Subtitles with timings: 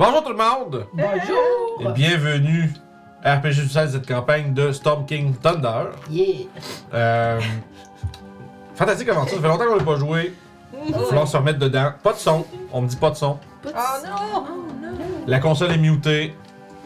[0.00, 1.92] Bonjour tout le monde et Bonjour!
[1.92, 2.72] bienvenue
[3.22, 5.90] à RPG du 16 cette campagne de Storm King Thunder.
[6.08, 6.46] Yeah!
[6.94, 7.38] Euh,
[8.74, 10.32] fantastique aventure, ça fait longtemps qu'on n'a pas joué.
[10.86, 11.92] Il va falloir se remettre dedans.
[12.02, 13.38] Pas de son, on me dit pas de son.
[13.66, 14.46] Oh non!
[15.26, 16.34] La console est mutée.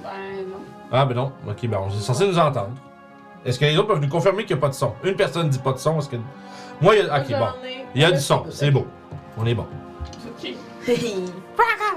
[0.02, 0.08] Ben
[0.50, 0.56] non.
[0.90, 2.72] Ah ben non, ok, ben on est censé nous entendre.
[3.46, 4.92] Est-ce que les autres peuvent nous confirmer qu'il n'y a pas de son?
[5.04, 6.16] Une personne dit pas de son, est-ce que...
[6.80, 7.20] Moi, il y a...
[7.20, 7.68] Ok, bon.
[7.94, 8.88] Il y a du son, c'est beau.
[9.38, 9.66] On est bon.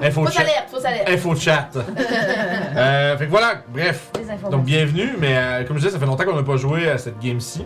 [0.02, 0.42] Info Fausse chat.
[0.42, 1.10] alerte, fausse alerte!
[1.10, 1.70] Info chat.
[2.76, 4.12] euh, fait que voilà, bref.
[4.52, 6.98] Donc bienvenue, mais euh, comme je disais, ça fait longtemps qu'on n'a pas joué à
[6.98, 7.66] cette game-ci.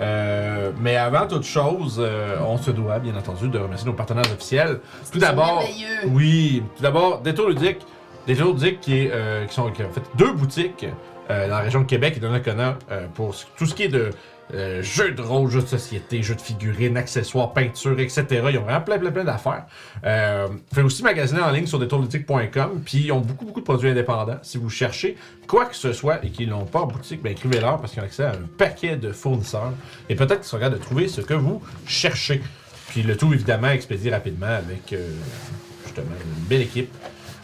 [0.00, 4.30] Euh, mais avant toute chose, euh, on se doit bien entendu de remercier nos partenaires
[4.32, 4.80] officiels.
[5.10, 5.64] Tout d'abord,
[6.08, 7.78] oui, tout d'abord, Détour Ludique.
[8.26, 10.86] Détour Ludique qui, est, euh, qui, sont, qui ont fait deux boutiques
[11.28, 14.10] dans la région de Québec et de euh, pour tout ce qui est de
[14.54, 18.24] euh, jeux de rôle, jeux de société, jeux de figurines, accessoires, peinture, etc.
[18.30, 19.66] Ils ont vraiment plein, plein, plein d'affaires.
[20.04, 22.82] Euh, fait aussi magasiner en ligne sur détourludique.com.
[22.84, 24.38] Puis ils ont beaucoup, beaucoup de produits indépendants.
[24.42, 25.16] Si vous cherchez
[25.48, 28.06] quoi que ce soit et qu'ils n'ont pas en boutique, ben écrivez-leur parce qu'ils ont
[28.06, 29.72] accès à un paquet de fournisseurs.
[30.08, 32.40] Et peut-être qu'ils seront capables de trouver ce que vous cherchez.
[32.88, 35.08] Puis le tout, évidemment, expédié rapidement avec euh,
[35.84, 36.94] justement une belle équipe.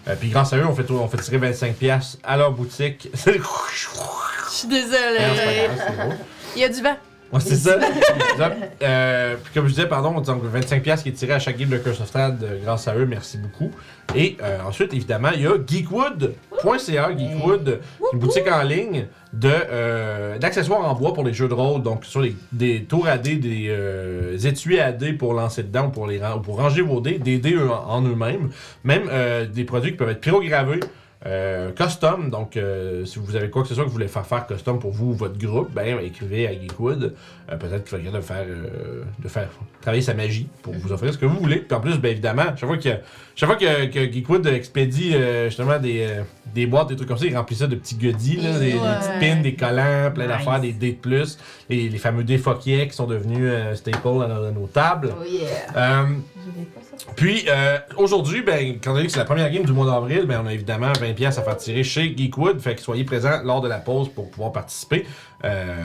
[0.09, 3.09] Euh, puis grâce à eux, on fait, on fait tirer 25$ à leur boutique.
[3.15, 6.15] Je suis Non,
[6.55, 6.97] Il y a du vent.
[7.33, 7.79] Ouais, c'est ça.
[8.83, 11.79] euh, puis comme je disais, pardon, donc 25$ qui est tiré à chaque game de
[11.79, 13.71] Curse of Strahd euh, grâce à eux, merci beaucoup.
[14.15, 17.81] Et euh, ensuite, évidemment, il y a geekwood.ca, Geekwood,
[18.13, 22.05] une boutique en ligne de euh, d'accessoires en bois pour les jeux de rôle, donc
[22.05, 25.91] sur les, des tours à dés, des euh, étuis à dés pour lancer dedans ou
[25.91, 28.51] pour, les, pour ranger vos dés, des dés en, en eux-mêmes,
[28.85, 30.81] même euh, des produits qui peuvent être pyrogravés.
[31.25, 34.27] Euh, custom, donc euh, si vous avez quoi que ce soit que vous voulez faire
[34.27, 37.15] faire custom pour vous ou votre groupe, ben écrivez à Geekwood.
[37.49, 39.49] Euh, Peut-être qu'il va de faire, euh, de faire
[39.81, 41.59] travailler sa magie pour vous offrir ce que vous voulez.
[41.59, 42.89] Puis en plus, ben évidemment, chaque fois que,
[43.37, 47.19] chaque fois que, que Geekwood expédie euh, justement des, euh, des boîtes, des trucs comme
[47.19, 50.27] ça, il remplit ça de petits goodies, là, des, des petits pins, des collants, plein
[50.27, 50.39] Nice.
[50.39, 51.39] d'affaires, des dés de plus,
[51.71, 55.15] et les fameux dés Foquier qui sont devenus euh, staple à nos, à nos tables.
[55.21, 55.47] Oh yeah!
[55.77, 56.07] Euh,
[56.37, 56.82] Je l'ai pas, ça.
[57.17, 60.25] Puis euh, aujourd'hui, ben, quand on dit que c'est la première game du mois d'avril,
[60.27, 62.61] ben, on a évidemment 20$ pièces à faire tirer chez Geekwood.
[62.61, 65.07] Fait que soyez présents lors de la pause pour pouvoir participer.
[65.45, 65.85] Euh,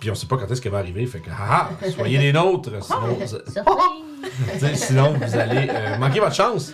[0.00, 1.04] puis on sait pas quand est-ce qu'elle va arriver.
[1.06, 2.70] Fait que haha, soyez les nôtres.
[2.82, 6.72] Sinon, vous- sinon, allez euh, manquer votre chance.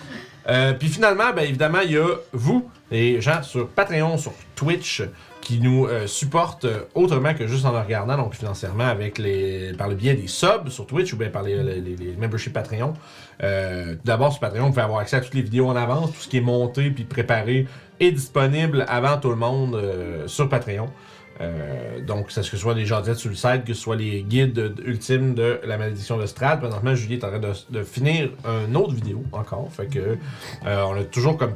[0.79, 5.03] Puis finalement, ben, évidemment, il y a vous, les gens sur Patreon, sur Twitch,
[5.45, 9.73] qui nous euh, supportent euh, autrement que juste en nous regardant, donc financièrement, avec les,
[9.75, 12.53] par le biais des subs sur Twitch ou bien par les, les, les- les memberships
[12.53, 12.95] Patreon.
[13.43, 16.21] Euh, D'abord, sur Patreon, vous pouvez avoir accès à toutes les vidéos en avance, tout
[16.21, 17.67] ce qui est monté puis préparé
[18.01, 20.89] est disponible avant tout le monde euh, sur Patreon.
[22.07, 24.73] Donc, que ce soit des jasettes sur le site, que ce soit les guides de-
[24.85, 26.61] ultimes de la malédiction de Strad.
[26.61, 28.31] Présentement, Julie est en train de, finir
[28.69, 29.69] une autre vidéo encore.
[29.73, 30.17] Fait que
[30.65, 31.55] on a toujours comme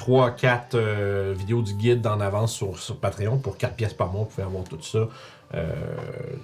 [0.00, 4.22] 3-4 vidéos du guide en avance sur, sur Patreon pour 4 pièces par mois.
[4.22, 5.08] Vous pouvez avoir tout ça
[5.54, 5.66] euh,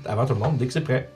[0.05, 1.09] avant tout le monde dès que c'est prêt.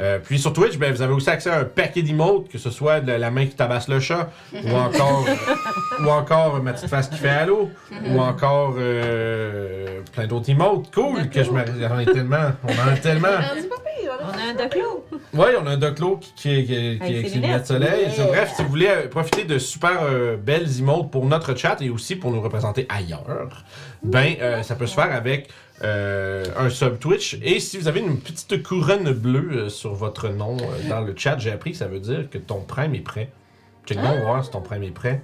[0.00, 2.70] Euh, puis sur Twitch, ben, vous avez aussi accès à un paquet d'emotes, que ce
[2.70, 5.26] soit de la main qui tabasse le chat, ou encore,
[6.00, 7.70] ou encore ma petite face qui fait allô,
[8.06, 10.92] ou encore euh, plein d'autres emotes.
[10.94, 11.74] Cool, que je m'arrête.
[11.78, 12.52] J'en ai tellement.
[12.64, 13.28] On en a tellement.
[14.02, 14.16] Là.
[14.20, 15.04] On a un doclo.
[15.34, 17.62] Oui, on a un Doclo qui, qui, est lunettes.
[17.62, 18.06] de soleil.
[18.28, 21.88] Bref, si vous voulez euh, profiter de super euh, belles emotes pour notre chat et
[21.88, 23.64] aussi pour nous représenter ailleurs,
[24.02, 25.48] ben euh, ça peut se faire avec
[25.82, 27.38] euh, un sub Twitch.
[27.42, 31.14] Et si vous avez une petite couronne bleue euh, sur votre nom euh, dans le
[31.16, 33.30] chat, j'ai appris que ça veut dire que ton prime est prêt.
[33.86, 35.22] Check donc, on va voir si ton prime est prêt.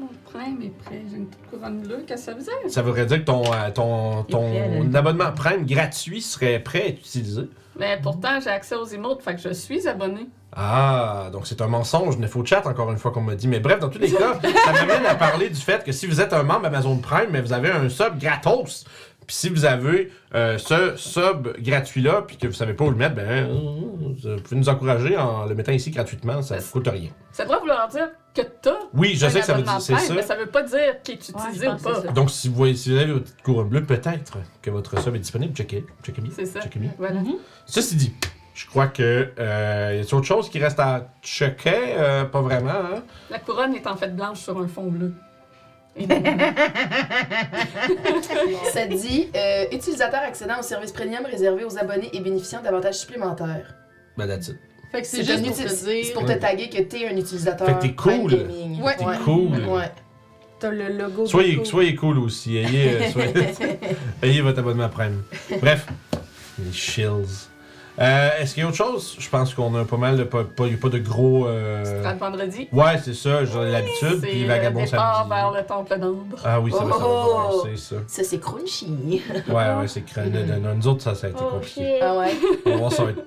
[0.00, 1.02] Mon prime est prêt.
[1.10, 2.04] J'ai une petite couronne bleue.
[2.06, 2.52] Qu'est-ce que ça veut dire?
[2.68, 6.98] Ça voudrait dire que ton, euh, ton, ton abonnement prime gratuit serait prêt à être
[6.98, 7.42] utilisé.
[7.78, 10.26] Mais pourtant, j'ai accès aux emotes, fait que je suis abonné.
[10.54, 13.46] Ah, donc c'est un mensonge, ne faut chat encore une fois qu'on m'a dit.
[13.46, 16.20] Mais bref, dans tous les cas, ça m'amène à parler du fait que si vous
[16.20, 18.84] êtes un membre Amazon Prime, mais vous avez un sub gratos.
[19.30, 22.96] Puis si vous avez euh, ce sub gratuit-là, puis que vous savez pas où le
[22.96, 26.88] mettre, ben, euh, vous pouvez nous encourager en le mettant ici gratuitement, ça ne coûte
[26.88, 27.10] rien.
[27.30, 28.74] Ça devrait vouloir dire que t'as.
[28.92, 30.14] Oui, je sais que ça veut dire c'est ça.
[30.14, 32.00] Mais ça veut pas dire qu'il est utilisé ou pas.
[32.12, 35.14] Donc si vous, voyez, si vous avez votre petite couronne bleue, peut-être que votre sub
[35.14, 35.54] est disponible.
[35.54, 36.32] Checkez, checkez bien.
[36.34, 36.60] C'est ça.
[36.60, 36.90] Checkez bien.
[36.98, 37.20] Voilà.
[37.66, 38.12] Ceci dit,
[38.54, 42.70] je crois que euh, y a autre chose qui reste à checker, Euh, pas vraiment.
[42.70, 43.04] Hein?
[43.30, 45.14] La couronne est en fait blanche sur un fond bleu.
[48.72, 53.74] Ça dit euh, utilisateur accédant au service premium réservé aux abonnés et bénéficiant d'avantages supplémentaires.
[54.16, 54.58] Ben that's it.
[54.92, 57.66] Fait que c'est juste un pour te c'est pour te taguer que t'es un utilisateur.
[57.66, 58.30] Fait que t'es cool.
[58.30, 58.82] Gaming.
[58.82, 58.96] Ouais.
[58.96, 59.64] T'es cool.
[59.68, 59.90] Ouais.
[60.58, 61.26] T'as le logo.
[61.26, 61.64] Soyez, Geeko.
[61.64, 62.56] soyez cool aussi.
[62.58, 63.78] Ayez, euh, soyez-
[64.22, 65.22] ayez votre abonnement Prime.
[65.60, 65.86] Bref,
[66.58, 67.48] les shills.
[67.98, 69.16] Euh, Est-ce qu'il y a autre chose?
[69.18, 70.24] Je pense qu'on a pas mal de.
[70.24, 71.46] Pas, pas, il y a pas de gros.
[71.46, 72.68] euh, Strad vendredi?
[72.72, 74.20] Ouais, c'est ça, j'ai l'habitude.
[74.22, 75.30] C'est Puis le Vagabond départ samedi.
[75.30, 76.36] vers le temple d'Ambre.
[76.44, 77.48] Ah oui, ça va, ça va Oh!
[77.60, 77.96] commencer, ça.
[78.06, 79.22] Ça, c'est crunchy.
[79.48, 80.32] Ouais, ouais, c'est crâne.
[80.76, 81.98] Nous autres, ça, ça a été Oh compliqué.
[82.00, 82.30] Ah ouais?
[82.64, 83.24] On va voir, ça va être.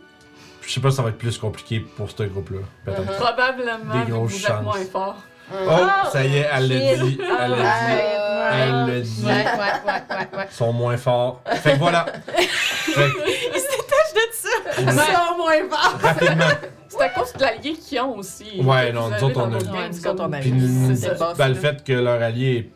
[0.62, 2.60] Je sais pas si ça va être plus compliqué pour ce groupe-là.
[2.86, 3.02] Peut-être.
[3.04, 3.18] Uh-huh.
[3.18, 4.50] Probablement, Des grosses vous chances.
[4.50, 5.16] êtes moins fort.
[5.54, 7.04] Oh, ça y est, elle l'a shit.
[7.04, 7.20] dit.
[7.20, 7.62] Elle dit.
[7.62, 9.24] Ah, Elle l'a dit.
[9.26, 10.46] Ouais, ouais, ouais, ouais, ouais.
[10.50, 11.42] Ils sont moins forts.
[11.62, 12.06] Fait que voilà.
[12.38, 13.60] Fait que,
[14.76, 15.54] 100 moins
[16.90, 18.62] C'est à cause de l'allié qu'ils ont aussi.
[18.62, 19.90] Ouais, non, nous autres, on a.
[20.04, 20.54] Quand on a Puis,
[21.38, 22.70] ben, le fait que leur allié est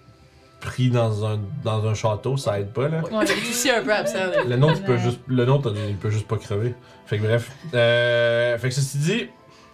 [0.59, 3.01] pris dans un, dans un château, ça aide pas, là.
[3.11, 4.17] Ouais, Lucie un peu absent.
[4.47, 6.73] Le nôtre, il peut juste, le nôtre, il peut juste pas crever.
[7.05, 7.51] Fait que bref.
[7.73, 9.27] Euh, fait que ceci dit,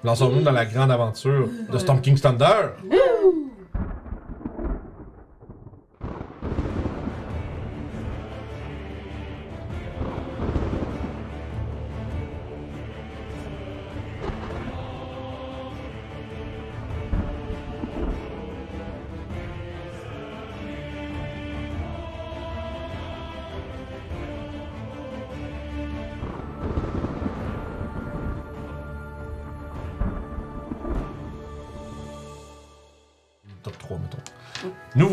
[0.04, 2.72] lançons-nous dans la grande aventure de Storm King's Thunder.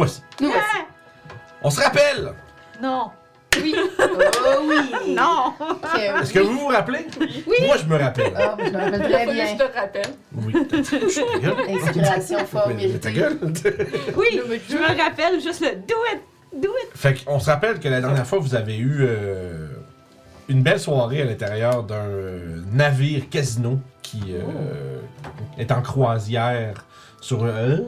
[0.04, 0.22] Voici.
[0.40, 0.66] Nous voici.
[1.62, 2.32] On se rappelle!
[2.82, 3.10] Non.
[3.60, 3.74] Oui.
[3.76, 4.76] Oh oui.
[5.14, 5.52] Non.
[6.22, 7.06] Est-ce que vous vous rappelez?
[7.66, 8.32] Moi, je me rappelle.
[8.36, 9.46] Ah, je me rappelle très bien.
[9.46, 10.14] je te rappelle.
[10.36, 10.52] Oui.
[11.10, 11.78] Chut, ta gueule.
[11.82, 13.12] Inspiration fort Mais- mais ta méritée.
[13.12, 13.38] gueule.
[14.16, 16.20] Oui, je me rappelle juste le do it.
[16.62, 16.90] Do it.
[16.96, 19.66] Fait qu'on se rappelle que la dernière fois, vous avez eu euh,
[20.48, 22.06] une belle soirée à l'intérieur d'un
[22.72, 25.00] navire casino qui euh,
[25.58, 26.86] est en croisière
[27.20, 27.78] sur euh,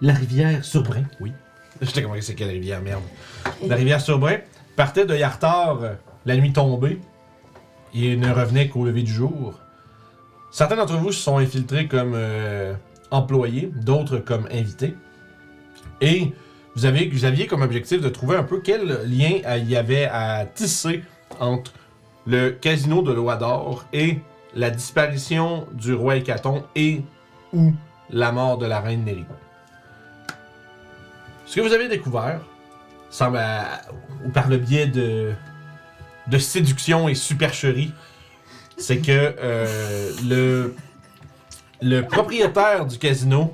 [0.00, 1.04] la rivière Surbrun.
[1.20, 1.32] Oui.
[1.80, 3.02] Je sais comment c'est quelle rivière, merde.
[3.66, 4.38] La rivière Surbrun
[4.76, 5.94] partait de Yartar euh,
[6.26, 7.00] la nuit tombée
[7.94, 9.54] et ne revenait qu'au lever du jour.
[10.50, 12.74] Certains d'entre vous se sont infiltrés comme euh,
[13.10, 14.94] employés, d'autres comme invités.
[16.00, 16.32] Et
[16.76, 19.76] vous, avez, vous aviez comme objectif de trouver un peu quel lien euh, il y
[19.76, 21.02] avait à tisser
[21.38, 21.72] entre
[22.26, 24.18] le casino de Loador et
[24.54, 27.02] la disparition du roi Hécaton et
[27.52, 27.72] ou
[28.10, 29.24] la mort de la reine Néri.
[31.50, 32.40] Ce que vous avez découvert
[33.10, 33.82] semble à-
[34.24, 35.32] ou par le biais de,
[36.28, 37.92] de séduction et supercherie,
[38.76, 40.76] c'est que euh, le,
[41.82, 43.52] le propriétaire du casino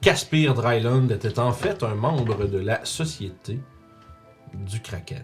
[0.00, 3.60] Caspir Dryland était en fait un membre de la Société
[4.54, 5.22] du Kraken.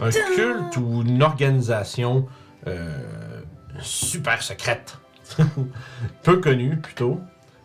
[0.00, 2.26] Un culte ou une organisation
[2.68, 2.96] euh,
[3.80, 4.98] super secrète,
[6.22, 7.20] peu connue plutôt,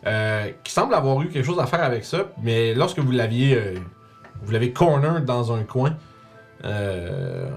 [0.06, 3.56] euh, qui semble avoir eu quelque chose à faire avec ça, mais lorsque vous l'aviez
[3.56, 3.74] euh,
[4.42, 5.96] vous l'avez corner dans un coin,
[6.64, 7.50] euh,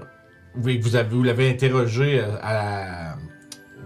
[0.54, 3.14] vous, vous avez- vous l'avez interrogé euh, à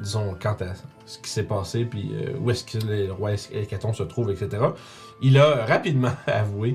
[0.01, 0.75] disons, quant à
[1.07, 4.63] ce qui s'est passé, puis où est-ce que le roi Hécaton se trouve, etc.,
[5.21, 6.75] il a rapidement avoué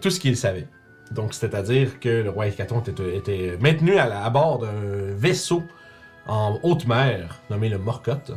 [0.00, 0.66] tout ce qu'il savait.
[1.10, 4.70] Donc, c'est-à-dire que le roi Hécaton était, maintenu à, à bord d'un
[5.16, 5.62] vaisseau
[6.26, 8.32] en haute mer nommé le Morcotte.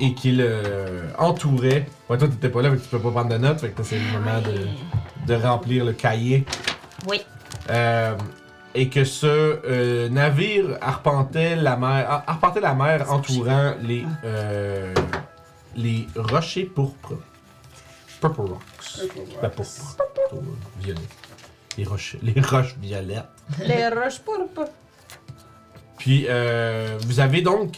[0.00, 1.86] Et qu'il euh, entourait.
[2.08, 3.82] Ouais, toi, t'étais pas là, fait que tu peux pas prendre de notes, fait que
[3.82, 6.44] c'est le moment de, de remplir le cahier.
[7.08, 7.20] Oui.
[7.70, 8.16] Euh,
[8.74, 14.94] et que ce euh, navire arpentait la mer, ar- arpentait la mer entourant les, euh,
[15.76, 17.14] les rochers pourpres.
[18.20, 19.08] Purple Rocks.
[19.40, 19.96] Pas pourpre.
[19.96, 21.00] plutôt, euh, violet.
[21.78, 23.24] Les roches, les roches violettes.
[23.66, 24.70] Les roches pourpres.
[25.98, 27.76] Puis euh, vous avez donc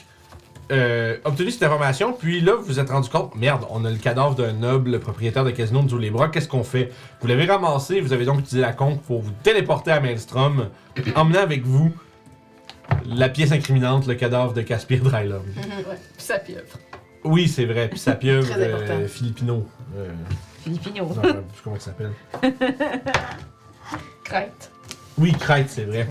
[0.70, 3.96] euh, obtenu cette information, puis là vous vous êtes rendu compte, merde, on a le
[3.96, 6.90] cadavre d'un noble propriétaire de casino de les bras, qu'est-ce qu'on fait?
[7.20, 10.68] Vous l'avez ramassé, vous avez donc utilisé la conque pour vous téléporter à Maelstrom,
[11.16, 11.92] emmenant avec vous
[13.06, 15.42] la pièce incriminante, le cadavre de Caspir Dryland.
[15.56, 15.98] Ouais.
[16.16, 16.78] Puis sa pieuvre.
[17.24, 18.94] Oui, c'est vrai, puis sa pieuvre Très important.
[19.00, 19.66] euh, Filipino.
[19.96, 20.10] Euh,
[20.62, 21.04] Filipino.
[21.06, 22.12] non, je sais plus comment il s'appelle.
[24.24, 24.70] Crête.
[25.18, 26.06] Oui, Crête, c'est vrai.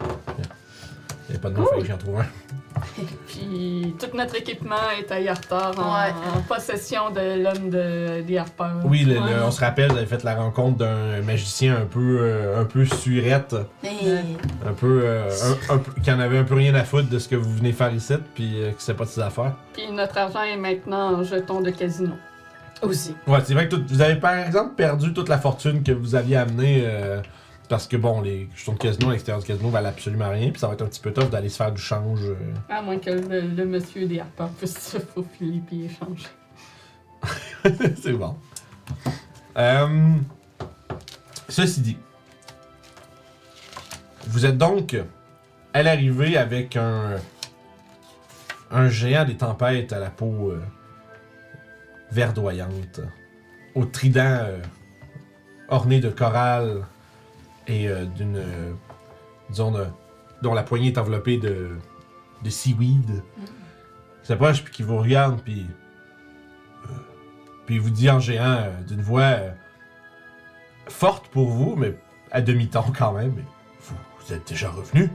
[0.00, 2.26] Il n'y a pas de nom, fallait que j'en trouve un.
[3.26, 6.12] Puis tout notre équipement est à Yartar en, Ouais.
[6.36, 8.76] en possession de l'homme de, des harpeurs.
[8.84, 9.26] Oui, le- le- Ouais.
[9.44, 12.84] on se rappelle, vous avez fait la rencontre d'un magicien un peu, euh, un peu
[12.84, 13.56] surette.
[13.84, 14.24] Hey.
[14.66, 15.30] Un peu, euh,
[15.70, 17.52] un, un peu- qui en avait un peu rien à foutre de ce que vous
[17.54, 19.52] venez faire ici, puis euh, qui sait pas de ses affaires.
[19.72, 22.12] Puis notre argent est maintenant en jetons de casino.
[22.80, 23.12] Aussi.
[23.26, 26.14] Ouais, c'est vrai que tout- vous avez par exemple perdu toute la fortune que vous
[26.14, 27.20] aviez amenée euh,
[27.68, 30.58] parce que bon, les jetons de casino à l'extérieur du casino valent absolument rien, puis
[30.60, 32.20] ça va être un petit peu tough d'aller se faire du change.
[32.24, 32.34] euh.
[32.68, 36.26] À moins que le, le monsieur des harpeurs puisse se faufiler puis échanger.
[38.02, 38.36] c'est bon.
[39.56, 40.14] Euh,
[41.48, 41.96] ceci dit,
[44.26, 44.96] vous êtes donc
[45.74, 47.16] à l'arrivée avec un.
[48.70, 50.62] un géant des tempêtes à la peau euh,
[52.12, 53.00] verdoyante,
[53.74, 54.58] au trident euh,
[55.68, 56.82] orné de corail
[57.68, 58.36] et euh, d'une.
[58.36, 58.72] euh,
[60.42, 61.70] dont la poignée est enveloppée de.
[62.42, 63.22] de seaweed.
[64.22, 65.66] Il s'approche puis qui vous regarde puis.
[66.84, 66.88] euh,
[67.66, 69.36] puis il vous dit en géant d'une voix
[70.88, 71.94] forte pour vous, mais
[72.30, 73.44] à demi-ton quand même.
[73.80, 75.10] Vous, vous êtes déjà revenu.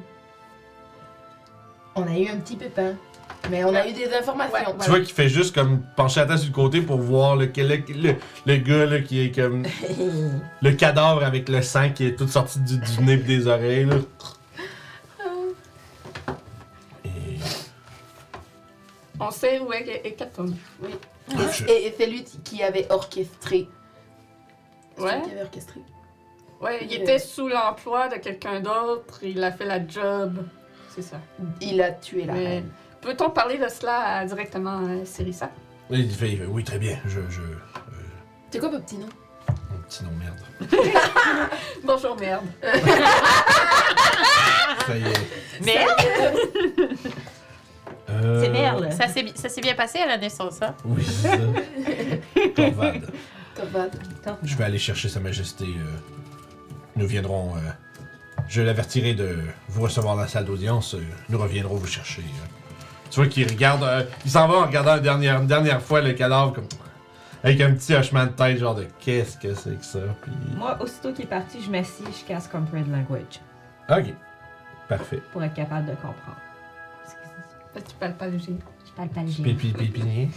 [1.96, 2.96] On a eu un petit pépin.
[3.50, 4.76] Mais on a eu des informations.
[4.82, 7.46] Tu vois qu'il fait juste comme pencher la tête sur le côté pour voir le,
[7.56, 9.64] le, le, le gars là, qui est comme.
[10.62, 13.86] le cadavre avec le sang qui est tout sorti du, du nez et des oreilles.
[13.86, 13.96] Là.
[17.06, 17.10] Et.
[19.20, 20.56] On sait où est Hécatombe.
[20.82, 20.90] Oui.
[21.30, 23.68] Je- Et, et c'est lui qui avait orchestré.
[24.98, 25.16] C'est Ouais.
[25.18, 25.80] lui qui avait orchestré.
[26.62, 27.02] Ouais, il Euh.
[27.02, 30.46] était sous l'emploi de quelqu'un d'autre, il a fait la job.
[30.96, 31.18] C'est ça.
[31.60, 32.70] Il a tué la Mais reine.
[33.04, 34.82] Peut-on parler de cela à- directement à?
[35.92, 36.98] Il fait, il fait, oui, très bien.
[37.06, 37.20] Je.
[37.30, 37.42] je
[38.52, 39.08] C'est quoi votre petit nom?
[39.72, 40.40] mon petit nom, merde.
[41.84, 42.46] Bonjour, merde.
[44.88, 45.64] Ça y est.
[45.66, 46.98] Merde!
[48.10, 48.92] Euh, C'est merde.
[48.92, 50.76] Ça s'est bi- ça s'est bien passé à la naissance, hein?
[50.86, 51.38] Oui, c'est ça.
[52.56, 53.12] Corvade.
[53.56, 54.00] Corvade.
[54.44, 55.66] Je vais aller chercher Sa Majesté.
[55.66, 55.98] euh,
[56.96, 57.56] nous viendrons.
[57.56, 57.60] euh,
[58.50, 60.96] je l'avertirai de vous recevoir dans la salle d'audience.
[60.96, 62.22] euh, nous reviendrons vous chercher.
[62.22, 62.48] euh.
[63.14, 63.84] Tu vois qu'il regarde.
[63.84, 66.68] euh, il s'en va en regardant une dernière, une dernière fois le cadavre comme.
[67.44, 70.00] Avec un petit hochement de tête, genre de qu'est-ce que c'est que ça.
[70.24, 70.32] Puis.
[70.58, 73.40] Moi, aussitôt qu'il est parti, je m'assis, je casse Comprehend Language
[73.88, 74.16] Ok.
[74.90, 75.22] Parfait.
[75.32, 76.38] pour être capable de comprendre.
[77.76, 78.46] que tu parles pas le G.
[78.48, 79.54] Je parle pas le génie.
[79.54, 80.30] Pipi, pépinier.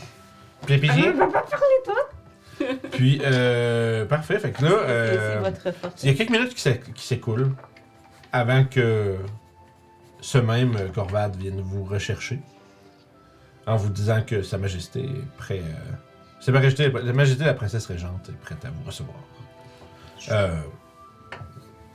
[0.66, 1.12] Pépinier.
[1.12, 2.66] va pas parler toi!
[2.92, 4.38] Puis, euh, parfait.
[4.38, 4.71] Fait que là.
[4.71, 5.50] Euh.
[6.02, 7.52] Il y a quelques minutes qui s'écoulent
[8.35, 9.16] avant que
[10.21, 12.40] ce même euh, Corvade vienne vous rechercher
[13.66, 15.61] en vous disant que Sa Majesté est prêt.
[15.62, 15.92] euh,
[16.40, 19.16] Sa Majesté, la Majesté de la Princesse Régente est prête à vous recevoir.
[20.30, 20.54] Euh,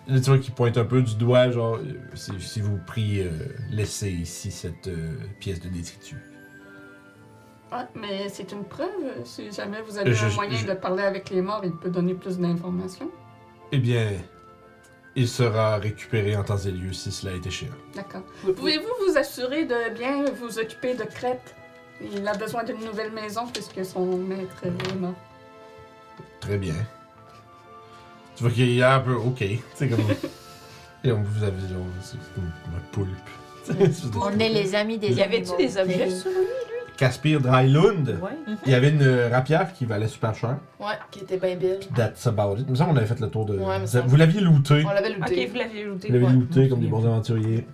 [0.07, 3.21] là, tu vois qu'il pointe un peu du doigt, genre, euh, si, si vous prie,
[3.21, 3.29] euh,
[3.69, 6.17] laissez ici cette euh, pièce de détritus.
[7.71, 8.89] Ouais, mais c'est une preuve.
[9.23, 11.89] Si jamais vous avez Je- un moyen je- de parler avec les morts, il peut
[11.89, 13.09] donner plus d'informations.
[13.71, 14.09] Eh bien,
[15.15, 17.71] il sera récupéré en temps et lieu si cela est échéant.
[17.95, 18.23] D'accord.
[18.43, 21.55] Vous Pouvez-vous vous assurer de bien vous occuper de Crête?
[22.13, 25.13] Il a besoin d'une nouvelle maison puisque son maître est mort.
[26.39, 26.74] Très bien.
[28.36, 29.43] Tu vois qu'il est un peu OK.
[29.75, 30.00] C'est comme.
[31.03, 33.10] Et on vous avez genre, c'est comme un poulpe.
[34.22, 36.38] On est les amis des Y avait-tu des objets sur lui?
[36.98, 38.20] Caspir Drylund.
[38.22, 38.53] Ouais.
[38.65, 40.58] Il y avait une euh, rapière qui valait super cher.
[40.79, 41.79] Ouais, qui était bien belle.
[41.96, 42.65] That's about it.
[42.67, 43.58] Il me semble qu'on avait fait le tour de.
[43.58, 44.84] Ouais, mais vous, ça- vous l'aviez looté.
[44.86, 45.46] On l'avait Ok, looté.
[45.48, 46.08] vous l'aviez looté.
[46.08, 46.34] Vous l'avez ouais.
[46.34, 47.65] looté comme me des bons aventuriers.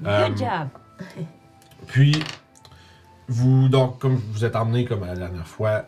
[0.00, 0.68] Good Euh, job.
[1.88, 2.12] Puis,
[3.28, 5.84] vous, donc, comme vous êtes emmené, comme la dernière fois,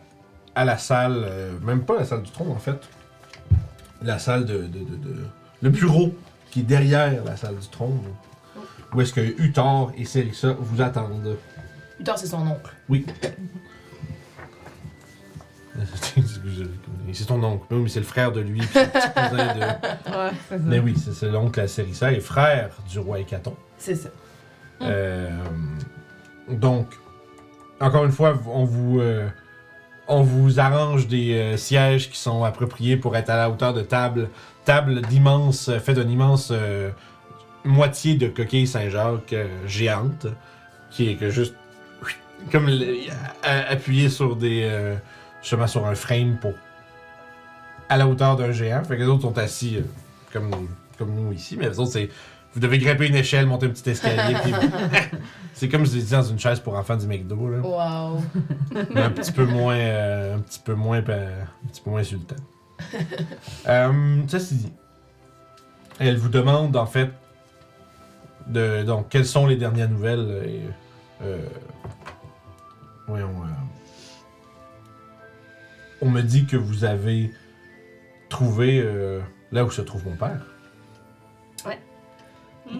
[0.55, 2.79] à la salle, euh, même pas la salle du trône en fait,
[4.01, 5.25] la salle de, de, de- de-
[5.61, 6.13] le bureau
[6.51, 7.99] qui est derrière la salle du trône,
[8.93, 11.37] où est-ce que Uthor et Serissa vous attendent.
[11.99, 12.73] Uthor, c'est son oncle.
[12.89, 13.05] Oui.
[17.13, 19.53] c'est ton oncle, oui, mais c'est le frère de lui, puis c'est le petit cousin
[19.55, 19.59] de.
[20.17, 20.63] Ouais, c'est ça.
[20.65, 23.55] Mais oui, c'est c'est l'oncle à Serissa et frère du roi Hécaton.
[23.77, 24.09] C'est ça.
[24.81, 25.29] Euh,
[26.49, 26.87] donc,
[27.79, 29.27] encore une fois, on vous, euh,
[30.07, 33.81] on vous arrange des euh, sièges qui sont appropriés pour être à la hauteur de
[33.81, 34.29] table.
[34.65, 36.91] Table d'immense, fait d'une immense euh,
[37.63, 40.27] moitié de coquille Saint-Jacques euh, géante,
[40.91, 41.55] qui est que juste
[42.51, 43.09] comme le-
[43.43, 44.95] a- appuyé sur des, euh,
[45.41, 46.53] justement sur un frame pour
[47.87, 48.83] à la hauteur d'un géant.
[48.83, 49.81] Fait que les autres sont assis euh,
[50.31, 50.51] comme,
[50.97, 52.09] comme nous ici, mais les autres c'est
[52.53, 54.51] vous devez grimper une échelle, monter un petit escalier, puis
[55.59, 57.57] c'est comme si vous étiez dans une chaise pour enfants du McDo, là.
[57.59, 58.21] Wow.
[58.91, 62.37] Mais un petit peu moins, euh, un petit peu moins, un petit peu moins insultant.
[63.67, 64.71] euh, ceci dit,
[65.99, 67.09] elle vous demande en fait
[68.47, 70.43] de donc quelles sont les dernières nouvelles.
[70.47, 70.61] Et,
[71.23, 71.45] euh,
[73.05, 73.47] voyons, euh,
[76.01, 77.33] on me dit que vous avez
[78.29, 79.19] trouvé euh,
[79.51, 80.39] là où se trouve mon père.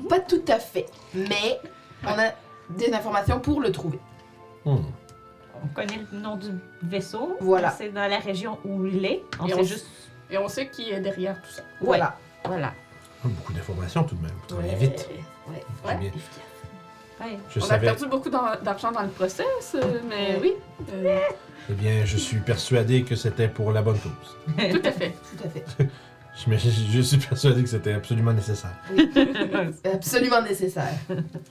[0.08, 0.86] Pas tout à fait.
[1.14, 1.60] Mais
[2.06, 2.32] on a
[2.78, 4.00] des informations pour le trouver.
[4.66, 4.78] Hmm.
[5.64, 6.48] On connaît le nom du
[6.84, 7.36] vaisseau.
[7.42, 7.72] Voilà.
[7.72, 9.24] C'est dans la région où il est.
[9.40, 9.88] On Et sait on- juste.
[10.32, 11.64] Et on sait qui est derrière tout ça.
[11.82, 12.16] Voilà.
[12.46, 12.74] Voilà.
[13.24, 14.32] Beaucoup d'informations tout de même.
[14.42, 14.78] Vous travaillez Ouais.
[14.80, 15.10] vite.
[15.50, 15.64] Ouais.
[15.84, 16.12] Très bien.
[17.20, 17.38] Ouais.
[17.50, 17.88] Je on savais.
[17.90, 20.54] a perdu beaucoup d'argent dans le process, euh, mais oui,
[20.94, 21.20] euh,
[21.70, 24.38] Eh bien, je suis persuadé que c'était pour la bonne cause.
[24.72, 25.10] tout à fait.
[25.38, 25.66] Tout à fait.
[26.46, 28.76] Je, me- je suis persuadé que c'était absolument nécessaire.
[29.84, 30.94] Absolument nécessaire.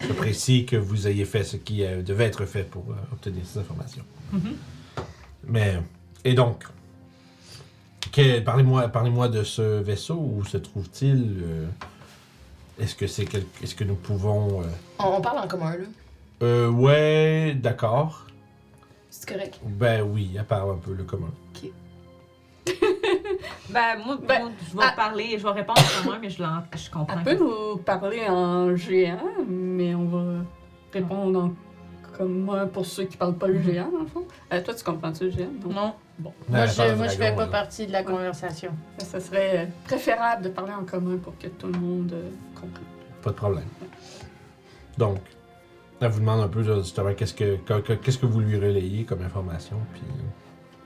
[0.01, 3.59] J'apprécie que vous ayez fait ce qui euh, devait être fait pour euh, obtenir ces
[3.59, 4.05] informations.
[5.47, 5.77] Mais,
[6.25, 6.65] et donc,
[8.13, 11.67] que- parlez-moi parlez de ce vaisseau, où se trouve-t-il euh,
[12.79, 14.63] Est-ce que c'est quel- est-ce que nous pouvons...
[14.63, 14.67] euh,
[15.01, 15.85] On, on parle en commun, là.
[16.43, 18.25] euh, ouais, d'accord.
[19.11, 19.61] C'est correct.
[19.67, 21.31] Ben oui, à part un peu le commun.
[23.71, 26.91] Ben, moi, Ben, moi, je vais parler, je vais répondre à moi, mais je, je
[26.91, 27.17] comprends.
[27.19, 30.25] Elle peut nous parler en géant, mais on va
[30.93, 31.51] répondre en
[32.17, 34.25] commun pour ceux qui parlent pas le géant, dans le fond.
[34.53, 35.51] Euh, toi, tu comprends-tu le géant?
[35.65, 35.71] Non.
[35.73, 35.93] Non.
[36.25, 37.53] Ouais, Moi, je, moi, je fais pas là.
[37.53, 38.73] partie de la conversation.
[38.99, 42.85] Ça serait préférable de parler en commun pour que tout le monde euh, comprenne.
[43.23, 43.65] Pas de problème.
[44.97, 45.19] Donc,
[46.01, 49.05] elle vous demande un peu justement qu'est-ce que que- que- qu'est-ce que vous lui relayez
[49.05, 50.03] comme information, puis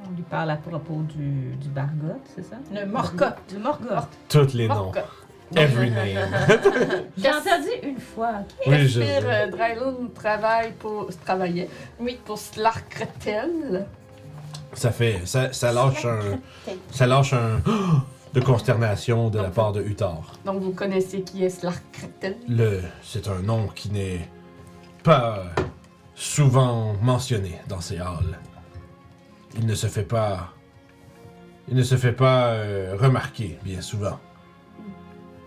[0.07, 2.57] On lui parle à propos du, du Bargot, c'est ça?
[2.73, 3.39] Le Morcotte.
[3.49, 4.07] Du Morgot.
[4.29, 5.05] toutes les noms, Morcotte.
[5.57, 6.19] every name.
[7.17, 8.33] J'ai entendu une fois.
[8.67, 9.01] oui, je.
[9.01, 11.69] Caspir euh, travaille pour, travaillait
[12.01, 12.19] Oui.
[12.25, 13.87] pour Slarkretel.
[14.75, 16.39] Ça fait, ça, ça lâche un,
[16.91, 17.61] ça lâche un
[18.35, 20.33] de consternation de la part de Utar.
[20.45, 22.37] Donc, vous connaissez qui est Slarkretel?
[22.49, 24.27] Le, c'est un nom qui n'est
[25.05, 25.43] pas
[26.15, 28.39] souvent mentionné dans ces halls.
[29.57, 30.53] Il ne se fait pas,
[31.69, 34.19] il ne se fait pas euh, remarquer bien souvent.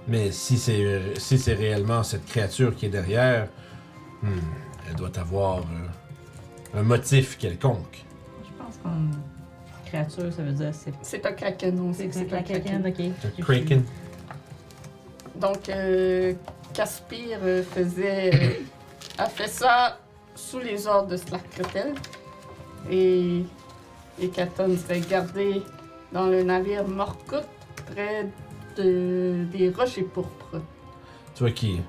[0.07, 3.47] Mais si c'est, si c'est réellement cette créature qui est derrière,
[4.21, 4.29] hmm,
[4.87, 8.05] elle doit avoir euh, un motif quelconque.
[8.43, 9.09] Je pense qu'on.
[9.87, 10.93] Créature, ça veut dire c'est.
[11.01, 12.85] C'est un kraken, on sait C'est que c'est un kraken.
[12.87, 12.99] ok.
[13.39, 13.83] Un Kraken.
[15.35, 16.33] Donc, euh,
[16.73, 18.61] Caspir euh, faisait.
[19.17, 19.99] a fait ça
[20.35, 21.93] sous les ordres de Slarkretel.
[22.91, 23.43] Et.
[24.19, 25.61] Et Katon serait gardé
[26.11, 27.45] dans le navire Morkut
[27.91, 28.27] près
[28.77, 30.61] de, des rochers pourpres.
[31.35, 31.81] Tu vois qui.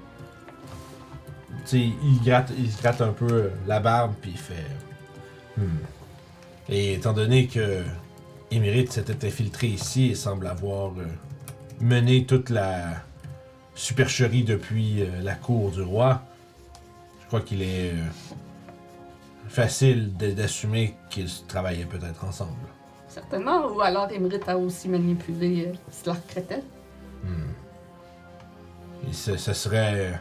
[1.49, 4.67] Tu sais, il gratte, il gratte un peu euh, la barbe, puis il fait.
[5.57, 5.79] Hmm.
[6.69, 7.83] Et étant donné que
[8.51, 11.07] Émérite s'était infiltré ici et semble avoir euh,
[11.81, 13.03] mené toute la
[13.75, 16.23] supercherie depuis euh, la cour du roi,
[17.23, 17.93] je crois qu'il est
[19.49, 22.53] facile d'assumer qu'ils travaillaient peut-être ensemble.
[23.09, 23.67] Certainement.
[23.69, 26.63] Ou alors Emrit a aussi manipulé euh, Slarkretel.
[29.09, 30.19] Et ce, ce serait.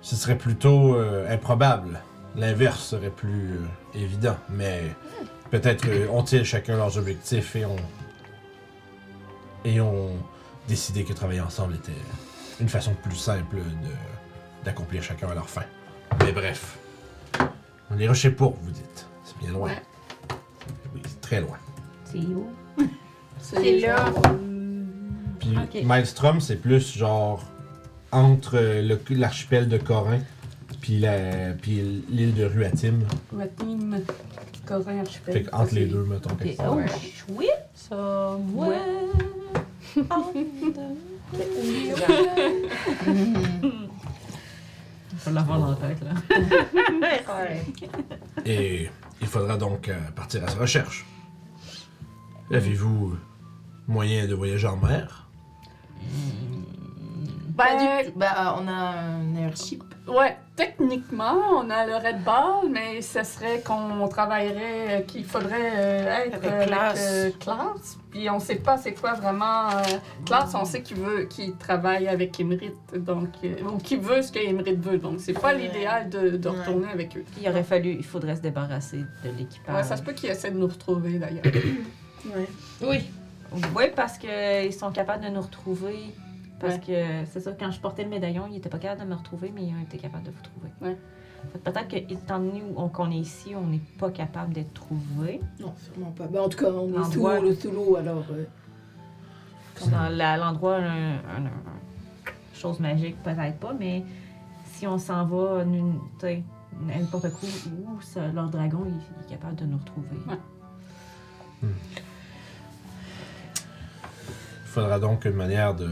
[0.00, 2.00] Ce serait plutôt euh, improbable.
[2.34, 3.58] L'inverse serait plus euh,
[3.94, 4.36] évident.
[4.50, 4.82] Mais
[5.50, 7.76] peut-être euh, ont-ils chacun leurs objectifs et ont.
[9.64, 10.16] Et ont
[10.66, 11.92] décidé que travailler ensemble était
[12.60, 13.58] une façon plus simple
[14.64, 15.62] d'accomplir chacun à leur fin.
[16.24, 16.78] Mais bref.
[17.96, 19.06] Les rochers pourpres, vous dites.
[19.24, 19.68] C'est bien loin.
[19.68, 19.82] Ouais.
[20.94, 21.56] Oui, c'est très loin.
[22.04, 22.46] C'est où?
[23.40, 24.04] C'est là.
[25.40, 25.84] Puis.
[25.84, 27.42] Maelstrom, c'est plus genre
[28.12, 30.20] entre le- l'archipel de Corin
[30.80, 33.00] puis la puis l'île de Ruatim.
[33.32, 34.00] Watim,
[34.66, 35.34] Corin, Archipel.
[35.34, 36.30] Fait que entre les deux, mettons.
[36.30, 36.38] Ok.
[36.42, 36.80] quelque Oh,
[37.34, 37.68] chouette!
[37.74, 38.76] Ça, ouais.
[45.24, 46.12] Je l'avoir dans la tête, là.
[48.44, 51.04] Et il faudra donc euh, partir à sa recherche.
[52.50, 53.16] Avez-vous
[53.86, 55.28] moyen de voyager en mer?
[57.56, 58.18] Pas Ben, du tout.
[58.18, 59.82] Ben, on a un airship.
[60.08, 65.72] Ouais, techniquement, on a le Red Ball, mais ce serait qu'on travaillerait, euh, qu'il faudrait
[65.76, 67.00] euh, être Avec avec classe.
[67.12, 67.98] euh, classe.
[68.10, 69.82] Puis on sait pas c'est quoi vraiment euh,
[70.26, 70.54] classe.
[70.56, 74.40] On sait qu'il veut, qu'il travaille avec Emrit, donc euh, ou qu'il veut ce que
[74.74, 74.98] veut.
[74.98, 75.58] Donc c'est pas Ouais.
[75.58, 76.58] l'idéal de, de Ouais.
[76.58, 77.24] retourner avec eux.
[77.40, 79.74] Il aurait fallu, il faudrait se débarrasser de l'équipage.
[79.76, 81.44] Ouais, ça se peut qu'ils essaient de nous retrouver d'ailleurs.
[82.26, 82.46] Ouais.
[82.82, 83.10] Oui.
[83.76, 86.14] Oui, parce qu'ils sont capables de nous retrouver.
[86.62, 89.14] Parce que c'est ça, quand je portais le médaillon, ils n'étaient pas capables de me
[89.18, 90.68] retrouver, mais ils ont été capables de vous trouver.
[90.80, 90.96] Ouais.
[91.64, 95.40] Peut-être que, étant donné où- qu'on est ici, on n'est pas capable d'être trouvé.
[95.60, 96.26] Non, sûrement pas.
[96.28, 98.24] Ben, en tout cas, on est sous, le sous l'eau, alors.
[98.30, 98.44] euh,
[99.90, 101.50] Dans la- l'endroit, un, un- un-
[102.54, 104.04] chose magique, peut-être pas, mais
[104.66, 106.42] si on s'en va une- tu sais,
[106.80, 107.46] n'importe où,
[107.96, 110.16] où ça- leur dragon il, il est capable de nous retrouver.
[110.28, 111.68] Ouais.
[114.64, 115.88] Il faudra donc une manière de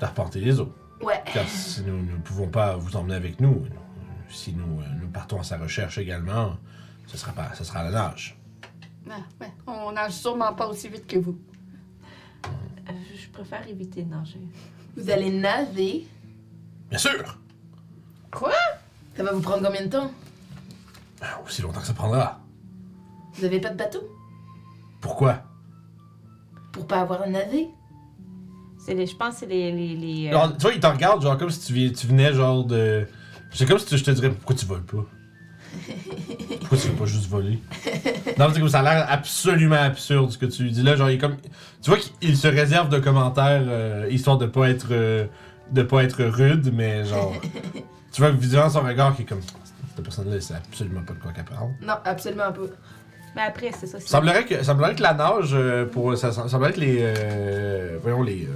[0.00, 0.72] d'arpenter les eaux.
[1.02, 1.22] Ouais.
[1.32, 3.68] Car si nous ne pouvons pas vous emmener avec nous, nous-
[4.28, 6.56] si nous, euh, nous partons à sa recherche également,
[7.06, 8.38] ce sera pas, ce sera à la nage.
[9.10, 9.52] Ah, ouais.
[9.66, 11.38] On nage sûrement pas aussi vite que vous.
[12.46, 14.40] Euh, je préfère éviter de nager.
[14.96, 16.06] Vous allez nager?
[16.88, 17.38] Bien sûr!
[19.16, 20.10] Ça va vous prendre combien de temps?
[21.46, 22.40] Aussi longtemps que ça prendra.
[23.34, 24.00] Vous avez pas de bateau?
[25.00, 25.42] Pourquoi?
[26.72, 27.68] Pour pour pas avoir un navet.
[28.84, 29.72] C'est les, je pense que c'est les.
[29.72, 33.06] les, les, euh, tu vois, il te regarde, genre, comme si tu, venais, genre, de.
[33.52, 35.04] C'est comme si tu- je te dirais, pourquoi tu voles pas?
[36.60, 37.58] Pourquoi tu veux pas juste voler?
[38.38, 40.96] Non, c'est comme ça a l'air absolument absurde ce que tu lui dis là.
[40.96, 41.36] Genre, il est comme.
[41.82, 44.88] Tu vois qu'il se réserve de commentaires euh, histoire de pas être.
[44.92, 45.26] euh,
[45.72, 47.34] de pas être rude, mais genre.
[48.12, 49.40] tu vois visuellement son regard qui est comme.
[49.94, 51.70] Cette personne-là, c'est absolument pas de quoi qu'elle parle.
[51.80, 52.60] Non, absolument pas.
[53.36, 53.98] Mais après, c'est ça.
[54.00, 58.22] Semblerait que, semblerait que la nage, euh, pour, ça, ça semblerait que les, euh, voyons,
[58.22, 58.50] les euh,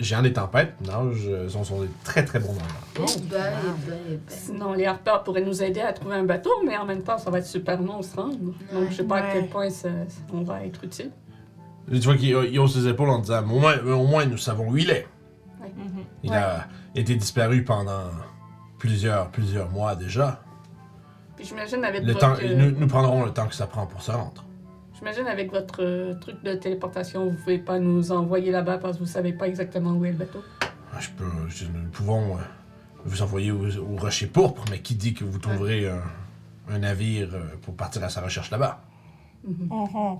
[0.00, 2.68] géants des tempêtes nagent, euh, sont, sont des très très bons nageurs.
[3.00, 3.38] Oh, ben,
[3.86, 4.18] ben, ben.
[4.26, 7.30] Sinon, les harpeurs pourraient nous aider à trouver un bateau, mais en même temps, ça
[7.30, 8.36] va être super long se rendre.
[8.72, 11.10] Donc, je sais pas à quel point ça, ça- on va être utile.
[11.92, 14.38] Et tu vois qu'il il hausse ses épaules en disant, au moins, au moins nous
[14.38, 15.06] savons où il est.
[15.60, 16.04] Mhm.
[16.22, 16.36] Il Ouais.
[16.36, 18.10] a été disparu pendant
[18.78, 20.40] plusieurs, plusieurs mois déjà.
[21.44, 23.84] Puis j'imagine avec Le votre, temps, euh, nous, nous prendrons le temps que ça prend
[23.86, 24.42] pour se rendre.
[24.96, 29.00] j'imagine avec votre euh, truc de téléportation, vous pouvez pas nous envoyer là-bas parce que
[29.02, 30.38] vous savez pas exactement où est le bateau.
[30.98, 32.40] Je peux, je- nous pouvons euh,
[33.04, 36.00] vous envoyer au, au rocher pourpre, mais qui dit que vous trouverez un,
[36.70, 38.80] un navire euh, pour partir à sa recherche là-bas?
[39.46, 39.68] Mhm.
[39.70, 40.18] Mhm.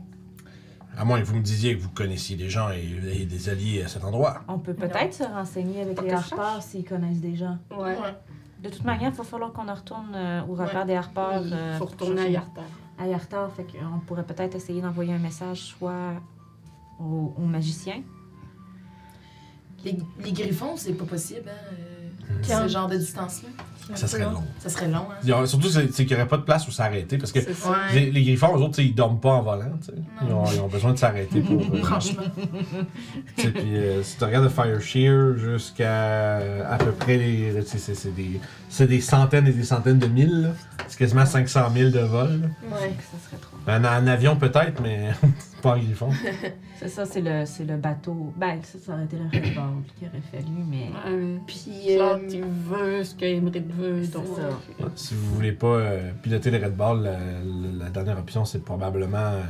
[0.99, 3.83] À moins que vous me disiez que vous connaissiez des gens et, et des alliés
[3.83, 4.43] à cet endroit.
[4.47, 7.57] On peut peut-être se renseigner avec les harpeurs s'ils connaissent des gens.
[7.71, 7.79] Ouais.
[7.97, 8.15] Ouais.
[8.65, 10.87] De toute manière, il va falloir qu'on en retourne euh, au repère Ouais.
[10.87, 11.43] des harpeurs.
[11.45, 12.65] Il euh, faut retourner à Yartar.
[12.99, 13.51] à Yartar.
[13.53, 16.13] Fait qu'on pourrait peut-être essayer d'envoyer un message soit
[16.99, 18.03] au, au magicien.
[19.85, 21.75] Les, les griffons, c'est pas possible, hein,
[22.49, 23.51] euh, ce genre de distance-là.
[23.95, 24.43] Ça serait long.
[24.59, 25.15] Ça serait long, hein.
[25.23, 27.33] Il y aurait- surtout, c'est c'est qu'il n'y aurait pas de place où s'arrêter parce
[27.33, 27.41] que
[27.95, 29.79] les, les griffons, eux autres, ils dorment pas en volant.
[30.27, 31.61] Ils ont, ils ont besoin de s'arrêter pour.
[31.61, 32.23] euh, Franchement.
[33.37, 36.37] puis euh, si tu regardes le Fire Shear jusqu'à
[36.69, 37.63] à peu près les.
[37.67, 40.43] C'est c'est des, c'est des centaines et des centaines de milles.
[40.43, 40.49] là.
[40.89, 42.41] C'est quasiment 500 000 de vol.
[42.41, 42.47] là.
[42.77, 42.93] Ouais.
[43.13, 43.57] Ça serait trop.
[43.71, 45.11] En, en avion peut-être, mais
[45.65, 46.11] pas en griffon.
[46.79, 48.33] C'est ça, c'est le, c'est le bateau.
[48.37, 49.65] Ben, ça, ça aurait été le Red Ball
[49.99, 50.91] qui aurait fallu, mais.
[51.11, 51.39] Ouais.
[51.47, 54.07] Puis, euh, il veut ce que Emerald veut.
[54.09, 54.87] Donc, ça.
[54.97, 58.63] Si vous voulez pas euh, piloter le Red Ball, la, la- la dernière option, c'est
[58.65, 59.43] probablement euh,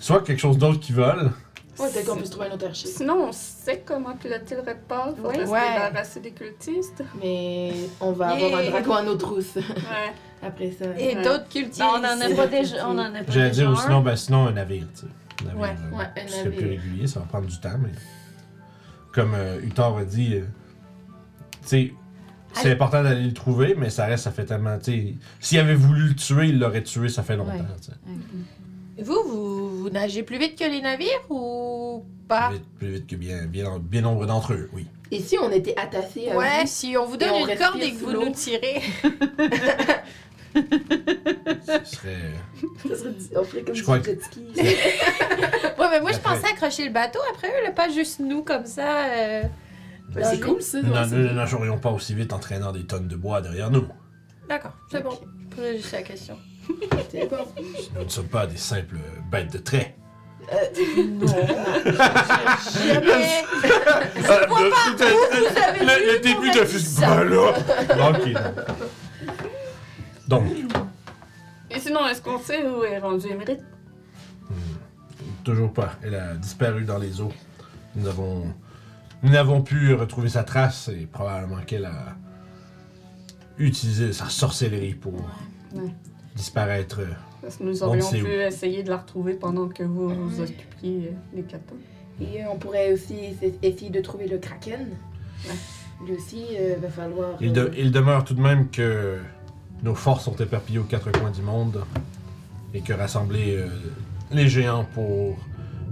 [0.00, 1.30] soit quelque chose d'autre qui vole.
[1.78, 2.88] ouais, peut-être qu'on peut se trouver un autre archer.
[2.88, 5.14] Sinon, on sait comment piloter le Red Ball.
[5.16, 5.60] Faudrait Ouais.
[5.60, 7.02] se débarrasser des cultistes.
[7.22, 9.62] Mais on va avoir un dragon à nos trousses Ouais.
[10.42, 10.86] après ça.
[10.98, 11.22] Et Ouais.
[11.22, 11.78] d'autres cultistes.
[11.78, 12.88] Ben, on en a pas déjà.
[12.88, 15.06] On en a pas J'allais déjà dire, ou sinon, ben, sinon un navire, tu sais.
[15.42, 16.04] Un navire, Ouais, euh, ouais,
[16.46, 17.90] un plus régulier, ça va prendre du temps, mais.
[19.12, 20.40] Comme euh, Uthor a dit, euh,
[21.62, 21.92] tu sais,
[22.52, 24.76] c'est important d'aller le trouver, mais ça reste, ça fait tellement.
[24.78, 27.76] Tu sais, s'il avait voulu le tuer, il l'aurait tué, ça fait longtemps, Ouais.
[27.80, 29.02] tu sais.
[29.04, 32.48] Vous, vous, vous nagez plus vite que les navires ou pas?
[32.48, 34.86] Plus vite, plus vite que bien, bien, bien nombre d'entre eux, oui.
[35.10, 37.80] Et si on était attaché à Ouais, vous, si on vous donne on une corde
[37.82, 38.82] et que vous nous tirez.
[41.66, 42.16] Ce serait.
[42.88, 44.46] ça serait, on ferait comme Je du crois que- jet ski.
[44.56, 48.64] Ouais, mais moi, je pensais accrocher le bateau après eux, là, pas juste nous comme
[48.66, 49.04] ça.
[49.06, 49.42] euh,
[50.14, 50.78] Ben, c'est cool ça.
[50.82, 53.16] Nous ouais, n'en- c'est nous ne nagerions pas aussi vite en traînant des tonnes de
[53.16, 53.86] bois derrière nous.
[54.48, 55.18] D'accord, c'est bon.
[55.50, 56.38] Je posais juste la question.
[57.10, 57.36] C'est bon.
[57.96, 58.96] Nous ne sommes pas des simples
[59.30, 59.96] bêtes de trait.
[60.98, 61.26] Non.
[62.74, 63.42] Jamais.
[65.80, 68.34] le, le début de ce là Ok.
[70.28, 70.44] Donc,
[71.70, 73.60] Et sinon, est-ce qu'on sait où est rendu Emerald?
[75.44, 75.92] toujours pas.
[76.02, 77.32] Elle a disparu dans les eaux.
[77.96, 78.44] Nous avons.
[79.22, 82.16] Nous n'avons pu retrouver sa trace et probablement qu'elle a
[83.58, 85.14] utilisé sa sorcellerie pour
[85.74, 85.92] Ouais.
[86.34, 87.00] disparaître.
[87.42, 88.26] Parce que nous On aurions pu où.
[88.26, 91.76] essayer de la retrouver pendant que vous vous occupiez des catons.
[92.20, 94.88] Et on pourrait aussi essa- essayer de trouver le kraken.
[96.06, 97.36] Lui aussi, euh, va falloir.
[97.40, 99.18] Il, de- euh, il demeure tout de même que
[99.84, 101.84] nos forces sont éparpillées aux quatre coins du monde
[102.72, 103.68] et que rassembler euh,
[104.32, 105.36] les géants pour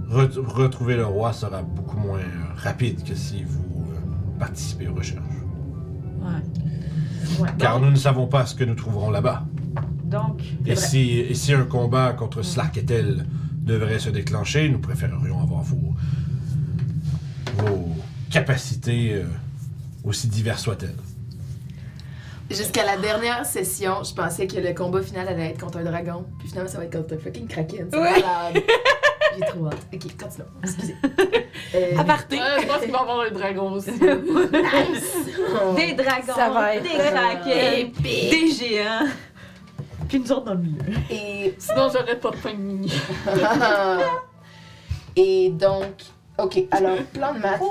[0.09, 2.23] re- retrouver le roi sera beaucoup moins euh,
[2.57, 5.23] rapide que si vous euh, participez aux recherches.
[6.21, 7.39] Ouais.
[7.43, 7.49] ouais.
[7.59, 9.45] Car nous ne savons pas ce que nous trouverons là-bas.
[10.05, 13.25] Donc, Et si, et si un combat contre Slarketel
[13.57, 15.93] devrait se déclencher, nous préférerions avoir vos,
[17.57, 17.95] vos
[18.29, 19.23] capacités
[20.03, 20.95] aussi diverses soient-elles.
[22.49, 26.25] Jusqu'à la dernière session, je pensais que le combat final allait être contre un dragon.
[26.39, 27.87] Puis finalement, ça va être contre un fucking kraken.
[27.91, 28.11] C'est Ouais.
[28.21, 28.63] malade.
[29.35, 29.77] J'ai trop hâte.
[29.91, 30.47] Ok, continuons.
[30.63, 30.95] Excusez.
[31.75, 32.39] Euh, Aparté.
[32.39, 33.89] Euh, je pense qu'il va y avoir un dragon aussi.
[34.01, 35.73] oh.
[35.75, 38.29] des dragons, Ça va être, des euh, kraken, épique.
[38.29, 39.07] des géants.
[40.07, 40.79] Puis une sorte dans le milieu.
[41.09, 42.93] Et Sinon, j'aurais pas de pain de mini.
[45.15, 45.93] Et donc,
[46.37, 47.61] ok, alors plan de maths.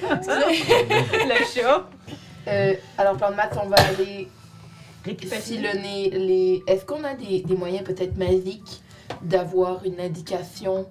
[0.00, 1.88] le chat.
[2.48, 4.28] Euh, alors plan de maths, on va aller
[5.04, 5.40] Récupérer.
[5.40, 6.62] filonner les.
[6.66, 8.82] Est-ce qu'on a des, des moyens peut-être magiques
[9.22, 10.86] d'avoir une indication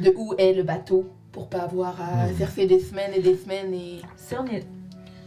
[0.00, 2.36] de où est le bateau pour pas avoir à Hmm.
[2.36, 4.00] surfer des semaines et des semaines et.
[4.16, 4.64] Si on est.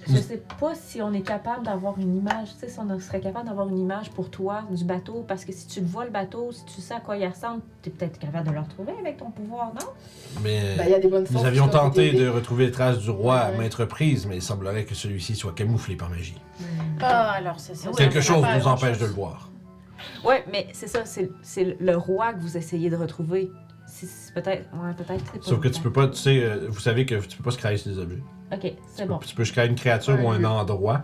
[0.09, 3.19] Je sais pas si on est capable d'avoir une image, tu sais, si on serait
[3.19, 6.11] capable d'avoir une image pour toi du bateau, parce que si tu le vois le
[6.11, 9.17] bateau, si tu sais à quoi il ressemble, t'es peut-être capable de le retrouver avec
[9.17, 9.87] ton pouvoir, non?
[10.43, 13.09] Mais Ben, il y a des bonnes nous avions tenté de retrouver les traces du
[13.09, 16.39] roi à maintes reprises, mais il semblerait que celui-ci soit camouflé par magie.
[17.01, 17.91] Ah, alors ça, ça.
[17.91, 19.49] Quelque chose nous empêche de le voir.
[20.23, 23.51] Ouais, mais c'est ça, c'est c'est le roi que vous essayez de retrouver.
[24.33, 27.15] Peut-être, ouais, peut-être c'est Sauf que tu peux pas, tu sais, euh, vous savez que
[27.15, 28.21] tu peux pas se créer sur des objets.
[28.51, 29.17] Ok, Tu c'est peux, bon.
[29.19, 30.47] tu peux se créer une créature ou un lieu.
[30.47, 31.03] endroit.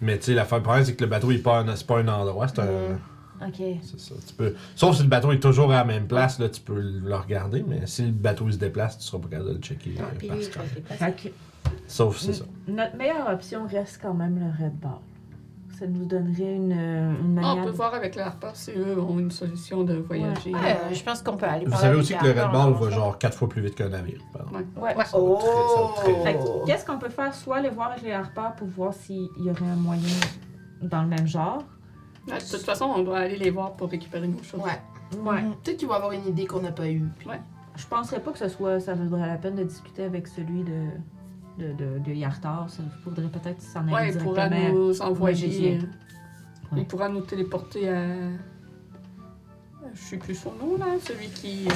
[0.00, 1.98] Mais tu sais, la problème, c'est que le bateau, il est pas un, c'est pas
[2.00, 2.64] un endroit, c'est un.
[2.64, 2.98] Mm.
[3.48, 3.62] Ok.
[3.82, 4.14] C'est ça.
[4.26, 4.54] Tu peux...
[4.76, 7.64] Sauf si le bateau est toujours à la même place, là, tu peux le regarder,
[7.66, 9.94] mais si le bateau il se déplace, tu seras pas capable de le checker.
[9.98, 11.32] Ah, euh, par lui,
[11.86, 12.44] Sauf c'est ça.
[12.68, 14.92] notre meilleure option reste quand même le Red Ball.
[15.78, 19.18] Ça nous donnerait une, une Ah, on peut voir avec le Harper si eux ont
[19.18, 20.52] une solution de voyager.
[20.52, 22.72] Ouais, euh, je pense qu'on peut aller Vous savez aussi que les le Red Ball
[22.74, 24.20] va genre 4 fois plus vite qu'un navire.
[24.32, 24.56] pardon.
[24.56, 24.64] Ouais.
[24.76, 24.94] Ouais.
[24.96, 25.04] Ouais.
[25.04, 26.62] Très- Oh!
[26.66, 27.34] qu'est-ce qu'on peut faire?
[27.34, 30.02] Soit aller voir avec les harpeurs pour voir s'il y aurait un moyen
[30.82, 31.62] dans le même genre.
[32.28, 34.60] Ouais, de toute façon, on doit aller les voir pour récupérer nos choses.
[34.60, 34.80] Ouais.
[35.24, 35.42] Ouais.
[35.42, 35.54] Mhm.
[35.64, 37.04] Peut-être qu'ils vont avoir une idée qu'on n'a pas eue.
[37.18, 37.28] puis-
[37.76, 40.88] Je penserais pas que ce soit, ça vaudrait la peine de discuter avec celui de,
[41.58, 42.66] de, de, de Yartar.
[42.68, 45.46] Ça faudrait peut-être s'en aller Ouais, il pourra nous envoyer.
[45.46, 45.78] magicien.
[46.76, 48.04] Il pourra nous téléporter à.
[49.94, 51.68] Je sais plus son nom là, celui qui.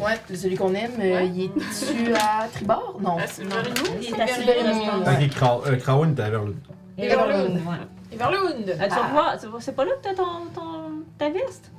[0.00, 1.28] Ouais, celui qu'on aime, euh, Ouais.
[1.28, 2.98] il est-tu à tribord?
[3.02, 3.16] Non.
[3.18, 3.74] À Silverino?
[4.00, 4.26] Il C'est est à.
[4.28, 4.68] Silverino.
[4.70, 5.28] Ouais.
[5.66, 5.76] Euh,
[6.12, 6.54] était vers le.
[6.98, 7.54] Et Everlund.
[7.56, 7.76] ouais.
[8.12, 8.76] Et vers Lund.
[8.78, 9.12] Ah, tu vas Ah.
[9.12, 11.72] voir, c'est pas là que t'as ton, ton, ta veste?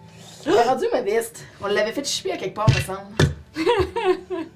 [0.46, 1.46] Il a rendu ma veste.
[1.64, 3.00] On l'avait fait chipper à quelque part, me semble.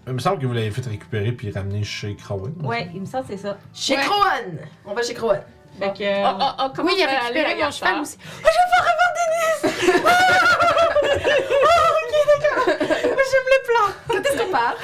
[0.08, 2.54] Il me semble que vous l'avez fait récupérer puis ramener chez Krawen.
[2.62, 3.58] Ouais, il me semble que c'est ça.
[3.74, 4.04] Chez Ouais.
[4.04, 4.58] Crowan!
[4.86, 5.42] On va chez Crowan.
[5.80, 6.24] Fait que.
[6.26, 7.42] Ah, ah, ah, comment Oui, il a on fait aller?
[7.44, 8.02] récupéré à mon cheval Yartar?
[8.02, 8.18] aussi.
[14.08, 14.76] Quand est-ce qu'on part?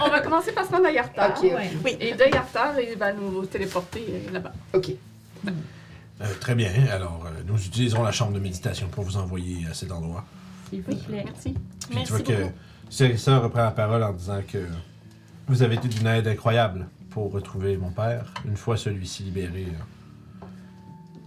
[0.00, 1.30] on, on va commencer par se rendre à Yartar.
[1.30, 1.96] Ok, ouais.
[2.00, 4.52] Et de Yartar, il va nous téléporter euh, là-bas.
[4.74, 4.90] Ok.
[5.46, 6.70] Euh, très bien.
[6.92, 10.24] Alors, euh, nous utiliserons la chambre de méditation pour vous envoyer à cet endroit.
[10.68, 11.24] S'il vous plaît.
[11.24, 11.54] Merci.
[11.54, 12.52] Puis Merci tu vois que beaucoup.
[12.90, 14.58] Cérissa reprend la parole en disant que
[15.46, 18.32] vous avez été d'une aide incroyable pour retrouver mon père.
[18.44, 20.46] Une fois celui-ci libéré, euh,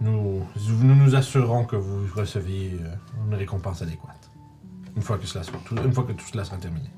[0.00, 0.42] nous,
[0.82, 2.94] nous nous assurerons que vous receviez euh,
[3.28, 4.30] une récompense adéquate.
[4.96, 6.88] Une fois que, cela soit, tout, une fois que tout cela sera terminé.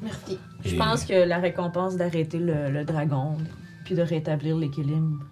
[0.00, 0.38] Merci.
[0.64, 3.36] Je pense que la récompense d'arrêter le, le dragon,
[3.84, 5.24] puis de rétablir l'équilibre.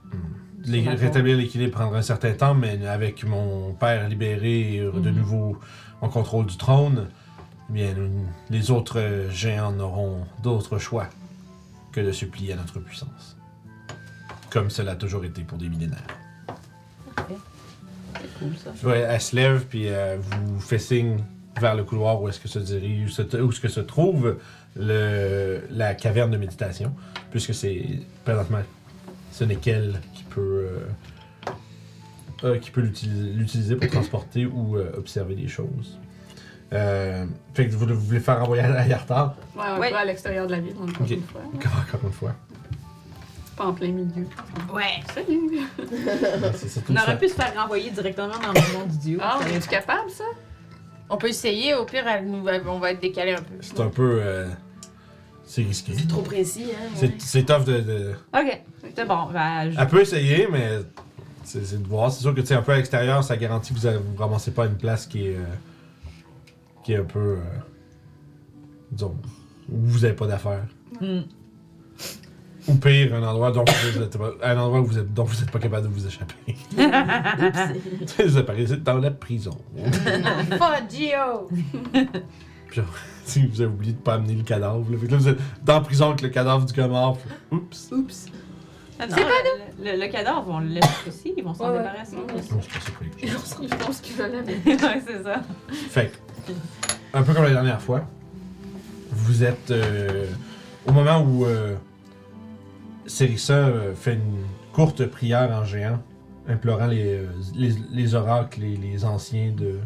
[0.65, 5.17] La rétablir l'équilibre prendra un certain temps, mais avec mon père libéré et de Mhm.
[5.17, 5.59] nouveau
[6.01, 7.07] en contrôle du trône,
[7.69, 7.95] bien,
[8.51, 11.09] les autres euh, géants n'auront d'autre choix
[11.93, 13.37] que de se plier à notre puissance.
[14.51, 16.07] Comme cela a toujours été pour des millénaires.
[17.17, 18.87] C'est cool ça.
[18.87, 21.19] Ouais, elle se lève, puis euh, vous fait signe
[21.61, 24.37] vers le couloir où est-ce que se dirige, où, se- où est-ce que se trouve
[24.77, 26.95] le, la caverne de méditation,
[27.31, 28.61] puisque c'est présentement,
[29.33, 30.87] ce n'est qu'elle qui peut, euh,
[32.45, 35.99] euh, qui peut l'utiliser, l'utiliser pour transporter ou euh, observer des choses.
[36.73, 37.25] Euh,
[37.55, 39.91] fait que vous, vous voulez faire envoyer à Yartar, Ouais, on Ouais.
[39.91, 41.41] va à l'extérieur de la ville, encore une fois.
[41.53, 42.33] encore une fois.
[43.57, 44.27] Pas en plein milieu.
[44.75, 45.01] Ouais.
[45.15, 45.61] Salut!
[46.91, 47.03] On ça.
[47.05, 49.19] aurait pu se faire renvoyer directement dans le monde du dieu.
[49.23, 50.25] Ah, aurait- es-tu capable, ça?
[51.09, 53.55] On peut essayer, au pire, elle nous va- on va être décalé un peu.
[53.61, 54.19] C'est un peu...
[54.21, 54.49] euh,
[55.47, 55.93] c'est risqué.
[55.97, 56.89] C'est trop précis, hein?
[56.97, 57.15] C'est ouais.
[57.19, 58.61] c'est tough de- de Ok,
[58.95, 59.27] c'est bon.
[59.33, 60.81] Ben, je- Elle peut essayer, mais
[61.45, 62.11] c'est de voir.
[62.11, 64.51] C'est sûr que tu sais, un peu à l'extérieur, ça garantit que vous ne ramassez
[64.51, 65.45] pas à une place qui est, euh,
[66.87, 67.19] qui est un peu.
[67.19, 67.39] euh,
[68.93, 69.17] disons,
[69.69, 70.67] où vous n'avez pas d'affaires.
[71.01, 71.23] Hmm.
[72.69, 75.51] Ou pire, un endroit, dont vous êtes, un endroit où vous êtes, dont vous n'êtes
[75.51, 76.55] pas capable de vous échapper.
[78.25, 79.57] vous apparaissez dans la prison.
[80.59, 81.49] Pas Gio!
[82.69, 82.81] Puis,
[83.25, 84.89] si vous avez oublié de pas amener le cadavre.
[84.91, 86.89] Là, Fait que là, vous êtes dans la prison avec le cadavre du gars
[87.51, 87.91] Oups.
[87.93, 88.27] Oups.
[88.99, 91.35] Ah non, le, le- le cadavre, on le laisse aussi.
[91.37, 92.17] Ils vont s'en Ouais, débarrasser.
[92.17, 92.23] Ouais.
[92.23, 93.57] Non, c'est pas ça.
[93.63, 95.43] Ils qu'ils veulent ouais, c'est ça.
[95.91, 96.17] Fait que,
[97.13, 98.05] un peu comme la dernière fois,
[99.11, 100.27] vous êtes euh,
[100.87, 101.77] au moment où euh,
[103.51, 106.03] euh, fait une courte prière en géant,
[106.49, 109.79] implorant les, euh, les, les oracles, les, les anciens de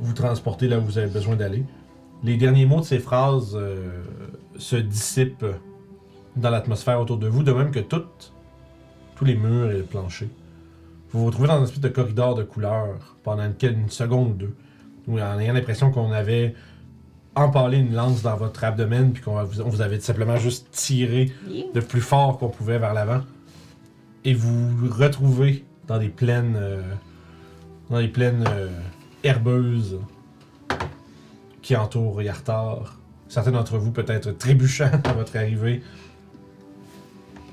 [0.00, 1.64] vous transporter là où vous avez besoin d'aller.
[2.22, 3.56] Les derniers mots de ces phrases
[4.56, 5.46] se dissipent
[6.36, 10.28] dans l'atmosphère autour de vous, de même que tous les murs et le plancher.
[11.10, 14.54] Vous vous retrouvez dans une espèce de corridor de couleurs pendant une seconde ou deux
[15.06, 16.54] ou en ayant l'impression qu'on avait
[17.34, 21.32] empalé une lance dans votre abdomen, puis qu'on vous, on vous avait simplement juste tiré
[21.74, 23.22] le plus fort qu'on pouvait vers l'avant.
[24.24, 26.82] Et vous vous retrouvez dans des plaines, euh,
[27.90, 28.68] dans des plaines euh,
[29.22, 29.98] herbeuses
[31.62, 32.98] qui entourent Yartar.
[33.28, 35.82] Certains d'entre vous peut-être trébuchant à votre arrivée.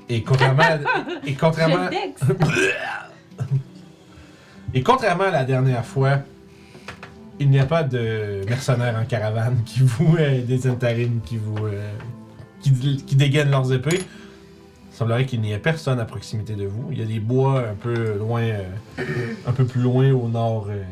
[0.08, 0.78] Et contrairement à,
[1.26, 1.90] et contrairement,
[4.74, 6.20] et contrairement à la dernière fois,
[7.40, 11.66] il n'y a pas de mercenaires en caravane qui vous euh, des intarines qui vous
[11.66, 11.92] euh,
[12.60, 12.72] qui,
[13.04, 14.00] qui dégainent leurs épées.
[14.90, 16.88] Il semblerait qu'il n'y ait personne à proximité de vous.
[16.92, 18.64] Il y a des bois un peu loin, euh,
[19.46, 20.66] un peu plus loin au nord.
[20.68, 20.82] Euh,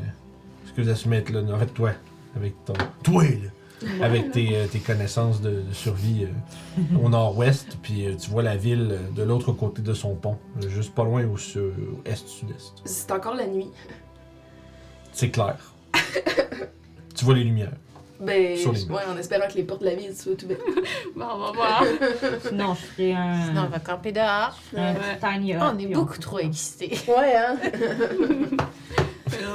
[0.67, 1.91] ce que vous assumez être là, en fait toi,
[2.35, 2.73] avec ton,
[3.03, 8.15] toi là, avec tes, euh, tes connaissances de, de survie euh, au nord-ouest, puis euh,
[8.17, 11.25] tu vois la ville euh, de l'autre côté de son pont, euh, juste pas loin
[11.25, 12.75] au, au est-sud-est.
[12.85, 13.69] C'est encore la nuit.
[15.13, 15.70] C'est clair.
[17.15, 17.73] Tu vois les lumières.
[18.21, 20.61] Ben, Sur les ouais, en espérant que les portes de la ville soient ouvertes.
[21.17, 21.85] Bon, on va voir.
[22.47, 24.59] Sinon, je ferais un, Sinon, on va camper dehors.
[24.77, 24.95] un Ouais.
[24.95, 25.59] petit tiny hut.
[25.61, 26.91] Oh, on est beaucoup trop excités.
[27.09, 27.57] Ouais, hein?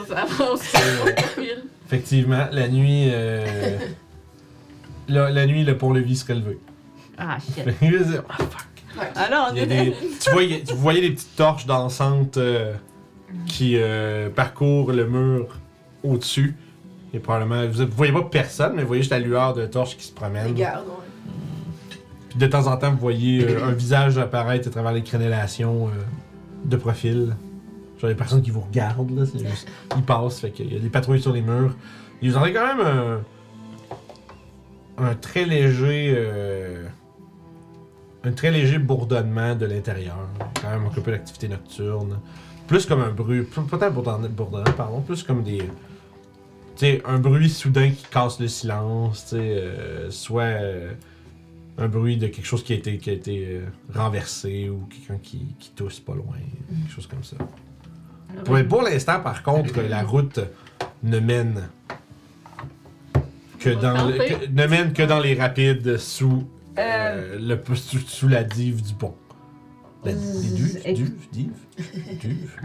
[0.09, 1.63] On avance tranquille.
[1.85, 3.09] Effectivement, la nuit.
[3.11, 3.77] euh,
[5.07, 6.57] la, la nuit, le pont-levis serait levé.
[7.17, 7.63] Ah, shit.
[8.29, 9.07] Ah, fuck.
[9.15, 11.65] Ah non, on Il y a est des- tu, a- vous voyez les petites torches
[11.65, 12.73] dansantes euh,
[13.45, 15.47] qui euh, parcourent le mur
[16.05, 16.55] au-dessus.
[17.13, 17.65] Et probablement.
[17.67, 20.47] Vous, voyez pas personne, mais vous voyez juste la lueur de torches qui se promène.
[20.47, 20.93] Regarde, ouais.
[22.29, 25.87] Puis de temps en temps, vous voyez euh, un visage apparaître à travers les crénellations
[25.87, 25.91] euh,
[26.65, 27.35] de profil.
[27.99, 29.25] Genre des personnes qui vous regardent, là.
[29.25, 29.67] C'est juste.
[29.95, 31.75] Ils passent, fait qu'il y a des patrouilles sur les murs.
[32.21, 33.21] Ils vous entendez quand même un.
[35.05, 36.13] un très léger.
[36.17, 36.85] euh,
[38.25, 40.17] un très léger bourdonnement de l'intérieur.
[40.61, 42.19] Quand même un peu d'activité nocturne.
[42.67, 43.43] Plus comme un bruit.
[43.43, 45.01] Peut-être bourdonnant, bourdonnant, pardon.
[45.01, 45.61] Plus comme des.
[46.75, 50.43] Sais, un bruit soudain qui casse le silence, tu euh, soit.
[50.43, 50.91] euh,
[51.77, 55.19] un bruit de quelque chose qui a été, qui a été euh, renversé ou quelqu'un
[55.21, 56.35] qui, qui tousse pas loin,
[56.69, 57.35] quelque chose comme ça.
[58.45, 60.39] Pour, pour l'instant, par contre, la route
[61.03, 61.67] ne mène
[63.59, 64.29] que dans le- camper.
[64.45, 69.15] que- ne mène que dans les rapides sous, le, sous, sous la dive du pont.
[70.05, 71.51] La, les duves, Et- duves, dives,
[72.19, 72.55] duves.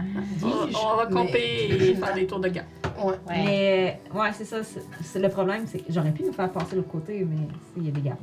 [0.43, 2.67] On, on va camper et faire des tours de garde.
[3.03, 3.13] Ouais.
[3.27, 4.57] Mais, euh, ouais, c'est ça.
[4.63, 7.85] c'est- le problème, c'est que j'aurais pu me faire passer de l'autre côté, mais il
[7.85, 8.19] y a des gardes.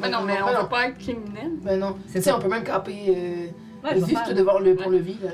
[0.00, 0.68] Mais non, mais on Ben va non.
[0.68, 1.52] pas être criminel.
[1.62, 1.96] Ben non.
[2.06, 2.36] C'est Tu sais, ça.
[2.36, 5.30] on peut même camper euh, juste faire- devant le pont-levis, là.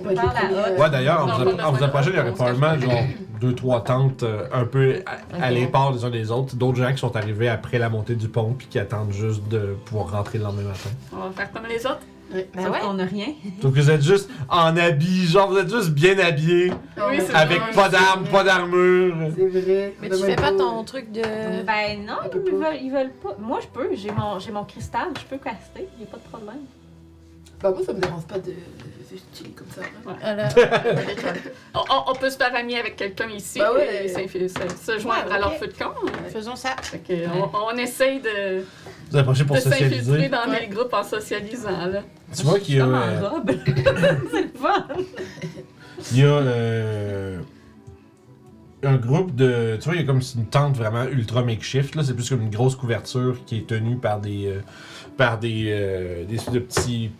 [0.00, 2.78] On euh, Ouais, d'ailleurs, en Non, vous, approchant, il y aurait probablement pas.
[2.78, 3.02] genre
[3.40, 5.02] deux, trois tentes euh, un peu
[5.40, 6.54] à, l'écart les uns des autres.
[6.54, 9.76] D'autres gens qui sont arrivés après la montée du pont puis qui attendent juste de
[9.86, 10.90] pouvoir rentrer le lendemain matin.
[11.12, 12.00] On va faire comme les autres.
[12.30, 12.80] Ben Sauf ouais.
[12.80, 13.28] qu'on n'a rien.
[13.62, 17.58] Donc vous êtes juste en habit, genre vous êtes juste bien habillés, Oui, c'est avec
[17.60, 17.72] vrai.
[17.72, 19.16] pas d'armes, pas d'armure.
[19.36, 19.94] C'est vrai.
[20.02, 21.22] Mais Ben, tu fais pas ton truc de.
[21.22, 23.36] Ben non, ils veulent, ils veulent pas.
[23.38, 23.88] Moi, je peux.
[23.94, 25.88] J'ai mon, j'ai mon cristal, je peux caster.
[25.98, 26.60] Il a pas de problème.
[27.62, 28.52] Ben, moi, ça me dérange pas de,
[29.34, 29.80] chiller comme ça.
[30.08, 30.16] hein.
[31.74, 34.06] Alors, On, peut se faire ami avec quelqu'un ici Ben ouais.
[34.06, 35.94] et s'inf- se, se joindre Ouais, à leur feu de camp.
[36.32, 36.76] faisons ça.
[36.82, 38.64] Fait que on, on essaye de,
[39.10, 40.60] Vous approchez pour de s'infiltrer dans Ouais.
[40.60, 41.86] les groupes en socialisant.
[41.86, 42.02] Là.
[42.36, 43.50] Tu vois qu'il y a, Comme euh, en robe.
[43.66, 44.86] c'est le fun.
[46.12, 47.38] il y a euh,
[48.82, 49.76] un groupe de.
[49.80, 51.94] Tu vois, il y a comme une tente vraiment ultra makeshift.
[51.94, 54.60] Là, c'est plus comme une grosse couverture qui est tenue par des euh,
[55.16, 57.10] par des, euh, des petits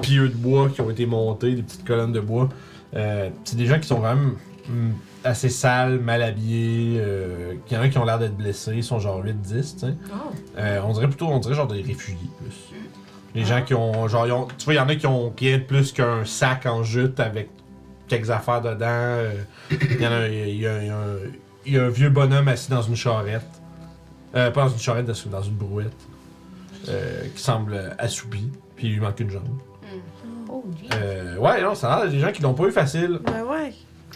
[0.00, 2.48] pieux de bois qui ont été montés, des petites colonnes de bois.
[2.94, 4.34] Euh, c'est des gens qui sont quand même
[4.68, 4.92] hum,
[5.24, 6.98] assez sales, mal habillés.
[7.00, 9.34] Euh, il y en a qui ont l'air d'être blessés, ils sont genre 8-10,
[9.74, 9.94] tu sais.
[10.12, 10.16] Oh.
[10.58, 12.56] Euh, on dirait plutôt, on dirait genre des réfugiés plus.
[13.34, 15.32] Les gens qui ont, genre, ils ont- tu vois, il y en a qui ont
[15.38, 17.50] rien de plus qu'un sac en jute avec
[18.08, 19.30] quelques affaires dedans.
[19.70, 21.16] Il y en a, il y a- il y a un-
[21.66, 23.42] il y a un vieux bonhomme assis dans une charrette.
[24.36, 25.92] Euh, pas dans une charrette, dans une brouette.
[27.34, 29.42] qui semble assoupi, puis il lui manque une jambe.
[30.48, 30.64] Oh.
[30.94, 33.20] Euh, ouais, non, ça a l'air des gens qui l'ont pas eu facile.
[33.24, 33.72] Ben ouais.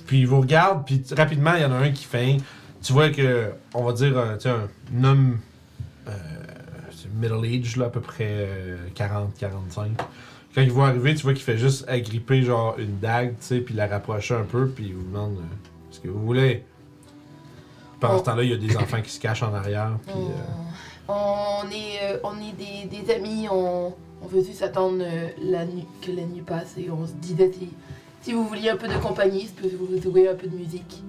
[0.06, 2.36] Puis ils vous regardent, puis t- rapidement, il y en a un qui feint.
[2.82, 5.38] Tu vois que, on va dire, euh, tu sais, un homme
[6.08, 6.12] euh,
[6.92, 9.26] c'est middle age, là, à peu près euh, 40-45.
[10.54, 13.58] Quand il voit arriver, tu vois qu'il fait juste agripper, genre, une dague, tu sais,
[13.60, 15.42] puis la rapprocher un peu, puis il vous demande euh,
[15.90, 16.64] ce que vous voulez.
[18.00, 18.24] Pendant ce Oh.
[18.24, 20.14] temps-là, il y a des enfants qui se cachent en arrière, puis.
[20.16, 25.02] On, euh, on est, euh, on est des, des amis, on, on veut juste attendre
[25.02, 27.70] euh, la nuit, que la nuit passe et on se disait si,
[28.22, 31.02] si vous vouliez un peu de compagnie, je peux vous jouer un peu de musique.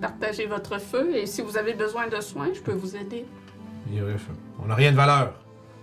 [0.00, 3.24] Partagez votre feu et si vous avez besoin de soins, je peux vous aider.
[3.88, 4.32] il y aurait fait,
[4.62, 5.34] on n'a rien de valeur.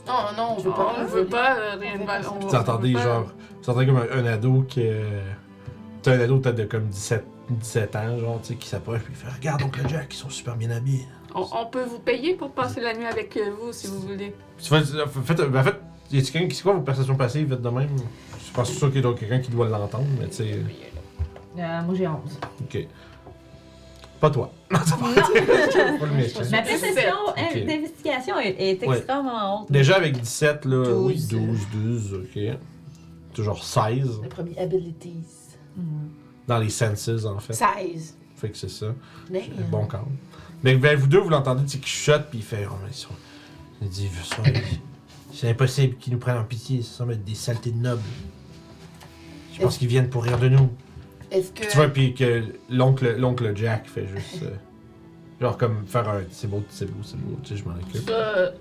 [0.07, 0.95] Non, non, on veut pas.
[0.97, 2.33] on ne veut pas euh, rien de pas val- ça.
[2.33, 3.27] on- Vous entendez, genre,
[3.61, 4.81] vous entendez comme un, un ado qui.
[4.83, 5.21] euh,
[6.01, 9.13] T'as un ado peut-être de comme 17, 17 ans, genre, tu sais, qui s'approche, puis
[9.13, 11.05] il fait Regarde, oncle Jack, ils sont super bien habillés.
[11.35, 14.33] On, on peut vous payer pour passer la nuit avec euh, vous si vous voulez.
[14.57, 15.63] Fais, faites, ben, en
[16.09, 16.55] fait, y a quelqu'un qui.
[16.55, 17.89] C'est quoi vos perceptions passives, vite de même?
[18.37, 20.59] Je suis pas sûr qu'il y a quelqu'un qui doit l'entendre, mais tu sais.
[21.57, 22.17] Euh, moi, j'ai 11.
[22.61, 22.87] Ok.
[24.19, 24.51] Pas toi.
[24.71, 26.41] Non, c'est pas pas le méchant.
[26.51, 29.71] Ma perception d'investigation est, extrêmement haute.
[29.71, 31.33] Déjà avec 17, là, Douze.
[31.33, 32.57] oui, 12, 12, ok.
[33.33, 35.23] Toujours 16 Le premier abilities.
[35.75, 36.09] Hmm.
[36.47, 37.53] dans les senses, en fait.
[37.53, 38.17] 16.
[38.35, 38.87] Fait que c'est ça.
[39.29, 40.05] Mais, C'est bon calme.
[40.63, 42.67] Mais ben, vous deux, vous l'entendez, tu sais, qui chuchote, puis il fait.
[42.69, 43.09] Oh, mais ils sont-
[43.81, 44.43] Il dit ils sont-
[45.39, 48.01] C'est impossible qu'ils nous prennent en pitié, ça semble être des saletés de nobles.
[49.53, 50.69] Je pense qu'ils viennent pour rire de nous.
[51.31, 51.61] Est-ce que.
[51.65, 54.43] Tu vois, puis que l'oncle, l'oncle Jack fait juste.
[54.43, 54.49] euh,
[55.39, 56.23] genre comme faire un.
[56.29, 58.09] C'est beau, c'est beau, c'est beau, tu sais, je m'en occupe.
[58.09, 58.51] Ça,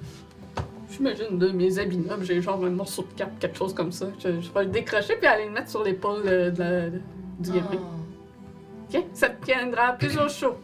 [0.90, 4.06] J'imagine de mes habits nobles, j'ai genre un morceau de cape, quelque chose comme ça.
[4.22, 7.50] Je, je vais le décrocher puis aller le mettre sur l'épaule euh, de la- du
[7.50, 7.52] Ah.
[7.52, 7.80] guerrier.
[8.94, 10.56] Ok, ça te tiendra plus au chaud.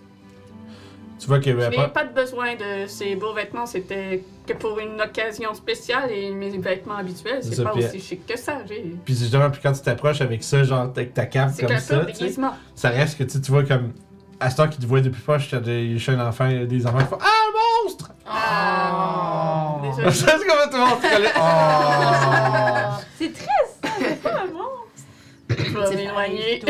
[1.19, 1.51] Tu vois que.
[1.51, 5.55] Je n'ai pas- pas de besoin de ces beaux vêtements, c'était que pour une occasion
[5.55, 8.59] spéciale et mes vêtements habituels, C'est pas puis- aussi chic que ça.
[8.69, 8.95] J'ai...
[9.05, 11.77] Puis justement, puis quand tu t'approches avec ça, genre avec ta cape C'est comme un
[11.77, 12.35] peu ça, sais,
[12.75, 13.93] ça reste que tu sais, tu vois comme.
[14.41, 16.87] À ce temps qu'ils te voient depuis pas, je suis des- chez un enfant, des
[16.87, 18.11] enfants qui font Ah, un monstre!
[18.27, 19.87] Ah, Oh.
[19.87, 20.11] désolé.
[20.11, 21.33] C'est comme tout le monde se collait.
[21.37, 23.03] Oh!
[23.17, 25.89] C'est triste, ça, c'est pas un monstre.
[25.89, 26.63] Je vais m'éloigner.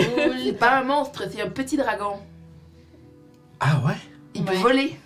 [0.45, 2.17] C'est pas un monstre, c'est un petit dragon.
[3.61, 3.95] Ah ouais?
[4.45, 4.63] Il peut Ouais.
[4.63, 4.97] voler.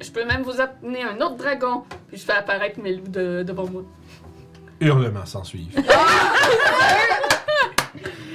[0.00, 3.42] Je peux même vous amener un autre dragon, puis je fais apparaître mes loups de-
[3.46, 3.82] devant moi.
[4.80, 5.72] Hurlements s'en suivent.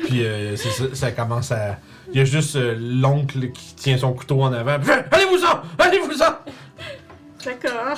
[0.06, 1.78] Puis euh, c'est ça, ça commence à.
[2.12, 4.78] Il y a juste euh, l'oncle qui tient son couteau en avant.
[4.80, 5.62] puis fait, Allez-vous-en!
[5.78, 6.34] Allez-vous-en!
[7.46, 7.98] D'accord.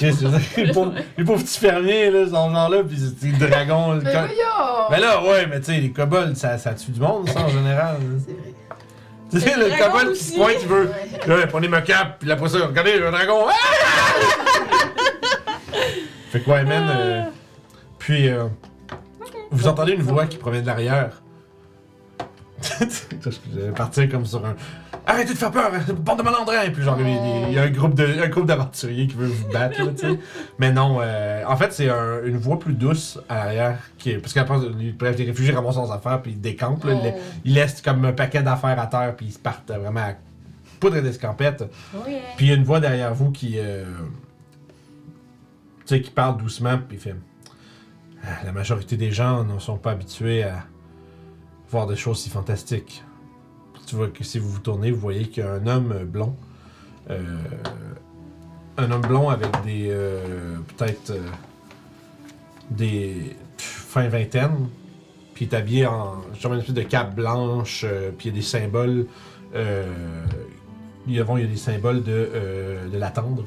[0.56, 3.92] Les pauvres, les pauvres petits fermiers, là, sont genre là, pis c'est des dragons.
[3.94, 4.88] le Mais co- voyons!
[4.90, 7.48] Ben là, ouais, mais tu sais, les kobolds, ça, ça tue du monde, ça, en
[7.48, 7.96] général.
[8.26, 8.49] C'est vrai.
[9.30, 10.90] Tu sais, Le kobold qui se pointe, il veut.
[11.28, 11.40] Ouais.
[11.40, 13.46] Là, prenez ma cape, puis après ça, regardez, le dragon.
[13.48, 13.52] Ah!
[16.30, 16.88] fait quoi, man?
[16.90, 17.22] euh,
[17.98, 18.44] puis, euh,
[19.50, 21.22] vous entendez une voix qui provient de l'arrière.
[23.24, 24.54] Je vais partir comme sur un.
[25.06, 26.70] Arrêtez de faire peur, bande de malandrins!
[26.72, 29.16] Puis genre, il y a- il y a un groupe de- un groupe d'aventuriers qui
[29.16, 30.18] veut vous battre, là, tu sais.
[30.58, 33.78] Mais non, euh, en fait, c'est un- une voix plus douce à l'arrière.
[33.98, 36.94] Qui est- parce qu'après, les, bref, les réfugiés ramassent leurs affaires, puis ils décampent, là,
[37.02, 37.08] Oh.
[37.44, 40.12] ils laissent comme un paquet d'affaires à terre, puis ils se partent vraiment à
[40.78, 41.64] poudre d'escampette.
[41.96, 42.18] Oh yeah.
[42.36, 43.54] Puis il y a une voix derrière vous qui.
[43.58, 43.84] euh,
[45.86, 47.14] tu sais, qui parle doucement, puis fait.
[48.22, 50.64] Ah, La majorité des gens ne sont pas habitués à
[51.70, 53.02] voir des choses si fantastiques.
[53.86, 56.34] Tu vois que si vous vous tournez, vous voyez qu'il y a un homme blond.
[57.10, 57.22] euh,
[58.76, 59.88] un homme blond avec des.
[59.90, 61.10] euh, Peut-être.
[61.10, 61.20] euh,
[62.70, 63.36] des.
[63.58, 64.68] fin vingtaine.
[65.34, 66.22] Puis il est habillé en.
[66.38, 67.84] genre une espèce de cape blanche,
[68.18, 69.06] puis il y a des symboles.
[69.54, 69.60] il
[71.14, 72.30] y a, il y a des symboles de,
[72.92, 73.44] de la tendre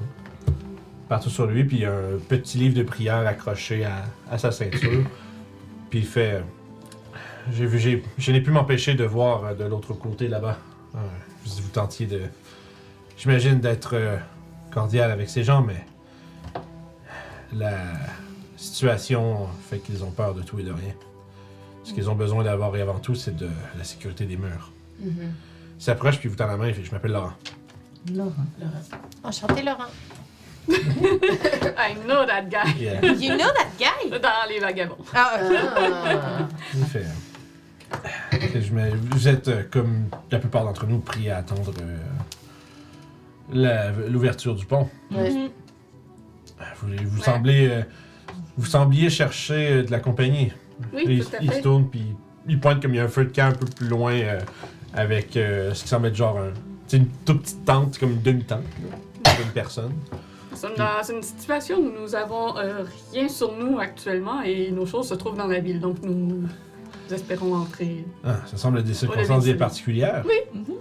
[1.10, 4.38] partout sur lui, puis il y a un petit livre de prière accroché à, à
[4.38, 5.04] sa ceinture.
[5.90, 6.44] Puis il fait.
[7.52, 10.58] J'ai vu, j'ai, je n'ai pu m'empêcher de voir euh, de l'autre côté là-bas.
[10.96, 11.00] Euh,
[11.46, 12.22] si vous tentiez de.
[13.18, 14.18] J'imagine d'être euh,
[14.72, 15.86] cordial avec ces gens, mais.
[17.56, 17.78] La
[18.58, 20.94] situation fait qu'ils ont peur de tout et de rien.
[21.84, 24.72] Ce qu'ils ont besoin d'avoir et avant tout, c'est de la sécurité des murs.
[25.00, 25.34] Mhm.
[25.78, 27.34] Il s'approche puis vous tend la main Je m'appelle Laurent.
[28.12, 28.32] Laurent.
[29.24, 29.92] Enchanté, Laurent.
[30.70, 32.74] I know that guy.
[32.80, 33.02] Yeah.
[33.04, 34.10] You know that guy?
[34.10, 34.98] Dans les vagabonds.
[35.14, 35.58] Ah, ok.
[36.96, 37.33] Ah.
[38.32, 41.98] Je me- vous êtes, euh, comme la plupart d'entre nous, pris à attendre euh,
[43.52, 44.90] la- l'ouverture du pont.
[45.12, 45.30] Ouais.
[45.32, 45.50] Mhm.
[46.82, 47.24] Vous, vous Ouais.
[47.24, 47.68] semblez.
[47.70, 47.82] euh,
[48.58, 50.52] vous sembliez chercher euh, de la compagnie.
[50.94, 51.62] Oui, il, tout à il se fait.
[51.62, 52.04] tourne puis
[52.48, 54.40] il pointe comme il y a un feu de camp un peu plus loin euh,
[54.94, 56.52] avec euh, ce qui semble être genre un,
[56.96, 58.64] une toute petite tente, comme une demi-tente
[59.26, 59.94] là, d'une personne.
[60.52, 64.86] Nous sommes dans une situation où nous avons euh, rien sur nous actuellement et nos
[64.86, 65.80] choses se trouvent dans la ville.
[65.80, 66.44] Donc nous,
[67.08, 68.06] nous espérons entrer.
[68.24, 69.58] Ah, ça semble être des circonstances bien ville.
[69.58, 70.24] particulières.
[70.26, 70.36] Oui.
[70.60, 70.76] Mhm.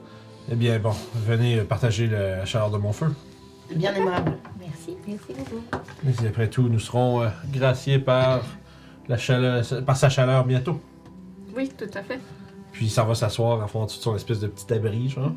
[0.50, 0.92] Eh bien, bon,
[1.26, 3.06] venez euh, partager la chaleur de mon feu.
[3.74, 4.32] Bien aimable.
[4.58, 5.62] Merci, merci beaucoup.
[6.04, 8.42] Mais après tout, nous serons euh, graciés par,
[9.08, 10.80] la chaleur, par sa chaleur bientôt.
[11.56, 12.18] Oui, tout à fait.
[12.72, 15.32] Puis il s'en va s'asseoir en fond de son espèce de petit abri, genre.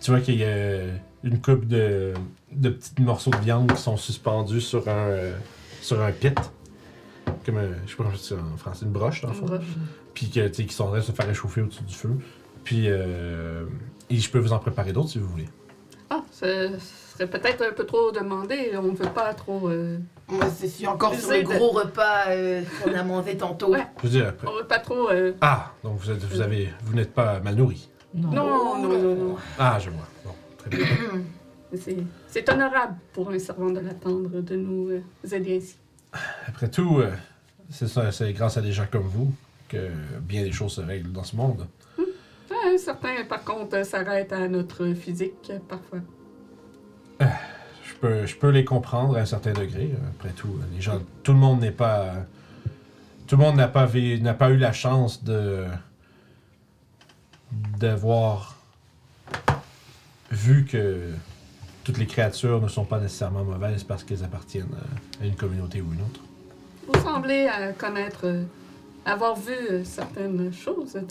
[0.00, 0.82] Tu vois qu'il y a
[1.24, 2.12] une coupe de,
[2.52, 5.36] de petits morceaux de viande qui sont suspendus sur un, euh,
[5.82, 6.38] sur un pit.
[7.44, 9.34] Comme un, je sais pas comment je dis ça en français, une broche dans le
[9.34, 9.46] Une fond.
[9.46, 9.64] broche.
[10.18, 12.10] Puis que, tu sais, qui sont en train de se faire réchauffer au-dessus du feu.
[12.64, 13.64] Puis, euh,
[14.10, 15.48] et je peux vous en préparer d'autres si vous voulez.
[16.10, 16.72] Ah, ce
[17.14, 18.72] serait peut-être un peu trop demandé.
[18.74, 19.68] On ne veut pas trop.
[19.68, 19.98] euh,
[20.60, 23.70] je suis encore sur le de- gros repas euh, qu'on a mangé tantôt.
[23.70, 23.86] Ouais.
[23.98, 24.48] Je veux dire, après.
[24.48, 25.08] on veut pas trop.
[25.08, 27.88] euh, Ah, donc vous, êtes, vous, avez, vous n'êtes pas mal nourri.
[28.12, 28.32] Non.
[28.32, 29.36] Non, non, non, non.
[29.56, 30.08] Ah, je vois.
[30.24, 30.84] Bon, très bien.
[31.76, 31.96] C'est-
[32.26, 35.02] C'est honorable pour un servant de l'attendre de nous euh,
[35.36, 35.76] aider ainsi.
[36.48, 37.12] Après tout, euh,
[37.70, 39.32] c'est ça, c'est grâce à des gens comme vous
[39.68, 39.88] que
[40.20, 41.66] bien des choses se règlent dans ce monde.
[41.98, 46.00] Ouais, certains, par contre, s'arrêtent à notre physique, euh, parfois.
[47.20, 49.90] Je peux, je peux les comprendre à un certain degré.
[50.16, 52.14] Après tout, les gens, tout le monde n'est pas,
[53.26, 53.88] tout le monde n'a pas,
[54.20, 55.64] n'a pas eu la chance de
[57.78, 58.56] d'avoir
[60.30, 61.10] vu que
[61.84, 64.68] toutes les créatures ne sont pas nécessairement mauvaises parce qu'elles appartiennent
[65.20, 66.20] à- à une communauté ou une autre.
[66.86, 68.42] Vous semblez euh, connaître, euh,
[69.08, 71.02] avoir vu euh, certaines choses euh,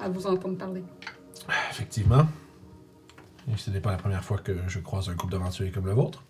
[0.00, 0.82] à vous entendre parler.
[1.70, 2.26] Effectivement.
[3.48, 5.92] Et ce n'est pas la première fois que je croise un groupe d'aventuriers comme le
[5.92, 6.22] vôtre.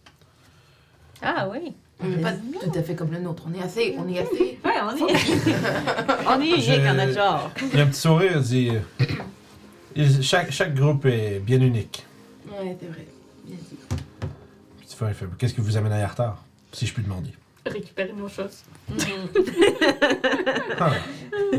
[1.23, 1.75] Ah oui.
[2.01, 3.45] On n'est pas tout à fait comme le nôtre.
[3.49, 3.97] On est assez.
[3.99, 4.59] On est assez.
[4.67, 5.13] Ouais, on est.
[6.29, 7.51] on est unique en notre genre.
[7.73, 8.73] Il y a un petit sourire, il dit
[9.95, 12.05] il- chaque, chaque groupe est bien unique.
[12.49, 13.07] Ouais, c'est vrai.
[13.47, 13.79] Bien dit.
[14.89, 17.31] Tu fais, il fait, Qu'est-ce qui vous amène à Yartar Si je puis demander?
[17.73, 18.62] Récupérer nos choses.
[20.79, 20.91] Ah,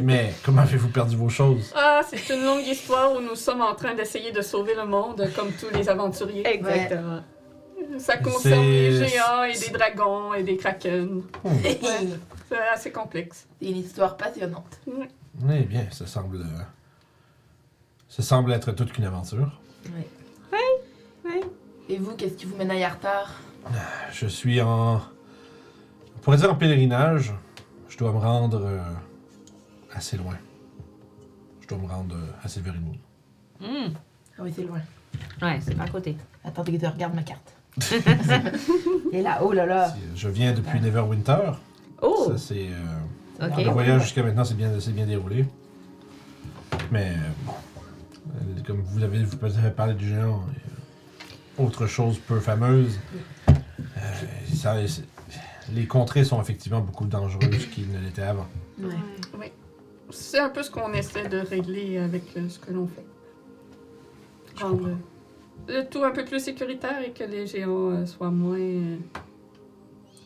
[0.01, 1.71] mais comment avez-vous perdu vos choses?
[1.75, 5.27] Ah, c'est une longue histoire où nous sommes en train d'essayer de sauver le monde,
[5.35, 6.47] comme tous les aventuriers.
[6.47, 7.21] Exactement.
[7.97, 11.23] Ça concerne des géants et des dragons et des kraken.
[11.43, 11.49] Hmm.
[12.49, 13.47] C'est assez complexe.
[13.59, 14.79] C'est une histoire passionnante.
[15.51, 16.37] Eh bien, ça semble.
[16.37, 16.61] euh,
[18.07, 19.59] Ça semble être toute qu'une aventure.
[19.85, 20.07] Ouais.
[21.25, 21.41] Oui.
[21.89, 23.31] Et vous, qu'est-ce qui vous mène à Yartar?
[24.13, 25.01] Je suis en.
[26.27, 27.33] On pourrait dire en pèlerinage.
[27.87, 28.81] Je dois me rendre euh,
[29.93, 30.35] assez loin.
[31.61, 33.65] Je dois me rendre euh, à.
[33.65, 33.93] Hmm.
[34.37, 34.81] Ah oui, c'est loin.
[35.41, 36.17] Ouais, c'est pas à côté.
[36.43, 37.53] Attendez que je regarde ma carte.
[39.13, 39.87] Et là, oh là là.
[39.87, 41.53] Euh, Je viens depuis Neverwinter.
[42.01, 42.25] Oh!
[42.31, 42.67] Ça, c'est.
[42.71, 43.63] euh, Ok.
[43.63, 45.45] Le voyage jusqu'à maintenant s'est bien, s'est bien déroulé.
[46.91, 47.53] Mais euh, bon,
[48.35, 52.99] euh, comme vous avez, vous avez parlé du géant, euh, autre chose peu fameuse,
[53.47, 53.53] euh,
[54.53, 55.05] ça- c'est-
[55.73, 58.47] les contrées sont effectivement beaucoup plus dangereuses qu'ils ne l'étaient avant.
[58.79, 58.93] Ouais.
[59.37, 59.47] Oui.
[60.09, 63.05] C'est un peu ce qu'on essaie de régler avec euh, ce que l'on fait.
[64.61, 64.89] Rendre
[65.67, 68.97] le tout un peu plus sécuritaire et que les géants euh, soient moins euh,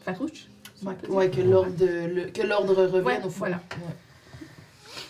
[0.06, 0.48] farouches.
[0.76, 3.40] si Ouais, que l'ordre que revienne Ouais, au fond.
[3.40, 3.56] voilà.
[3.58, 3.96] Ouais.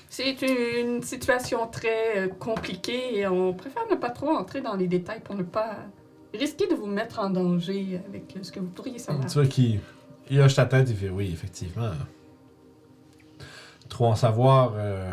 [0.10, 0.36] C'est
[0.82, 5.22] une situation très euh, compliquée et on préfère ne pas trop entrer dans les détails
[5.22, 5.78] pour ne pas
[6.34, 9.26] risquer de vous mettre en danger avec euh, ce que vous pourriez savoir.
[9.26, 9.80] Tu vois qu'il
[10.32, 11.92] il hoche ta tête et fait oui, effectivement.
[13.90, 15.12] Trop en savoir euh,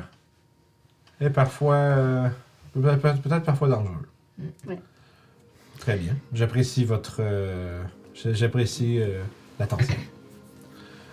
[1.21, 1.75] est parfois.
[1.75, 2.29] euh,
[2.73, 4.07] peut- peut- peut-être parfois dangereux.
[4.39, 4.75] Mm.
[5.81, 6.15] Très bien.
[6.33, 7.17] J'apprécie votre.
[7.21, 7.83] euh,
[8.15, 9.23] J'apprécie euh,
[9.59, 9.95] l'attention.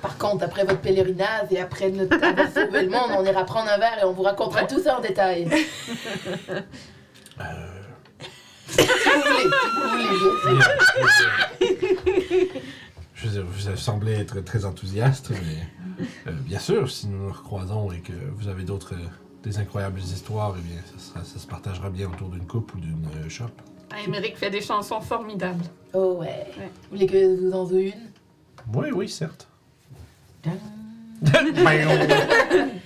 [0.02, 3.70] Par contre, après votre pèlerinage et après notre avoir sauvé le monde, on ira prendre
[3.72, 5.48] un verre et on vous racontera tout ça en détail.
[7.38, 7.44] Euh,
[8.70, 10.56] si vous voulez, si vous voulez.
[10.96, 12.62] bien sûr.
[13.16, 17.32] Je veux dire, vous semblez être très enthousiaste, mais euh, bien sûr, si nous nous
[17.32, 19.08] recroisons et que vous avez d'autres, euh,
[19.44, 22.80] des incroyables histoires, eh bien, ça, sera- ça se partagera bien autour d'une coupe ou
[22.80, 23.46] d'une euh, shop.
[23.92, 25.64] Ah, Émeric fait des chansons formidables.
[25.94, 26.46] Oh ouais.
[26.58, 26.64] Vous
[26.98, 27.94] voulez que je vous en joue une?
[28.74, 29.48] Oui, oui, certes.
[30.44, 30.52] Dun.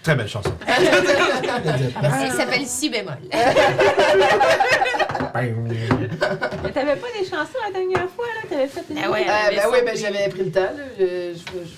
[0.03, 0.53] très belle chanson.
[0.67, 3.17] Elle s'appelle Si bémol.
[5.36, 8.49] Mais t'avais pas des chansons la dernière fois, là?
[8.49, 8.97] T'avais fait une.
[9.03, 9.25] Ah ouais.
[9.25, 10.61] Ben oui, ben puis- j'avais pris le temps.
[10.61, 10.84] Là.
[10.99, 11.69] Je, je, je-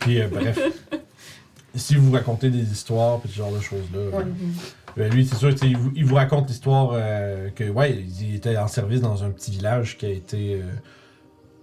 [0.00, 0.58] Puis, euh, bref,
[1.74, 4.24] si vous racontez des histoires, puis ce genre de choses-là, Ouais.
[4.96, 7.92] ben, lui, c'est sûr, tu sais, il vous, il vous raconte l'histoire euh, que, ouais,
[8.20, 10.60] il était en service dans un petit village qui a été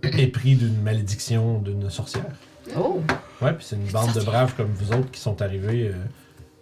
[0.03, 2.25] euh, épris d'une malédiction d'une sorcière.
[2.77, 3.01] Oh.
[3.41, 5.91] Ouais, puis c'est une bande de braves comme vous autres qui sont arrivés.
[5.93, 5.93] euh,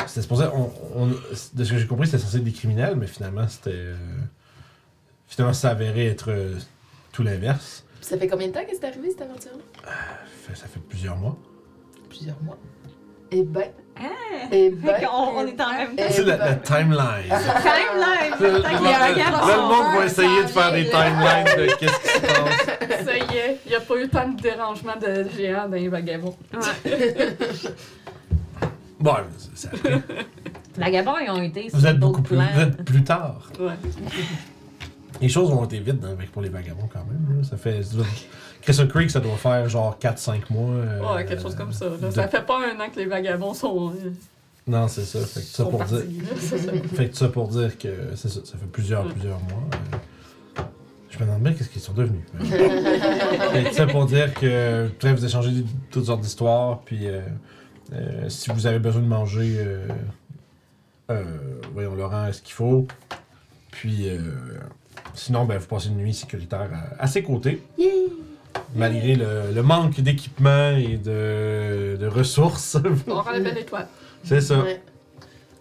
[0.08, 0.46] c'était supposé.
[0.54, 3.72] On, on- de ce que j'ai compris, c'était censé être des criminels, mais finalement, c'était.
[3.72, 3.96] euh,
[5.28, 6.56] finalement, ça s'avérait être euh,
[7.12, 7.84] tout l'inverse.
[8.02, 9.92] Ça fait combien de temps que c'est arrivé cette aventure-là?
[10.48, 11.36] Fait- Ça fait plusieurs mois.
[12.10, 12.58] Plusieurs mois.
[13.32, 13.66] Eh ben.
[13.98, 14.04] Ah!
[14.52, 14.94] Eh Fait ben.
[15.08, 16.04] qu'on on est en même temps.
[16.08, 16.60] Eh C'est la, la ben.
[16.62, 17.30] timeline.
[17.30, 18.34] Timeline!
[18.40, 19.48] Le, Tant qu'il y a un le- garçon.
[19.48, 23.06] là, le monde va essayer de faire des timelines de qu'est-ce qui se passe.
[23.06, 25.88] Ça y est, il n'y a pas eu tant de dérangement de géants dans les
[25.90, 26.38] vagabonds.
[26.54, 27.36] Ouais.
[29.00, 29.16] Bon,
[29.56, 30.04] ça arrive.
[30.78, 32.48] Vagabonds, ils ont été sur Vous êtes d'autres beaucoup plus, plans.
[32.54, 33.50] vous êtes plus tard.
[33.60, 33.74] Ouais.
[35.22, 37.38] Les choses ont été vite avec, pour les vagabonds quand même.
[37.40, 37.44] là.
[37.48, 37.82] Ça fait.
[38.62, 40.72] Crystal Creek, ça doit faire genre 4-5 mois.
[40.72, 41.86] euh, Ouais, quelque chose comme ça.
[41.90, 41.98] là.
[41.98, 44.12] de- Ça fait pas un an que les vagabonds sont, euh,
[44.68, 45.20] Non, c'est ça.
[45.20, 45.98] Fait que ça pour dire.
[45.98, 46.58] là, ça.
[46.96, 49.12] Fait que ça pour dire que c'est ça, ça fait plusieurs, Ouais.
[49.12, 49.64] plusieurs mois.
[50.58, 50.62] euh,
[51.12, 52.24] je me demande bien qu'est-ce qu'ils sont devenus.
[52.42, 57.22] fait que ça pour dire que après vous échangez toutes sortes d'histoires, puis euh,
[58.28, 59.66] si vous avez besoin de manger,
[61.74, 62.88] voyons Laurent, ce qu'il faut.
[63.72, 64.20] Puis euh,
[65.14, 66.70] sinon, ben, vous passez une nuit sécuritaire
[67.00, 67.62] à, à ses côtés.
[68.76, 72.78] Malgré le, le manque d'équipement et de, de ressources.
[73.08, 73.88] On aura la belle étoile.
[74.24, 74.60] c'est ça.
[74.60, 74.82] Ouais.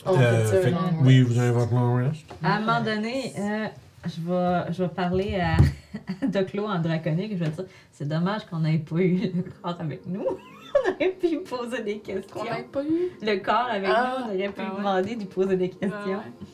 [0.07, 2.25] On Euh, fait fait oui, vous avez votre long rest.
[2.43, 3.67] À un moment donné, euh,
[4.05, 5.57] je, vais, je vais parler à,
[6.23, 7.33] à Doclo en draconique.
[7.39, 10.25] Je vais dire c'est dommage qu'on n'ait pas eu le corps avec nous.
[10.27, 12.35] on aurait pu lui poser des questions.
[12.41, 13.11] Qu'on n'ait pas eu?
[13.23, 14.77] Le corps avec Ah, nous, on aurait pu ah lui ouais.
[14.79, 15.91] demander de lui poser des questions.
[16.07, 16.47] Ouais, ouais.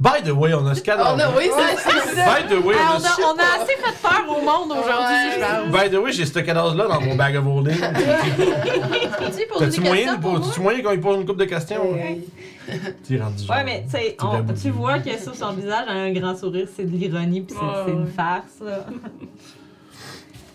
[0.00, 1.76] By the way, on a ce Oh oui, c'est
[2.16, 2.26] ça.
[2.26, 4.72] By the way, Ah, on on, a a, on a assez fait peur au monde
[4.72, 5.82] aujourd'hui, je pense.
[5.82, 7.78] By the way, j'ai ce cadavre-là dans mon bag of holding.
[9.58, 10.18] T'as-tu des moyen,
[10.60, 11.94] moyen qu'on lui pose une couple de questions?
[11.96, 12.74] Euh,
[13.06, 16.00] T'es rendu Ouais, mais tu sais, Tu tu vois que sur son visage, elle a
[16.00, 18.62] un grand sourire, c'est de l'ironie, puis c'est Ouais, c'est une farce.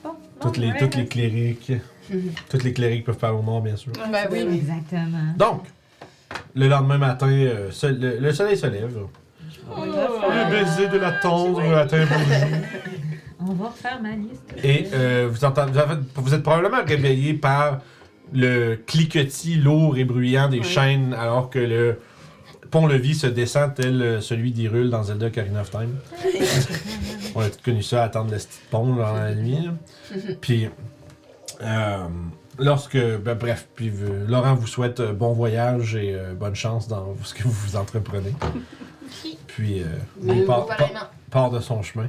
[0.42, 1.72] Toutes les, toutes les clérics.
[2.50, 3.92] toutes les clérics peuvent faire au mort, bien sûr.
[4.12, 4.56] Ben oui, oui.
[4.58, 5.34] Exactement.
[5.38, 5.64] Donc,
[6.56, 8.98] le lendemain matin, euh, se- le, le soleil se lève.
[9.76, 12.16] Va Le baiser de la tendre atteint vos.
[13.48, 14.44] On va refaire ma liste.
[14.64, 17.80] Et euh, vous, entendez, vous, avez- vous êtes probablement réveillé par
[18.34, 20.64] le cliquetis lourd et bruyant des Ouais.
[20.64, 22.00] chaînes alors que le
[22.70, 25.96] pont-levis se descend tel euh, celui d'Hyrule dans Zelda Ocarina of Time.
[27.36, 29.58] On a tous connu ça, attendre le petit pont dans la nuit.
[29.66, 29.72] là.
[30.42, 30.70] Puis,
[31.62, 31.98] euh,
[32.60, 36.88] lorsque, ben, bref, puis euh, Laurent vous souhaite euh, bon voyage et euh, bonne chance
[36.88, 38.34] dans ce que vous vous entreprenez.
[39.48, 39.86] Puis, euh,
[40.24, 40.46] il vous,
[41.32, 42.08] part, de son chemin.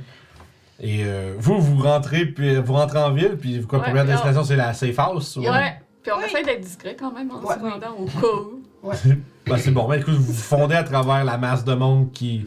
[0.83, 4.45] Et euh, vous, vous rentrez, puis vous rentrez en ville, puis quoi, Ouais, première destination,
[4.45, 5.37] c'est la safe house?
[5.37, 5.75] ou- Ouais.
[6.03, 6.25] Puis on Oui.
[6.27, 7.55] essaie d'être discret quand même en Ouais.
[7.55, 8.61] se rendant au cas où.
[9.47, 9.87] Ben, c'est bon.
[9.89, 12.47] Ben, écoute, vous vous fondez à travers la masse de monde qui,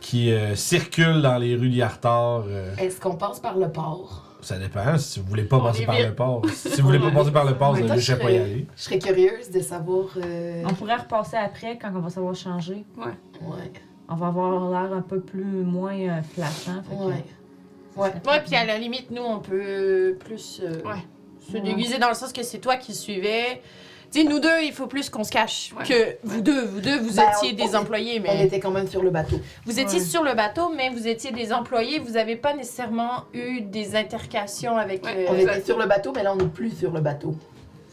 [0.00, 2.44] qui euh, circule dans les rues d'Yartar.
[2.46, 4.22] euh, Est-ce qu'on passe par le port?
[4.40, 4.96] ça dépend.
[4.98, 6.06] Si vous voulez pas On passer par vite.
[6.06, 6.42] le port.
[6.54, 7.12] Si vous voulez pas Ouais.
[7.12, 8.66] passer par le port, vous Ouais, je pas y aller.
[8.76, 10.04] Je serais curieuse de savoir.
[10.18, 12.84] euh, On pourrait repasser après quand on va savoir changer.
[12.96, 13.12] Ouais.
[14.08, 16.82] On va avoir l'air un peu plus moins euh, flashant.
[16.82, 17.24] fait que- Ouais.
[17.96, 18.12] Ouais.
[18.26, 21.00] Ouais, puis à la limite, nous, on peut plus euh, Ouais.
[21.50, 23.62] se déguiser dans le sens que c'est toi qui suivais.
[24.10, 25.84] Tu sais, nous deux, il faut plus qu'on se cache Ouais.
[25.84, 26.64] que vous deux.
[26.66, 28.46] Vous deux, vous Ben, étiez on- des employés, On mais.
[28.46, 29.40] était quand même sur le bateau.
[29.64, 30.04] Vous étiez Ouais.
[30.04, 31.98] sur le bateau, mais vous étiez des employés.
[31.98, 35.04] Vous n'avez pas nécessairement eu des intercations avec.
[35.04, 37.34] Ouais, euh, On était sur le bateau, mais là, on n'est plus sur le bateau.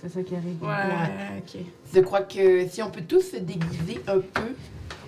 [0.01, 0.61] C'est ça qui arrive.
[0.63, 1.61] Ouais, ok.
[1.93, 4.55] Je crois que si on peut tous se déguiser un peu,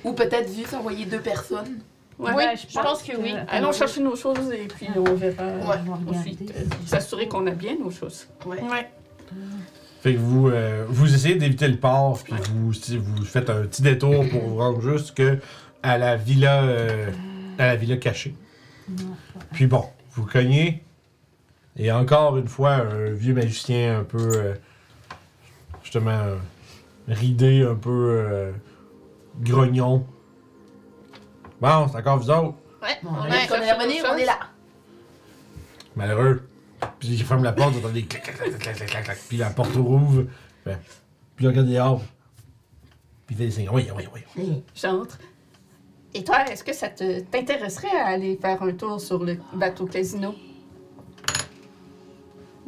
[0.04, 1.80] ou peut-être juste envoyer deux personnes.
[2.20, 2.32] Ouais.
[2.36, 3.34] Oui, Ben, je pense que oui.
[3.50, 5.78] Allons chercher nos choses et puis on verra Ouais.
[6.16, 6.52] Ensuite.
[6.56, 8.28] euh, S'assurer qu'on a bien nos choses.
[8.46, 8.62] Ouais.
[8.62, 8.90] Ouais.
[10.02, 13.62] Fait que vous, euh, vous essayez d'éviter le port, puis vous, si vous faites un
[13.64, 15.24] petit détour pour vous rendre jusque
[15.82, 17.10] à la villa, euh,
[17.58, 18.36] à la villa cachée.
[19.54, 20.84] Puis bon, vous cognez,
[21.78, 24.54] et encore une fois, un vieux magicien un peu, euh,
[25.84, 26.20] justement,
[27.08, 28.52] ridé, un peu euh,
[29.42, 30.06] grognon.
[31.62, 34.40] Bon, c'est encore vous autres, Ouais, on est, on est revenu, on est là.
[35.96, 36.48] malheureux.
[37.00, 39.74] Puis il ferme la porte, vous entendez clac, clac, clac, clac, clac, puis la porte
[39.76, 40.26] rouvre.
[40.66, 40.78] Fait,
[41.36, 42.02] Puis il regarde dehors.
[43.26, 43.70] Puis il fait des signes.
[43.72, 44.04] Oui, oui,
[44.36, 44.64] oui.
[44.76, 45.18] J'entre.
[46.14, 49.86] Et toi, est-ce que ça te t'intéresserait à aller faire un tour sur le bateau
[49.86, 50.36] casino?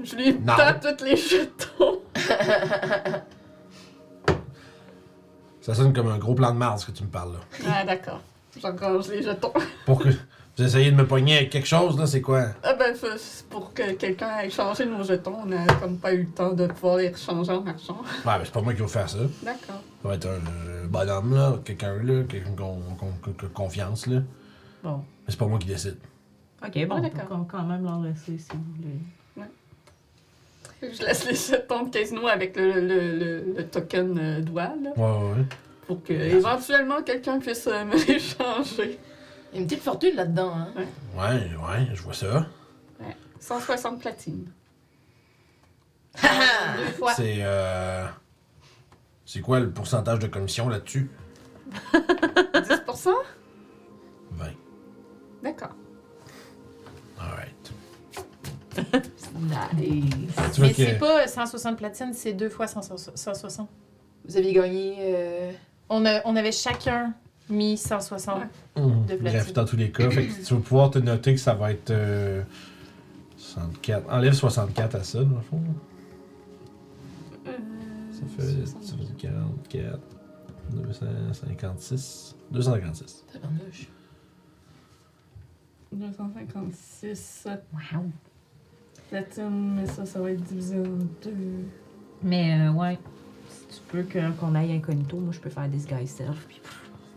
[0.02, 0.56] Je lui Non.
[0.56, 2.00] tape tous les jetons.
[5.66, 7.40] Ça sonne comme un gros plan de ce que tu me parles là.
[7.68, 8.22] Ah, d'accord.
[8.62, 9.52] J'engrange les jetons.
[9.88, 12.44] Pour que vous essayez de me pogner avec quelque chose là, c'est quoi?
[12.62, 12.96] Ah ben,
[13.50, 16.68] pour que quelqu'un ait changé nos jetons, on n'a comme pas eu le temps de
[16.68, 17.98] pouvoir les rechanger en marchand.
[18.26, 19.18] Ouais, mais c'est pas moi qui vais faire ça.
[19.42, 19.82] D'accord.
[20.04, 24.20] Ça va être un euh, bonhomme là, quelqu'un là, quelqu'un qu'on qu'on- qu'on- confiance là.
[24.84, 24.98] Bon.
[24.98, 25.98] Mais c'est pas moi qui décide.
[26.64, 27.40] Ok, bon, Ah, on d'accord.
[27.40, 29.00] peut quand même leur laisser si vous voulez.
[30.82, 34.92] Je laisse les jetons de casino avec le, le, le, le token euh, doigt, là,
[34.98, 35.46] Ouais, ouais, ouais.
[35.88, 39.00] pour que éventuellement quelqu'un puisse euh, me les changer.
[39.52, 40.74] Il y a une petite fortune là-dedans, hein.
[41.18, 41.24] Ouais,
[41.56, 42.46] ouais, je vois ça.
[43.40, 44.52] 160 platines.
[46.22, 47.14] Deux fois.
[47.14, 48.06] C'est euh.
[49.26, 51.10] C'est quoi le pourcentage de commission là-dessus?
[51.94, 53.10] 10%?
[54.32, 54.46] 20.
[55.44, 55.76] D'accord.
[57.20, 57.72] Alright.
[59.38, 60.34] Nice.
[60.54, 63.68] Tu vois Mais c'est pas 160 platines, c'est deux fois 160.
[64.28, 64.96] Vous aviez gagné.
[65.00, 65.52] euh,
[65.90, 67.14] On, a, on avait chacun
[67.50, 68.38] mis 160.
[68.40, 68.82] Ouais.
[68.82, 69.06] Mhm.
[69.06, 69.54] de Bref, platine.
[69.54, 71.92] dans tous les cas, fait que tu vas pouvoir te noter que ça va être.
[71.92, 72.44] euh,
[73.38, 74.10] 64.
[74.12, 75.62] Enlève 64 à ça, dans le fond.
[78.12, 80.00] Ça fait, ça fait 44,
[80.72, 83.26] 256, 256.
[83.34, 83.90] tabarnouche.
[85.92, 88.12] 256 Wow.
[89.50, 90.84] Mais ça, ça va être divisé en
[91.24, 91.66] deux.
[92.24, 92.98] Mais euh, ouais,
[93.70, 96.46] si tu veux que- qu'on aille incognito, moi je peux faire disguise self.
[96.48, 96.62] Puis...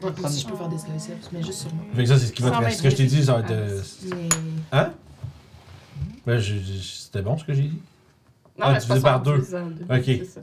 [0.02, 1.84] Ouais, moi aussi, je peux faire des slices, mais juste sur moi.
[1.94, 2.78] Fait que ça, c'est ce qui va te 120 rester.
[2.78, 3.50] Ce que je t'ai dit, ça va être.
[3.50, 4.28] euh, Mais.
[4.72, 4.92] Hein?
[6.26, 7.82] Ben, je- je- c'était bon ce que j'ai dit?
[8.58, 9.38] Non, Ah, divisé par deux.
[9.90, 10.26] Ok.
[10.26, 10.40] Ça.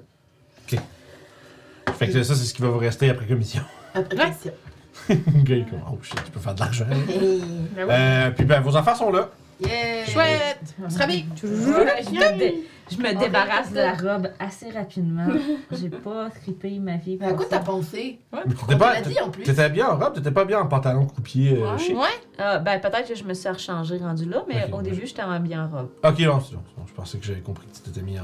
[1.94, 3.62] Fait que ça, c'est ce qui va vous rester après commission.
[3.94, 4.52] Après question.
[5.10, 6.86] Le gars, il est comme, oh shit, tu peux faire de l'argent.
[6.90, 7.42] Hey.
[7.76, 7.90] Ben oui.
[7.92, 9.30] Euh, puis ben, vos affaires sont là.
[9.60, 10.06] Yeah!
[10.06, 10.76] Chouette!
[10.78, 10.88] Bien.
[10.88, 12.04] Ouais,
[12.92, 15.28] je, me me débarrasse de la robe assez rapidement.
[15.72, 17.18] J'ai pas trippé ma vie.
[17.20, 18.20] Mais à quoi t'as pensé?
[18.34, 19.44] Mais On t'étais pas, dit en plus?
[19.44, 21.78] t'étais bien en robe, t'étais pas bien en pantalon coupier euh, Ouais.
[21.80, 21.96] chic.
[21.96, 22.04] Ouais.
[22.38, 24.84] Ah, ben, peut-être que je me suis rechangée rendu là, mais au ouais.
[24.84, 25.90] début, j'étais en bien robe.
[26.04, 26.62] Ok, non, c'est bon.
[26.86, 28.24] Je pensais que j'avais compris que tu t'étais mis en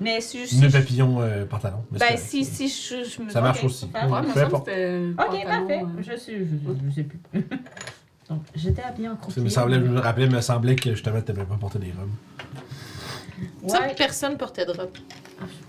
[0.00, 1.84] Mais si, je- papillon euh, pantalon.
[1.92, 3.86] Mais Ben, si, si je, je me Ça marche Ok, aussi.
[3.94, 4.68] Ouais, importe.
[4.68, 5.00] c'était.
[5.18, 5.82] Ok, parfait.
[5.82, 7.20] euh, Je sais, je, je, je sais plus.
[8.30, 9.42] Donc, j'étais habillée en Ça croupier.
[9.42, 12.10] me semblait, me rappelait, me semblait que justement t'aimais pas porter des robes.
[13.66, 13.94] Ça, Ouais.
[13.96, 14.90] personne portait de robe.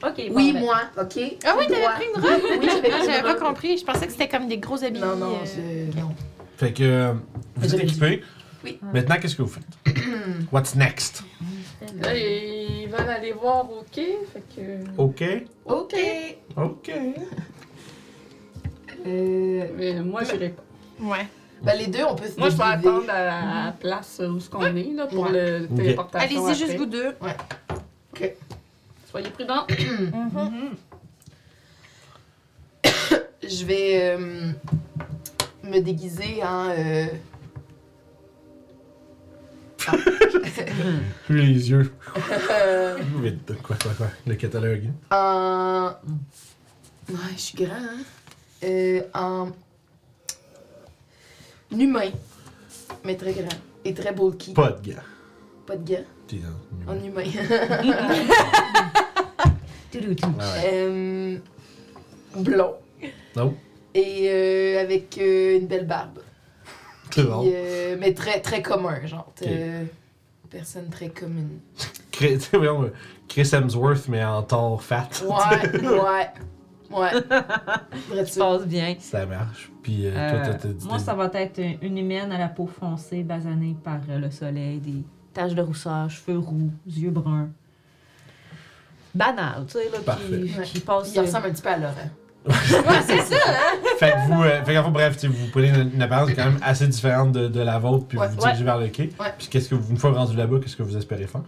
[0.03, 1.19] Ok, bon, Oui, ben, moi, ok?
[1.45, 2.41] Ah oui, t'avais pris une robe?
[2.61, 3.43] Oui, j'avais Ah, J'avais pas robe.
[3.43, 3.77] compris.
[3.77, 4.99] Je pensais que c'était comme des gros habits.
[5.01, 5.99] Non, non, euh, je...
[5.99, 6.13] non.
[6.57, 7.13] Fait que euh,
[7.57, 8.21] vous êtes équipés.
[8.63, 8.79] Oui.
[8.93, 9.95] Maintenant, qu'est-ce que vous faites?
[10.51, 11.23] What's next?
[12.01, 15.01] Là, ils veulent aller voir au quai, fait que.
[15.01, 15.23] OK.
[15.65, 15.95] Ok.
[16.57, 16.91] OK.
[19.07, 20.63] Euh, Mais moi, j'irai pas.
[20.99, 21.27] Ouais.
[21.65, 24.49] Ben, les deux, on peut se Moi, je vais attendre à la place où ce
[24.49, 25.31] qu'on est, là, pour Ouais.
[25.59, 25.75] le Ok.
[25.75, 26.45] téléportation.
[26.45, 26.77] Allez-y, juste après.
[26.77, 27.15] vous deux.
[29.09, 29.65] Soyez prudents.
[30.13, 30.75] Mhm.
[33.47, 34.51] Je vais euh,
[35.63, 36.69] me déguiser en...
[36.69, 37.05] euh,
[41.27, 41.93] Plus les yeux.
[42.51, 44.07] euh, Vite, quoi, quoi, quoi?
[44.25, 44.85] Le catalogue.
[45.11, 45.91] en...
[47.09, 47.99] Ouais, je suis grand, hein?
[48.63, 49.49] Euh, en...
[51.71, 52.09] humain,
[53.03, 53.47] mais très grand.
[53.83, 54.53] Et très bulky.
[54.53, 55.03] Pas de gars.
[55.65, 56.03] Pas de gants.
[56.27, 56.39] T'es
[56.87, 57.23] En humain.
[59.91, 60.27] Touloutou.
[60.27, 60.71] Ouais, ouais.
[60.73, 61.37] Euh,
[62.37, 62.73] blond.
[63.35, 63.55] Non.
[63.93, 66.19] Et euh, avec euh, une belle barbe.
[67.11, 67.43] C'est bon.
[67.47, 69.31] euh, mais très, très commun, genre.
[69.43, 69.83] Euh,
[70.49, 71.59] personne très commune.
[72.11, 75.09] Chris Hemsworth, mais en tort fat.
[75.23, 76.29] Ouais, ouais.
[76.95, 77.11] Ouais.
[78.25, 78.95] Ça passe bien.
[78.99, 79.71] Ça marche.
[79.83, 80.87] Puis euh, Euh, toi, t'as- t'as dit.
[80.87, 84.79] moi, ça va être une humaine à la peau foncée, basanée par euh, le soleil,
[84.79, 87.49] des taches de rousseur, cheveux roux, yeux bruns.
[89.13, 90.23] Banal, tu sais, là, Parfait.
[90.27, 90.63] qui, Ouais.
[90.65, 91.13] qui passe.
[91.15, 91.93] Il ressemble un petit peu à Laurent.
[92.47, 93.37] Ouais, c'est ça.
[93.97, 96.45] Fait que vous, euh, fait fait, bref, tu sais, vous prenez une, une apparence quand
[96.45, 98.27] même assez différente de, de la vôtre, puis Ouais.
[98.27, 99.09] vous vous dirigez vers le quai.
[99.19, 99.33] Ouais.
[99.37, 101.41] Puis qu'est-ce que vous, une fois rendu là-bas, qu'est-ce que vous espérez faire?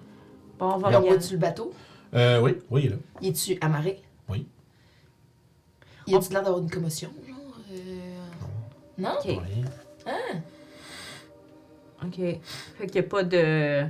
[0.57, 1.09] Bon, on va regarder.
[1.09, 1.71] voit-tu le bateau?
[2.15, 2.95] Euh, oui, oui, il est là.
[3.21, 4.01] Y est-tu amarré?
[6.07, 7.35] Y a-tu l'air d'avoir une commotion, genre?
[7.71, 8.17] Euh...
[8.97, 9.15] Non?
[9.19, 9.25] Ok.
[9.25, 9.63] Oui.
[12.03, 12.15] Ok.
[12.77, 13.83] Fait qu'il n'y a pas de.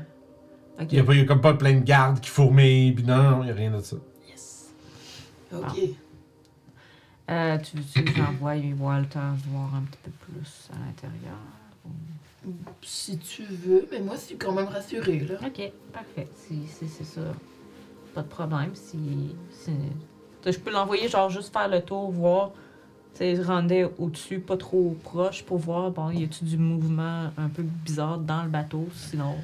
[0.79, 0.87] Ok.
[0.91, 3.03] Il y a, pas, il y a comme pas plein de gardes qui fourmillent, puis
[3.03, 3.97] non, non, il y a rien de ça.
[4.27, 4.71] Yes.
[5.53, 5.77] Ok.
[7.29, 11.37] Euh, tu veux-tu que j'envoie Walter voir un petit peu plus à l'intérieur?
[12.81, 15.35] Si tu veux, mais moi, je suis quand même rassurée, là.
[15.45, 16.29] Ok, parfait.
[16.35, 17.21] Si, si c'est ça,
[18.13, 18.71] pas de problème.
[18.73, 19.71] Si, si-
[20.51, 22.51] je peux l'envoyer, genre, juste faire le tour, voir.
[23.13, 27.49] Tu sais, rendre au-dessus, pas trop proche, pour voir, bon, y a-tu du mouvement un
[27.49, 28.87] peu bizarre dans le bateau?
[28.93, 29.35] Sinon,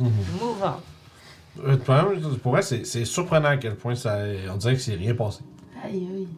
[0.00, 0.10] Mhm.
[0.40, 1.62] move on.
[1.62, 4.18] Euh, le problème, pour moi, c'est c'est surprenant à quel point ça,
[4.50, 5.40] on dirait que c'est rien passé.
[5.84, 6.28] Aïe, aïe.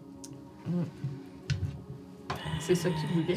[2.58, 3.36] C'est ça qu'ils voulaient.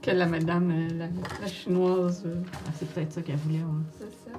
[0.00, 1.06] Que la madame, euh, la,
[1.40, 2.22] la chinoise.
[2.26, 3.60] euh, Ah, c'est peut-être ça qu'elle voulait,
[3.98, 4.36] c'est ça.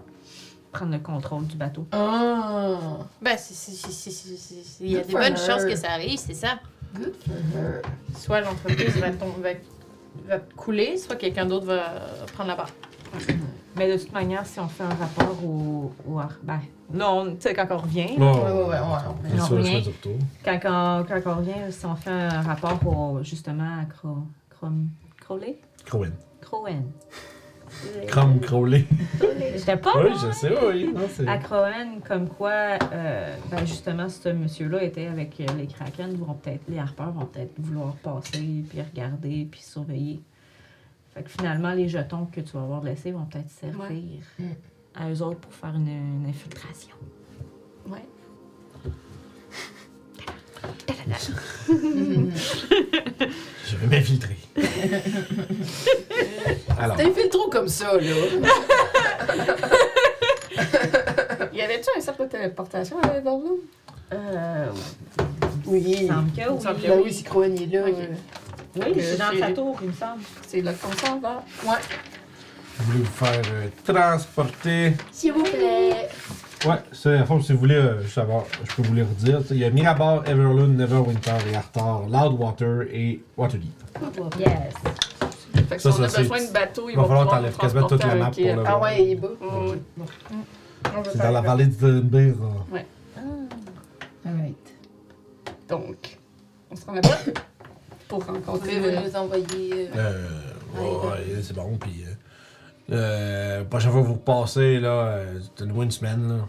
[0.74, 1.86] Prendre le contrôle du bateau.
[1.92, 2.78] Ah!
[3.22, 3.38] Ben,
[4.82, 5.38] il y a des bonnes her.
[5.38, 6.60] chances que ça arrive, c'est ça.
[6.96, 7.82] Good for her.
[8.18, 9.50] Soit l'entreprise va, va,
[10.28, 11.84] va couler, soit quelqu'un d'autre va
[12.34, 12.72] prendre la barre.
[13.76, 15.92] Mais de toute manière, si on fait un rapport au.
[16.08, 16.60] au ben,
[16.92, 19.40] non, tu sais, quand on revient, Oh, Ouais, ouais, on
[20.44, 24.18] quand, on, quand on revient, si on fait un rapport au, justement à Cro,
[24.50, 25.60] Crom, Crowley?
[25.86, 26.14] Crowen.
[26.42, 26.84] Crowen.
[28.08, 28.86] Crum Crowley.
[29.56, 30.94] J'étais pas oui, je sais, oui.
[30.94, 31.30] Non.
[31.30, 31.38] À
[32.08, 36.80] comme quoi, euh, ben justement, ce monsieur-là était avec euh, les Kraken, vont peut-être, les
[36.80, 40.22] harpeurs vont peut-être vouloir passer, puis regarder, puis surveiller.
[41.14, 43.92] Fait que finalement, les jetons que tu vas avoir laissés vont peut-être servir
[44.96, 46.96] à eux autres pour faire une, une infiltration.
[53.66, 54.38] Je vais m'infiltrer.
[56.80, 58.16] Alors, T'infiltres comme ça, là.
[61.54, 63.58] Y avait-tu un cercle de téléportation à Everloom?
[64.14, 64.68] Euh,
[65.66, 65.84] Oui.
[66.02, 66.88] il me semble que oui.
[66.88, 67.82] Ben oui, Crowan est là.
[67.88, 67.94] Ok.
[67.98, 68.08] euh,
[68.76, 70.22] Oui, c'est dans sa tour, il me semble.
[70.48, 71.44] C'est là qu'on s'en va.
[71.66, 71.78] Ouais.
[72.80, 74.94] je voulais vous faire euh, transporter.
[75.12, 76.10] S'il vous plaît.
[76.66, 79.42] Ouais, ça, à fond, si vous voulez euh, savoir, je peux vous les redire.
[79.52, 83.70] Il y a Mirabar, Everloon, Neverwinter et Arthur, Loudwater et Waterdeep.
[84.40, 84.50] Yes.
[85.68, 87.24] Fait que Ça, si on ça, a c'est- besoin de bateau, il va vont falloir
[87.26, 89.28] pouvoir t'enlèves quasiment toute la map pour euh, le Ah ouais, il est bas.
[89.42, 89.78] Ouais, ouais.
[89.98, 90.06] Bon.
[91.12, 92.36] C'est dans la vallée de Dunbeer.
[94.26, 94.56] Alright.
[95.70, 96.18] Donc,
[96.72, 97.18] on se rend là-bas
[98.08, 99.02] pour Vous rencontrer pouvez le...
[99.10, 99.90] nous envoyer.
[99.96, 100.28] euh, Euh,
[100.80, 101.36] ouais, Ouais.
[101.36, 102.04] ouais, c'est bon, puis.
[102.08, 102.13] Euh,
[102.92, 106.48] euh, prochaine fois que vous repassez, là, euh, donnez-moi une semaine, là.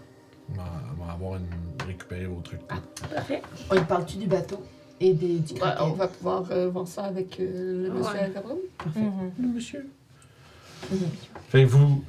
[0.53, 0.64] On va,
[1.01, 1.47] on va avoir une.
[1.87, 2.61] récupérer vos trucs.
[2.66, 3.43] Parfait.
[3.70, 4.62] On y parle-tu du bateau
[5.01, 8.18] et des, du Ouais, on va pouvoir euh, voir ça avec euh, le monsieur Ouais.
[8.18, 8.57] à la cabane.
[8.95, 9.55] Mhm.
[9.55, 9.89] Monsieur.
[10.91, 10.99] Mhm.
[11.49, 12.05] Fait que vous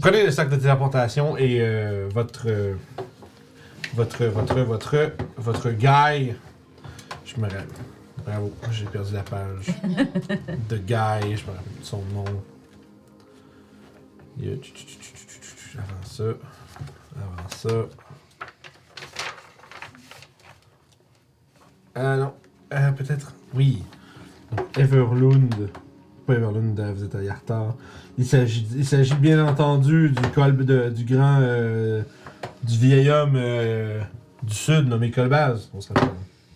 [0.00, 2.48] prenez le sac de téléportation et euh, votre.
[2.48, 2.74] euh,
[3.94, 4.24] votre.
[4.24, 4.60] Votre.
[4.62, 5.12] Votre.
[5.36, 6.34] Votre guy.
[7.24, 7.66] Je me rappelle.
[8.24, 9.66] Bravo, j'ai perdu la page.
[10.68, 12.24] de guy, je me rappelle de son nom.
[14.38, 14.56] Il y a-
[15.78, 16.24] Avant ça.
[17.16, 17.68] Avant ça.
[21.94, 22.32] Ah non.
[22.72, 23.32] Euh, Peut-être.
[23.54, 23.82] Oui.
[24.52, 25.70] Donc, Everlund.
[26.26, 27.74] Pas Everlund, euh, vous êtes à Yartar.
[28.18, 31.38] Il s'agit, il s'agit bien entendu du colbe de, du grand.
[31.40, 32.02] euh,
[32.62, 34.00] du vieil homme euh,
[34.42, 35.70] du sud nommé Colbaz.
[35.74, 36.08] On se rappelle.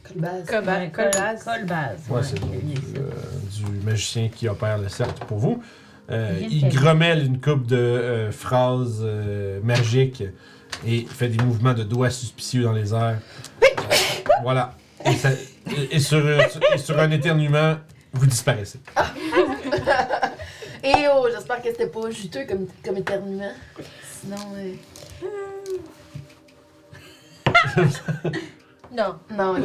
[0.03, 0.91] Colbaz.
[0.93, 1.45] Colbaz.
[1.45, 1.99] Colbaz.
[2.09, 3.11] Ouais, c'est le nom du, euh,
[3.55, 5.63] du magicien qui opère le cercle pour vous.
[6.11, 10.25] Euh, Il grommelle une coupe de euh, phrases euh, magiques
[10.87, 13.19] et fait des mouvements de doigts suspicieux dans les airs.
[13.63, 13.67] Euh,
[14.43, 14.75] voilà.
[15.05, 17.77] Et, ça- et- et sur, et sur un éternuement,
[18.13, 18.81] vous disparaissez.
[20.83, 23.53] Et oh, j'espère que c'était pas juteux comme, comme éternuement.
[24.23, 24.75] Sinon, euh,
[28.93, 29.15] Non.
[29.37, 29.55] non.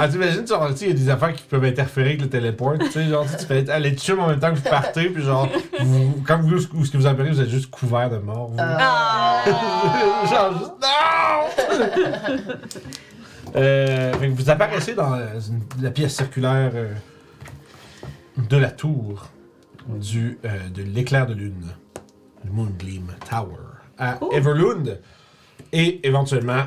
[0.00, 2.28] Ah, t'imagines, genre, tu sais, il y a des affaires qui peuvent interférer avec le
[2.28, 2.74] téléport.
[2.78, 5.48] Tu sais, genre, tu fais aller chum en même temps que vous partez, puis genre,
[5.80, 8.46] vous, quand vous, où ce que vous appelez, vous êtes juste couvert de mort.
[8.46, 8.58] vous.
[8.60, 9.42] Ah.
[10.30, 12.54] genre, juste, non!
[13.56, 15.18] euh, fait que vous apparaissez dans
[15.82, 16.92] la, pièce circulaire euh,
[18.48, 19.26] de la tour
[19.88, 21.66] du, euh, de l'éclair de lune,
[22.44, 23.58] le Moongleam Tower,
[23.98, 25.00] à Everlund.
[25.72, 26.64] Et éventuellement,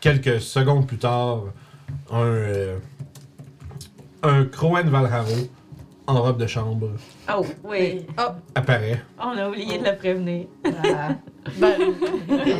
[0.00, 1.44] quelques secondes plus tard,
[2.10, 2.78] un, euh,
[4.22, 5.48] un Crowen Valharo
[6.06, 6.90] en robe de chambre
[7.32, 8.06] Oh, oui.
[8.54, 9.02] apparaît.
[9.18, 10.46] On a oublié de le prévenir.
[10.84, 11.10] Ah.
[11.58, 11.74] Ben,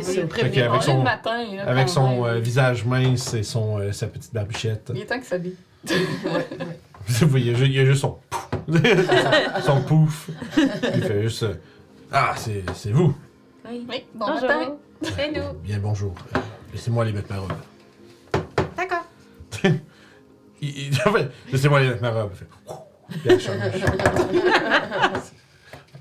[0.03, 1.41] Fait qu'avec son- matin.
[1.55, 2.35] là, Avec quand son même.
[2.35, 4.91] euh, visage mince et son, euh, sa petite barbichette.
[4.93, 5.55] Il est temps que ça s'habille.
[5.89, 6.79] Ouais, ouais.
[7.07, 8.49] Vous voyez, il y a ju- il y a juste son pouf.
[9.65, 10.29] son, pouf.
[10.57, 11.43] Il fait juste.
[11.43, 11.53] euh,
[12.11, 13.15] ah, c'est c'est vous.
[13.69, 13.85] Oui.
[13.89, 14.47] Oui, bon Bonjour.
[14.49, 14.75] matin.
[15.03, 15.53] C'est nous.
[15.63, 16.13] Bien, bonjour.
[16.35, 16.39] Euh,
[16.73, 17.51] Laissez-moi aller mettre ma robe.
[18.77, 19.05] D'accord.
[20.61, 22.31] Il- il- en fait, Laissez-moi aller mettre ma robe.
[22.33, 22.45] Fait.
[23.09, 23.57] Puis elle change.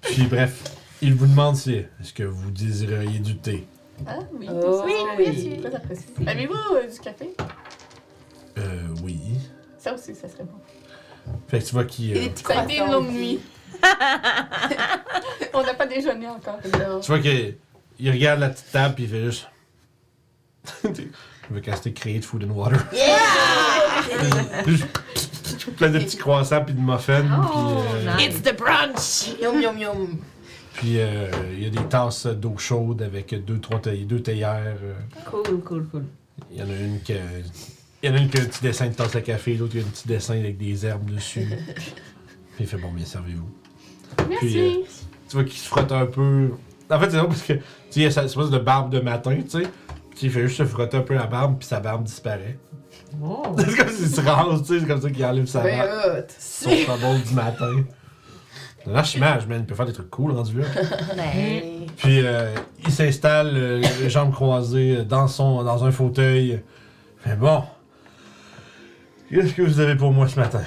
[0.03, 0.63] Puis bref,
[1.01, 3.67] il vous demande si est-ce que vous désireriez du thé?
[4.07, 4.49] Ah oui.
[4.51, 5.61] Oh, oui, oui.
[5.61, 6.07] Très apprécié.
[6.27, 7.35] Avez-vous euh, du café?
[8.59, 9.19] Euh, oui.
[9.79, 10.59] Ça aussi, ça serait bon.
[11.49, 12.17] Fait que tu vois qu'il.
[12.17, 13.41] Et euh, des petits Ça a été une longue nuit.
[15.55, 16.59] On n'a pas déjeuné encore.
[17.01, 17.57] Tu vois qu'il
[18.03, 19.47] il regarde la petite table puis il fait juste.
[20.85, 21.11] il
[21.51, 22.79] veut caster Create Food and Water.
[24.67, 24.87] Juste
[25.77, 27.25] plein de petits croissants puis de muffins.
[27.25, 28.27] Oh, puis euh, nice.
[28.27, 29.41] It's the brunch.
[29.41, 30.19] Yum, yum, yum.
[30.75, 34.77] puis, euh, il y a des tasses d'eau chaude avec deux, trois théières, deux théières.
[34.83, 34.95] euh.
[35.25, 36.05] Cool, cool, cool.
[36.51, 37.17] Il y en a une qui a,
[38.03, 39.73] il y en a une qui a un petit dessin de tasse à café, l'autre
[39.73, 41.49] qui a un petit dessin avec des herbes dessus.
[41.77, 43.51] puis il fait bon, bien servez-vous.
[44.39, 44.75] Puis, euh,
[45.29, 46.51] tu vois qu'il se frotte un peu.
[46.93, 48.91] En fait, c'est drôle parce que tu sais, il y a sa espèce de barbe
[48.91, 49.69] de matin, tu sais.
[50.11, 52.59] Puis il fait juste se frotter un peu la barbe, puis sa barbe disparaît.
[53.23, 53.43] Oh.
[53.59, 56.19] c'est comme s'il se rase, tu sais, c'est comme ça qu'il enlève sa Ben barbe.
[56.19, 56.35] hot.
[56.39, 57.85] Son trouble du matin.
[58.87, 59.61] Un archimage, man.
[59.61, 60.67] Il peut faire des trucs cool rendu là.
[61.17, 61.63] Ben.
[61.97, 66.63] Puis euh, il s'installe, euh, les jambes croisées, euh, dans, son, dans un fauteuil.
[67.25, 67.63] Mais bon.
[69.31, 70.63] Qu'est-ce que vous avez pour moi ce matin?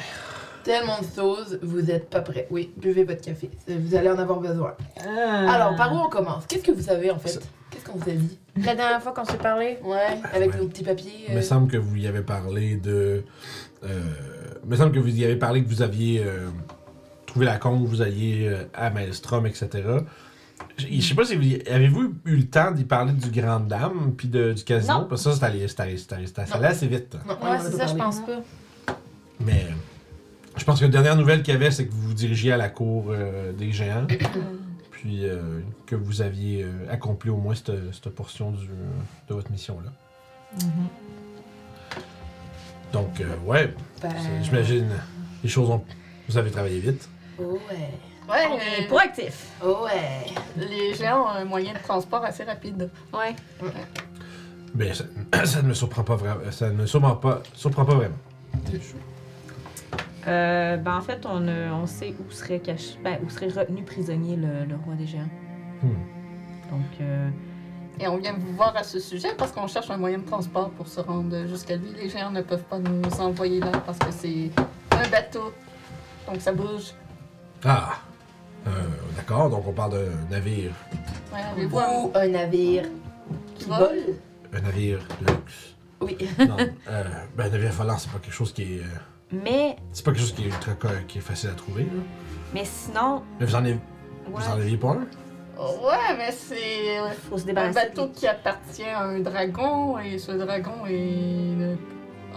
[0.65, 2.47] Tellement de choses, vous êtes pas prêts.
[2.49, 3.49] Oui, buvez votre café.
[3.67, 4.73] Vous allez en avoir besoin.
[4.99, 5.53] Ah.
[5.53, 6.45] Alors, par où on commence?
[6.47, 7.39] Qu'est-ce que vous savez en fait?
[7.69, 8.39] Qu'est-ce qu'on vous a dit?
[8.57, 9.77] La dernière fois qu'on s'est parlé?
[9.83, 10.57] Ouais, avec Ouais.
[10.57, 11.25] nos petits papiers.
[11.27, 13.23] Il me euh, semble que vous y avez parlé de.
[13.83, 13.99] Euh,
[14.63, 16.49] il me semble que vous y avez parlé que vous aviez euh,
[17.27, 19.69] trouvé la con, vous alliez euh, à Maelstrom, etc.
[20.77, 24.13] Je sais pas si vous y- avez-vous eu le temps d'y parler du Grand Dame
[24.17, 25.01] puis de- du casino?
[25.01, 25.05] Non.
[25.07, 26.63] parce que ça c'est allé, c'est allé, c'est allé, c'est allé- ça Non.
[26.63, 27.15] allait assez vite.
[27.27, 28.41] Non, Ouais, c'est ça, je pense pas.
[29.39, 29.73] Mais euh,
[30.57, 32.57] je pense que la dernière nouvelle qu'il y avait, c'est que vous vous dirigiez à
[32.57, 34.07] la cour euh, des géants.
[34.91, 39.51] puis euh, que vous aviez euh, accompli au moins cette, cette portion du- de votre
[39.51, 39.91] mission-là.
[42.93, 44.87] Donc, euh, ouais, Ben, c'est- j'imagine,
[45.43, 45.83] les choses ont.
[46.29, 47.07] Vous avez travaillé vite.
[47.37, 47.55] Ouais.
[48.27, 49.47] Ouais, On est euh, proactif.
[49.63, 50.25] Oh ouais.
[50.57, 52.89] les géants ont un moyen de transport assez rapide.
[53.13, 53.35] Ouais.
[54.73, 55.03] Mais ça,
[55.45, 56.49] ça ne me surprend pas vraiment.
[56.51, 58.15] Ça ne me surprend pas, surprend pas vraiment.
[60.27, 63.83] Euh, ben en fait, on, euh, on sait où serait caché, ben, où serait retenu
[63.83, 65.29] prisonnier le, le roi des géants.
[65.83, 65.93] Hmm.
[66.71, 67.29] Donc, euh,
[67.99, 70.71] Et on vient vous voir à ce sujet parce qu'on cherche un moyen de transport
[70.71, 71.89] pour se rendre jusqu'à lui.
[71.95, 74.49] Les géants ne peuvent pas nous envoyer là parce que c'est
[74.91, 75.53] un bateau.
[76.27, 76.93] Donc ça bouge.
[77.63, 77.93] Ah,
[78.67, 78.71] euh,
[79.15, 80.71] d'accord, donc on parle d'un navire.
[81.31, 82.85] Ouais, avez-vous un- Ou un navire
[83.55, 83.77] qui Vol?
[83.79, 84.15] vole.
[84.53, 85.75] Un navire de luxe.
[86.01, 86.17] Oui.
[86.39, 86.57] Non,
[86.89, 87.03] euh,
[87.37, 88.79] ben, un navire volant, c'est pas quelque chose qui est.
[88.79, 88.85] euh,
[89.31, 91.83] Mais, c'est pas quelque chose qui est ultra co- qui est facile à trouver.
[91.83, 91.89] là.
[92.53, 93.79] mais sinon, Mais vous en avez, ouais,
[94.27, 95.07] vous en aviez pas un?
[95.57, 96.99] Ouais, mais c'est
[97.29, 101.77] faut se un bateau qui appartient à un dragon et ce dragon est.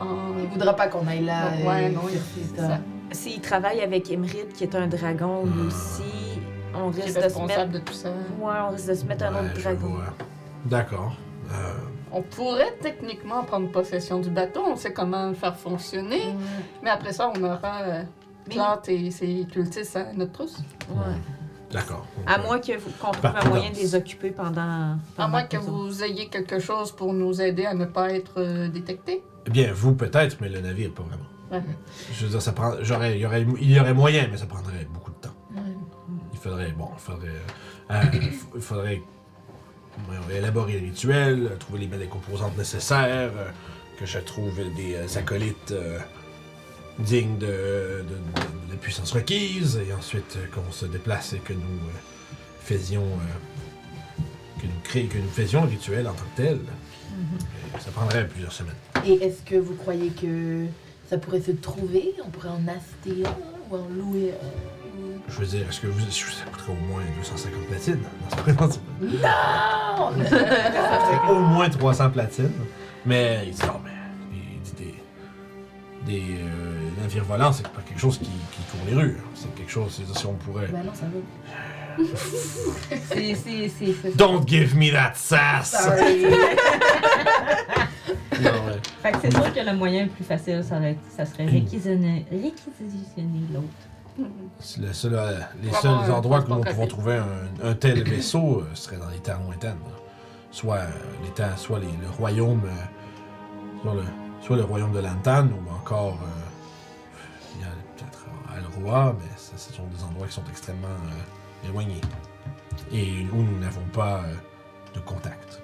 [0.00, 1.50] en- Il voudra pas qu'on aille là.
[1.64, 3.14] Ouais, euh, non, il-.
[3.14, 5.66] S'il travaille avec Emerald, qui est un dragon, lui Ah.
[5.66, 6.40] aussi,
[6.74, 7.38] on Qui est risque de se mettre.
[7.40, 8.08] responsable de tout ça.
[8.10, 9.94] Ouais, on risque de se mettre un Ouais, autre dragon.
[10.66, 11.16] D'accord.
[11.50, 11.54] Euh,
[12.12, 16.22] On pourrait techniquement prendre possession du bateau, on sait comment le faire fonctionner,
[16.82, 18.02] mais après ça, on aura euh,
[18.48, 20.56] Plante et ses cultistes à notre trousse.
[20.88, 20.96] Ouais.
[21.70, 22.06] d'accord.
[22.26, 24.96] À euh, moins que vous- qu'on trouve un moyen de les occuper pendant.
[25.18, 28.68] À moins que vous ayez quelque chose pour nous aider à ne pas être euh,
[28.68, 29.22] détectés.
[29.46, 31.24] Eh bien, vous peut-être, mais le navire, pas vraiment.
[31.50, 31.62] Ouais.
[32.12, 32.72] Je veux dire, ça prend.
[32.80, 35.34] J'aurais, il y aurait, il y aurait moyen, mais ça prendrait beaucoup de temps.
[35.54, 35.60] Ouais.
[36.32, 37.28] Il faudrait, bon, il faudrait,
[37.90, 38.60] euh, il f-
[40.04, 43.50] faudrait voyons, élaborer les rituels, euh, trouver les, les composantes nécessaires, euh,
[43.98, 45.98] que je trouve des euh, acolytes euh,
[46.98, 51.52] dignes de, de, de- de la puissance requise, et ensuite qu'on se déplace et que
[51.52, 51.80] nous
[52.60, 53.06] faisions,
[54.60, 56.58] que nous cré- que nous faisions le rituel en tant que tel.
[57.76, 58.74] Et Ça prendrait plusieurs semaines.
[59.06, 60.66] Et est-ce que vous croyez que
[61.08, 62.14] ça pourrait se trouver?
[62.24, 63.36] On pourrait en acheter un
[63.70, 64.77] ou en louer un?
[65.28, 68.36] Je veux dire, est-ce que vous, ça coûterait au moins 250 platines Non, ça.
[69.02, 72.50] Non Ça ferait au moins 300 platines.
[73.06, 73.90] Mais il dit non, mais
[74.32, 74.72] il dit
[76.06, 79.16] des, des euh, navires volants, c'est pas quelque chose qui, qui court les rues.
[79.18, 79.24] hein.
[79.34, 80.68] C'est quelque chose, c'est si on pourrait.
[80.68, 81.20] Bah non, ça va.
[83.08, 83.34] C'est.
[83.34, 85.70] c'est- c'est- c'est- Don't give me that sass!
[85.84, 86.26] Sorry.
[88.40, 88.78] Non, ouais.
[89.02, 92.24] Fait que c'est sûr que le moyen le plus facile, ça, aurait- ça serait réquisitionner,
[92.30, 93.66] réquisitionner l'autre.
[94.60, 98.02] C'est le seul, euh, les seuls avoir endroits que nous pouvons trouver un, un tel
[98.02, 99.78] vaisseau euh, seraient dans les terres lointaines.
[99.84, 99.96] là.
[100.50, 100.88] Soit euh,
[101.24, 104.02] les terres, soit les- le royaume, euh, soit, le,
[104.40, 107.16] soit le royaume de Lantan, ou encore euh,
[107.54, 111.68] il y a peut-être Alroa, mais ça, ce sont des endroits qui sont extrêmement euh,
[111.68, 112.00] éloignés
[112.92, 114.34] et où nous n'avons pas euh,
[114.94, 115.62] de contact.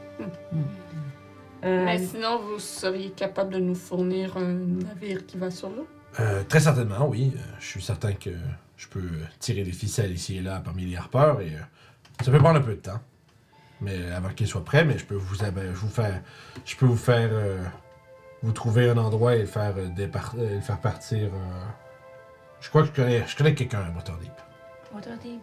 [1.65, 5.87] Euh, Mais sinon, vous seriez capable de nous fournir un navire qui va sur l'eau?
[6.21, 7.33] Euh, très certainement, oui.
[7.35, 8.31] Euh, je suis certain que
[8.77, 9.09] je peux
[9.39, 12.63] tirer des ficelles ici et là parmi les harpeurs et euh, ça peut prendre un
[12.63, 13.01] peu de temps.
[13.81, 15.53] Mais avant qu'il soit prêt, mais je peux vous, faire,
[16.65, 17.63] je peux vous faire, euh,
[18.43, 21.31] vous trouver un endroit et le faire le faire partir.
[22.61, 24.33] je crois que je connais, je connais quelqu'un à Waterdeep.
[24.95, 25.41] Waterdeep.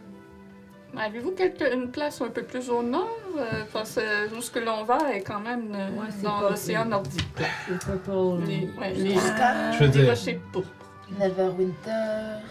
[0.98, 3.08] Avez-vous quelque- une place un peu plus au nord?
[3.38, 6.86] Euh, parce que où ce que l'on va est quand même euh, Ouais, dans l'océan
[6.86, 7.26] nordique.
[7.38, 8.12] C'est purple.
[8.46, 10.68] Les, ouais, les, Je veux les dire, rochers pourpres.
[11.18, 12.42] Neverwinter.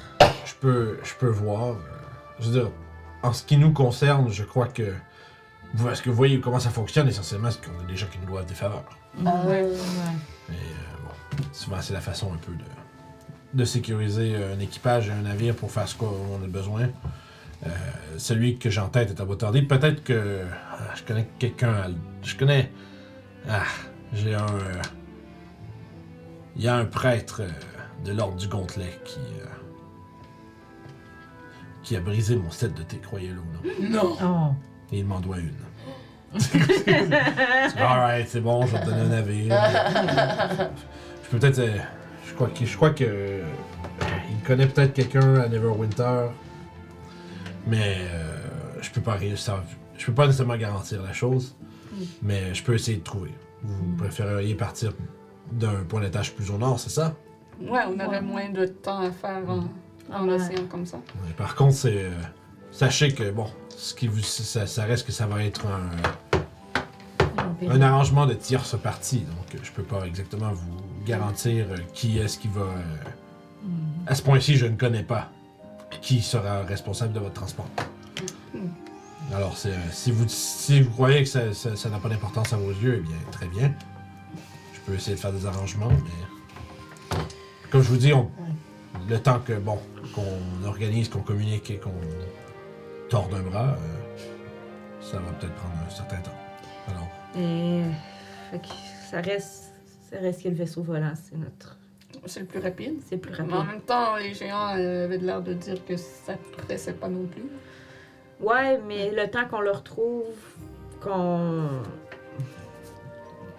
[0.46, 1.68] je peux, je peux voir.
[1.68, 1.74] euh,
[2.40, 2.70] je veux dire,
[3.22, 4.94] en ce qui nous concerne, je crois que
[5.74, 8.18] vous, parce que vous voyez comment ça fonctionne essentiellement, c'est qu'on a des gens qui
[8.18, 8.84] nous doivent des faveurs.
[9.26, 9.62] Ah, Ouais.
[9.62, 9.68] ouais.
[10.48, 11.04] Mais euh,
[11.36, 12.64] bon, souvent c'est la façon un peu de,
[13.54, 16.06] de sécuriser un équipage et un navire pour faire ce qu'on
[16.42, 16.88] a besoin.
[17.66, 17.68] Euh,
[18.16, 19.68] celui que j'ai en tête est à Waterdeep.
[19.68, 20.42] Peut-être que
[20.72, 21.72] ah, je connais quelqu'un.
[21.72, 21.88] à-
[22.22, 22.70] Je connais.
[23.48, 23.62] Ah,
[24.14, 24.46] j'ai un.
[26.56, 27.50] Il y a un prêtre euh,
[28.04, 29.18] de l'ordre du Gontelet qui.
[29.20, 29.46] euh,
[31.82, 33.90] qui a brisé mon set de thé, croyez-le ou non.
[34.00, 34.54] Non Oh.
[34.92, 35.52] Et il m'en doit une.
[37.76, 39.56] Alright, c'est bon, je vais te donner un navire.
[41.24, 41.60] je peux peut-être.
[42.28, 42.64] je crois que.
[42.64, 43.04] Je crois que.
[43.04, 43.42] euh,
[44.30, 46.28] il connaît peut-être quelqu'un à Neverwinter.
[47.66, 48.36] Mais euh,
[48.80, 51.56] je peux pas Je peux pas nécessairement garantir la chose.
[52.22, 53.32] Mais je peux essayer de trouver.
[53.62, 54.92] Vous préféreriez partir
[55.52, 57.14] d'un point d'attache plus au nord, c'est ça?
[57.60, 59.64] Ouais, on aurait moins de temps à faire en,
[60.14, 60.34] en Ouais.
[60.34, 60.96] océan comme ça.
[60.96, 62.04] Ouais, par contre, c'est.
[62.04, 62.10] euh,
[62.70, 63.46] sachez que, bon,
[63.76, 65.90] ce qui vous, ça, ça reste que ça va être un.
[67.68, 72.38] un arrangement de tierce partie, donc euh, je peux pas exactement vous garantir qui est-ce
[72.38, 72.62] qui va.
[72.62, 73.66] euh,
[74.06, 75.30] À ce point-ci, je ne connais pas
[76.00, 77.68] qui sera responsable de votre transport.
[79.32, 83.16] Alors, euh, si, vous, croyez que ça n'a pas d'importance à vos yeux, eh bien,
[83.30, 83.72] très bien.
[84.74, 87.16] Je peux essayer de faire des arrangements, mais.
[87.70, 88.12] Comme je vous dis,
[89.08, 89.78] le temps que, bon,
[90.14, 91.92] qu'on organise, qu'on communique et qu'on
[93.08, 94.28] torde un bras, euh,
[95.00, 96.38] ça va peut-être prendre un certain temps.
[96.88, 97.08] Alors.
[97.36, 97.84] Et.
[98.52, 98.66] Que
[99.08, 99.72] ça reste.
[100.10, 101.79] Ça reste que le vaisseau volant, c'est notre.
[102.26, 103.00] C'est le plus rapide.
[103.06, 103.70] C'est le plus Mais en rapide.
[103.72, 107.44] même temps, les géants euh, avaient l'air de dire que ça pressait pas non plus.
[108.40, 110.24] Ouais, mais le temps qu'on le retrouve,
[111.02, 111.68] qu'on.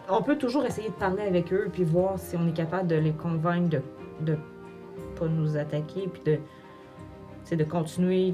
[0.10, 2.96] On peut toujours essayer de parler avec eux puis voir si on est capable de
[2.96, 3.82] les convaincre de,
[4.22, 4.36] de
[5.18, 6.40] pas nous attaquer puis de,
[7.56, 8.34] de continuer.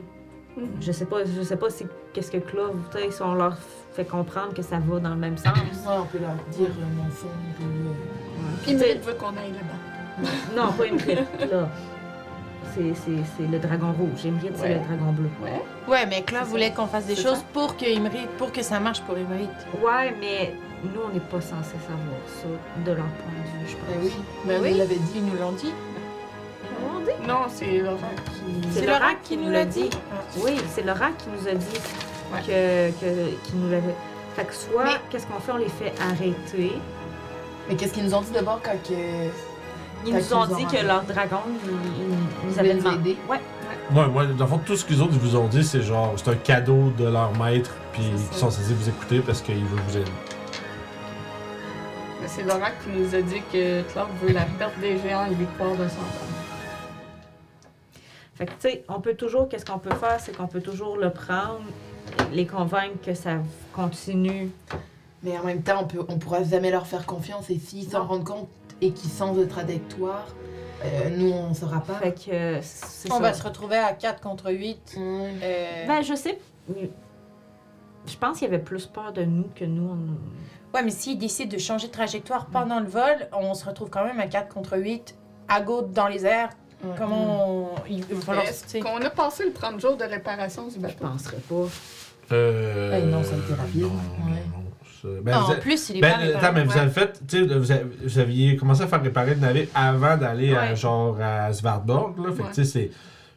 [0.56, 0.68] Mhm.
[0.82, 2.38] Je sais pas, je sais pas si qu'est-ce que
[2.92, 3.58] sais, si on leur
[3.94, 5.54] fait comprendre que ça va dans le même sens.
[5.56, 7.28] Ouais, on peut leur dire euh, mon fond.
[7.60, 9.87] que, euh, Puis veut qu'on aille là-bas.
[10.56, 11.16] Non, pas Imrit,
[11.50, 11.70] là.
[12.74, 14.26] C'est, c'est, c'est le dragon rouge.
[14.26, 14.74] Imrit, c'est Ouais.
[14.76, 15.30] le dragon bleu.
[15.42, 15.62] Ouais.
[15.88, 17.44] Ouais, mais Claude voulait qu'on fasse des choses ça.
[17.54, 19.48] pour que, Imrit- pour que ça marche pour Imrit.
[19.82, 20.54] Ouais, mais
[20.84, 22.48] nous, on n'est pas censé savoir ça
[22.86, 23.86] de leur point de vue, je pense.
[23.90, 24.12] Ben oui.
[24.46, 24.74] Ben On oui.
[24.78, 25.12] l'avait dit.
[25.16, 25.74] Ils nous l'ont dit.
[27.06, 27.28] Dit?
[27.28, 28.68] Non, c'est Laurent qui.
[28.72, 29.90] C'est Laurent Laurent qui nous l'a dit.
[30.44, 31.80] Oui, c'est Laurent qui nous a dit
[32.34, 32.40] Ouais.
[32.42, 33.96] que, que, qui nous l'avait.
[34.36, 35.52] Fait que soit, Mais- qu'est-ce qu'on fait?
[35.54, 36.74] On les fait arrêter.
[37.70, 38.94] Mais qu'est-ce qu'ils nous ont dit d'abord quand que.
[40.06, 43.12] Ils nous ont dit que leur dragon, ils, nous avaient demandé.
[43.12, 43.18] aider.
[43.30, 43.40] Ouais.
[43.90, 46.14] Moi, moi, dans le fond, tout ce qu'ils autres ils vous ont dit, c'est genre,
[46.18, 49.80] c'est un cadeau de leur maître, puis ils sont censés vous écouter parce qu'ils veulent
[49.88, 50.12] vous aider.
[52.22, 55.34] Mais c'est Laurent qui nous a dit que Claude veut la perte des géants et
[55.34, 56.28] victoire de son temps.
[58.36, 60.98] Fait que, tu sais, on peut toujours, qu'est-ce qu'on peut faire, c'est qu'on peut toujours
[60.98, 61.62] le prendre,
[62.32, 63.38] les convaincre que ça
[63.74, 64.52] continue.
[65.24, 67.50] Mais en même temps, on, peut, on pourra jamais leur faire confiance.
[67.50, 68.48] Et s'ils s'en rendent compte
[68.82, 70.28] et qu'ils sentent notre trajectoire,
[70.86, 71.96] euh, nous, on saura pas.
[71.96, 73.22] Fait que, euh, c'est On ça.
[73.22, 74.96] va se retrouver à 4 contre 8.
[74.98, 75.34] Ouais.
[75.44, 76.38] Euh, Ben, je sais.
[78.06, 79.90] Je pense qu'il y avait plus peur de nous que nous.
[79.90, 80.76] On...
[80.78, 84.04] Ouais, mais s'ils décident de changer de trajectoire pendant le vol, on se retrouve quand
[84.06, 85.16] même à 4 contre 8,
[85.48, 86.50] à gauche dans les airs.
[86.84, 86.92] Ouais.
[86.98, 87.70] Comment on...
[87.90, 88.46] Il va falloir...
[88.46, 91.08] Est-ce qu'on a passé le 30 jours de réparation du Je bateau?
[91.08, 91.66] penserais pas.
[92.34, 93.00] Euh.
[93.02, 93.82] Eh non, ça a été rapide.
[93.82, 94.32] Non, Ouais.
[94.54, 94.67] non, non.
[95.24, 96.46] Ben, Ah, vous en avez- plus, il est ben, pas réparé.
[96.46, 99.36] attends, mais vous avez fait, tu sais, vous, avez- vous aviez commencé à faire réparer
[99.36, 102.32] le navire avant d'aller à genre à Svartborg, là.
[102.32, 102.92] Fait que tu sais, c'est.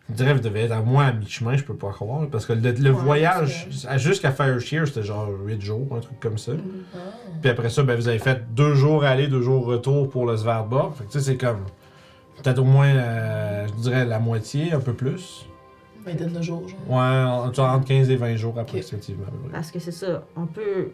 [0.09, 2.27] Je dirais, vous devez être à moins à mi-chemin, je peux pas croire.
[2.33, 3.69] Parce que le, le Ouais, voyage
[3.99, 6.51] jusqu'à Fireshear, c'était genre 8 jours, un truc comme ça.
[6.53, 6.61] Mhm.
[6.97, 6.99] Ah.
[7.41, 10.37] Puis après ça, ben, vous avez fait deux jours aller, deux jours retour pour le
[10.37, 10.95] Svartborg.
[10.97, 11.61] Fait que tu sais, c'est comme.
[12.43, 15.47] Peut-être au moins, euh, je dirais, la moitié, un peu plus.
[16.19, 16.81] Donne nos jours, genre.
[16.89, 19.27] Ouais, entre 15 et 20 jours approximativement.
[19.29, 19.53] à peu près.
[19.53, 20.25] Parce que c'est ça.
[20.37, 20.91] On peut,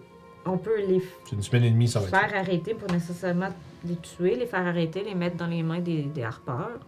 [0.47, 2.17] on peut les C'est une semaine et demie, ça va être.
[2.19, 3.49] faire arrêter pour nécessairement
[3.85, 6.79] les tuer, les faire arrêter, les mettre dans les mains des, des harpeurs.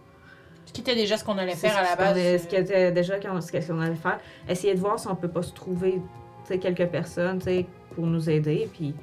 [0.65, 2.41] Ce qui était déjà ce qu'on allait faire à la base.
[2.43, 4.19] Ce qui était déjà qu'on- ce qu'on allait faire.
[4.47, 5.99] Essayer de voir si on peut pas se trouver tu
[6.45, 8.93] sais, quelques personnes tu sais, pour nous aider, puis,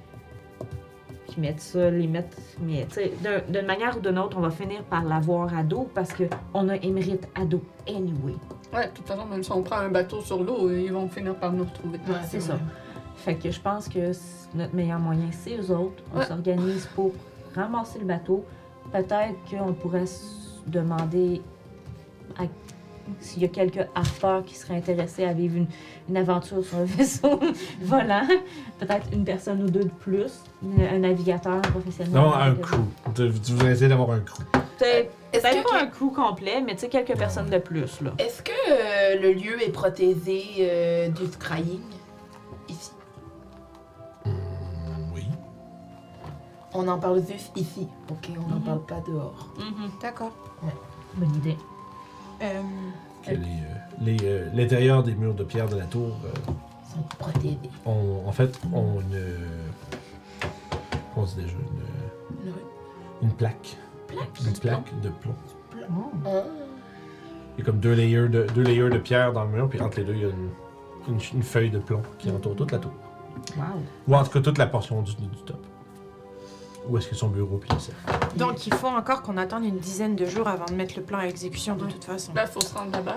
[1.28, 2.36] puis mettre ça, les mettre.
[2.60, 5.62] Mais tu sais, d'un- d'une manière ou d'une autre, on va finir par l'avoir à
[5.62, 8.34] dos parce qu'on a émérite à dos anyway.
[8.72, 11.34] Ouais, de toute façon, même si on prend un bateau sur l'eau, ils vont finir
[11.34, 11.98] par nous retrouver.
[12.08, 12.58] Ouais, c'est vrai.
[13.26, 14.12] Fait que je pense que
[14.54, 16.00] notre meilleur moyen, c'est eux autres.
[16.14, 16.24] On Ouais.
[16.26, 17.12] s'organise pour
[17.56, 18.44] ramasser le bateau.
[18.92, 21.42] Peut-être qu'on pourrait s- demander
[22.38, 22.44] à-
[23.20, 25.66] s'il y a quelques harpeurs qui seraient intéressés à vivre une,
[26.08, 27.40] une aventure sur un vaisseau
[27.82, 28.28] volant.
[28.78, 30.32] Peut-être une personne ou deux de plus.
[30.78, 32.12] Un un navigateur professionnel.
[32.14, 32.78] Non, un crew.
[33.16, 34.42] Voudrais essayer d'avoir un crew.
[34.78, 38.00] Peut-être Est-ce peut-être que, pas un crew complet, mais tu sais, quelques personnes de plus.
[38.02, 38.12] là.
[38.18, 41.80] est-ce que euh, le lieu est protégé euh, du scrying
[42.68, 42.90] ici?
[46.78, 48.28] On en parle juste ici, ok?
[48.36, 48.62] On n'en Mhm.
[48.62, 49.48] parle pas dehors.
[50.02, 50.32] D'accord.
[51.16, 51.56] Bonne idée.
[52.42, 52.62] Euh,
[53.24, 53.36] Que euh,
[54.02, 56.52] les, euh, l'intérieur des murs de pierre de la tour euh,
[56.88, 57.58] Ils sont protégés.
[57.86, 59.20] en fait, ont une.
[61.16, 62.54] On dit déjà Une, Une
[63.22, 63.76] une plaque.
[64.06, 64.40] plaque?
[64.46, 65.34] Une plaque de plomb.
[66.26, 66.42] Ah.
[67.56, 69.80] Il y a comme deux layers de, deux layers de pierre dans le mur, puis
[69.80, 70.50] entre les deux, il y a une,
[71.14, 72.92] une, une feuille de plomb qui entoure toute la tour.
[73.56, 73.64] Wow.
[74.08, 75.64] Ou en tout cas, toute la portion du, du top.
[76.88, 80.14] Où est-ce que son bureau, puis le donc, il faut encore qu'on attende une dizaine
[80.14, 82.32] de jours avant de mettre le plan à exécution, de toute façon.
[82.34, 83.16] Il faut se rendre là-bas.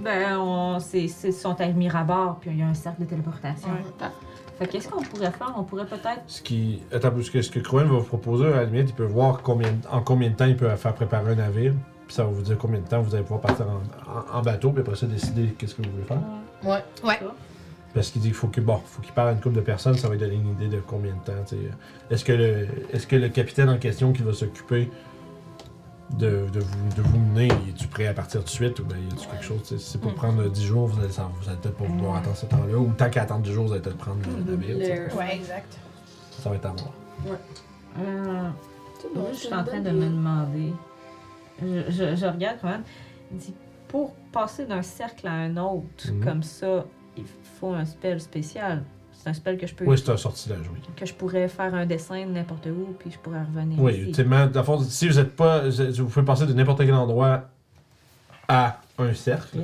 [0.00, 3.68] Ben, on, c'est, c'est, sont à Mirabord, puis il y a un cercle de téléportation.
[3.68, 4.06] Ouais.
[4.58, 5.52] Fait qu'est-ce qu'on pourrait faire?
[5.56, 6.22] On pourrait peut-être.
[6.26, 6.82] Ce qui.
[6.92, 9.40] Attends, parce que ce que Crowen va vous proposer, à la limite, il peut voir
[9.42, 11.72] combien, en combien de temps il peut faire préparer un navire.
[12.06, 14.42] Puis ça va vous dire combien de temps vous allez pouvoir partir en, en- en
[14.42, 16.18] bateau, puis après ça, décider qu'est-ce que vous voulez faire.
[16.64, 16.82] Ouais.
[17.04, 17.18] Ouais.
[17.94, 19.96] Parce qu'il dit qu'il faut que bon, faut qu'il parle à une couple de personnes,
[19.96, 21.32] ça va lui donner une idée de combien de temps.
[22.10, 24.88] Est-ce que le est-ce que le capitaine en question qui va s'occuper
[26.18, 28.96] de, de vous, de vous mener, est-tu prêt à partir tout de suite ou bien
[28.96, 29.60] y a-tu quelque chose?
[29.64, 32.36] Si c'est pour prendre 10 jours, vous allez, ça- vous allez peut-être pas vouloir attendre
[32.36, 32.76] ce temps-là.
[32.78, 35.08] Ou tant qu'à attendre 10 jours, vous allez peut-être prendre le sais.
[35.08, 35.76] Le- Ouais, exact.
[36.40, 36.92] Ça va être à voir.
[37.98, 38.48] Euh,
[39.00, 40.72] C'est bon, je suis en train de me demander.
[41.62, 42.82] Je, je, je regarde quand même.
[43.32, 43.54] Il dit
[43.88, 46.24] pour passer d'un cercle à un autre, Mhm.
[46.24, 46.84] comme ça,
[47.60, 48.82] faut un spell spécial.
[49.12, 49.84] C'est un spell que je peux.
[49.84, 50.80] Oui, c'est un sortilège, oui.
[50.96, 53.78] que je pourrais faire un dessin de n'importe où, puis je pourrais revenir.
[53.78, 54.00] Oui, ici.
[54.08, 55.68] ultimement, dans le fond, si vous êtes pas.
[55.68, 57.44] Vous pouvez passer de n'importe quel endroit
[58.48, 59.58] à un cercle,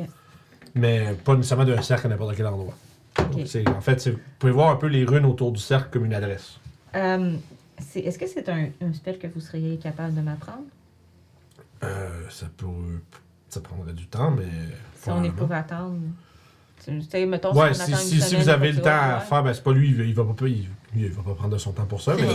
[0.75, 2.75] mais pas nécessairement d'un cercle à n'importe quel endroit.
[3.19, 3.47] Ok.
[3.47, 6.05] C'est- En fait, c'est- vous pouvez voir un peu les runes autour du cercle comme
[6.05, 6.59] une adresse.
[6.95, 7.35] Euh,
[7.79, 10.65] c'est- Est-ce que c'est un, un spell que vous seriez capable de m'apprendre?
[11.83, 12.67] Euh, ça peut.
[13.49, 14.45] Ça prendrait du temps, mais.
[15.01, 15.97] Si on est pour attendre.
[16.89, 20.01] Mettons, Ouais, si si, vous avez le temps à faire, ben c'est pas lui, il,
[20.07, 22.29] il va pas, il, il va pas prendre de son temps pour ça, mais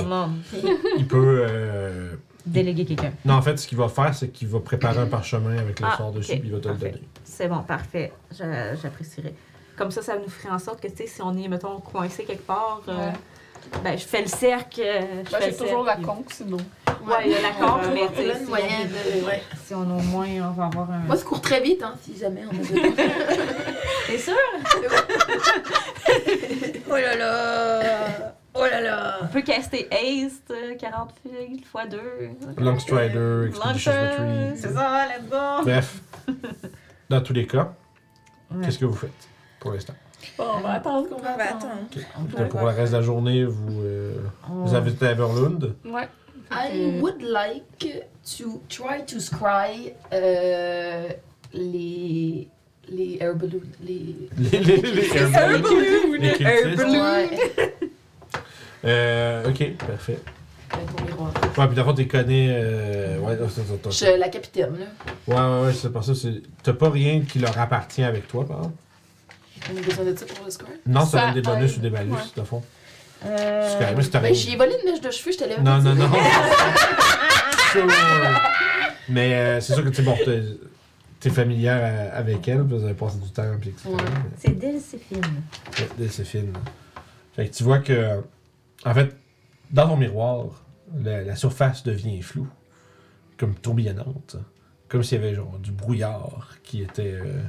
[0.98, 1.45] il peut.
[1.49, 2.15] euh,
[2.45, 3.11] déléguer quelqu'un.
[3.23, 5.86] Non, en fait, ce qu'il va faire, c'est qu'il va préparer un parchemin avec le
[5.90, 7.02] Ah, sort dessus, ok, puis il va te le donner.
[7.23, 8.11] C'est bon, parfait.
[8.38, 9.34] J'a- J'apprécierais.
[9.78, 12.23] Comme ça, ça nous ferait en sorte que, tu sais, si on est, mettons, coincé
[12.23, 13.10] quelque part, euh.
[13.84, 14.81] Ben, je fais le cercle.
[14.84, 16.06] euh, Je Ben, fais j'ai le toujours la cercle.
[16.07, 16.57] conque, sinon.
[17.06, 19.26] Ouais, il y a la conque, mais tu sais, de de.
[19.26, 19.41] Ouais.
[19.65, 20.99] si on a au moins, on va avoir un.
[20.99, 22.91] Moi, je cours très vite, hein, si jamais on a besoin.
[24.07, 24.34] T'es sûr?
[26.89, 28.35] Oh là là!
[28.53, 29.18] Oh là là!
[29.23, 31.99] On peut caster Haste, euh, 40 filles, x 2.
[32.57, 34.57] Long Strider, Expedition Retreat.
[34.57, 35.64] C'est ça, let's go!
[35.64, 35.99] Bref,
[37.10, 37.73] dans tous les cas,
[38.52, 38.65] Ouais.
[38.65, 39.11] qu'est-ce que vous faites
[39.61, 39.93] pour l'instant?
[40.38, 41.07] Bon, on va attendre.
[41.11, 41.68] On On va attendre.
[41.91, 44.14] Peut- Donc, Pour le reste de la journée, vous, euh,
[44.49, 45.73] on- vous avez Everlund?
[45.85, 46.07] Ouais.
[46.53, 47.64] I would like
[48.38, 51.07] to try to scry euh,
[51.53, 52.48] les
[52.89, 56.14] les air balloons, les Les, les, les Air Balloons.
[56.19, 56.85] Les cultistes.
[56.85, 57.30] ouais,
[58.84, 60.19] Euh, ok, parfait.
[61.06, 61.31] miroir.
[61.57, 62.48] Ouais, puis d'abord, tu connais.
[62.52, 63.91] Euh, ouais, attends, attends, attends.
[63.91, 64.85] Je la capitaine là.
[65.27, 66.15] Ouais, ouais, ouais, c'est pas ça.
[66.15, 68.76] c'est- T'as pas rien qui leur appartient avec toi, par exemple?
[69.74, 70.70] On a besoin de ça pour le score?
[70.86, 72.18] Non, ça Ça donne des bonus ou des malus, Ouais.
[72.36, 72.64] de fond.
[73.26, 75.80] Euh, C'est mais c'est Ben, j'ai volé une mèche de cheveux, je te l'avais Non,
[75.82, 76.10] non, non.
[77.72, 77.88] Sure.
[79.10, 80.44] Mais euh, c'est sûr que tu sais, bon, t'es-
[81.20, 83.90] t'es familière euh, avec elle, puis vous avez passé du temps, puis etc.
[83.90, 84.04] Ouais.
[84.38, 85.20] C'est Delphine.
[86.48, 86.62] Ouais.
[87.36, 88.22] Fait que tu vois que,
[88.86, 89.16] en fait,
[89.72, 90.48] dans ton miroir,
[91.02, 92.48] la, la surface devient floue,
[93.38, 94.36] comme tourbillonnante,
[94.90, 97.42] comme s'il y avait genre du brouillard qui était euh,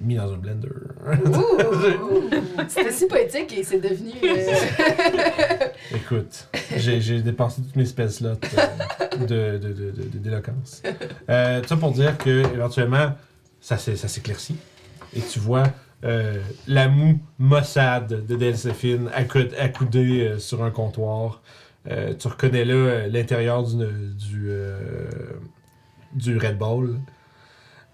[0.00, 0.68] mis dans un blender.
[2.68, 4.10] C'était si poétique et c'est devenu.
[4.22, 8.28] euh, Écoute, j'ai dépensé toutes mes slots
[9.30, 9.58] euh, de,
[10.18, 10.82] d'éloquence.
[11.28, 13.12] Euh, ça pour dire que éventuellement,
[13.60, 14.56] ça s'é- ça s'éclaircit.
[15.16, 15.64] Et tu vois
[16.04, 21.42] euh, la moue maussade de Delséphine accou- accoudée euh, sur un comptoir.
[21.90, 24.50] Euh, tu reconnais là l'intérieur du,
[26.14, 26.98] du Red Bull.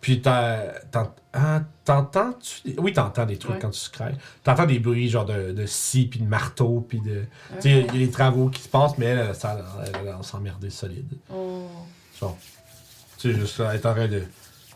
[0.01, 2.73] Puis ah, t'entends-tu...
[2.73, 3.59] des- Oui, t'entends des trucs Ouais.
[3.61, 4.17] quand tu scrailles.
[4.43, 7.25] T'entends des bruits genre de, de scie, puis de marteau, puis de...
[7.57, 9.93] Tu sais, il y a des travaux qui se passent, mais elle, elle, elle, elle,
[10.07, 11.07] elle, elle s'emmerdait solide.
[11.33, 11.67] oh.
[12.19, 12.37] Genre,
[13.19, 14.23] tu sais, juste elle est en train de,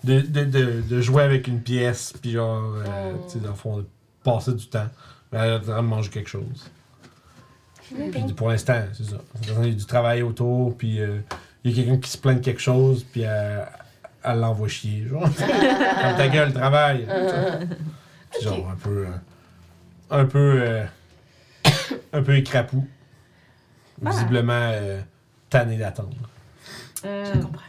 [0.05, 3.25] de, de, de, jouer avec une pièce, puis genre, euh, Oh.
[3.27, 3.87] tu sais, dans le fond, de
[4.23, 4.89] passer du temps.
[5.33, 6.71] Elle est en train de manger quelque chose.
[7.89, 9.17] Puis pour l'instant, c'est ça.
[9.43, 11.19] Il y a du travail autour, puis euh,
[11.65, 13.67] il y a quelqu'un qui se plaint de quelque chose, puis elle,
[14.25, 15.07] elle l'envoie chier.
[15.09, 15.23] Genre,
[16.03, 17.07] comme ta gueule, travail.
[18.31, 19.07] Puis genre, un peu.
[19.07, 19.11] euh,
[20.11, 20.55] un peu.
[20.63, 20.85] euh,
[22.13, 22.87] un peu écrapou.
[24.05, 24.11] Ah.
[24.11, 25.01] Visiblement euh,
[25.51, 26.17] tanné d'attendre.
[27.05, 27.63] Euh, Je comprends.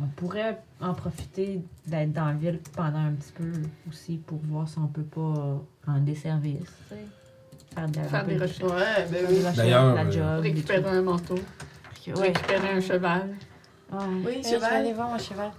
[0.00, 3.52] on pourrait en profiter d'être dans la ville pendant un petit peu
[3.88, 6.60] aussi pour voir si on peut pas rendre des services.
[6.88, 7.04] tu sais.
[7.74, 8.62] Faire, de des de- recherches.
[8.72, 9.34] Ouais, ben faire oui.
[9.34, 11.34] des recherches, D'ailleurs, euh, Récupérer un manteau.
[11.36, 12.12] Ouais.
[12.14, 13.28] Récupérer un cheval.
[13.92, 13.98] Ouais.
[14.24, 14.94] Oui, Je vais aller cheval?
[14.94, 15.50] voir mon cheval.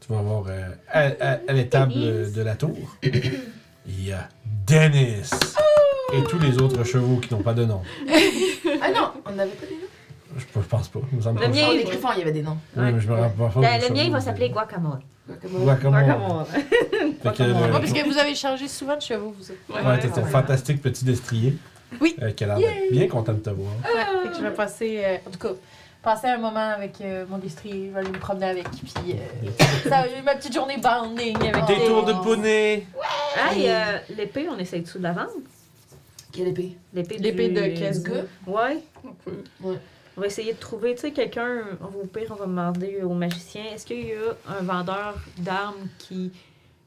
[0.00, 1.00] Tu vas voir euh, à,
[1.32, 4.28] à- à l'étable euh, de la tour, il y a
[4.66, 5.30] Dennis
[6.14, 7.82] et tous les autres chevaux qui n'ont pas de nom.
[8.80, 10.36] Ah non, on n'avait pas des noms.
[10.36, 11.00] Je, je pense pas.
[11.10, 11.52] Il me semble Le pas.
[11.52, 12.58] mien, Oh, il les griffons, il y avait des noms.
[12.76, 13.60] Oui, mais je me rappelle pas.
[13.60, 15.00] Ben, le mien, il va s'appeler Guacamole.
[15.28, 16.44] Guacamole.
[16.46, 19.58] Fait que, Ouais, le- parce que vous avez changé souvent de chevaux, vous autres.
[19.82, 19.86] Ouais.
[19.90, 21.56] Ouais, t'es ton fantastique petit destrier.
[22.00, 22.14] Oui.
[22.22, 23.72] Euh, qui a l'air d'être bien content de te voir.
[23.82, 25.54] Ouais, fait que je vais passer, euh, en tout cas,
[26.08, 29.50] passer un moment avec euh, mon destrier, je vais aller me promener avec, puis euh,
[29.90, 32.86] ça, j'ai ma petite journée banding avec Des des- tours de poney!
[33.36, 35.32] Hey, euh, l'épée, on essaye de la vendre?
[36.32, 36.78] Quelle épée?
[36.94, 38.22] L'épée L'épée du- de Kesga?
[38.46, 38.78] Ouais.
[39.04, 39.42] On peut.
[40.16, 43.64] On va essayer de trouver, tu sais, quelqu'un, au pire, on va demander au magicien,
[43.74, 46.32] est-ce qu'il y a un vendeur d'armes qui,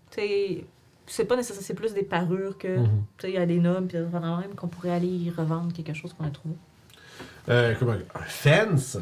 [0.10, 0.66] tu sais,
[1.06, 2.86] c'est pas nécessaire, c'est plus des parures que, Mhm.
[3.20, 5.72] tu sais, il y a des nobles, puis vraiment même qu'on pourrait aller y revendre
[5.74, 6.56] quelque chose qu'on a trouvé.
[7.50, 8.98] Euh, comment Un fence?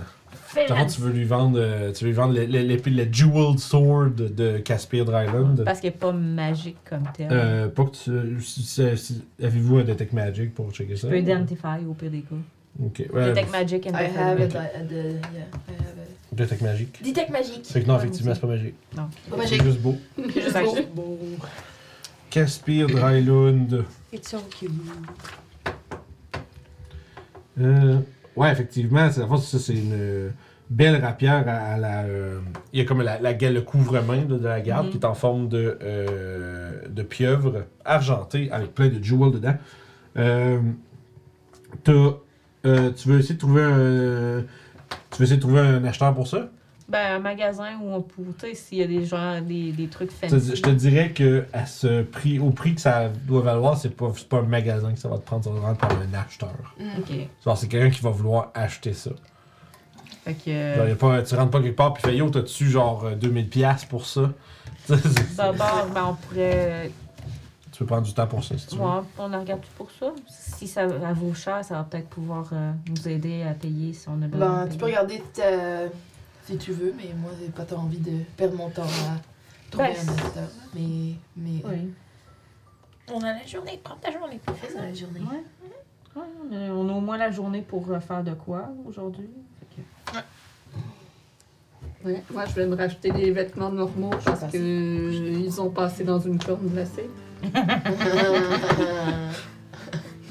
[0.67, 3.59] Comment tu veux lui vendre, euh, tu veux lui vendre le- le- l'épée, le Jeweled
[3.59, 5.57] Sword de Caspier Dryland?
[5.63, 7.27] Parce qu'il n'est pas magique comme tel.
[7.31, 8.41] Euh, pas que tu.
[8.43, 11.07] si- si- si- Avez-vous un Detect Magic pour checker ça?
[11.07, 12.35] tu peux identify au pire des cas.
[12.83, 13.03] Ok.
[13.13, 14.55] Ouais, Detect Magic and I Detect have Magic.
[14.55, 15.09] a, a, de- yeah,
[15.67, 15.99] I have
[16.31, 16.35] a...
[16.35, 17.03] Detect Magic.
[17.03, 17.65] Detect magique.
[17.67, 18.75] Fait que non, effectivement, c'est pas magique.
[18.95, 19.03] Non.
[19.03, 19.63] Pas C'est magique.
[19.63, 19.97] juste beau.
[20.33, 21.19] Juste beau.
[22.29, 23.83] Caspier Dryland.
[24.13, 24.71] It's so cute.
[27.59, 27.97] Euh,
[28.39, 30.31] ouais, effectivement, c'est, c'est une,
[30.69, 32.03] belle rapière à, à la.
[32.03, 32.39] euh,
[32.73, 34.91] il y a comme la, la- le couvre-main de la garde Mhm.
[34.91, 39.55] qui est en forme de, euh, de pieuvre argentée avec plein de jewels dedans.
[40.17, 40.59] Euh,
[41.83, 41.91] t'as,
[42.65, 44.43] euh, tu veux essayer de trouver un.
[45.11, 46.49] Tu veux essayer de trouver un acheteur pour ça?
[46.89, 49.87] Ben, un magasin où on peut, tu sais, s'il y a des gens, des, des
[49.87, 50.55] trucs fancy.
[50.55, 54.11] Je te dirais que à ce prix, au prix que ça doit valoir, c'est pas,
[54.15, 56.13] c'est pas un magasin que ça va te prendre, ça va te prendre par un
[56.19, 56.75] acheteur.
[56.79, 56.83] Mm.
[56.99, 57.55] Ok.
[57.57, 59.11] C'est quelqu'un qui va vouloir acheter ça.
[60.23, 60.75] Fait que.
[60.75, 63.15] Genre, y a pas, tu rentres pas quelque part puis fais yo, t'as-tu genre euh,
[63.15, 64.31] 2000$ piastres pour ça?
[64.87, 66.89] Tu sais, c'est- D'abord, ben, on pourrait.
[67.71, 68.81] tu peux prendre du temps pour ça si tu veux.
[68.81, 70.07] Ouais, on en regarde tout pour ça?
[70.27, 74.19] Si ça vaut cher, ça va peut-être pouvoir euh, nous aider à payer si on
[74.23, 74.63] a besoin.
[74.65, 75.87] Ben, tu peux regarder t'as-
[76.49, 79.19] si tu veux, mais moi, j'ai pas tant envie de perdre mon temps à
[79.69, 80.49] trouver un acheteur.
[80.73, 81.93] Mais, mais Oui.
[83.13, 84.39] On a la journée, prends ta journée.
[84.61, 85.19] fais ça la journée.
[85.21, 85.43] Ouais.
[86.15, 89.29] Ouais, on a- on a au moins la journée pour faire de quoi aujourd'hui.
[89.75, 89.81] Que-
[92.05, 96.03] Ouais, moi, je vais me racheter des vêtements normaux parce que euh, ils ont passé
[96.05, 97.09] dans une corne glacée.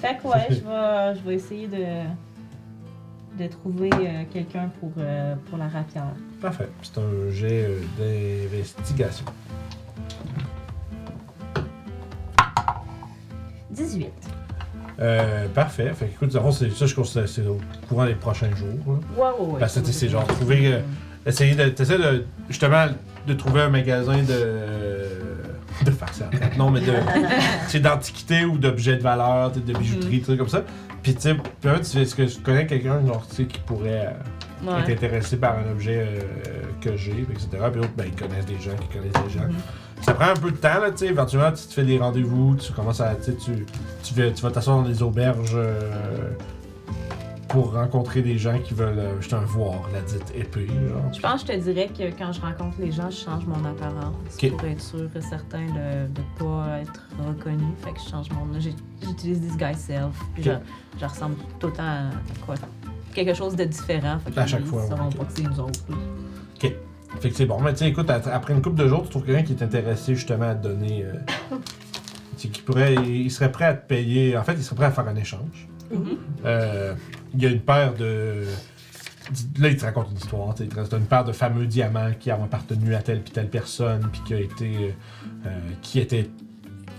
[0.00, 2.04] Fait que ouais, je vais, je vais essayer de,
[3.38, 6.04] de trouver euh, quelqu'un pour, euh, pour la rapière.
[6.40, 6.68] Parfait.
[6.82, 7.80] C'est un jet euh,
[8.50, 9.24] d'investigation.
[13.70, 14.08] 18.
[15.00, 15.92] Euh, parfait.
[15.94, 17.58] Fait que, écoute, dans le fond, c'est ça, je considère que c'est au
[17.88, 18.68] courant des prochains jours.
[18.86, 18.92] là.
[19.16, 19.60] Ouais, ouais, ouais.
[19.60, 20.80] Parce que c'est- c'est genre trouver, euh,
[21.26, 21.68] Essayer de.
[21.68, 22.24] T'essaies de.
[22.48, 22.86] Justement,
[23.26, 25.04] de trouver un magasin de.
[25.84, 26.30] de ça.
[26.56, 26.86] Non, mais de.
[27.66, 30.62] tu sais, d'antiquité ou d'objets de valeur, tu sais, de bijouterie, des trucs comme ça.
[31.02, 31.36] Puis, tu sais,
[32.02, 34.06] est-ce que tu connais quelqu'un, genre, qui pourrait.
[34.06, 34.10] euh,
[34.66, 34.80] Ouais.
[34.80, 36.20] être intéressé par un objet euh,
[36.80, 37.46] que j'ai, etc.
[37.70, 39.46] Puis l'autre, ben, ils connaissent des gens qui connaissent des gens.
[39.46, 39.54] Mhm.
[40.00, 41.06] Ça prend un peu de temps, là, tu sais.
[41.06, 43.14] Éventuellement, tu te fais des rendez-vous, tu commences à.
[43.14, 43.30] Tu
[44.02, 46.30] tu vas t'asseoir dans des auberges euh,
[47.48, 51.12] pour rencontrer des gens qui veulent, euh, justement, voir la dite épée, genre.
[51.14, 53.64] Je pense que je te dirais que quand je rencontre les gens, je change mon
[53.64, 54.50] apparence Ok.
[54.50, 57.64] pour être sûr et certain de ne pas être reconnu.
[57.82, 58.46] Fait que je change mon.
[59.02, 60.14] J'utilise disguise self.
[60.34, 60.56] Puis Ok.
[60.94, 62.10] je, je ressemble tout le temps à
[62.44, 62.54] quoi?
[63.14, 64.18] Quelque chose de différent.
[64.24, 65.16] Fait que À chaque ils fois, ouais, sauront ok.
[65.16, 65.80] pas que c'est nous autres.
[65.88, 65.96] là.
[67.20, 67.58] Fait que c'est bon.
[67.62, 70.14] Mais tu sais, écoute, après une couple de jours, tu trouves quelqu'un qui est intéressé
[70.14, 71.04] justement à te donner.
[71.04, 71.56] euh,
[72.36, 72.94] qui pourrait.
[72.94, 74.36] Il serait prêt à te payer.
[74.36, 75.66] En fait, il serait prêt à faire un échange.
[75.90, 76.18] Mhm.
[76.44, 76.94] Euh,
[77.34, 78.44] il y a une paire de.
[79.58, 80.54] Là, il te raconte une histoire.
[80.54, 83.20] tu sais, Il te raconte une paire de fameux diamants qui ont appartenu à telle
[83.22, 84.94] puis telle personne, puis qui a été.
[85.46, 85.50] euh,
[85.82, 86.28] qui était.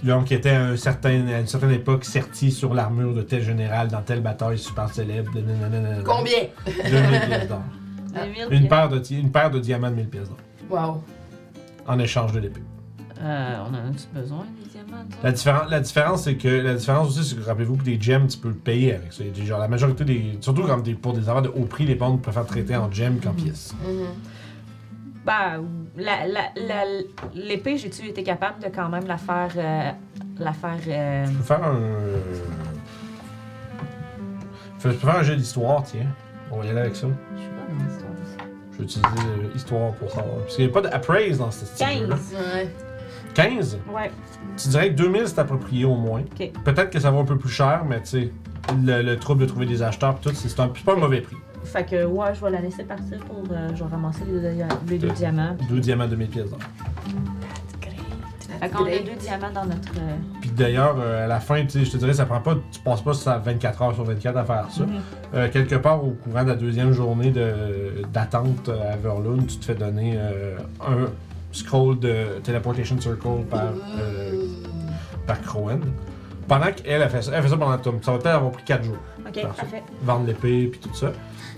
[0.03, 3.41] Donc, qui était à, un certain, à une certaine époque serti sur l'armure de tel
[3.43, 5.34] général dans telle bataille super célèbre.
[5.34, 6.01] de nanana.
[6.06, 6.39] Combien?
[6.65, 7.64] 2000 pièces d'or.
[8.15, 8.69] Une pièces.
[8.69, 10.38] paire, de, une paire de diamants de 1000 pièces d'or.
[10.69, 11.03] Wow.
[11.88, 12.61] En échange de l'épée.
[13.21, 14.45] Euh, on en a-tu besoin?
[14.63, 15.03] Des diamants?
[15.23, 18.27] La, différen- la différence, c'est que la différence aussi, c'est que rappelez-vous que des gems,
[18.27, 19.23] tu peux le payer avec ça.
[19.23, 20.37] Des- Genre, la majorité des.
[20.39, 23.19] Surtout comme des, pour des affaires de haut prix, les bandes préfèrent traiter en gems
[23.19, 23.73] qu'en pièces.
[23.85, 24.05] Mhm.
[25.25, 25.63] Ben,
[25.97, 26.85] la- la- la-
[27.35, 29.51] l'épée, j'ai-tu été capable de quand même la faire.
[29.57, 29.91] euh,
[30.39, 30.77] la faire.
[30.87, 31.75] euh, Je peux faire un.
[31.75, 32.17] euh,
[34.77, 36.07] Je peux faire un jeu d'histoire, tiens.
[36.51, 37.07] On va y aller avec ça.
[37.35, 38.11] Je suis pas dans l'histoire.
[38.71, 40.35] Je vais utiliser euh, histoire pour savoir.
[40.37, 42.33] Parce qu'il n'y a pas d'appraise dans ce style 15.
[42.33, 42.69] Ouais.
[43.34, 44.11] 15 Ouais.
[44.57, 46.22] Tu dirais que 2000 c'est approprié au moins.
[46.22, 46.51] Ok.
[46.65, 48.31] Peut-être que ça va un peu plus cher, mais tu sais,
[48.84, 50.99] le, le trouble de trouver des acheteurs, pis tout, c'est c'est un- c'est pas un
[50.99, 51.38] mauvais prix.
[51.64, 53.43] Fait que, ouais, je vais la laisser partir pour.
[53.51, 55.56] euh, je vais ramasser les deux, les deux diamants.
[55.69, 56.60] Deux diamants de 1000 pièces d'or.
[58.60, 59.93] Fait qu'on a deux diamants dans notre.
[59.99, 62.56] euh, Puis d'ailleurs, euh, à la fin, tu sais, je te dirais, ça prend pas,
[62.72, 64.84] tu passes pas ça 24 heures sur 24 à faire ça.
[64.84, 64.89] mhm.
[65.34, 69.65] Euh, quelque part au courant de la deuxième journée de- d'attente à Verloon, tu te
[69.65, 71.06] fais donner euh, un
[71.51, 73.63] scroll de Teleportation Circle par,
[73.99, 74.31] euh,
[75.27, 75.81] par Crowen.
[76.47, 77.93] Pendant qu'elle a fait ça, elle fait ça pendant tout.
[78.01, 78.97] Ça va peut-être avoir pris 4 jours.
[79.19, 79.41] Ok, Parfait.
[79.47, 79.84] parfait.
[80.03, 81.11] Vendre l'épée puis tout ça.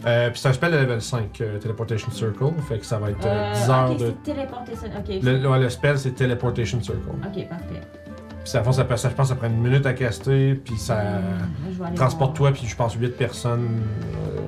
[0.06, 2.54] Euh, puis c'est un spell de level 5, euh, Teleportation Circle.
[2.68, 4.06] Fait que ça va être euh, Euh, 10 heures ok, de.
[4.08, 4.88] c'est téléporté ça.
[4.88, 5.16] Ok.
[5.24, 7.00] Le, ouais, le spell c'est Teleportation Circle.
[7.10, 7.82] Ok, parfait.
[8.44, 10.98] Puis ça, ça, ça, je pense que ça prend une minute à caster, puis ça.
[10.98, 11.22] Hum,
[11.72, 13.70] je vais aller Transporte-toi, puis je pense 8 personnes
[14.16, 14.40] euh,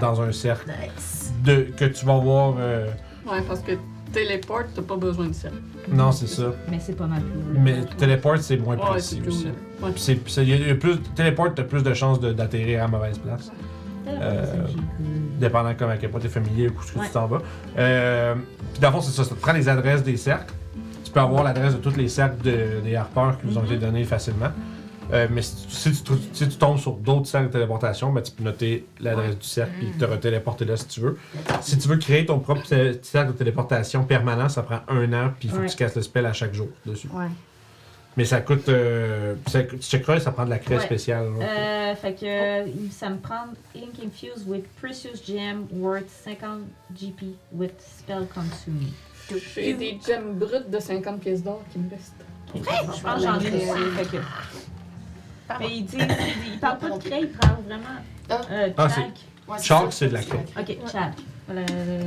[0.00, 1.32] dans un cercle Nice.
[1.44, 2.56] de, que tu vas voir.
[2.58, 2.88] euh,
[3.24, 3.72] Ouais, parce que
[4.24, 5.48] téléporte, t'as pas besoin de ça.
[5.92, 6.52] non, c'est ça.
[6.70, 7.58] Mais c'est pas mal plus.
[7.60, 9.28] Mais téléport, c'est moins Ouais, précis plus.
[9.28, 9.46] aussi.
[9.82, 9.90] Ouais.
[9.92, 12.82] Puis c'est- c'est- il y a plus, téléport, t'as plus de chances de- d'atterrir à
[12.82, 13.50] la mauvaise place.
[14.08, 14.44] Euh,
[15.38, 17.06] Dépendant comme à quel point t'es familier ou ce que Ouais.
[17.06, 17.42] tu t'en vas.
[17.76, 18.34] Euh,
[18.72, 19.24] puis dans le fond, c'est ça.
[19.24, 20.54] Ça te prend les adresses des cercles.
[21.04, 23.66] Tu peux avoir l'adresse de tous les cercles de- des harpeurs qui vous ont Mhm.
[23.66, 24.48] été donnés facilement.
[25.12, 28.12] Euh, mais si tu, si tu trou- si tu tombes sur d'autres cercles de téléportation,
[28.12, 31.18] ben, tu peux noter l'adresse du cercle et te retéléporter là si tu veux.
[31.60, 32.62] Si tu veux créer ton propre
[33.02, 35.66] cercle de téléportation permanent, ça prend un an, puis il faut Ouais.
[35.66, 37.08] que tu casses le spell à chaque jour dessus.
[37.12, 37.26] Ouais.
[38.16, 38.68] Mais ça coûte.
[38.70, 40.82] euh, ça, tu checkeras, ça prend de la craie Ouais.
[40.84, 41.28] spéciale.
[41.38, 41.44] là.
[41.46, 43.44] Euh, fait que ça me prend
[43.76, 46.62] Ink infused with precious gem worth 50
[46.98, 48.90] GP with spell consuming.
[49.54, 52.14] J'ai des gemmes brutes de 50 pièces d'or qui me restent.
[52.54, 53.90] Je pense que j'en ai aussi.
[53.96, 54.22] Fait que...
[55.60, 56.14] Mais il dit, il, dit-
[56.54, 57.84] il parle pas de craie, il parle vraiment.
[58.30, 58.40] Ah.
[58.50, 59.06] Euh, Ah, chalk.
[59.48, 59.98] Ouais, Chalk, ça.
[59.98, 60.44] c'est de la craie.
[60.58, 60.70] Ok,
[61.50, 62.00] euh,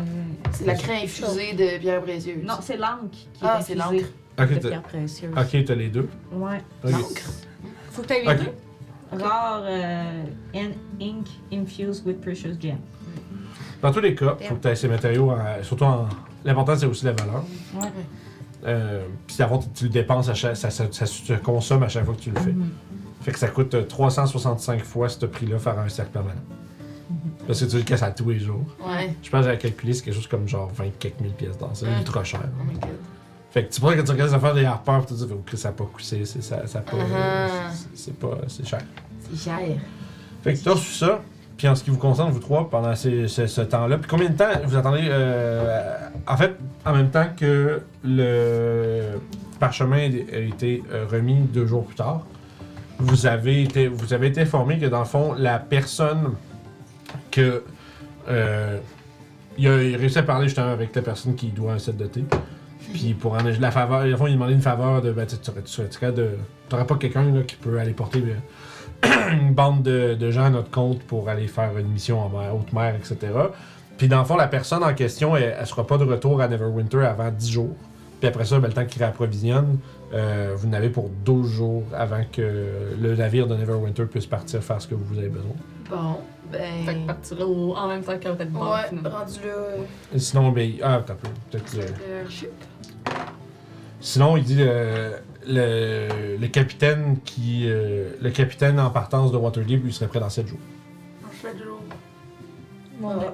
[0.51, 2.43] C'est de la craie infusée de bière précieuse.
[2.43, 4.05] Non, c'est l'encre qui est Ah, c'est infusée.
[4.37, 5.31] Ok, de t'as pierre précieuse.
[5.37, 6.09] ok, t'as les deux?
[6.33, 6.61] Ouais.
[6.83, 6.91] Ok.
[6.91, 7.21] L'encre.
[7.91, 8.39] Faut que t'ailles les Ok.
[8.39, 9.23] deux?
[9.23, 12.77] Rare euh, and ink infused with precious gem.
[13.81, 16.07] Dans tous les cas, faut que tu aies ces matériaux, en- surtout en.
[16.45, 17.43] L'important, c'est aussi la valeur.
[17.75, 17.87] Ouais.
[18.65, 20.57] Euh, Puis tu- tu le dépenses à chaque.
[20.57, 22.51] Ça, ça, ça se consomme à chaque fois que tu le fais.
[22.51, 22.69] Mhm.
[23.21, 26.35] Fait que ça coûte euh, 365 fois ce prix-là faire un cercle permanent.
[27.09, 27.17] Mhm.
[27.47, 28.65] Parce que tu le casses à tous les jours.
[28.85, 29.13] Ouais.
[29.21, 31.71] Je pense que j'avais calculé, c'est quelque chose comme genre 20 quelques mille pièces d'or.
[31.73, 31.97] C'est Ouais.
[31.99, 32.41] ultra cher.
[32.59, 32.89] Oh my god.
[33.51, 35.57] Fait que tu pourrais que tu regardes affaires des harpeurs, tu te dis, Fait que
[35.57, 36.97] ça a pas coûté, c'est ça, ça pas.
[36.97, 37.71] Uh-huh.
[37.73, 38.37] c'est- C'est pas.
[38.47, 38.81] C'est cher.
[39.31, 39.59] C'est cher.
[40.43, 41.19] Fait que tu as reçu ça,
[41.57, 44.37] puis en ce qui vous concerne, vous trois, pendant ces- ce temps-là, puis combien de
[44.37, 45.97] temps vous attendez euh,
[46.27, 46.55] En fait,
[46.85, 49.19] en même temps que le
[49.59, 52.25] parchemin a été euh, remis deux jours plus tard,
[52.99, 56.33] vous avez été, vous avez été informé que dans le fond, la personne
[57.31, 57.63] que.
[58.27, 58.77] euh,
[59.57, 62.23] il a réussi à parler justement avec la personne qui doit un set de thé.
[62.93, 65.11] Puis pour en la faveur, le fond, il a demandé une faveur de.
[65.11, 65.35] Ben, tu
[65.65, 65.83] serais-
[66.85, 68.23] pas quelqu'un qui peut aller porter
[69.05, 72.29] euh, une bande de, de gens à notre compte pour aller faire une mission en
[72.29, 73.17] mer, haute mer, etc.
[73.97, 76.47] Puis dans le fond, la personne en question, elle, elle sera pas de retour à
[76.47, 77.75] Neverwinter avant 10 jours.
[78.19, 79.77] Puis après ça, ben, le temps qu'il réapprovisionne,
[80.13, 82.41] euh, vous n'avez pour 12 jours avant que
[82.99, 85.51] le navire de Neverwinter puisse partir faire ce que vous avez besoin.
[85.89, 86.17] Bon,
[86.51, 87.05] Fait que ben.
[87.07, 88.63] partir au- en même temps que Red Ball.
[88.63, 89.09] Ouais, finalement.
[89.19, 89.47] rendu là.
[89.53, 89.77] euh,
[90.15, 91.27] Et sinon, ben, ah, t'as peu.
[91.51, 91.75] Peut-être.
[91.77, 92.29] euh.
[94.01, 95.17] Sinon, il dit euh,
[95.47, 97.63] le, le capitaine qui.
[97.67, 100.59] euh, le capitaine en partance de Waterdeep, lui, serait prêt dans 7 jours.
[101.27, 101.79] On fait de l'eau.
[103.01, 103.25] Bon, ben,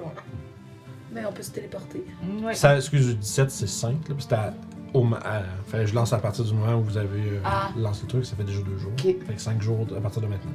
[1.12, 2.04] Mais on peut se téléporter.
[2.42, 2.54] Ouais.
[2.54, 3.90] Ça, excuse, je dis 7, c'est 5.
[3.92, 4.54] Là, puis c'était à-
[4.96, 7.68] au, à- je lance à partir du moment où vous avez euh, Ah.
[7.76, 8.92] lancé le truc, ça fait déjà 2 jours.
[8.92, 9.02] Ok.
[9.26, 10.50] Fait que 5 jours à partir de maintenant.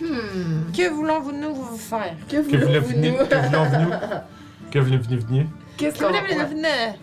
[0.00, 0.72] Hmm.
[0.72, 2.16] Que voulons-vous nous vous faire?
[2.28, 3.12] Que Que voulez-vous voulez-vous venir?
[3.12, 3.18] nous?
[3.28, 5.46] Que voulez-vous Que voulez-vous venir
[5.76, 6.10] Qu'est-ce qu'on?
[6.10, 6.94] Ben,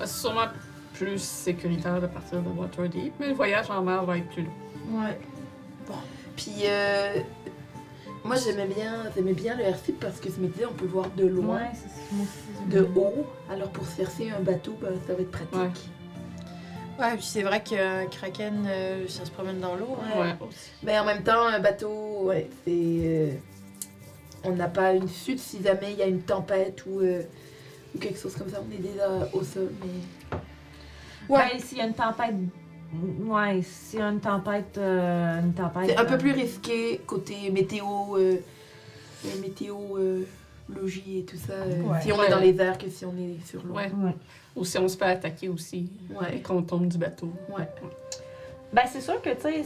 [0.00, 0.46] C'est sûrement
[0.94, 5.00] plus sécuritaire de partir de Waterdeep, mais le voyage en mer va être plus long.
[5.00, 5.18] Ouais.
[5.86, 5.94] Bon.
[6.36, 7.20] Puis, euh,
[8.24, 11.10] moi, j'aimais bien, j'aimais bien le airship parce que je me disais, on peut voir
[11.10, 12.26] de loin, Ouais,
[12.70, 13.26] de haut.
[13.50, 15.54] Alors, pour se chercher un bateau, ben, ça va être pratique.
[15.54, 15.70] Ouais.
[17.04, 19.96] Ouais, puis c'est vrai que Kraken, euh, ça se promène dans l'eau.
[20.00, 20.20] hein.
[20.20, 20.34] Ouais.
[20.84, 22.70] Mais en même temps, un bateau, ouais, c'est.
[22.72, 23.30] euh,
[24.44, 27.22] on n'a pas une chute si jamais il y a une tempête ou, euh,
[27.94, 28.62] ou quelque chose comme ça.
[28.66, 30.38] On est déjà au sol, mais.
[31.28, 32.34] Ouais, s'il y a une tempête.
[33.26, 34.76] Ouais, s'il y a une tempête.
[34.78, 35.86] euh, une tempête.
[35.90, 37.84] C'est un peu euh, plus risqué côté météo,
[38.16, 38.36] euh,
[39.24, 40.22] euh, météo, euh,
[40.68, 41.52] logis et tout ça.
[41.54, 42.00] euh, Ouais.
[42.02, 42.26] Si on Ouais.
[42.26, 43.74] est dans les airs que si on est sur l'eau.
[43.74, 43.90] Ouais.
[43.92, 44.14] Ouais.
[44.56, 46.36] Ou si on se fait attaquer aussi, Ouais.
[46.36, 47.32] et qu'on tombe du bateau.
[47.56, 47.68] Ouais.
[48.72, 49.64] Ben, c'est sûr que, tu sais,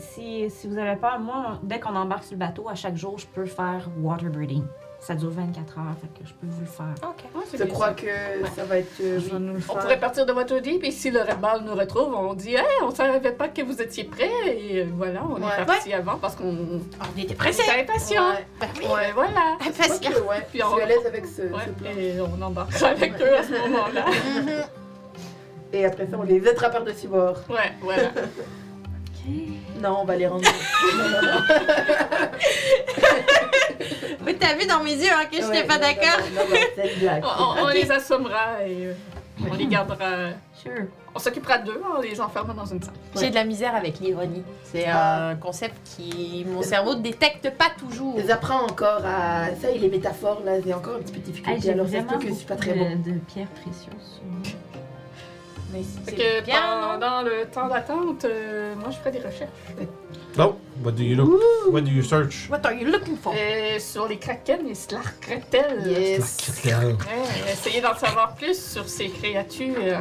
[0.00, 3.18] si, si vous avez peur, moi, dès qu'on embarque sur le bateau, à chaque jour,
[3.18, 4.64] je peux faire waterbreeding.
[5.00, 6.92] Ça dure 24 heures, fait que je peux vous le faire.
[7.08, 7.24] Ok.
[7.34, 8.06] Ouais, c'est Je crois que
[8.56, 9.00] ça va être.
[9.00, 9.30] euh, Je oui.
[9.30, 12.12] vais nous le On pourrait partir de Waterdeep et si le Red Ball nous retrouve,
[12.14, 15.48] on dit Hey, on savait pas que vous étiez prêts et euh, voilà, on Ouais.
[15.62, 17.62] est parti avant parce qu'on On était on pressés.
[17.62, 18.30] était impatients.
[18.30, 18.46] Ouais.
[18.60, 18.84] Ben oui.
[18.92, 19.56] Ouais, voilà.
[19.66, 20.10] Impatients.
[20.10, 21.90] que, ouais, Puis je on- suis à l'aise avec ce, Ouais, ce plan.
[21.96, 24.04] et on embarquera avec eux à ce moment-là.
[25.72, 27.36] Et après ça, on les attrape par-dessus bord.
[27.48, 28.10] Ouais, voilà.
[29.80, 30.44] Non, on va les rendre.
[30.96, 31.40] non, non, non.
[34.26, 36.18] Oui, t'as vu dans mes yeux hein, que je Ouais, n'étais pas d'accord?
[36.34, 37.24] Non, non, non, c'est une blague.
[37.62, 38.92] On, les assommera et euh,
[39.50, 40.30] on les gardera.
[40.54, 40.72] Sure.
[41.14, 42.92] On s'occupera d'eux en les enfermant dans une salle.
[43.18, 44.42] J'ai de la misère avec l'ironie.
[44.64, 45.28] C'est Ah.
[45.30, 48.18] un concept qui mon cerveau ne détecte pas toujours.
[48.26, 49.46] J'apprends encore à.
[49.60, 51.60] Ça et les métaphores, là, j'ai encore un petit peu difficulté.
[51.62, 52.90] j'ai alors, ça que je suis pas très de, bon.
[52.96, 54.20] de pierres précieuses.
[55.72, 56.92] Mais c'est que bien, non?
[56.98, 59.50] pendant le temps d'attente, euh, moi je ferai des recherches.
[60.36, 60.58] No.
[60.82, 61.40] What do you look?
[61.70, 62.48] What do you search?
[62.48, 63.34] What are you looking for?
[63.36, 65.82] Euh, sur les kraken et Slarkretel.
[65.86, 66.62] Yes.
[66.64, 70.00] D'accord, Ouais, essayer d'en savoir plus sur ces créatures.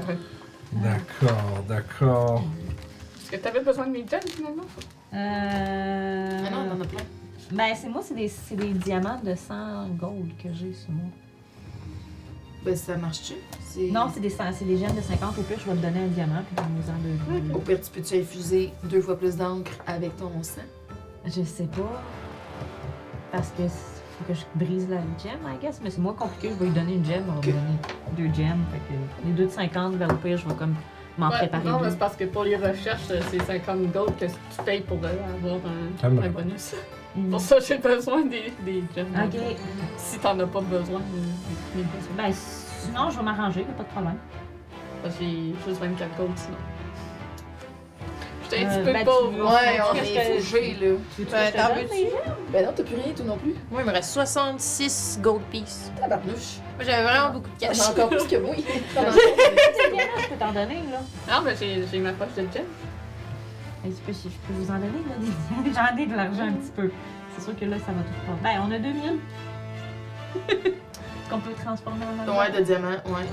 [1.67, 2.43] d'accord.
[3.21, 4.63] Est-ce que t'avais besoin de mes gemmes finalement?
[5.13, 6.39] Euh...
[6.45, 7.03] Ah non, on en a plein.
[7.51, 11.09] Ben, c'est moi, c'est des, c'est des diamants de 100 gold que j'ai sur moi.
[12.63, 13.33] Ben, ça marche-tu?
[13.77, 15.81] C'est- Non, c'est des, 100 c'est des gemmes de 50 au plus, je vais te
[15.85, 17.53] donner un diamant, puis nous en deux.
[17.53, 20.61] Au pire, tu peux-tu infuser deux fois plus d'encre avec ton sang?
[21.25, 22.01] Je sais pas.
[23.31, 25.79] Parce que faut que je brise la gemme, I guess.
[25.83, 27.77] Mais c'est moins compliqué, je vais lui donner une gemme, on va lui donner
[28.29, 28.63] deux gemmes.
[28.71, 30.73] Fait que les deux de 50, ben au pire, je vais comme
[31.19, 34.15] m'en Ouais, préparer non, mais c'est parce que pour les recherches, euh, c'est 50 gold
[34.17, 36.73] que tu payes pour euh, avoir un, un bonus.
[37.15, 37.29] Mm.
[37.29, 39.07] Pour ça, j'ai besoin des, des gems.
[39.25, 39.39] Ok.
[39.97, 42.15] Si t'en as pas besoin, euh, j'ai besoin.
[42.17, 42.31] Ben,
[42.87, 44.17] sinon, je vais m'arranger, y a pas de problème.
[45.03, 46.57] Parce que j'ai juste 24 gold sinon.
[48.49, 49.31] J'étais un Euh, petit peu ben, tu- pauvre.
[49.53, 50.95] Ouais, on Qu'est-ce est que- fauchés, là.
[51.17, 51.95] Tu que Ben, je te t'en donne, veux-tu?
[51.95, 52.11] les
[52.53, 53.55] Ben non, t'as plus rien, toi non plus.
[53.69, 55.91] Moi, il me reste 66 gold pieces.
[55.99, 56.59] Tabarnouche.
[56.77, 57.79] Moi, j'avais vraiment beaucoup de T'en cash.
[57.81, 58.55] as encore plus que moi.
[58.95, 59.99] T'en as encore gemmes?
[60.23, 60.99] Je peux t'en donner, là.
[61.33, 62.41] Non, mais j'ai j'ai ma poche de.
[62.43, 65.73] Hey, je, peux, je peux vous en donner, là, des...
[65.73, 66.89] J'en ai de l'argent un petit peu.
[67.35, 68.37] C'est sûr que là, ça va tout pas.
[68.49, 69.19] Ben, on a 2000.
[71.29, 72.37] Qu'on peut transformer en argent.
[72.39, 73.25] Ouais, de diamants, ouais.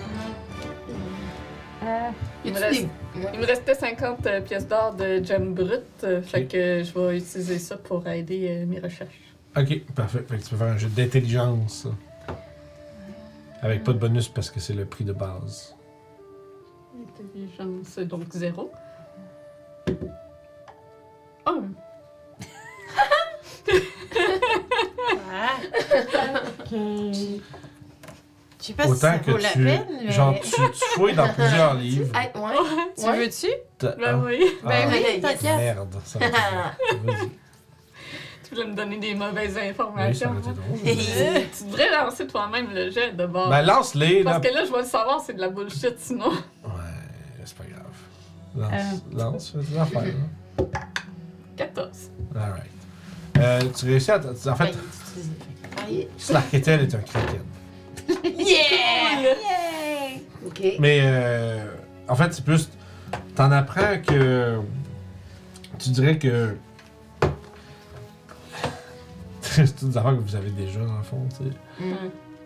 [1.85, 2.11] Euh,
[2.45, 3.31] Il me Y a-tu reste- des- ouais.
[3.35, 7.19] Il me restait 50 euh, pièces d'or de gems bruts, euh, fait que je vais
[7.19, 9.21] utiliser ça pour aider euh, mes recherches.
[9.57, 10.25] Ok, parfait.
[10.29, 11.87] Fait que tu peux faire un jeu d'intelligence.
[13.63, 15.75] Avec pas de bonus parce que c'est le prix de base.
[16.99, 18.73] Intelligence, donc zéro.
[21.47, 21.63] Un.
[26.61, 26.73] ok.
[28.65, 30.11] Je sais pas si Autant ça que vaut la tu, peine, mais...
[30.11, 32.17] genre, tu, tu fouilles dans plusieurs livres.
[32.17, 32.93] Hey, ouais.
[32.99, 33.19] Tu Ouais.
[33.19, 33.47] veux-tu?
[33.79, 34.43] Ben ah, oui.
[34.65, 35.43] Ben ah, oui, t'inquiète.
[35.59, 37.29] Merde, ça Vas-y.
[38.49, 40.31] Tu voulais me donner des mauvaises Oui, ça informations.
[40.31, 40.41] hein?
[40.55, 40.79] drôle.
[40.87, 43.51] Euh, tu devrais lancer toi-même le jet de bord.
[43.51, 44.33] Ben, lance-les, là.
[44.33, 46.31] Parce que là, je vais le savoir, c'est de la bullshit sinon.
[46.31, 46.71] Ouais,
[47.45, 47.83] c'est pas grave.
[48.57, 48.73] Lance,
[49.13, 49.19] Euh.
[49.19, 50.65] lance, fais affaires, là.
[51.59, 51.89] 14.
[52.35, 52.63] Alright.
[53.39, 54.21] Euh, tu réussis à.
[54.47, 54.75] En fait.
[56.17, 57.43] Slarketel est un kraken.
[58.25, 59.21] Yeah!
[59.23, 60.23] Yay!
[60.47, 60.63] Ok.
[60.79, 61.65] Mais euh,
[62.09, 62.69] en fait, c'est plus.
[63.35, 64.59] T'en apprends que.
[65.79, 66.57] Tu dirais que.
[69.41, 71.85] c'est toutes des affaires que vous avez déjà, dans le fond, tu sais.
[71.85, 71.95] Mm.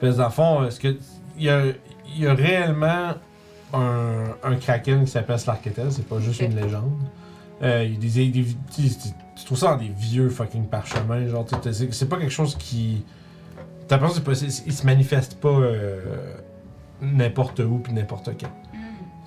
[0.00, 0.96] Parce que dans le fond, est-ce que.
[1.36, 3.14] Il y a, il y a réellement
[3.72, 6.98] un, un kraken qui s'appelle Slarketel, c'est pas juste une légende.
[7.62, 10.66] Euh, il y a des, des- tu, tu- tu trouves ça dans des vieux fucking
[10.66, 13.04] parchemins, genre, tu sais, c'est c'est pas quelque chose qui.
[13.88, 14.32] T'as c'est pas-
[14.66, 16.00] il se manifeste pas euh,
[17.00, 18.52] n'importe où puis n'importe quand.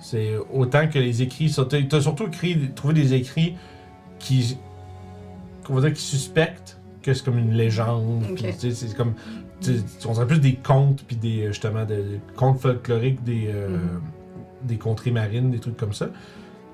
[0.00, 1.54] C'est autant que les écrits.
[1.88, 3.56] T'as surtout écrit, trouvé des écrits
[4.18, 4.56] qui.
[5.64, 8.24] qu'on va dire qui suspectent que c'est comme une légende.
[8.30, 8.34] Ok.
[8.36, 9.14] puis, tu sais, c'est comme.
[9.60, 9.76] sais,
[10.08, 11.46] On dirait plus des contes puis des.
[11.48, 13.48] justement, des, des contes folkloriques des.
[13.48, 14.00] euh, Mhm.
[14.64, 16.08] des contrées marines, des trucs comme ça.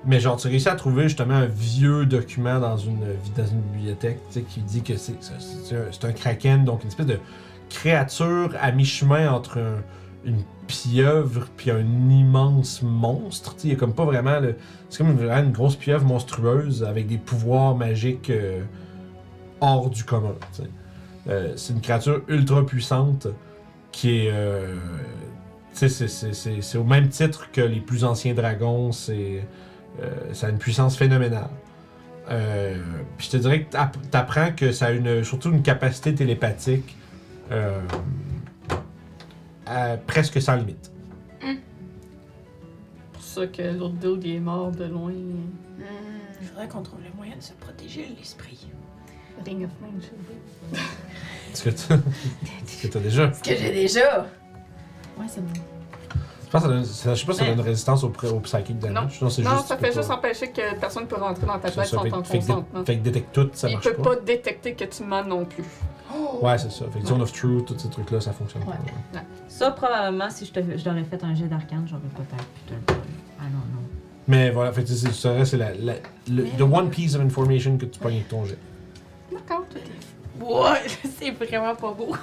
[0.05, 2.99] Mais genre, tu réussis à trouver justement un vieux document dans une,
[3.35, 4.19] dans une bibliothèque
[4.49, 5.13] qui dit que c'est
[5.75, 7.19] un, un kraken, donc une espèce de
[7.69, 9.83] créature à mi-chemin entre un-
[10.25, 13.55] une pieuvre puis un immense monstre.
[13.63, 14.39] Il y a comme pas vraiment.
[14.89, 18.61] C'est comme vraiment une grosse pieuvre monstrueuse avec des pouvoirs magiques euh,
[19.61, 20.35] hors du commun.
[21.27, 23.27] Euh, c'est une créature ultra puissante
[23.91, 24.31] qui est.
[24.31, 24.75] euh,
[25.73, 28.91] c'est au même titre que les plus anciens dragons.
[28.91, 29.45] C'est.
[30.01, 31.49] Euh, ça a une puissance phénoménale.
[32.29, 32.77] Euh,
[33.17, 36.95] puis je te dirais que t'app- t'apprends que ça a une, surtout une capacité télépathique
[37.51, 37.79] euh,
[39.65, 40.91] à- presque sans limite.
[43.13, 45.11] pour ça que l'autre dude il est mort de loin.
[45.11, 45.83] Mm.
[46.41, 48.67] Il faudrait qu'on trouve le moyen de se protéger l'esprit.
[49.45, 50.79] Ring of Mind, je
[51.53, 51.93] Est-ce que tu
[52.67, 53.33] est-ce que t'as déjà?
[53.33, 54.27] Ce que j'ai déjà?
[55.17, 55.53] Ouais, c'est bon.
[56.49, 58.07] Je pense que ça donne- ça- je sais pas si ça donne une résistance au,
[58.07, 59.21] au psychic damage.
[59.21, 59.67] Non, c'est Non, juste.
[59.67, 61.85] ça tu peux fait juste pas- empêcher que personne ne peut rentrer dans ta tête
[61.85, 62.65] sans ton fait que, consentement.
[62.85, 64.15] fait que détecte tout, ça Il marche peut pas.
[64.15, 65.63] pas détecter que tu mens non plus.
[66.41, 66.85] Ouais, c'est ça.
[66.91, 68.73] Fait que Zone of Truth, tous ces trucs-là, ça fonctionne Ouais.
[69.13, 69.19] pas.
[69.47, 72.73] Ça, probablement, si je, te, je t'aurais fait un jet d'arcane, j'aurais peut-être pu te
[72.73, 72.99] le donner.
[73.39, 73.87] Ah non, non.
[74.27, 75.93] Mais voilà, fait que c'est ça reste c'est la, la,
[76.31, 78.57] le the one piece of information que tu pognes avec ton jet.
[79.31, 79.81] D'accord, tout est.
[80.41, 80.81] Ouais,
[81.19, 82.15] c'est vraiment pas beau.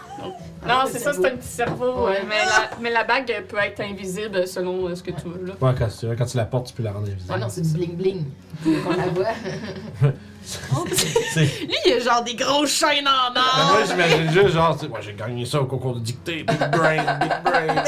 [0.66, 2.06] Non, c'est ça, c'est un petit cerveau.
[2.06, 2.18] Ouais.
[2.20, 5.44] euh, Mais, la, mais la bague peut être invisible selon euh, ce que tu veux.
[5.46, 5.52] Là.
[5.60, 7.32] Ouais, quand tu, quand tu la portes, tu peux la rendre invisible.
[7.34, 8.24] Ah non, c'est du bling bling.
[8.66, 10.10] On la voit.
[10.46, 13.66] C'est- Lui, il a genre des grosses chaînes en Ben, or.
[13.72, 16.44] moi, j'imagine juste, genre, moi, j'ai gagné ça au concours de dictée.
[16.44, 17.82] Big brain, big brain.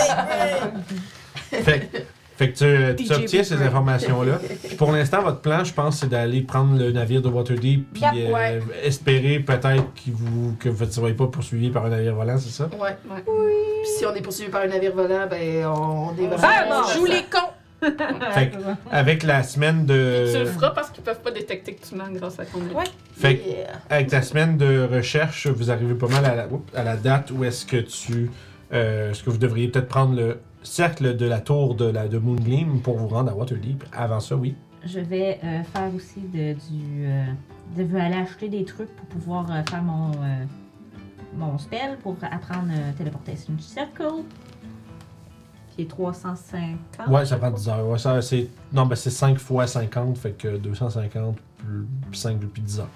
[1.50, 2.06] fait, que- fait
[2.46, 4.38] que tu, obtiens ces informations-là.
[4.66, 8.02] Puis pour l'instant, votre plan, je pense, c'est d'aller prendre le navire de Waterdeep puis
[8.02, 8.60] Yep, euh, ouais.
[8.84, 12.50] espérer peut-être que vous que vous ne soyez pas poursuivi par un navire volant, c'est
[12.50, 12.68] ça?
[12.80, 12.96] Ouais.
[13.10, 13.22] Ouais.
[13.24, 16.74] Puis si on est poursuivi par un navire volant, ben on est Ah, bon.
[16.82, 17.50] bon, joue les cons.
[18.32, 18.56] Fait que,
[18.90, 20.44] avec la semaine Tu le de.
[20.46, 22.58] feras parce qu'ils peuvent pas détecter que tu mens grâce à ton.
[22.76, 22.84] Ouais.
[23.16, 23.66] Fait que, Yeah.
[23.88, 26.48] avec ta semaine de recherche, vous arrivez pas mal la,
[26.80, 28.30] à la date où est-ce que tu.
[28.72, 32.18] euh, est-ce que vous devriez peut-être prendre le cercle de la tour de, la, de
[32.18, 33.84] Moongleam pour vous rendre à Waterdeep.
[33.92, 34.54] Avant ça, oui.
[34.84, 37.06] Je vais euh, faire aussi de, du.
[37.06, 37.24] euh,
[37.76, 40.44] je vais aller acheter des trucs pour pouvoir euh, faire mon, euh,
[41.36, 44.22] mon spell pour apprendre euh, Teleportation Circle.
[45.74, 47.08] qui est 350.
[47.08, 47.86] Ouais, ça prend 10 heures.
[47.88, 48.48] Ouais, ça, c'est...
[48.72, 52.88] Non, ben c'est 5 fois 50, fait que 250 plus 5 puis 10 heures.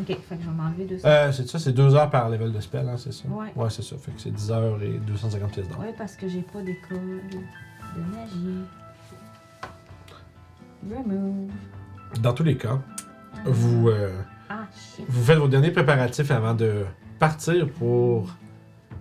[0.00, 1.06] Ok, fait que je vais m'enlever 200.
[1.08, 3.28] Euh, c'est ça, c'est 2 heures par level de spell, hein, c'est ça?
[3.28, 3.52] Ouais.
[3.54, 3.96] Ouais, c'est ça.
[3.98, 5.78] Fait que c'est 10 heures et 250 pièces d'or.
[5.80, 8.64] Ouais, parce que j'ai pas d'école de magie.
[10.90, 11.50] Remove.
[12.20, 12.78] Dans tous les cas,
[13.44, 14.12] vous, euh,
[14.48, 14.66] Ah,
[15.08, 16.84] vous faites vos derniers préparatifs avant de
[17.18, 18.28] partir pour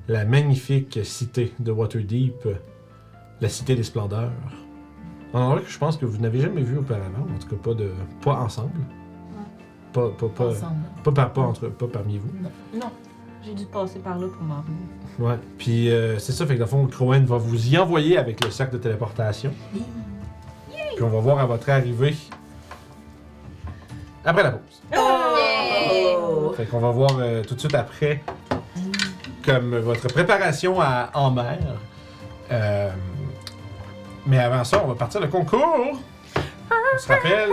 [0.08, 2.48] la magnifique cité de Waterdeep,
[3.40, 4.32] la cité des splendeurs.
[5.34, 7.74] Un endroit que je pense que vous n'avez jamais vu auparavant, en tout cas pas,
[7.74, 7.92] de,
[8.22, 8.80] pas ensemble.
[9.94, 10.52] Pas, pas, pas,
[11.04, 12.30] pas, par- pas entre, pas parmi vous.
[12.74, 12.90] Non,
[13.44, 14.80] j'ai dû passer par là pour m'en venir.
[15.20, 15.38] Ouais.
[15.58, 18.44] Puis euh, c'est ça, fait que dans le fond, Crowen va vous y envoyer avec
[18.44, 19.52] le cercle de téléportation.
[19.74, 22.16] Puis on va voir à votre arrivée
[24.24, 24.82] après la pause.
[24.98, 26.54] Oh!
[26.56, 28.24] Fait qu'on va voir euh, tout de suite après
[29.44, 31.58] comme votre préparation à, en mer.
[32.52, 32.92] Euh,
[34.28, 36.00] mais avant ça, on va partir le concours.
[36.94, 37.50] On se rappelle?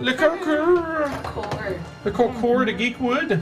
[0.00, 0.82] Le concours.
[2.04, 3.40] Le concours de Geekwood.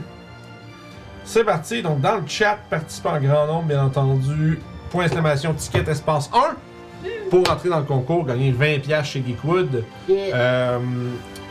[1.23, 1.81] C'est parti.
[1.81, 4.59] Donc, dans le chat, participez en grand nombre, bien entendu.
[4.89, 6.55] Point d'exclamation, ticket espace 1.
[7.29, 9.83] Pour entrer dans le concours, gagner 20$ piastres chez Geekwood.
[10.07, 10.35] Yeah.
[10.35, 10.79] Euh,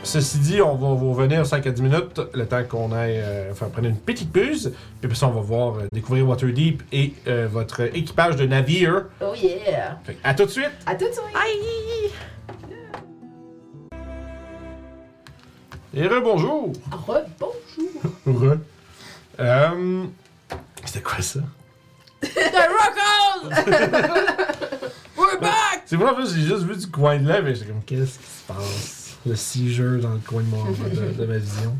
[0.03, 3.53] ceci dit, on va vous revenir 5 à 10 minutes, le temps qu'on aille euh,
[3.53, 4.73] faire prendre une petite pause.
[4.99, 9.05] Puis après ça, on va voir euh, découvrir Waterdeep et euh, votre équipage de navire.
[9.21, 9.99] Oh yeah!
[10.03, 10.71] Fait que à tout de suite!
[10.85, 12.13] À tout de suite!
[15.99, 16.73] Et rebonjour!
[16.91, 17.55] Rebonjour!
[18.27, 18.57] Re.
[19.39, 20.03] Euh,
[20.85, 21.39] C'était quoi ça?
[25.17, 25.81] We're back!
[25.85, 28.19] C'est moi, en plus, j'ai juste vu du coin de l'œil, et j'étais comme, qu'est-ce
[28.19, 29.17] qui se passe?
[29.25, 31.75] Le seizure dans le coin de, mon, de, de ma vision.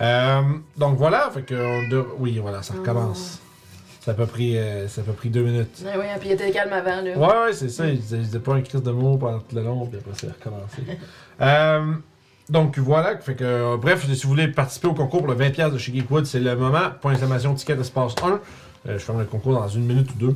[0.00, 0.42] Euh,
[0.78, 3.40] donc voilà, fait que, on de- oui, voilà, ça recommence.
[4.00, 5.82] Ça a pas pris, euh, ça a pas pris deux minutes.
[5.84, 7.16] Ouais, ouais, puis il était calme avant, là.
[7.16, 7.86] Ouais, ouais, c'est ça.
[7.86, 10.12] Il disait, il disait pas un crise de mots pendant tout le long, puis après,
[10.18, 10.82] c'est recommencé.
[11.40, 11.92] euh,
[12.48, 13.16] donc, voilà.
[13.18, 15.92] Fait que, euh, bref, si vous voulez participer au concours pour le 20$ de chez
[15.92, 16.90] Geekwood, c'est le moment.
[17.00, 18.40] Point d'exclamation, ticket espace 1.
[18.86, 20.34] Euh, je ferme le concours dans une minute ou deux.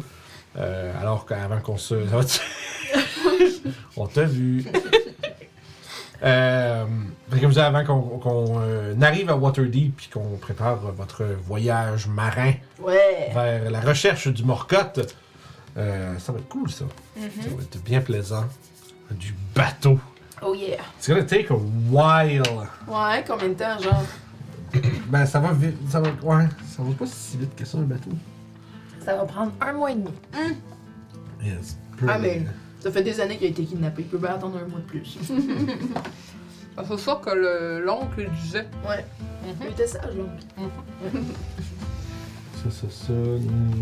[0.56, 1.94] Euh, alors qu'avant qu'on se.
[3.96, 4.64] On t'a vu.
[6.24, 6.84] Euh,
[7.30, 12.08] fait que vous avant qu'on qu'on, euh, arrive à Waterdeep puis qu'on prépare votre voyage
[12.08, 13.30] marin Ouais!
[13.32, 15.14] vers la recherche du Morcotte.
[15.76, 16.86] Euh, ça va être cool, ça.
[17.16, 18.46] Ça va être bien plaisant.
[19.12, 20.00] Du bateau.
[20.42, 20.76] Oh yeah!
[20.98, 21.54] It's gonna take a
[21.90, 22.42] while.
[22.86, 24.02] Ouais, combien de temps, genre?
[25.08, 25.76] Ben, ça va vite.
[25.90, 28.10] Ça va, ouais, ça va pas si vite que ça, le bateau.
[29.04, 30.10] Ça va prendre un mois et demi.
[31.42, 31.76] Yes.
[32.06, 32.42] Ah, mais
[32.80, 34.02] ça fait des années qu'il a été kidnappé.
[34.02, 35.18] Il peut bien attendre un mois de plus.
[36.80, 38.68] Ah, C'est ça que le- l'oncle disait.
[38.88, 39.04] Ouais.
[39.62, 40.28] Il était sage, donc.
[42.62, 43.12] Ça, ça, ça.
[43.12, 43.72] mm,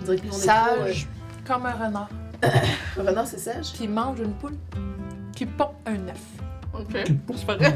[0.00, 1.08] On dirait que nous, on est trop, Sage,
[1.44, 2.08] comme un renard,
[2.44, 2.48] euh,
[2.96, 3.72] Renard, c'est sage?
[3.72, 4.54] qui mange une poule,
[5.36, 6.20] qui pond un œuf.
[6.74, 6.96] Ok.
[7.36, 7.74] C'est pas vrai?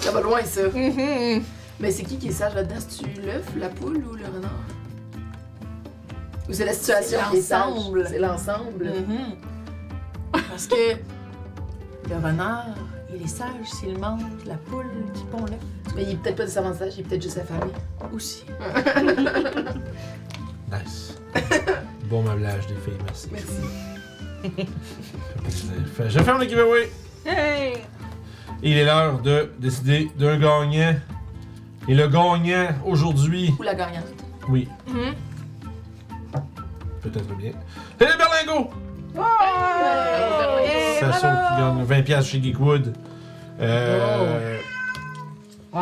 [0.00, 0.62] Ça va loin, ça.
[0.68, 1.42] Mhm.
[1.80, 2.76] Mais c'est qui qui est sage là-dedans?
[2.78, 4.50] C'est-tu l'œuf, la poule ou le renard?
[6.48, 7.66] Ou c'est la situation C'est qui est sage?
[7.74, 8.06] l'ensemble.
[8.08, 8.84] C'est l'ensemble.
[8.86, 10.42] Mhm.
[10.50, 10.74] Parce que
[12.08, 12.66] le renard,
[13.14, 15.58] il est sage s'il mange la poule qui pond l'œuf
[15.96, 17.72] Mais il est peut-être pas nécessairement sage, il est peut-être juste affamé.
[18.14, 18.44] aussi.
[20.72, 21.13] Nice.
[22.14, 23.28] Bon meublage des filles, merci.
[23.32, 23.60] Merci.
[25.96, 26.88] Fait- Je ferme le giveaway.
[27.26, 27.78] Hey!
[28.62, 30.94] Il est l'heure de décider d'un gagnant.
[31.88, 34.04] Et le gagnant aujourd'hui, Ou la gagnante.
[34.48, 35.14] oui, Mhm.
[37.02, 37.50] peut-être bien.
[37.98, 38.70] C'est le Berlingo!
[40.62, 42.94] Hey, Sasso qui gagne 20$ piastres chez Geekwood.
[43.60, 44.58] Euh,
[45.72, 45.80] Wow!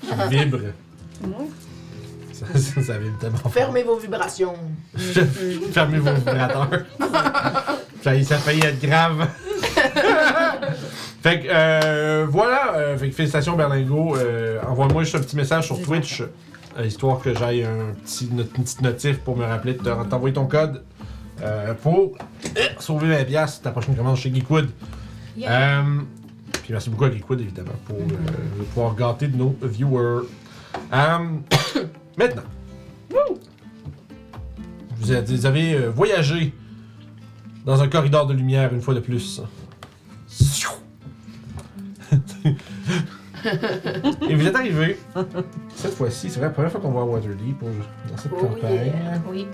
[0.00, 0.58] qui vibre.
[0.58, 1.59] Ça, ça,
[2.82, 3.52] ça vibre tellement fort.
[3.52, 4.54] Fermez vos vibrations.
[5.72, 6.68] Fermez vos vibrateurs.
[8.02, 9.26] ça, ça a failli être grave.
[11.22, 14.16] fait que euh, voilà, euh, fait que félicitations Berlingo.
[14.16, 16.22] Euh, Envoie-moi juste un petit message sur Twitch,
[16.78, 20.04] euh, histoire que j'aille un petit, not- une petite notif pour me rappeler de te-
[20.08, 20.82] t'envoyer ton code
[21.42, 22.12] euh, pour
[22.78, 24.68] sauver 20$ piastres ta prochaine commande chez Geekwood.
[25.48, 25.82] Euh,
[26.62, 30.26] puis merci beaucoup à Geekwood évidemment pour euh, pouvoir gâter de nos viewers.
[32.20, 32.42] Maintenant,
[34.98, 36.52] vous avez, vous avez, euh, voyagé
[37.64, 39.40] dans un corridor de lumière une fois de plus.
[44.28, 44.98] Et vous êtes arrivé,
[45.74, 47.68] cette fois-ci, c'est vrai, la première fois qu'on voit Waterdeep pour-
[48.10, 48.92] dans cette Oh campagne.
[49.30, 49.46] Oui.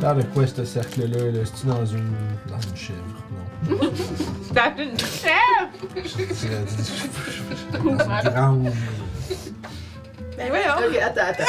[0.00, 1.30] Dans de quoi ce cercle-là?
[1.30, 1.40] là?
[1.44, 2.10] C'est-tu dans une.
[2.48, 2.98] dans une chèvre?
[3.68, 3.76] Non.
[4.54, 5.70] T'as une chèvre!
[6.34, 6.50] C'est
[7.72, 8.72] dans une grande.
[10.40, 10.88] Ben voyons.
[10.88, 11.44] Ok, attends, attends.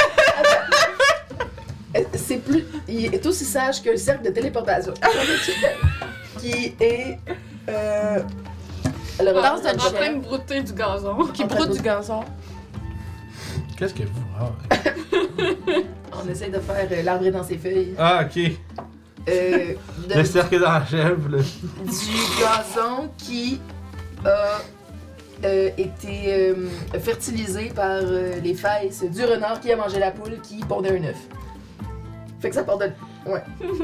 [2.16, 2.66] C'est plus.
[2.88, 4.94] Il est aussi sage que le cercle de téléportation.
[6.40, 7.18] qui est.
[7.70, 8.20] Euh.
[9.20, 11.26] Alors, Danse en de En train de brouter du gazon.
[11.34, 12.24] Qui broute du gazon.
[13.78, 14.24] Qu'est-ce que vous.
[14.40, 14.52] Ah,
[16.24, 17.94] On essaie de faire euh, l'arbre dans ses feuilles.
[17.98, 18.52] Ah, ok.
[19.30, 19.74] Euh,
[20.10, 21.38] de- Le cercle dans la chèvre, là.
[21.38, 23.60] du gazon qui
[24.26, 24.60] a
[25.44, 26.68] euh, été euh,
[27.00, 31.04] fertilisé par euh, les fesses du renard qui a mangé la poule qui pondait un
[31.06, 31.18] œuf.
[32.40, 32.92] Fait que ça part de.
[33.26, 33.44] Ouais.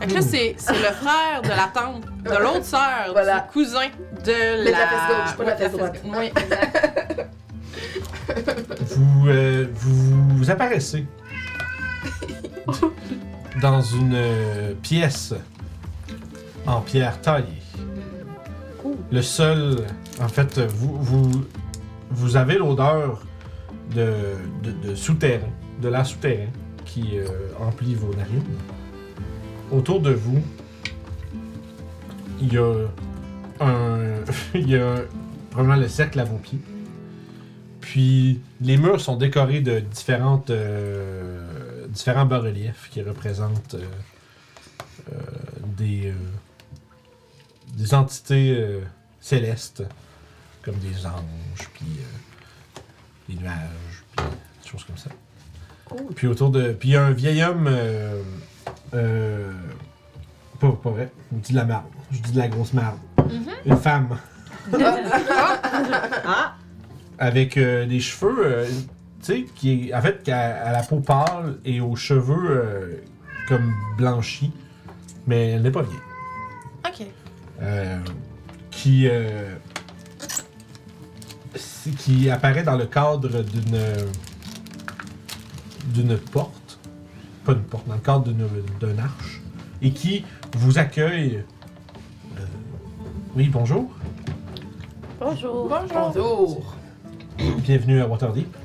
[0.00, 3.40] Fait que là, c'est c'est le frère de la tante, de l'autre sœur, Voilà.
[3.40, 3.88] du cousin
[4.24, 4.64] de Mais la...
[4.64, 6.00] de la fesse gauche, pas de la fesse droite.
[6.02, 6.16] gauche.
[6.18, 7.26] Oui, exact.
[8.96, 11.04] Vous, euh, vous, vous apparaissez
[13.60, 15.34] dans une euh, pièce
[16.66, 17.60] en pierre taillée.
[19.10, 19.86] Le sol,
[20.20, 23.22] en fait, vous, avez l'odeur
[23.94, 24.12] de,
[24.62, 25.48] de, de souterrain,
[25.80, 26.48] de l'air souterrain
[26.84, 27.26] qui euh,
[27.60, 28.42] emplit vos narines.
[29.70, 30.42] Autour de vous,
[32.40, 32.74] il y a
[33.60, 34.24] un,
[35.50, 36.58] probablement le cercle à vos pieds.
[37.80, 43.76] Puis les murs sont décorés de différentes, euh, différents bas-reliefs qui représentent
[45.12, 45.16] euh,
[45.78, 46.12] des,
[47.76, 48.80] des entités euh,
[49.20, 49.82] célestes,
[50.62, 52.80] comme des anges, puis euh,
[53.28, 54.26] des nuages, puis
[54.62, 55.10] des choses comme ça.
[56.14, 56.72] Puis autour de.
[56.72, 57.66] Puis il y a un vieil homme.
[57.68, 58.22] Euh,
[58.94, 59.52] euh,
[60.60, 61.84] pas, pas vrai, je dis de la merde.
[62.12, 62.98] Je dis de la grosse merde.
[63.64, 64.18] Une femme
[66.24, 66.54] Ah!
[67.18, 68.66] avec euh, des cheveux, euh,
[69.22, 72.50] tu sais, qui est en fait qui a, a la peau pâle et aux cheveux
[72.50, 72.96] euh,
[73.48, 74.52] comme blanchis,
[75.26, 75.98] mais elle n'est pas vieille.
[76.86, 77.06] OK.
[77.62, 77.98] Euh,
[78.70, 79.54] qui euh,
[81.98, 83.80] qui apparaît dans le cadre d'une
[85.92, 86.78] d'une porte,
[87.44, 88.48] pas une porte, dans le cadre d'une
[88.80, 89.42] d'une arche,
[89.82, 90.24] et qui
[90.56, 91.44] vous accueille.
[92.38, 92.44] Euh,
[93.36, 93.90] oui, bonjour.
[95.18, 95.68] Bonjour!
[95.92, 96.76] Bonjour.
[97.58, 98.56] Bienvenue à Waterdeep.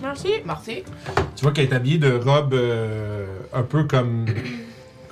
[0.00, 0.32] Merci.
[0.44, 0.82] Merci.
[1.36, 4.26] Tu vois qu'elle est habillée de robe euh, un peu comme.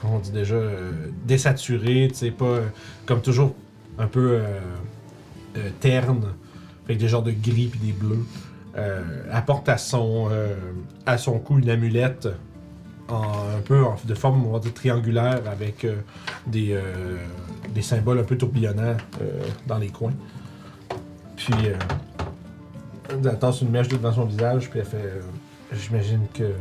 [0.02, 0.92] On dit déjà euh,
[1.26, 2.60] Désaturée, tu pas.
[3.06, 3.54] comme toujours,
[4.00, 4.60] un peu euh,
[5.56, 6.32] euh, terne,
[6.84, 8.24] avec des genres de gris puis des bleus.
[8.76, 9.02] Euh,
[9.32, 10.30] elle porte à son,
[11.44, 12.28] cou une amulette
[13.08, 15.84] un peu de forme on va dire, triangulaire avec
[16.46, 16.78] des,
[17.80, 18.96] symboles un peu tourbillonnants
[19.66, 20.14] dans les coins.
[21.36, 21.54] Puis
[23.10, 25.20] elle tasse une mèche devant son visage, puis elle fait
[25.72, 26.52] J'imagine que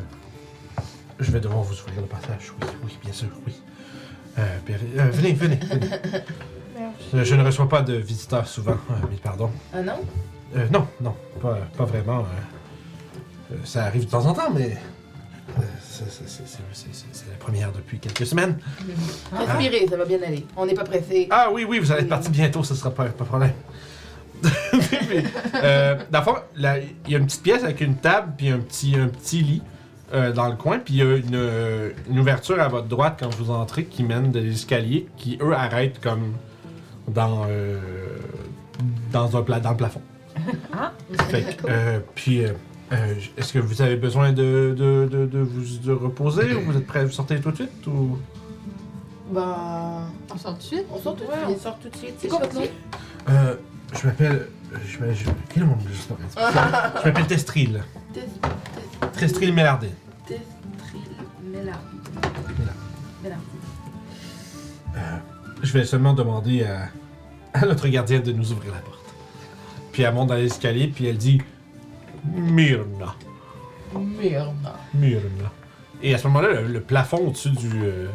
[1.20, 2.52] je vais devoir vous ouvrir le passage.
[2.62, 3.54] Oui, oui, bien sûr, oui.
[4.38, 4.42] Euh,
[4.98, 5.88] Euh, venez, venez, venez.
[7.14, 9.50] Euh, Je ne reçois pas de visiteurs souvent, euh, mais pardon.
[9.74, 10.00] Ah non?
[10.56, 12.20] Euh, non, non, pas, pas vraiment.
[12.20, 13.54] euh.
[13.54, 14.78] Euh, ça arrive de temps en temps, mais
[15.58, 18.58] euh, c'est- c'est- c'est c'est- c'est- c'est la première depuis quelques semaines.
[19.34, 20.46] Respirez, ça va bien aller.
[20.56, 21.28] On n'est pas pressé.
[21.32, 23.54] Ah oui, oui, vous allez être parti bientôt, ce sera pas, pas problème.
[25.10, 25.24] Mais,
[25.56, 28.50] euh, dans le fond, là, il y a une petite pièce avec une table puis
[28.50, 29.62] un petit, un petit lit
[30.14, 33.34] euh, dans le coin, puis il y a une, une ouverture à votre droite quand
[33.36, 36.34] vous entrez qui mène des escaliers qui, eux, arrêtent comme
[37.08, 37.80] dans, euh,
[39.12, 40.02] dans, un pla- dans le plafond.
[40.74, 40.92] Ah!
[41.68, 42.54] Euh, puis, euh,
[42.94, 46.78] euh, est-ce que vous avez besoin de, de, de, de vous de reposer ou vous
[46.78, 48.18] êtes prêts à vous sortir tout de suite ou...
[49.32, 50.02] Bah.
[50.34, 50.86] On sort tout de suite.
[50.92, 51.58] On sort tout de Ouais, suite.
[51.58, 52.14] on sort tout de suite.
[52.18, 52.62] C'est quoi votre nom?
[53.30, 53.56] Euh,
[53.94, 54.48] je m'appelle.
[54.86, 55.16] Je m'appelle.
[55.50, 56.10] Quel est mon nom de juste
[56.40, 57.84] Je m'appelle Testril.
[58.14, 58.22] Tes-
[59.20, 59.90] Testril Mélardé.
[60.28, 61.02] Testril
[61.52, 61.80] Mélard.
[63.24, 63.40] Mélard.
[65.62, 66.90] Je vais seulement demander à,
[67.54, 69.00] à notre gardienne de nous ouvrir la porte.
[69.92, 71.42] Puis elle monte dans l'escalier, puis elle dit
[72.34, 73.16] Myrna.
[73.94, 74.56] Merde.
[74.94, 75.52] Myrna.
[76.02, 77.70] Et à ce moment-là, le, le plafond au-dessus du.
[77.84, 78.08] euh,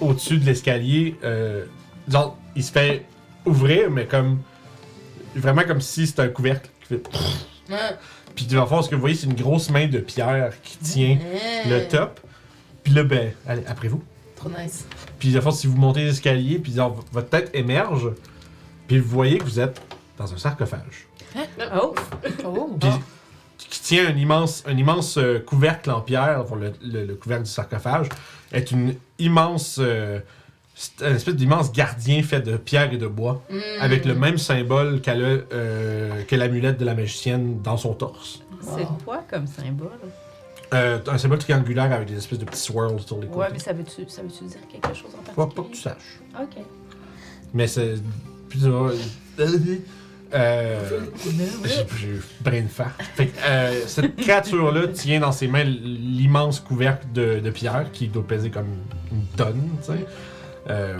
[0.00, 1.66] au-dessus de l'escalier, euh,
[2.08, 3.04] genre, il se fait
[3.46, 4.38] ouvrir, mais comme.
[5.34, 7.02] Vraiment comme si c'était un couvercle qui fait.
[8.34, 10.76] Puis dans le fond, ce que vous voyez, c'est une grosse main de pierre qui
[10.78, 11.18] tient
[11.66, 12.20] le top.
[12.82, 14.02] Puis là, ben, allez, après vous.
[14.36, 14.86] Trop nice.
[15.18, 18.08] Puis dans le fond, si vous montez l'escalier, puis genre, votre tête émerge,
[18.88, 19.80] puis vous voyez que vous êtes
[20.18, 21.06] dans un sarcophage.
[21.74, 21.94] Oh!
[22.44, 22.76] Oh.
[22.80, 22.90] Puis
[23.68, 27.44] qui tient un immense, un immense euh, couvercle en pierre, pour le, le- le couvercle
[27.44, 28.08] du sarcophage,
[28.52, 30.18] est une immense, euh,
[30.82, 33.58] c'est un espèce d'immense gardien fait de pierre et de bois, Mm.
[33.80, 38.40] avec le même symbole qu'elle a, euh, que l'amulette de la magicienne dans son torse.
[38.62, 39.90] C'est quoi comme symbole?
[40.72, 43.38] Euh, un symbole triangulaire avec des espèces de petits swirls sur les côtés.
[43.40, 45.54] Ouais, mais ça veut-tu ça veut dire quelque chose en Pas, particulier?
[45.54, 46.20] pas que tu saches.
[46.40, 46.62] Ok.
[47.52, 47.94] Mais c'est.
[48.48, 48.90] Puis tu vas-
[50.32, 51.00] Euh,
[51.64, 52.92] j'ai j'ai brain fart.
[53.16, 58.06] Fait que, euh, cette créature-là tient dans ses mains l'immense couvercle de, de pierre qui
[58.06, 58.68] doit peser comme
[59.10, 60.06] une tonne, tu sais.
[60.70, 60.96] Euh,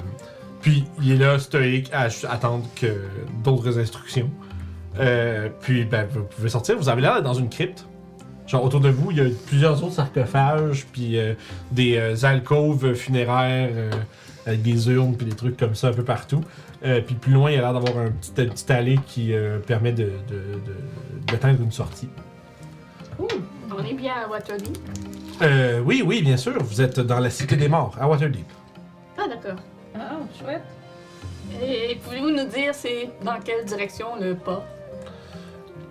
[0.60, 3.04] puis il est là, stoïque, à attendre que
[3.42, 4.28] d'autres instructions.
[4.98, 6.76] Euh, puis ben, vous pouvez sortir.
[6.76, 7.86] Vous avez l'air d'être dans une crypte.
[8.46, 11.34] Genre autour de vous, il y a plusieurs autres sarcophages, puis euh,
[11.70, 13.70] des alcôves funéraires
[14.44, 16.42] avec des urnes, puis des trucs comme ça un peu partout.
[17.06, 19.32] Puis plus loin, il y a l'air d'avoir un petit, allée qui
[19.66, 22.08] permet de, de, de- d'atteindre une sortie.
[23.18, 24.72] On est bien à Waterloo.
[25.42, 26.62] Euh, oui, oui, bien sûr.
[26.62, 28.46] Vous êtes dans la cité des morts, à Waterdeep.
[29.20, 29.58] Ah, d'accord.
[29.94, 30.62] Ah, chouette.
[31.62, 34.64] Et pouvez-vous nous dire c'est dans quelle direction le pas?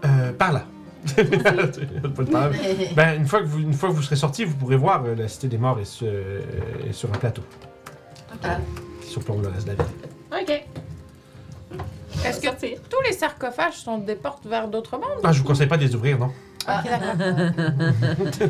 [0.05, 0.63] Euh, par là.
[1.15, 2.49] Pas
[2.95, 5.15] ben, une fois, que vous, une fois que vous serez sorti, vous pourrez voir euh,
[5.15, 6.41] la cité des morts est sur, euh,
[6.89, 7.41] est sur un plateau
[8.43, 8.57] Ah.
[9.01, 9.93] qui surplombe le reste de la ville.
[10.41, 10.63] Ok.
[12.25, 12.79] Est-ce que sortir?
[12.89, 15.21] tous les sarcophages sont des portes vers d'autres mondes?
[15.23, 16.31] Ah, je vous conseille pas de les ouvrir, non?
[16.67, 16.81] Ah.
[16.83, 18.49] Ok, d'accord.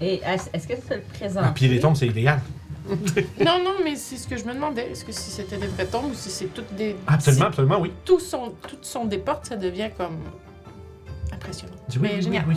[0.00, 1.44] Et est-ce est-ce que tu le présentes?
[1.46, 2.40] Ah, puis les tombes, c'est illégal.
[3.44, 4.90] non, non, mais c'est ce que je me demandais.
[4.90, 6.96] Est-ce que si c'était des tombes ou si c'est toutes des.
[7.06, 7.88] Absolument, absolument, oui.
[7.90, 10.18] Si tous sont, toutes sont des portes, ça devient comme.
[11.32, 11.74] impressionnant.
[11.90, 12.44] Oui, Mais oui, génial.
[12.48, 12.56] oui,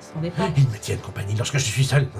[0.00, 0.50] Ce sont des portes.
[0.56, 0.64] oui.
[0.66, 2.06] Ils me tiennent compagnie lorsque je suis seul.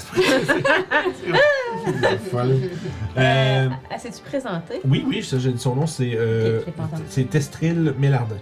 [3.16, 4.80] Euh, Ah, c'est-tu présenté?
[4.84, 7.02] oui, oui, ça, j'ai dit son nom, c'est euh, Ok, je l'ai pas entendu.
[7.08, 8.36] c'est Testril Mélardin.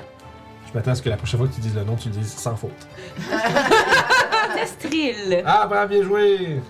[0.68, 2.14] Je m'attends à ce que la prochaine fois que tu dises le nom, tu le
[2.14, 2.70] dises sans faute.
[4.54, 5.42] Testril!
[5.44, 6.60] Ah, ben, bien joué!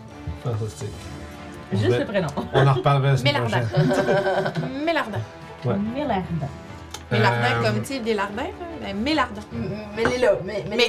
[0.42, 0.88] Fantastique.
[1.72, 2.28] Juste le prénom.
[2.52, 3.60] On en reparlera la semaine Mélardin.
[3.60, 4.84] prochaine.
[4.84, 5.18] Mélardin.
[5.64, 5.74] Ouais.
[5.94, 6.24] Mélardin.
[7.10, 8.50] Mélardin, Euh, comme tu sais, des lardins.
[8.82, 9.42] Ben, Mélardin.
[9.96, 10.18] Mais là,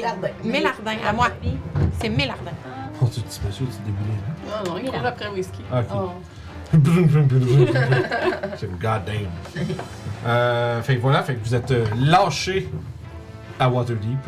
[0.02, 0.28] lardins.
[0.44, 1.28] Mélardin, à moi.
[2.00, 2.52] C'est Mélardin.
[3.02, 4.62] Oh, tu petit monsieur, tu déboulé là.
[4.66, 5.62] Non, non, il court après whisky.
[5.72, 5.86] Ah, ok.
[5.94, 6.12] Oh.
[8.58, 9.30] c'est goddamn.
[10.26, 12.70] Euh, fait que voilà, fait que vous êtes euh, lâché
[13.60, 14.28] à Waterdeep.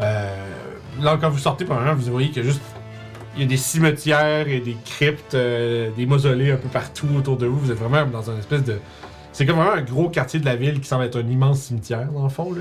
[0.00, 0.46] Euh,
[1.00, 2.62] là, quand vous sortez, premièrement, vous voyez qu'il y a juste.
[3.40, 7.38] Il y a des cimetières et des cryptes, euh, des mausolées un peu partout autour
[7.38, 7.58] de vous.
[7.58, 8.76] Vous êtes vraiment dans un espèce de.
[9.32, 12.12] C'est comme vraiment un gros quartier de la ville qui semble être un immense cimetière,
[12.12, 12.60] dans le fond, là.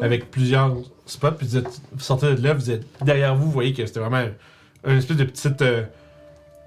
[0.00, 1.32] Avec plusieurs spots.
[1.32, 3.98] Puis vous, êtes, vous sortez de là, vous êtes derrière vous, vous voyez que c'était
[3.98, 4.30] vraiment un,
[4.92, 5.62] un espèce de petite.
[5.62, 5.82] euh,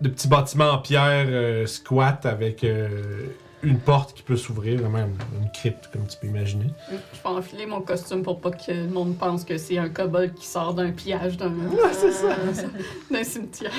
[0.02, 3.28] de petit bâtiment en pierre euh, squat avec euh,
[3.64, 5.00] une porte qui peut s'ouvrir, vraiment
[5.42, 6.68] une, crypte, comme tu peux imaginer.
[6.90, 10.34] Je vais enfiler mon costume pour pas que le monde pense que c'est un kobold
[10.36, 11.52] qui sort d'un pillage d'un
[11.94, 12.36] c'est ça.
[13.12, 13.72] d'un cimetière.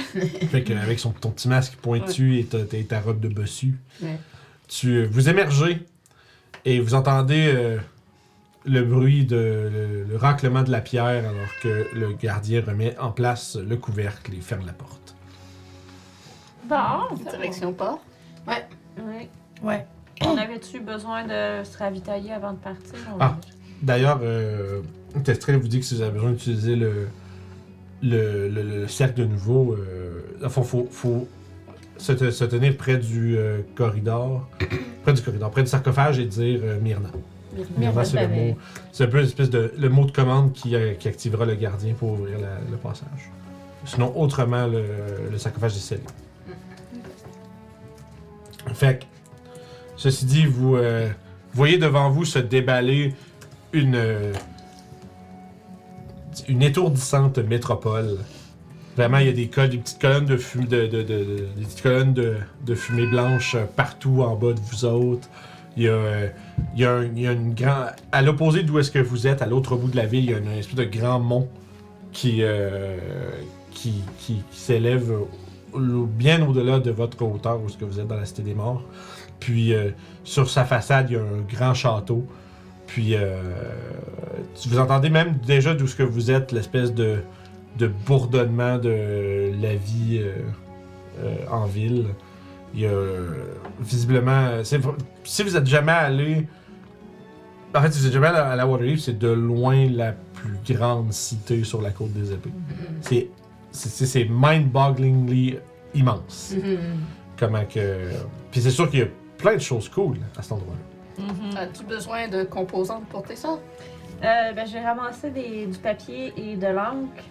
[0.50, 3.74] Fait que, avec son, ton petit masque pointu et ta, ta- ta robe de bossu,
[4.02, 4.18] Ouais.
[4.68, 5.84] tu euh, vous émergez
[6.64, 7.78] et vous entendez euh,
[8.64, 13.10] le bruit de le, le raclement de la pierre alors que le gardien remet en
[13.12, 15.14] place le couvercle et ferme la porte.
[16.64, 17.98] Bon, Direction pas.
[18.46, 18.54] Oui.
[19.04, 19.28] Ouais.
[19.62, 22.94] On avait-tu besoin de se ravitailler avant de partir?
[23.14, 23.36] On Ah.
[23.82, 24.80] D'ailleurs, euh,
[25.24, 27.08] Testrel vous dit que si vous avez besoin d'utiliser le,
[28.02, 31.28] le, le- le cercle de nouveau, euh, il faut, faut, faut
[31.98, 34.48] se, te- se tenir près du euh, corridor,
[35.02, 37.10] près du corridor, près du sarcophage et dire euh, Myrna.
[37.76, 38.58] Myrna, c'est le j'avais- mot,
[38.92, 41.94] c'est un peu l'espèce de le mot de commande qui, euh, qui activera le gardien
[41.94, 43.30] pour ouvrir la- le passage.
[43.84, 44.84] Sinon, autrement, le,
[45.30, 46.02] le sarcophage est scellé.
[48.72, 49.04] Fait que,
[50.04, 51.08] ceci dit, vous euh,
[51.54, 53.14] voyez devant vous se déballer
[53.72, 53.98] une,
[56.46, 58.18] une étourdissante métropole.
[58.96, 60.90] Vraiment, il y a des, petites colonnes de fumée,
[61.82, 65.26] colonnes de, fumée blanche euh, partout en bas de vous autres.
[65.78, 67.92] Il y a, euh, une grande.
[68.12, 70.34] À l'opposé d'où est-ce que vous êtes, à l'autre bout de la ville, il y
[70.34, 71.48] a une espèce de grand mont
[72.12, 72.42] qui,
[73.72, 75.12] qui, qui, s'élève
[75.76, 78.84] bien au-delà de votre hauteur où est-ce que vous êtes dans la Cité des Morts.
[79.40, 79.90] Puis euh,
[80.24, 82.26] sur sa façade, il y a un grand château.
[82.86, 83.36] Puis euh,
[84.66, 87.18] vous entendez même déjà d'où ce que vous êtes, l'espèce de,
[87.78, 92.06] de bourdonnement de la vie euh, en ville.
[92.74, 92.90] Il y a
[93.80, 94.50] visiblement.
[95.24, 96.46] si vous êtes jamais allé.
[97.74, 100.74] En fait, si vous êtes jamais allé à la Waterdeep, c'est de loin la plus
[100.74, 102.50] grande cité sur la côte des épées.
[103.00, 103.28] C'est
[103.72, 105.58] c'est- mind-bogglingly
[105.94, 106.54] immense.
[106.56, 106.78] Mhm.
[107.38, 108.10] Comment que.
[108.52, 109.06] Puis c'est sûr qu'il y a
[109.44, 111.22] plein de choses cool à cet endroit-là.
[111.22, 111.56] Mhm.
[111.58, 113.50] As-tu besoin de composantes pour tes ça?
[114.24, 117.22] Euh, ben, j'ai ramassé des- du papier et de l'encre.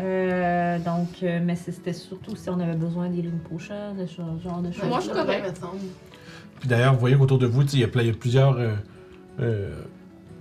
[0.00, 4.16] Euh, donc, euh, mais c'était surtout si on avait besoin des lignes potions, de ce
[4.16, 4.84] genre de choses.
[4.88, 5.48] Moi, je suis correct.
[5.48, 5.78] me semble.
[6.58, 8.74] Puis d'ailleurs, vous voyez qu'autour de vous, il y a y, plusieurs euh,
[9.40, 9.70] euh,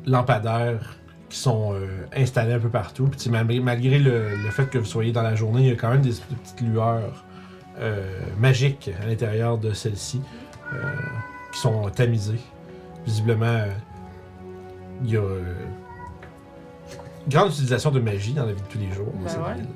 [0.08, 0.96] lampadaires
[1.30, 1.86] qui sont euh,
[2.16, 3.06] installés un peu partout.
[3.08, 5.76] Puis malgré, malgré le, le fait que vous soyez dans la journée, il y a
[5.76, 7.24] quand même des, des petites lueurs
[7.80, 8.02] euh,
[8.40, 10.49] magiques à l'intérieur de celles-ci euh,
[11.52, 12.40] qui sont tamisées.
[13.06, 13.72] Visiblement, euh,
[15.04, 15.54] il y a euh,
[17.28, 19.56] grande utilisation de magie dans la vie de tous les jours Ben cette ouais.
[19.56, 19.68] ville.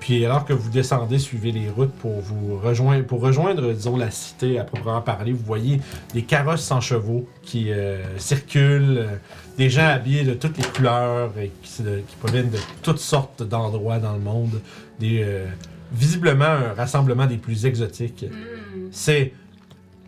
[0.00, 4.10] Puis alors que vous descendez, suivez les routes pour vous rejoindre, pour rejoindre, disons, la
[4.10, 5.80] cité à proprement parler, vous voyez
[6.12, 9.16] des carrosses sans chevaux qui euh, circulent, euh,
[9.56, 11.82] des gens habillés de toutes les couleurs et qui,
[12.20, 14.60] proviennent de toutes sortes d'endroits dans le monde,
[15.00, 15.46] des euh,
[15.92, 18.26] visiblement un rassemblement des plus exotiques.
[18.30, 18.88] Hmm.
[18.92, 19.32] C'est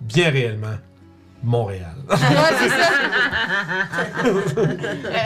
[0.01, 0.77] bien réellement
[1.43, 1.95] Montréal.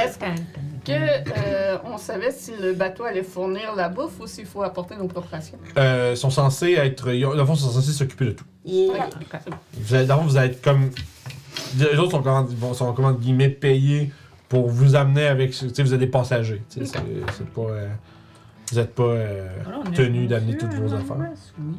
[0.05, 0.19] Est-ce
[0.85, 4.97] que euh, on savait si le bateau allait fournir la bouffe ou s'il faut apporter
[4.97, 5.59] nos propres rations?
[5.79, 8.45] Euh, sont censés être, ils ont- fond, sont censés s'occuper de tout.
[8.67, 8.97] Ok.
[9.81, 10.91] Vous allez, dans le fond, vous allez être comme.
[11.79, 14.13] Les autres sont, comment, sont comment guillemets payés
[14.49, 15.53] pour vous amener avec.
[15.53, 16.63] Tu sais, vous êtes des passagers.
[16.69, 17.61] tu sais, C'est c'est pas.
[17.63, 17.89] euh,
[18.71, 19.49] vous n'êtes pas euh,
[19.95, 21.17] tenu d'amener toutes vos affaires.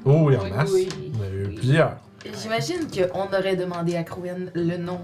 [0.06, 0.70] Oh, oui, en Oui, masse.
[0.74, 0.90] oui.
[1.20, 1.98] On a eu plusieurs.
[2.42, 5.00] J'imagine qu'on aurait demandé à Crowen le nom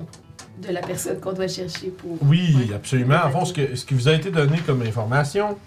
[0.61, 2.17] de la personne qu'on doit chercher pour.
[2.23, 2.71] Oui, Oui.
[2.73, 3.17] absolument.
[3.25, 5.57] En fond, ce, que, ce qui vous a été donné comme information.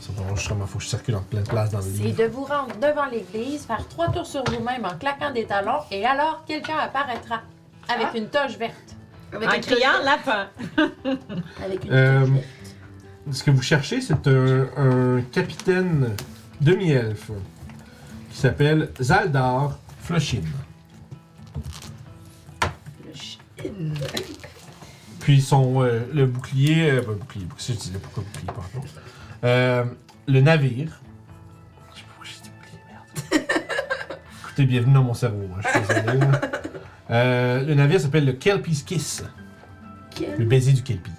[0.00, 2.18] C'est bon, justement, faut que je circule en pleine place dans le C'est livre.
[2.18, 6.04] de vous rendre devant l'église, faire trois tours sur vous-même en claquant des talons, et
[6.04, 7.40] alors quelqu'un apparaîtra
[7.88, 8.16] avec Ah.
[8.18, 8.74] une toge verte.
[9.32, 10.48] Avec En criant lapin.
[11.64, 12.44] Avec une Euh, touche verte.
[13.30, 16.10] Ce que vous cherchez, c'est un, un capitaine
[16.60, 17.30] demi-elfe
[18.32, 19.78] qui s'appelle Zaldar
[20.12, 20.42] Flushin.
[23.06, 23.94] Le chine.
[25.20, 28.86] Puis son, euh, le bouclier, euh, pas bouclier, c'est je disais pourquoi bouclier, pardon?
[29.44, 29.84] Euh,
[30.26, 31.00] le navire.
[31.92, 33.46] Je sais pas pourquoi j'ai dit bouclier, merde.
[34.44, 36.18] Écoutez, bienvenue dans mon cerveau, hein, je suis désolé.
[36.18, 36.40] là.
[37.10, 39.24] Euh, le navire s'appelle le Kelpie's Kiss,
[40.38, 41.10] le baiser du Kelpie.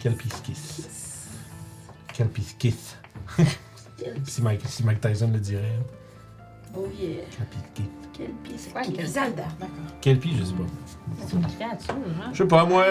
[0.00, 1.28] Kelpie's Kiss.
[2.12, 2.96] Kelpie's Kiss.
[4.24, 5.78] si, Mike, si Mike Tyson le dirait.
[6.76, 7.22] Oh yeah.
[8.14, 8.70] Quel pisse.
[8.74, 9.44] Ouais, quel- Zalda.
[10.00, 10.62] Kelpie, je sais pas.
[11.26, 12.30] C'est une créature, hein?
[12.32, 12.84] Je sais pas, moi.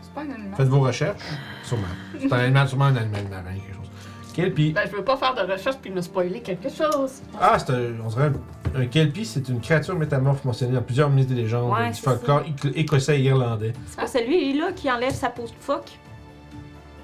[0.00, 0.54] C'est pas un animal.
[0.56, 1.22] Faites vos recherches.
[1.64, 1.82] Sûrement.
[2.18, 3.90] C'est un animal, sûrement un animal marin, quelque chose.
[4.34, 4.72] Kelpie.
[4.72, 7.20] Ben, je veux pas faire de recherche puis me spoiler quelque chose.
[7.38, 8.30] Ah, c'est un, on dirait
[8.74, 11.94] un, un Kelpie, c'est une créature métamorphe mentionnée dans plusieurs mythes et légendes Ouais, du
[11.96, 13.74] c'est folklore éc- écossais et irlandais.
[13.86, 15.90] C'est pas celui-là qui enlève sa peau de phoque?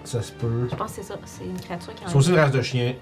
[0.05, 0.69] Ça se peut.
[0.71, 1.17] Je pense que c'est ça.
[1.27, 2.17] C'est une créature qui C'est enlève.
[2.17, 2.95] aussi une race de chien.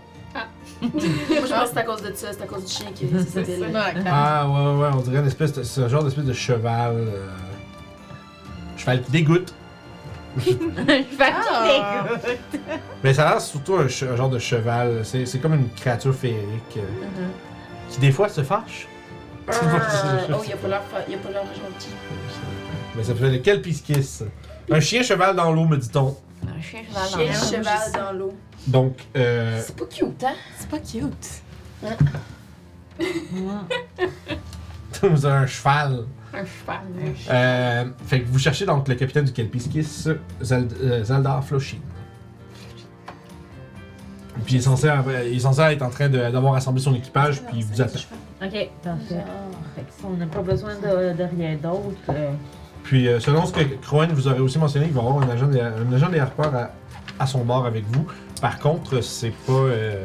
[0.82, 3.08] Moi, je pense que c'est à cause de ça, c'est à cause du chien qui
[3.12, 3.60] ça s'appelle.
[3.62, 6.94] Ouais, Ah, ouais, ouais, on dirait une espèce de, c'est un genre d'espèce de cheval.
[6.96, 7.28] euh,
[8.76, 9.54] cheval qui dégoûte.
[10.38, 12.04] Je vais Ah.
[13.02, 15.00] Mais ça a l'air surtout un, che- un genre de cheval.
[15.04, 17.92] C'est, c'est comme une créature féerique euh, Mm-hmm.
[17.94, 18.86] qui des fois se fâche.
[19.48, 19.52] Euh,
[20.34, 21.88] oh, il a pas l'air fa- il a pas l'air gentil.
[22.94, 24.24] Mais ça s'appelle le Kelpiskis.
[24.70, 26.16] Un chien cheval dans l'eau, me dit-on.
[26.46, 27.16] Un chien cheval dans
[27.48, 27.80] Chien l'air.
[27.82, 28.34] cheval dans l'eau.
[28.66, 30.34] Donc, euh, C'est pas cute, hein?
[30.58, 31.42] C'est pas cute.
[35.02, 36.04] vous avez un cheval.
[36.32, 36.80] Un cheval.
[37.30, 40.08] Euh, fait que vous cherchez donc le capitaine du Kelpiskis,
[40.42, 41.78] Zald, euh, Zaldar Floshin.
[44.44, 47.42] Puis il est censé, avoir- il est censé être en train d'avoir assemblé son équipage,
[47.42, 47.98] puis il vous attend.
[48.42, 49.24] Ok, parfait.
[50.04, 51.96] On n'a pas besoin de, de rien d'autre.
[52.10, 52.32] euh,
[52.84, 55.46] Puis euh, selon ce que Crowen vous aurait aussi mentionné, il va avoir un agent
[55.46, 56.70] des, un agent des harpeurs à,
[57.18, 58.06] à son bord avec vous.
[58.46, 59.52] Par contre, c'est pas.
[59.52, 60.04] Euh,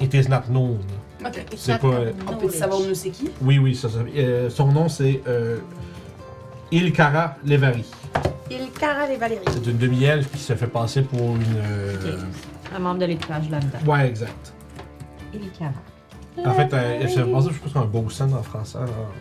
[0.00, 0.80] it is not known.
[1.24, 1.44] Ok.
[1.56, 1.86] C'est pas.
[1.86, 3.30] euh, On peut savoir nous c'est qui?
[3.42, 5.58] oui, oui, ça, ça- euh, son nom c'est euh,
[6.72, 7.84] Ilkara Levari.
[8.50, 9.44] Il cara les Valérie.
[9.52, 11.44] C'est une demi-elfe qui se fait passer pour une.
[11.58, 12.16] euh,
[12.74, 13.78] un membre de l'équipage là-dedans.
[13.92, 14.52] Ouais, exact.
[15.32, 15.72] Et carats.
[16.44, 18.78] En fait, euh, elle se fait passer, je pense, un bosun en français.
[18.78, 19.12] alors.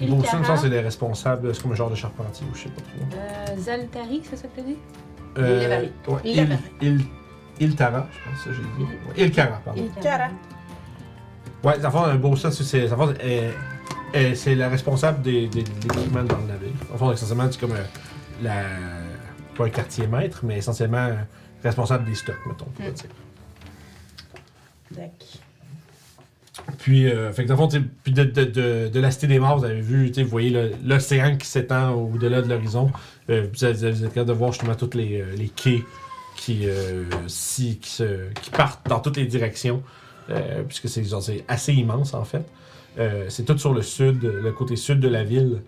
[0.00, 0.16] Ilkara.
[0.38, 2.82] Bosun, ça, c'est les responsables, c'est comme un genre de charpentier ou je sais pas
[2.82, 3.18] trop.
[3.18, 4.76] Euh, Zaltari, c'est ça que t'as dit?
[5.36, 5.92] Levari.
[6.08, 6.58] ouais, Il, Levari.
[6.80, 7.00] Il,
[7.60, 8.90] Iltara, je pense que ça, j'ai dit.
[9.08, 9.88] Ouais, Ilkara, pardon.
[10.02, 10.28] Cara.
[11.64, 13.52] Ouais, le fond, un bosun, c'est- c'est fond, elle-
[14.12, 16.70] elle- c'est la responsable des, des, de l'équipement dans le navire.
[16.92, 17.84] En fond, essentiellement, c'est comme euh,
[18.42, 18.62] la.
[19.56, 21.14] Pas un quartier maître, mais essentiellement euh,
[21.62, 22.94] responsable des stocks, mettons, on pourrait Mm.
[22.94, 23.10] dire.
[24.92, 25.41] D'accord.
[26.78, 29.58] Puis, euh, fait dans le fond, puis de, de, de, de la Cité des Morts,
[29.58, 32.90] vous avez vu, vous voyez l'océan qui s'étend au-delà de l'horizon.
[33.30, 35.82] Euh, vous, vous êtes capable de voir justement tous les, euh, les quais
[36.36, 39.82] qui, euh, qui, se, qui partent dans toutes les directions,
[40.66, 42.44] puisque c'est assez immense en fait.
[43.28, 45.62] C'est tout sur le sud, le côté sud de la ville.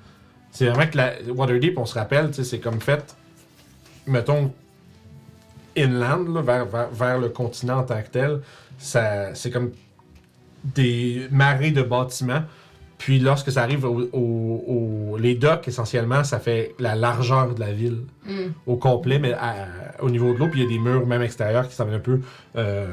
[0.51, 3.15] C'est vraiment que la Waterdeep, on se rappelle, c'est comme fait,
[4.07, 4.53] mettons,
[5.77, 8.41] inland, vers, vers, vers le continent en tant que tel.
[8.79, 9.73] C'est comme
[10.65, 12.43] des marées de bâtiments.
[12.99, 14.65] Puis lorsque ça arrive au, au-
[15.13, 18.53] au- les docks, essentiellement, ça fait la largeur de la ville Hmm.
[18.67, 19.67] au complet, mais à-
[20.01, 20.49] au niveau de l'eau.
[20.49, 22.21] Puis il y a des murs, même extérieurs, qui semblent un peu
[22.57, 22.87] euh,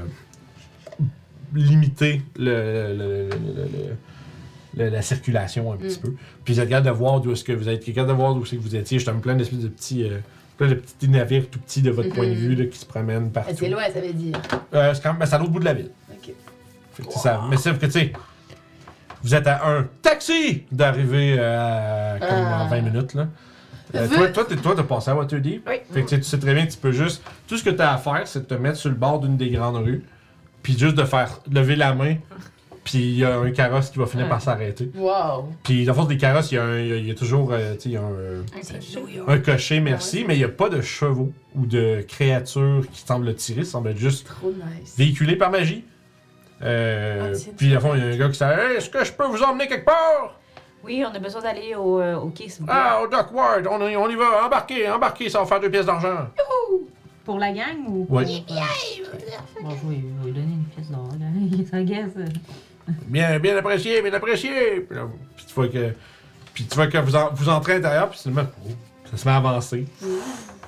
[1.53, 3.29] limiter le, le-
[4.77, 6.01] le- la circulation un petit Mm.
[6.01, 6.13] peu.
[6.45, 8.45] Puis vous êtes capable de voir d'où est-ce que vous êtes capable de voir d'où
[8.45, 8.99] c'est que vous étiez.
[8.99, 10.03] J'étais plein d'espèces de petits.
[10.05, 10.19] euh,
[10.57, 13.29] plein de petits navires tout petits de votre point de vue là, qui se promènent
[13.31, 13.55] Ah, partout.
[13.57, 14.35] C'est loin, ça veut dire.
[14.75, 15.89] Euh, c'est quand même ben, c'est à l'autre bout de la ville.
[16.93, 17.41] Fait que c'est ça.
[17.49, 18.13] Mais c'est que tu sais,
[19.23, 22.63] vous êtes à un taxi d'arriver euh, comme Ah.
[22.63, 23.27] en 20 minutes là.
[23.93, 25.67] Euh, toi, toi, t'es- toi, t'as passé à Waterdeep.
[25.67, 25.75] Oui.
[25.91, 27.21] Fait que tu sais, très bien que tu peux juste.
[27.47, 29.35] Tout ce que tu as à faire, c'est de te mettre sur le bord d'une
[29.35, 30.03] des grandes rues,
[30.63, 32.15] puis juste de faire lever la main,
[32.85, 34.89] puis il y a un carrosse qui va finir par s'arrêter.
[34.95, 35.49] Wow.
[35.63, 38.01] Puis dans le fond, des carrosses, il y a, y y toujours euh, y a
[38.01, 38.41] un, euh,
[39.27, 40.25] Un cocher, merci, Ouais.
[40.25, 43.89] mais il n'y a pas de chevaux ou de créatures qui semblent tirer, ça semble
[43.89, 44.95] être juste Trop nice.
[44.97, 45.83] véhiculé par magie.
[46.63, 49.03] Euh, Ah, puis, à fond, il y a un gars qui s'est Hey, Est-ce que
[49.03, 50.35] je peux vous emmener quelque part?
[50.83, 52.75] Oui, on a besoin d'aller au, euh, au quai, s'il vous plaît.
[52.77, 55.85] Ah, au Dockward, on, y- on y va, embarquez, embarquez, ça va faire deux pièces
[55.85, 56.27] d'argent.
[57.23, 58.43] Pour la gang ou Oui.
[58.47, 58.59] pour, euh,
[59.61, 62.31] Bon, je vais, lui donner une pièce d'or, guesse.
[63.07, 64.81] Bien, bien apprécié, bien apprécié.
[64.81, 65.03] Puis, là,
[65.35, 65.93] puis tu vois que,
[66.53, 68.71] puis tu vois que vous, en- vous entrez à l'intérieur, puis finalement, oh,
[69.11, 69.85] ça se met à avancer.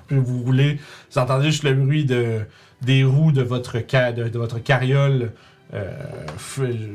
[0.08, 0.80] Puis vous roulez,
[1.12, 2.42] vous entendez juste le bruit de,
[2.82, 5.32] des roues de votre, ca- de, de votre carriole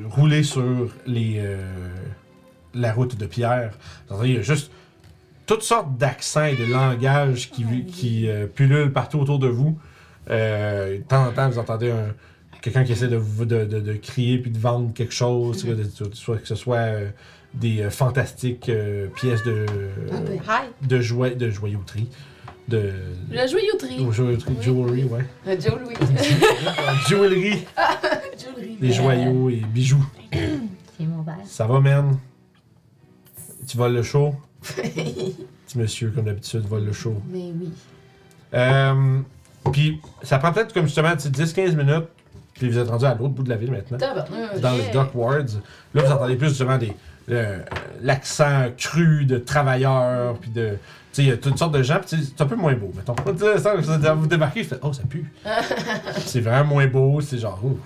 [0.09, 1.57] rouler sur les, euh,
[2.75, 3.73] la route de pierre.
[4.25, 4.71] Il y a juste
[5.47, 9.79] toutes sortes d'accents et de langages qui, qui euh, pullulent partout autour de vous.
[10.31, 12.15] Euh, de temps en temps, vous entendez un,
[12.61, 16.15] quelqu'un qui essaie de, de, de, de crier puis de vendre quelque chose, que, de-
[16.15, 17.09] soit, que ce soit euh,
[17.55, 19.65] des euh, fantastiques euh, pièces de,
[20.13, 20.39] Ah ben.
[20.87, 22.09] De, joie, de joyauterie.
[22.69, 22.93] De,
[23.31, 24.05] La joyauterie.
[24.05, 24.63] de joyauterie, Oui.
[24.65, 25.59] jewelry, ouais.
[25.59, 25.95] Joe Louis.
[27.09, 27.51] Jewelry,
[28.39, 28.77] Jewelry.
[28.81, 30.05] des joyaux et bijoux.
[30.31, 31.37] C'est mon verre.
[31.45, 32.19] Ça va, man?
[33.67, 34.35] Tu voles le show?
[34.63, 37.21] Petit monsieur, comme d'habitude, vole le show.
[37.31, 37.71] Mais oui.
[38.55, 39.21] Euh,
[39.73, 42.07] puis, ça prend peut-être comme justement tu sais, 10-15 minutes,
[42.55, 43.99] puis vous êtes rendu à l'autre bout de la ville maintenant.
[44.63, 45.61] Dans les Dock Wards.
[45.95, 46.93] Là, vous entendez plus justement des,
[48.03, 50.77] l'accent cru de travailleurs, puis de.
[51.13, 52.93] Tu sais, il y a toutes sortes de gens, puis c'est un peu moins beau,
[52.95, 53.15] mettons.
[53.25, 55.31] Vous vous débarquez, je fais Oh, ça pue.
[56.27, 57.79] c'est vraiment moins beau, c'est genre ouf.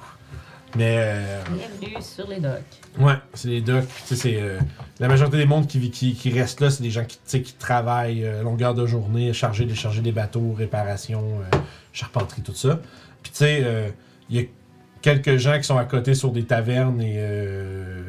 [0.75, 2.63] Mais, euh, Bienvenue sur les docks.
[2.99, 4.37] ouais, c'est les docks, tu sais, c'est.
[4.41, 4.59] euh,
[5.01, 7.43] la majorité des mondes qui, qui, qui restent là, c'est des gens qui, tu sais,
[7.43, 11.57] qui travaillent euh, longueur de journée, charger, décharger des bateaux, réparation, euh,
[11.93, 12.81] charpenterie, tout ça.
[13.23, 13.89] Puis, tu sais, euh,
[14.31, 14.45] il y a
[15.03, 18.03] quelques gens qui sont à côté sur des tavernes et euh,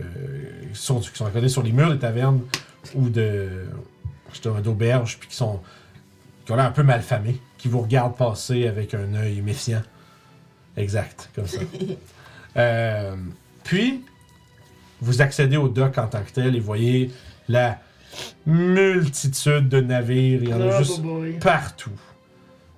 [0.73, 2.39] qui, sont, qui sont à côté sur les murs des tavernes
[2.95, 3.49] ou de
[4.41, 5.59] d'auberges puis qui sont
[6.45, 9.81] qui ont l'air un peu malfamés, qui vous regardent passer avec un œil méfiant.
[10.77, 11.59] Exact, comme ça.
[12.55, 13.15] Euh,
[13.63, 14.05] puis
[15.01, 17.11] vous accédez au dock en tant que tel et voyez
[17.49, 17.79] la
[18.45, 21.39] multitude de navires, il y en a Oh, juste boy.
[21.39, 21.89] partout.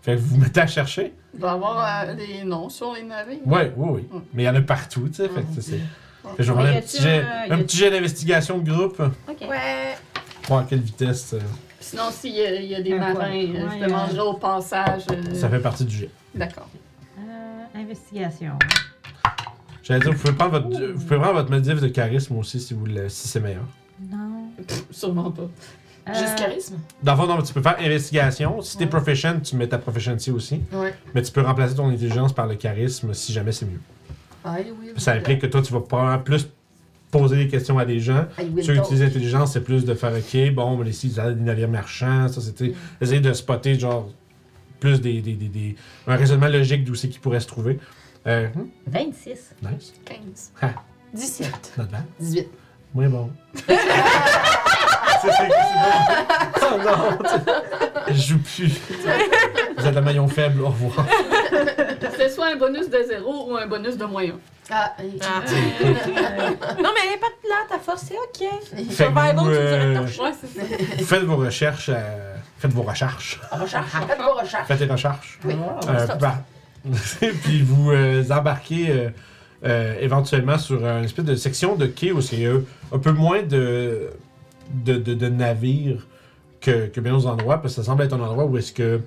[0.02, 1.12] Fait que vous vous mettez à chercher.
[1.34, 3.40] Il va y avoir euh, des noms sur les navires.
[3.46, 4.02] Oui, oui, oui.
[4.10, 4.22] Mm.
[4.34, 5.28] Mais il y en a partout, tu sais.
[5.28, 6.78] Fait que c'est- c'est- fait que je vais
[7.50, 9.02] un petit jet d'investigation de groupe.
[9.30, 9.42] Ok.
[9.50, 9.96] Ouais.
[10.50, 11.40] À quelle vitesse euh,
[11.80, 13.24] Sinon, s'il y, a- il y a des Un marins, quoi?
[13.26, 15.04] euh, Ouais, je demanderai euh, au passage.
[15.12, 16.10] euh, ça fait partie du jet.
[16.34, 16.68] D'accord.
[17.20, 17.22] Euh,
[17.76, 18.54] investigation.
[19.84, 22.74] J'allais dire, vous pouvez prendre votre, vous pouvez prendre votre modif de charisme aussi si,
[22.74, 23.64] vous le- si c'est meilleur.
[24.12, 24.50] Non.
[24.92, 25.44] Sûrement pas.
[26.08, 26.76] Euh, Juste charisme?
[27.02, 28.62] Dans le fond, non, tu peux faire investigation.
[28.62, 28.90] Si t'es Ouais.
[28.90, 30.62] proficient, tu mets ta proficiency aussi.
[30.72, 30.94] Ouais.
[31.16, 33.82] Mais tu peux remplacer ton intelligence par le charisme si jamais c'est mieux.
[34.98, 36.48] Ça implique que toi, tu vas probablement plus
[37.20, 38.26] poser des questions à des gens.
[38.40, 41.70] Will Ceux qui utilisent l'intelligence, c'est plus de faire OK, bon, mais ici, des navires
[41.70, 42.74] marchands, ça, c'était.
[43.02, 44.10] Essayer de spotter, genre,
[44.80, 45.22] plus des.
[45.22, 45.76] des, des, des-
[46.08, 47.80] un raisonnement logique d'où c'est qu'ils pourraient se trouver.
[48.28, 49.56] Euh, hmm, 26.
[49.62, 49.94] nice.
[50.06, 50.52] 15.
[51.14, 51.74] 17.
[51.78, 52.04] Not bad.
[52.20, 52.48] 18.
[52.94, 53.30] Moins bon.
[55.22, 55.54] C'est- bon.
[56.62, 57.18] Oh non!
[58.10, 58.80] Je joue plus.
[59.78, 61.06] Vous êtes un maillon faible, au revoir.
[62.18, 64.32] C'est soit un bonus de 0 ou un bonus de moins 1.
[64.72, 65.44] Ah, Ah.
[65.48, 65.86] Euh,
[66.82, 68.50] Non, mais elle est pas là, ta force, c'est ok.
[68.64, 70.20] Fait que Survival, vous, tu dirais euh, torche.
[70.20, 71.06] Ouais, c'est ça.
[71.06, 71.90] faites vos recherches.
[71.94, 73.40] euh, faites vos recherches.
[73.52, 73.86] recherche.
[74.08, 74.68] Faites vos recherches.
[74.68, 75.40] Faites les recherches.
[75.46, 75.54] Oui.
[75.88, 76.36] Euh, bah,
[77.44, 79.10] puis vous euh, embarquez euh,
[79.66, 82.60] euh, éventuellement sur une espèce de section de quai où c'est euh,
[82.92, 84.10] un peu moins de,
[84.72, 86.06] de, de- de navires
[86.62, 89.02] que, que bien d'autres endroits, parce que ça semble être un endroit où est-ce que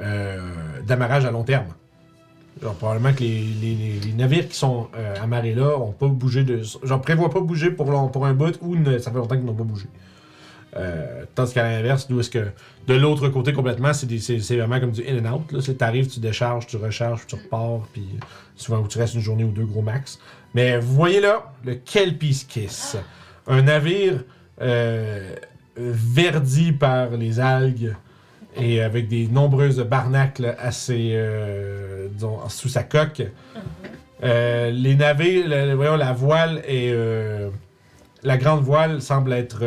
[0.00, 0.40] euh,
[0.86, 1.66] d'amarrage à long terme.
[2.62, 6.62] Genre, probablement que les, les- navires qui sont euh, amarrés là ont pas bougé de.
[6.82, 9.62] Genre, prévoient pas bouger pour, pour un bout ou ça fait longtemps qu'ils n'ont pas
[9.64, 9.86] bougé.
[10.76, 12.46] Euh, tandis qu'à l'inverse, nous, est-ce que
[12.86, 15.52] de l'autre côté complètement, c'est c'est c'est vraiment comme du in and out.
[15.52, 15.60] Là.
[15.60, 18.06] Tu arrives, tu décharges, tu recharges, tu repars, puis
[18.56, 20.18] souvent où tu restes une journée ou deux gros max.
[20.54, 22.96] Mais vous voyez là, le Kelpie's Kiss.
[23.46, 24.24] Un navire
[24.60, 25.34] euh,
[25.76, 27.94] verdi par les algues
[28.58, 33.22] et avec des nombreuses barnacles assez, euh, disons, sous sa coque.
[34.24, 37.50] Euh, les le- voyons, la voile est, euh,
[38.22, 39.62] la grande voile semble être,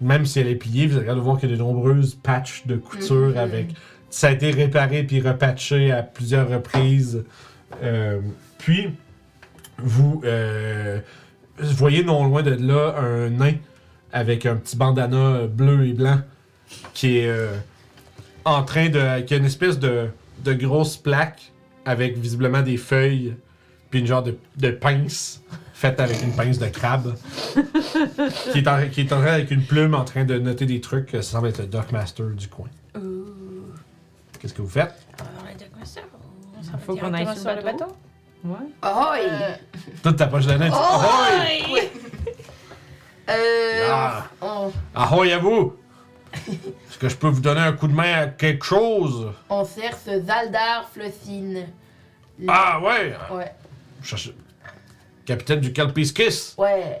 [0.00, 2.76] même si elle est pliée, vous allez voir qu'il y a de nombreuses patchs de
[2.76, 3.36] couture Mhm.
[3.38, 3.66] avec.
[4.10, 7.24] Ça a été réparé puis repatché à plusieurs reprises.
[8.58, 8.90] Puis,
[9.78, 10.22] vous,
[11.58, 13.54] voyez non loin de là un nain
[14.12, 16.18] avec un petit bandana bleu et blanc
[16.92, 17.30] qui est
[18.44, 19.20] en train de.
[19.22, 20.08] qui a une espèce de,
[20.44, 21.52] de grosse plaque
[21.84, 23.34] avec visiblement des feuilles
[23.90, 25.42] puis une genre de, de pince
[25.74, 27.14] faite avec une pince de crabe
[28.52, 30.80] qui, est en, qui est en train avec une plume en train de noter des
[30.80, 31.10] trucs.
[31.10, 32.68] Ça semble être le Dockmaster du coin.
[34.40, 34.94] Qu'est-ce que vous faites?
[36.74, 37.86] Il faut qu'on aille sur le bateau.
[38.44, 38.56] Ouais.
[38.80, 39.20] Ahoy!
[39.28, 39.54] Euh,
[40.02, 41.82] Toute ta poche de nain, tu- Ahoy!
[43.28, 43.88] Euh.
[43.88, 44.24] Ah.
[44.40, 45.74] On, Ahoy à vous!
[46.34, 49.32] Est-ce que je peux vous donner un coup de main à quelque chose?
[49.50, 51.66] on cherche Zaldar Flossine.
[52.38, 53.14] Le- Ah ouais!
[53.30, 53.52] Ouais.
[54.02, 54.32] Cherche-
[55.24, 56.54] Capitaine du Calpiskis!
[56.58, 57.00] Ouais.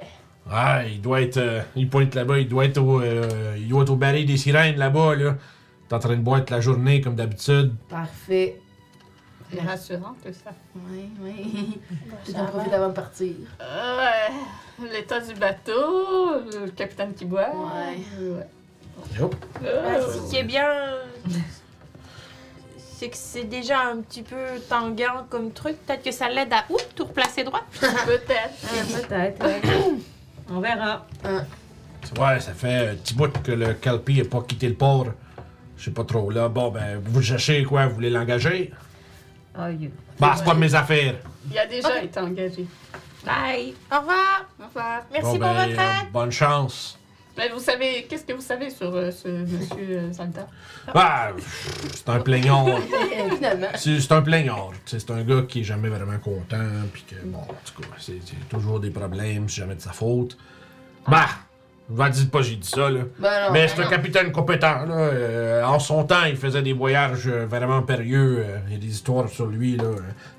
[0.50, 1.36] Ah, il doit être.
[1.38, 3.00] euh, il pointe là-bas, il doit être au.
[3.00, 5.36] euh, il doit être au baril des sirènes là-bas, là.
[5.88, 7.74] T'es en train de boire toute la journée comme d'habitude.
[7.88, 8.58] Parfait.
[9.52, 10.50] c'est rassurant tout ça.
[10.74, 11.34] Ouais, ouais.
[12.26, 13.32] Je t'en profite avant de partir.
[13.60, 14.88] Ouais.
[14.92, 17.50] L'état du bateau, le capitaine qui boit.
[17.50, 17.98] Ouais.
[18.20, 18.46] Ouais.
[19.14, 20.66] Ce qui est bien,
[22.96, 24.36] c'est que c'est déjà un petit peu
[24.68, 25.76] tanguant comme truc.
[25.86, 27.62] Peut-être que ça l'aide à ouh, tout replacer droit.
[27.80, 28.54] Peut-être.
[28.64, 29.60] Ah, Peut-être, ouais.
[30.50, 31.06] On verra.
[32.18, 35.06] Ouais, ça fait un petit bout que le Calpi n'a pas quitté le port.
[35.76, 36.48] Je sais pas trop là.
[36.48, 37.86] Bon, ben, vous le cherchez quoi?
[37.86, 38.72] Vous voulez l'engager?
[39.58, 39.90] Oh, you.
[40.18, 41.14] Bah, c'est pas de mes affaires.
[41.50, 42.66] Il a déjà été engagé.
[43.24, 43.74] Bye.
[43.90, 44.46] Au revoir.
[44.60, 45.02] Au revoir.
[45.12, 46.12] Merci Bon, pour ben, votre aide.
[46.12, 46.98] bonne chance.
[47.38, 50.46] Mais vous savez, qu'est-ce que vous savez sur euh, ce monsieur euh, Zalda?
[50.94, 51.30] Bah,
[51.94, 52.66] c'est un plaignard.
[53.22, 53.66] Euh, Finalement.
[53.76, 54.70] C'est c'est un plaignard.
[54.84, 56.56] tu sais, C'est un gars qui est jamais vraiment content.
[56.92, 59.48] Puis que, bon, en tout cas, c'est c'est toujours des problèmes.
[59.48, 60.36] C'est jamais de sa faute.
[61.08, 61.26] Bah,
[61.88, 63.00] va dites pas, j'ai dit ça, là.
[63.18, 63.52] Ben non.
[63.52, 63.90] Mais ben c'est un non.
[63.90, 64.84] capitaine compétent.
[64.86, 64.94] Là.
[64.94, 68.44] Euh, en son temps, il faisait des voyages euh, vraiment périlleux.
[68.46, 69.76] Euh, Il y a des histoires sur lui.
[69.76, 69.84] Là.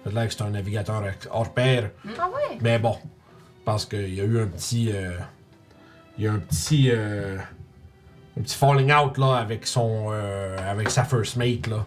[0.03, 1.91] Ça a l'air que c'est un navigateur hors pair.
[2.19, 2.57] Ah ouais?
[2.61, 4.91] Mais bon, je pense qu'il y a eu un petit.
[4.93, 5.11] euh,
[6.17, 6.89] il y a un petit.
[6.91, 7.37] euh,
[8.37, 10.07] un petit falling out là, avec son.
[10.11, 11.67] euh, avec sa first mate.
[11.67, 11.85] Là.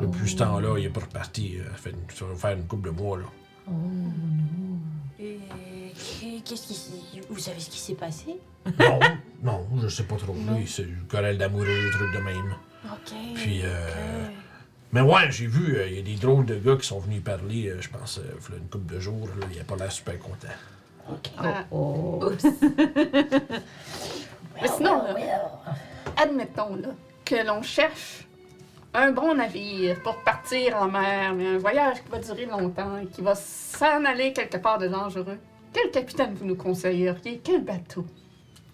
[0.00, 1.58] Depuis ce temps-là, il est pas reparti.
[1.58, 3.18] euh, Ça, fait une- ça va faire une couple de mois.
[3.18, 3.24] Là.
[5.18, 8.36] Et qu'est-ce qui vous savez ce qui s'est passé?
[8.78, 8.98] Non,
[9.42, 10.34] non, je sais pas trop.
[10.34, 12.54] Lui, c'est une querelle d'amoureux, truc de même.
[12.86, 13.12] Ok.
[13.34, 14.26] Puis, euh,
[14.92, 17.22] Mais ouais, j'ai vu, euh, il y a des drôles de gars qui sont venus
[17.22, 19.28] parler, euh, je pense, euh, v'là une couple de jours.
[19.52, 20.48] Il a pas l'air super content.
[21.38, 21.64] Ah.
[21.70, 22.20] Oh.
[24.62, 25.14] Mais sinon, là,
[26.22, 26.88] admettons là,
[27.24, 28.26] que l'on cherche
[28.92, 33.06] un bon navire pour partir en mer, mais un voyage qui va durer longtemps et
[33.06, 35.38] qui va s'en aller quelque part de dangereux.
[35.72, 37.40] Quel capitaine vous nous conseilleriez?
[37.42, 38.04] Quel bateau?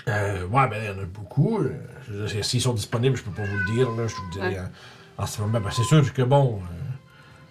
[0.08, 1.58] Euh, ouais, ben, il y en a beaucoup.
[1.58, 3.90] euh, S'ils sont disponibles, je peux pas vous le dire.
[3.90, 4.58] Là, je vous dirais Ouais.
[5.18, 5.60] en, en ce moment.
[5.60, 6.60] Ben, c'est sûr que bon.
[6.62, 6.74] euh,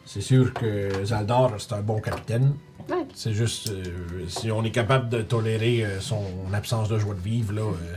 [0.05, 2.55] c'est sûr que Zaldar, c'est un bon capitaine.
[2.89, 3.05] Ouais.
[3.13, 3.69] C'est juste.
[3.71, 3.83] euh,
[4.27, 7.95] si on est capable de tolérer euh, son absence de joie de vivre, là, euh,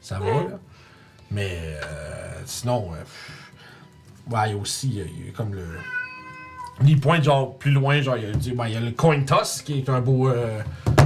[0.00, 0.26] ça va.
[0.26, 0.58] Là.
[1.30, 1.76] Mais
[2.46, 2.90] sinon.
[4.30, 4.88] ouais, il y a aussi.
[4.88, 5.64] Il y a- il y a comme le.
[6.86, 8.90] Il pointe genre plus loin, genre il y a, dit, ben, il y a le
[8.92, 10.60] Coin Toss qui est un beau, euh,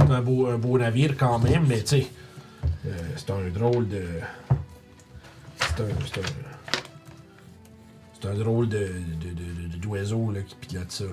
[0.09, 2.07] un beau, un beau navire quand même, mais tu sais,
[3.15, 4.03] c'est un drôle de.
[5.59, 5.87] C'est un.
[6.05, 6.23] C'est un,
[8.19, 11.03] c'est un drôle de, de, de, de- d'oiseau là, qui pilote ça.
[11.03, 11.11] Là.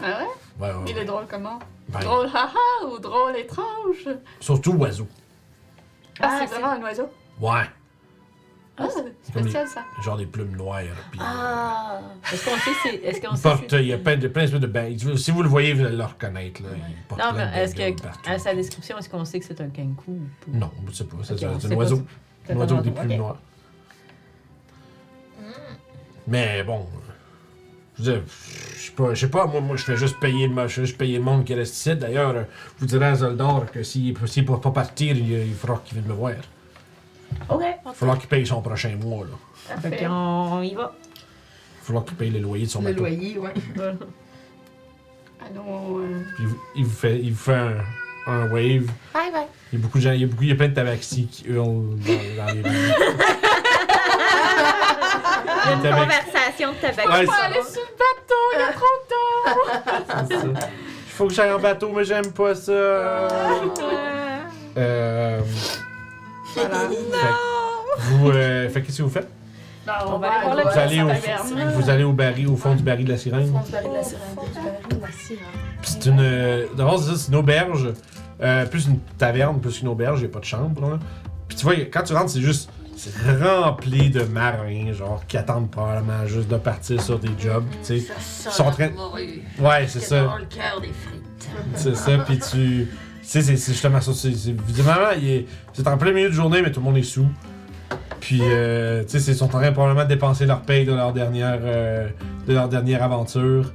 [0.00, 0.26] Ah ouais?
[0.68, 1.02] Ouais, ouais, Il ouais.
[1.02, 1.58] est drôle comment?
[1.88, 4.08] Ben, Drôle haha ou drôle étrange?
[4.40, 5.06] Surtout oiseau.
[6.20, 7.08] Ah, Ah, c'est c'est- vraiment un oiseau?
[7.40, 7.62] Ouais.
[8.80, 8.86] Ah,
[9.22, 9.82] c'est comme spécial ça.
[10.00, 10.80] Genre des plumes noires.
[11.10, 12.00] Puis, euh, Ah.
[12.32, 12.94] Est-ce qu'on sait c'est.
[12.96, 14.96] Est-ce qu'on il, sait porte, c'est- il y a plein de, plein d'espèces de ben-
[15.16, 16.62] Si vous le voyez, vous allez le reconnaître.
[16.62, 16.68] Là.
[16.88, 18.02] Il porte Non, plein mais de est-ce bengales que.
[18.02, 18.30] partout.
[18.30, 20.58] À sa description, est-ce qu'on sait que c'est un kankou ou pas?
[20.58, 21.16] Non, je sais pas.
[21.24, 21.96] C'est Ok, c'est on un pas oiseau.
[21.96, 23.36] si- Un oiseau oiseau, des plumes noires.
[26.28, 26.86] Mais bon.
[28.00, 28.22] Euh, Je veux dire,
[28.76, 30.98] je sais pas, je sais pas, moi, moi je fais juste payer le, je juste
[30.98, 31.94] payer le monde qui reste ici.
[31.96, 32.42] D'ailleurs, euh,
[32.76, 35.98] je vous dirai à Zoldor que s'il ne peut pas partir, il, il faudra qu'il
[35.98, 36.32] vienne me voir.
[37.48, 37.62] Ok.
[37.86, 39.24] Il faudra qu'il paye son prochain mois.
[39.24, 39.76] Là.
[39.80, 40.04] Fait Parfait.
[40.06, 40.94] qu'on y va.
[41.14, 43.00] Il faudra qu'il paye le loyer de son Le bateau.
[43.00, 43.54] loyer, ouais.
[45.40, 45.98] Allons.
[46.00, 47.76] euh, Puis il, vous- il vous fait, il vous fait un,
[48.26, 48.86] un wave.
[49.14, 49.46] Bye bye.
[49.72, 50.74] Il y a beaucoup de gens, il y a, beaucoup, il y a plein de
[50.74, 52.92] tabaxis qui hurlent dans, dans les rues.
[55.70, 56.08] Une Tabac-
[56.66, 57.04] de tabac.
[57.06, 58.86] Ouais, Faut c'est- aller sur le bateau, il y a trop
[60.28, 60.66] c'est ça.
[61.06, 62.72] Il faut que j'aille en bateau, mais j'aime pas ça.
[62.72, 63.28] Euh,
[66.54, 66.78] Voilà.
[66.90, 66.96] fait-
[67.98, 69.28] vous, euh, fait qu'est-ce que vous faites?
[69.86, 71.72] Non, On va aller voir le Vous allez, au, taverne.
[71.74, 73.52] vous allez au baril, au fond du baril de la sirène.
[73.56, 74.22] On se barrer de la sirène.
[75.80, 76.20] Puis c'est une.
[76.20, 77.88] euh, D'abord, c'est une auberge
[78.40, 80.80] euh, plus une taverne, plus une auberge, il n'y a pas de chambre.
[80.82, 80.98] Là.
[81.48, 82.70] Puis tu vois, quand tu rentres, c'est juste.
[82.98, 87.64] C'est rempli de marins, genre, qui attendent probablement juste de partir sur des jobs.
[87.82, 88.00] Tu sais.
[88.00, 88.88] Ça Ils sont en train-
[89.60, 90.24] Ouais, c'est ça.
[90.24, 91.48] Dans le cœur des frites.
[91.74, 92.88] C'est ça, puis tu.
[93.22, 94.12] Tu sais, c'est justement ça.
[94.14, 95.46] C'est, c'est- est-
[95.88, 97.26] en plein milieu de journée, mais tout le monde est sous.
[98.20, 101.12] Puis, euh, tu sais, ils sont en train probablement de dépenser leur paye de leur
[101.12, 102.08] dernière, euh,
[102.46, 103.72] de leur dernière aventure.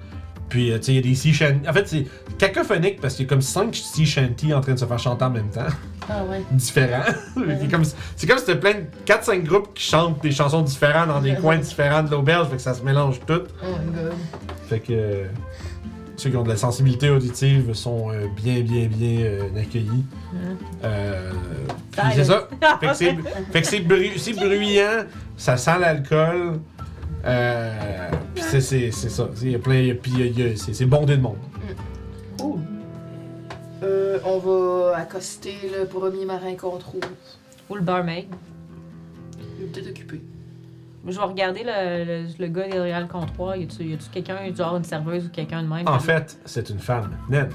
[0.49, 1.68] Puis, euh, tu sais, il y a des sea shanties.
[1.68, 2.06] En fait, c'est
[2.38, 5.26] cacophonique parce qu'il y a comme 5 sea shanties en train de se faire chanter
[5.26, 5.61] en même temps.
[6.10, 6.41] Ah ouais.
[6.52, 7.03] Différents.
[7.36, 7.84] c'est comme,
[8.15, 11.36] c'est comme si c'était plein de 4-5 groupes qui chantent des chansons différentes dans des
[11.41, 13.41] coins différents de l'auberge, fait que ça se mélange tout.
[13.64, 14.14] Oh my god.
[14.68, 15.26] Fait que euh,
[16.24, 20.06] ceux qui ont de la sensibilité auditive sont euh, bien, bien, bien euh, accueillis.
[20.84, 21.32] Euh,
[21.91, 22.48] puis c'est ça.
[23.52, 25.06] Fait que c'est bruyant,
[25.36, 26.60] ça sent l'alcool.
[27.26, 29.30] Euh, puis c'est, c'est, c'est ça.
[29.41, 29.94] Il y a plein.
[30.02, 31.38] Puis il y a- c'est, c'est bondé de monde.
[32.40, 32.60] Cool.
[33.84, 37.02] Euh, on va accoster le premier marin qu'on trouve.
[37.70, 38.26] Ou le barmaid.
[39.60, 40.22] Il est peut-être occupé.
[41.06, 43.56] Je vais regarder le, le, le gars derrière le comptoir.
[43.58, 45.88] Y a-tu y a-tu quelqu'un, genre une serveuse ou quelqu'un de même?
[45.88, 47.50] En fait, c'est une femme, naine,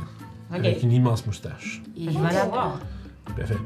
[0.50, 0.58] Ok.
[0.58, 1.82] avec une immense moustache.
[1.98, 2.78] Je vais la voir.
[3.24, 3.56] Puis elle fait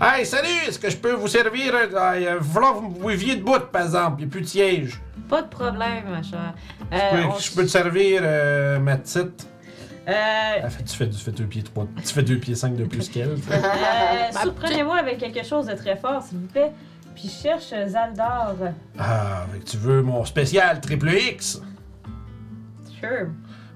[0.00, 1.72] Hey, salut, est-ce que je peux vous servir?
[1.74, 4.20] Euh, falloir que vous vous buviez debout, par exemple.
[4.20, 5.00] Il n'y a plus de siège.
[5.28, 6.54] Pas de problème, ma chère.
[6.92, 9.48] Je Euh, peux, on je peux te servir, euh, ma petite.
[10.08, 10.12] Euh,
[10.62, 11.86] Elle fait, tu, fais, tu fais deux pieds trois.
[11.96, 13.30] Tu fais deux pieds cinq de plus qu'elle.
[13.30, 16.70] euh, surprenez-moi avec quelque chose de très fort, s'il vous plaît.
[17.16, 18.54] Puis je cherche euh, Zaldar.
[18.98, 21.60] ah, fait que tu veux mon spécial triple X?
[23.00, 23.28] Sure.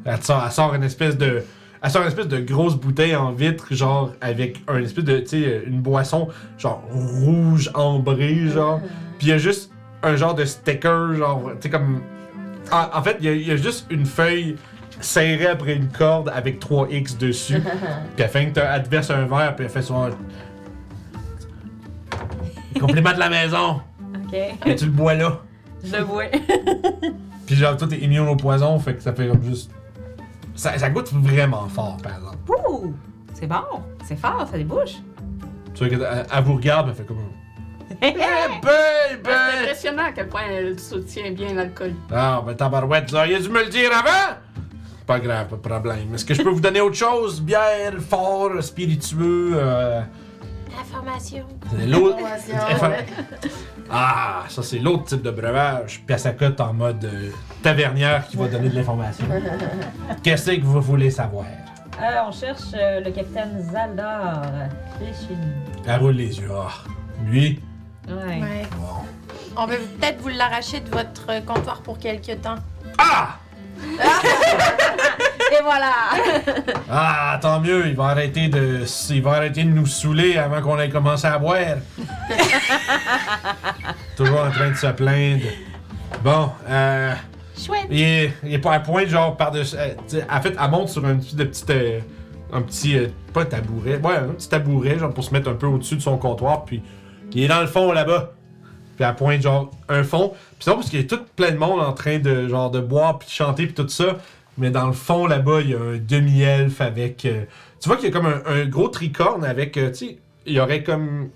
[0.04, 1.42] Elle, sort, elle sort une espèce de.
[1.84, 5.18] Elle sort une espèce de grosse bouteille en vitre, genre avec un espèce de.
[5.18, 6.28] Tu sais, une boisson,
[6.58, 8.80] genre rouge ambré, genre.
[9.18, 9.70] Puis il y a juste
[10.02, 11.42] un genre de sticker, genre.
[11.54, 12.02] Tu sais, comme.
[12.70, 14.56] En, en fait, il y, a- il y a juste une feuille
[15.00, 17.60] serrée après une corde avec 3 X dessus.
[18.16, 20.10] puis afin que verse un verre, puis elle fait son.
[22.80, 23.80] Compliment de la maison!
[24.24, 24.34] Ok.
[24.66, 25.40] Et tu le bois là.
[25.84, 26.24] Je le vois.
[27.46, 29.70] Puis genre, tout est immune au poison, fait que ça fait comme juste.
[30.54, 32.36] Ça, ça goûte vraiment fort, par exemple.
[32.68, 32.94] Ouh!
[33.34, 33.82] C'est bon.
[34.04, 34.96] C'est fort, ça débouche.
[35.74, 37.18] Tu vois qu'elle elle vous regarde, elle fait comme.
[38.00, 38.20] Eh ben,
[39.24, 41.92] C'est impressionnant à quel point elle soutient bien l'alcool.
[42.10, 44.38] Ah, ben tabarouette, vous auriez dû me le dire avant!
[45.06, 46.14] Pas grave, pas de problème.
[46.14, 47.40] Est-ce que je peux vous donner autre chose?
[47.40, 50.00] Bière, fort, spiritueux, euh.
[50.80, 51.44] Information.
[51.70, 52.18] c'est L'autre.
[53.94, 56.02] Ah, ça c'est l'autre type de breuvage.
[56.06, 57.30] Puis elle s'accote en mode euh,
[57.62, 59.26] tavernière qui va donner de l'information.
[60.22, 61.44] Qu'est-ce que vous voulez savoir?
[62.00, 64.42] Euh, on cherche euh, le capitaine Zaldar.
[64.98, 65.38] Richin.
[65.86, 66.48] Elle roule les yeux.
[66.54, 66.70] Ah,
[67.26, 67.60] lui,
[68.08, 68.40] Ouais.
[68.40, 68.66] Ouais.
[68.78, 69.04] bon.
[69.56, 72.56] On peut peut-être vous l'arracher de votre euh, comptoir pour quelques temps.
[72.98, 73.36] Ah!
[75.52, 75.92] Et voilà!
[76.94, 78.80] Ah, tant mieux, il va arrêter de,
[79.10, 81.78] il va arrêter de nous saouler avant qu'on ait commencé à boire.
[84.16, 85.46] Toujours en train de se plaindre.
[86.22, 87.14] Bon, euh,
[87.58, 87.86] Chouette.
[87.90, 89.74] il est, il est pas à point, genre, par-dessus.
[89.78, 89.94] euh,
[90.30, 92.00] en fait, elle monte sur un petit, de petit, euh,
[92.52, 95.66] un petit, euh, pas tabouret, ouais, un petit tabouret, genre, pour se mettre un peu
[95.66, 96.82] au-dessus de son comptoir, puis
[97.32, 98.32] il est dans le fond là-bas.
[99.02, 100.28] Puis elle pointe, genre, un fond.
[100.30, 102.70] Puis c'est bon parce qu'il y a tout plein de monde en train de, genre,
[102.70, 104.18] de boire, puis de chanter, puis tout ça.
[104.58, 107.24] Mais dans le fond, là-bas, il y a un demi-elfe avec.
[107.24, 107.44] euh,
[107.80, 109.76] tu vois qu'il y a comme un, un gros tricorne avec.
[109.76, 111.30] euh, tu sais, il y aurait comme.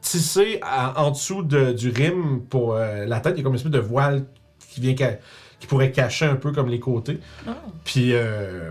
[0.00, 3.52] Tissé à- en dessous de- du rime pour euh, la tête, il y a comme
[3.52, 4.26] une espèce de voile
[4.70, 7.20] qui vient qui pourrait cacher un peu comme les côtés.
[7.84, 8.70] Puis euh,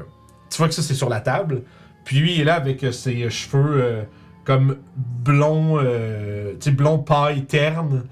[0.52, 1.64] tu vois que ça c'est sur la table.
[2.06, 4.04] Puis lui il est là avec ses cheveux
[4.44, 8.04] comme blond, euh, tu sais blond paille terne.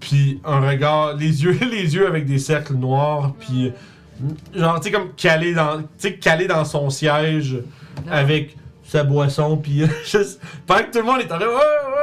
[0.00, 3.34] Puis un regard, les yeux, les yeux avec des cercles noirs.
[3.40, 7.58] Puis euh, genre tu sais comme calé dans, tu sais calé dans son siège
[8.10, 9.56] avec sa boisson.
[9.56, 11.93] Puis juste pendant que tout le monde est en train, ouais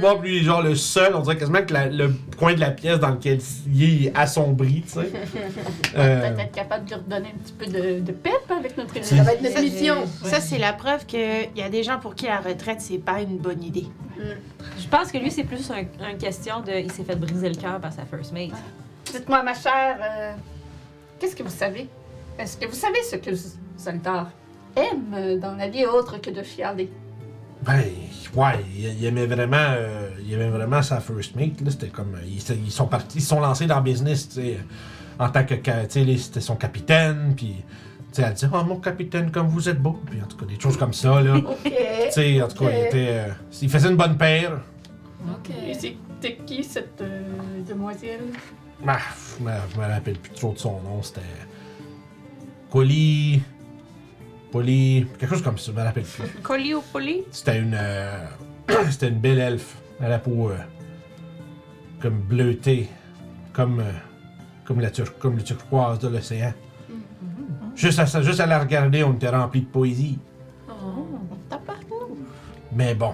[0.00, 2.70] Moi lui est genre le seul, on dirait quasiment que la- le coin de la
[2.70, 3.38] pièce dans lequel
[3.72, 5.10] il est, assombri, tu sais.
[5.96, 8.94] Euh, Peut-être être capable de lui redonner un petit peu de, de pep avec notre
[9.02, 9.94] C'est- Ça va être notre Ça, mission.
[10.24, 11.20] Ça, c'est la preuve qu'il
[11.54, 13.86] y a des gens pour qui la retraite, c'est pas une bonne idée.
[14.78, 15.80] Je pense que lui, c'est plus un,
[16.10, 16.72] une question de.
[16.72, 18.52] Il s'est fait briser le cœur par sa first mate.
[19.12, 20.32] Dites-moi, ma chère, euh,
[21.18, 21.88] qu'est-ce que vous savez?
[22.38, 23.30] Est-ce que vous savez ce que
[23.78, 24.30] Zaldar
[24.76, 26.88] aime dans la vie autre que de fialer?
[27.62, 27.82] Ben,
[28.34, 31.60] ouais, il, il aimait vraiment, euh, il aimait vraiment sa first mate.
[31.60, 34.34] Là, c'était comme, euh, ils, sont partis, ils se sont lancés dans le business, tu
[34.34, 34.58] sais,
[35.18, 37.56] en tant que, tu sais, c'était son capitaine, puis,
[38.12, 40.46] tu sais, elle dit, oh mon capitaine, comme vous êtes beau, puis en tout cas
[40.46, 41.36] des choses comme ça là.
[41.36, 41.62] Ok.
[41.64, 41.72] tu
[42.10, 43.28] sais, en tout cas, il était, euh,
[43.60, 44.60] il faisait une bonne paire.
[45.30, 45.50] Ok.
[45.66, 47.22] Et c'était qui cette euh,
[47.68, 48.24] demoiselle?
[48.86, 48.98] Ah,
[49.38, 51.20] je me, je me rappelle plus trop de son nom, c'était
[52.70, 53.40] Coli.
[54.52, 56.24] Polly, quelque chose comme ça, je me rappelle plus.
[56.42, 57.22] Colis au poli?
[57.30, 57.74] C'était une.
[57.74, 58.26] euh,
[58.90, 60.56] C'était une belle elfe à la peau euh,
[62.00, 62.88] comme bleutée,
[63.52, 63.92] comme, euh,
[64.66, 66.52] comme, la tur- comme le turquoise de l'océan.
[67.74, 70.18] Juste, à, ça- juste à la regarder, on était rempli de poésie.
[72.74, 73.12] Mais bon,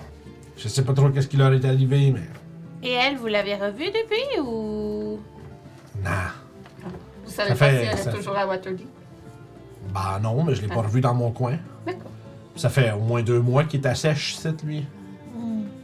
[0.56, 2.88] je sais pas trop qu'est-ce qui leur est arrivé, mais.
[2.88, 5.18] Et elle, vous l'avez revue depuis ou?
[6.02, 6.32] Nah.
[7.24, 8.78] Vous savez Ça pas si elle ça est toujours à Waterloo?
[9.92, 11.56] Bah non, mais je l'ai pas revu dans mon coin.
[11.86, 12.10] D'accord.
[12.56, 14.86] Ça fait au moins deux mois qu'il est à sèche, cette lui.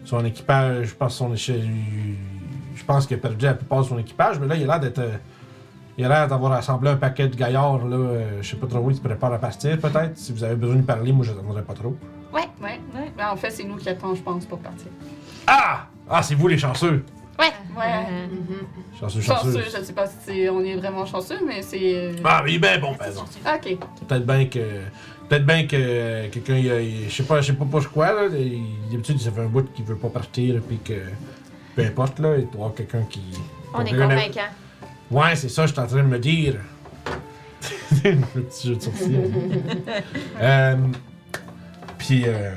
[0.05, 4.39] Son équipage, je pense son Je pense qu'il a perdu la plupart de son équipage,
[4.39, 4.99] mais là, il a l'air d'être.
[4.99, 5.17] euh,
[5.97, 7.97] Il a l'air d'avoir assemblé un paquet de gaillards, là.
[7.97, 10.19] euh, je sais pas trop où il se prépare à partir, peut-être.
[10.19, 11.97] Si vous avez besoin de parler, moi, je n'attendrai pas trop.
[12.35, 12.81] Ouais, ouais.
[13.17, 14.89] Ben, en fait, c'est nous qui attendons, je pense, pour partir.
[15.47, 15.87] Ah!
[16.11, 17.03] Ah, c'est vous les chanceux!
[17.39, 17.47] Ouais.
[17.77, 18.29] Ouais.
[19.01, 19.53] Chanceux, chanceux.
[19.53, 21.81] Chanceux, je sais pas si c'est- on est vraiment chanceux, mais c'est.
[21.83, 23.31] euh, Ah, mais il est bien bon, par exemple.
[23.47, 23.77] Ok.
[24.07, 24.61] Peut-être bien que.
[25.29, 28.27] Peut-être bien que quelqu'un, il a- il- je sais pas, je sais pas pourquoi, là.
[28.37, 30.95] il- D'habitude, ça fait un bout qu'il veut pas partir, puis que.
[31.75, 33.23] Peu importe, là, il doit y avoir quelqu'un qui.
[33.75, 34.51] On est quelqu'un- convaincant.
[35.11, 36.55] Ouais, c'est ça, je suis en train de me dire.
[38.05, 39.19] le petit jeu de sourcil.
[40.41, 40.77] euh,
[41.99, 42.53] puis, euh,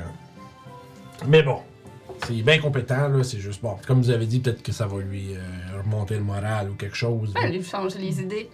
[1.26, 1.60] mais bon,
[2.26, 3.76] c'est bien compétent, là, c'est juste bon.
[3.86, 5.38] Comme vous avez dit, peut-être que ça va lui euh,
[5.82, 7.32] remonter le moral ou quelque chose.
[7.34, 8.50] Ben, lui changer les idées.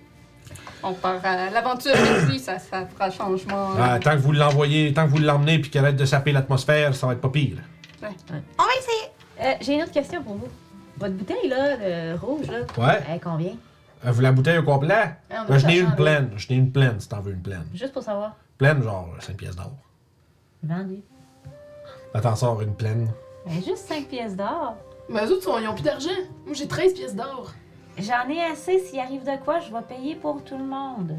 [0.82, 3.70] On part à l'aventure avec lui, ça, ça fera changement.
[3.78, 6.94] Ah, tant que vous l'envoyez, tant que vous l'emmenez puis qu'elle arrête de saper l'atmosphère,
[6.94, 7.56] ça va être pas pire.
[8.02, 8.08] On va
[8.78, 9.10] essayer.
[9.40, 10.48] Euh, J'ai une autre question pour vous.
[10.98, 13.00] Votre bouteille, là, de rouge, là, Ouais.
[13.08, 13.52] elle combien?
[14.06, 15.16] Euh, vous la bouteille au complet?
[15.30, 16.30] Ah, Ben, je n'ai une pleine.
[16.36, 17.64] Je n'ai une pleine si t'en veux une pleine.
[17.74, 18.36] Juste pour savoir.
[18.58, 19.72] Pleine, genre 5 pièces d'or.
[20.62, 21.00] Vendu.
[22.14, 23.08] Là, t'en sors une pleine.
[23.46, 24.76] Ben, juste 5 pièces d'or.
[25.08, 26.08] Mais eux autres, ils ont plus d'argent.
[26.46, 27.52] Moi, j'ai 13 pièces d'or.
[27.98, 28.78] J'en ai assez.
[28.80, 31.14] S'il arrive de quoi, je vais payer pour tout le monde.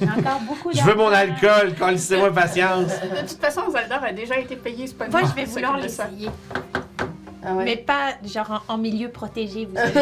[0.00, 0.90] J'ai encore beaucoup Je d'argent.
[0.92, 2.88] veux mon alcool, laissez-moi patience.
[3.00, 5.76] De toute façon, Zelda a déjà été payé, c'est pas Moi, nous je vais vouloir
[5.78, 6.28] l'essayer.
[7.42, 7.64] Ah ouais.
[7.64, 9.92] Mais pas genre en, en milieu protégé, vous savez.
[9.94, 10.00] Je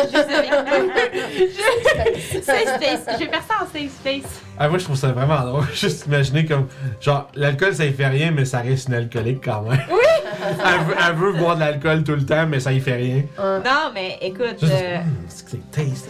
[2.43, 3.07] safe space.
[3.19, 4.43] Je vais faire ça en safe space.
[4.59, 5.65] Ah, moi, je trouve ça vraiment drôle.
[5.75, 6.67] Juste imaginer comme.
[7.01, 9.81] Genre, l'alcool, ça y fait rien, mais ça reste une alcoolique quand même.
[9.91, 9.99] Oui!
[10.43, 13.23] elle, veut, elle veut boire de l'alcool tout le temps, mais ça y fait rien.
[13.39, 14.99] Euh, Non, mais écoute, euh,
[15.29, 16.09] c'est taste.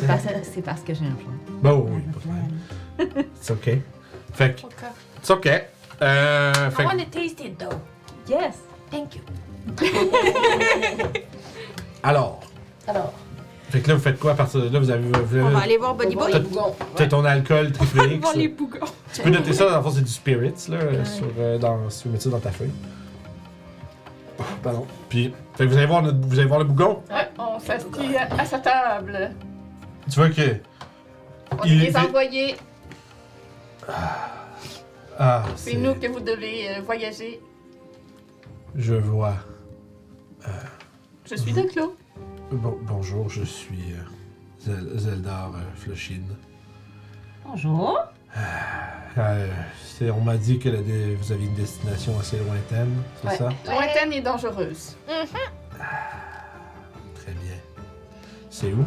[0.64, 1.32] parce, que j'ai un plan.
[1.62, 2.22] Bon, oui, pas de
[3.06, 3.26] problème.
[3.40, 3.70] C'est ok.
[4.32, 4.62] Fait que.
[5.22, 5.46] C'est ok.
[6.00, 6.70] Euh.
[6.70, 7.80] Fait I want to taste it though.
[8.28, 8.54] Yes!
[8.90, 9.22] Thank you.
[12.02, 12.40] Alors.
[12.86, 13.12] Alors,
[13.70, 14.78] Fait que là, vous faites quoi à partir de là?
[14.78, 15.08] Vous avez.
[15.08, 16.32] Vous avez On va aller voir voir Boy.
[16.32, 16.74] les bougons.
[16.96, 17.72] t'as ton alcool
[18.36, 18.78] les bougons.
[19.12, 22.02] Tu peux noter ça, dans le fond, c'est du spirits, là, sur, euh, dans, si
[22.02, 22.70] tu veux mettre ça dans ta feuille.
[24.62, 24.86] Pardon.
[25.08, 27.02] Puis, fait que vous allez voir, notre- vous allez voir le bougon?
[27.10, 29.32] Ouais, on s'assit à, à sa table.
[30.10, 30.56] Tu vois que.
[31.60, 32.56] On Il- les a envoyés.
[35.18, 37.40] Ah, C'est nous que vous devez euh, voyager.
[38.76, 39.34] Je vois.
[41.28, 41.96] Je suis de Clos.
[42.50, 44.02] Bon- bonjour, je suis euh,
[44.66, 46.26] Zel- Zeldar euh, Flushine.
[47.44, 48.00] Bonjour!
[49.18, 49.48] Euh,
[49.84, 53.36] c'est- on m'a dit que la dé- vous aviez une destination assez lointaine, c'est Ouais.
[53.36, 53.48] ça?
[53.66, 54.96] Lointaine et dangereuse.
[55.06, 55.24] Très
[57.32, 57.56] bien.
[58.50, 58.84] C'est où?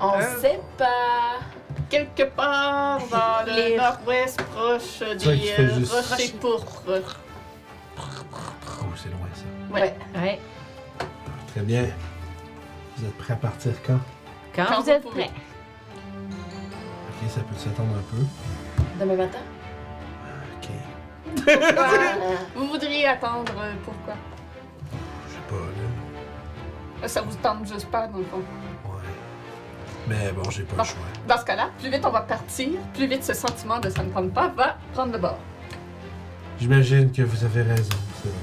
[0.00, 1.40] On sait pas.
[1.88, 6.82] Quelque part dans le Les- nord-ouest, proche vrai des fait euh, juste- rochers pourpres.
[7.98, 9.44] Oh, c'est loin ça.
[9.74, 9.94] Ouais.
[10.16, 10.40] Ouais.
[11.54, 11.86] Très bien.
[12.96, 13.98] Vous êtes prêts à partir quand?
[14.54, 15.30] Quand, Quand vous êtes prêts.
[17.08, 18.22] Ok, ça peut s'attendre un peu.
[19.00, 19.38] Demain matin?
[20.56, 20.68] Ok.
[21.36, 21.88] Pourquoi?
[22.56, 24.14] vous voudriez attendre euh, pourquoi?
[25.28, 27.04] Je sais pas, là.
[27.04, 28.42] Euh, Ça vous tente juste pas, dans le fond.
[28.86, 29.00] Ouais.
[30.08, 30.82] Mais bon, j'ai pas Bon.
[30.82, 31.02] le choix.
[31.26, 34.10] Dans ce cas-là, plus vite on va partir, plus vite ce sentiment de ça ne
[34.10, 35.38] tente pas va prendre le bord.
[36.60, 37.96] J'imagine que vous avez raison.
[38.22, 38.38] c'est vrai.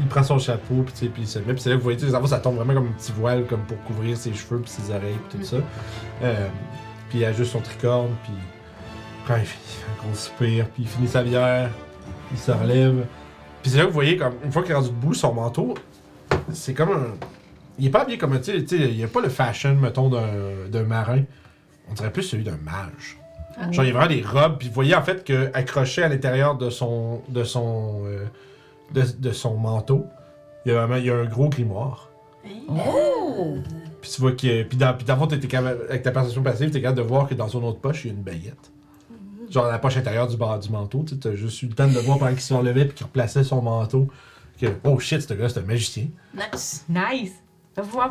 [0.00, 1.52] Il prend son chapeau, puis tu sais, puis il se met.
[1.52, 3.44] Puis c'est là que vous voyez, les enfants, ça tombe vraiment comme un petit voile,
[3.46, 5.56] comme pour couvrir ses cheveux, puis ses oreilles, puis tout ça.
[6.22, 6.48] Euh,
[7.08, 8.32] puis il ajuste son tricorne, puis
[9.26, 9.58] quand il fait
[9.88, 11.70] un gros soupir, puis il finit sa bière,
[12.32, 13.04] il se relève.
[13.62, 15.74] Puis c'est là que vous voyez, comme une fois qu'il est rendu debout, son manteau,
[16.52, 17.06] c'est comme un.
[17.78, 18.38] Il est pas habillé comme un.
[18.38, 21.22] Tu sais, il n'y a pas le fashion, mettons, d'un marin.
[21.90, 23.18] On dirait plus celui d'un mage.
[23.72, 26.08] Genre, il y a vraiment des robes, puis vous voyez en fait que accroché à
[26.08, 27.20] l'intérieur de son.
[27.28, 28.02] de son.
[28.06, 28.24] euh,
[28.94, 30.06] de, de son manteau,
[30.64, 32.08] il y a vraiment il y a un gros grimoire.
[32.68, 33.56] Oh!
[34.00, 34.62] Puis tu vois que.
[34.62, 37.06] Puis dans, puis dans le fond, t'étais capable- avec ta perception passive, t'es capable de
[37.06, 38.70] voir que dans son autre poche, il y a une baguette.
[39.50, 41.88] Genre la poche intérieure du bas du manteau, tu sais, t'as juste eu le temps
[41.88, 44.08] de voir pendant qu'il se enlevait puis qu'il replaçait son manteau.
[44.60, 46.08] Que, oh shit, ce gars, c'est un magicien.
[46.34, 46.84] Nice.
[46.88, 47.32] Nice!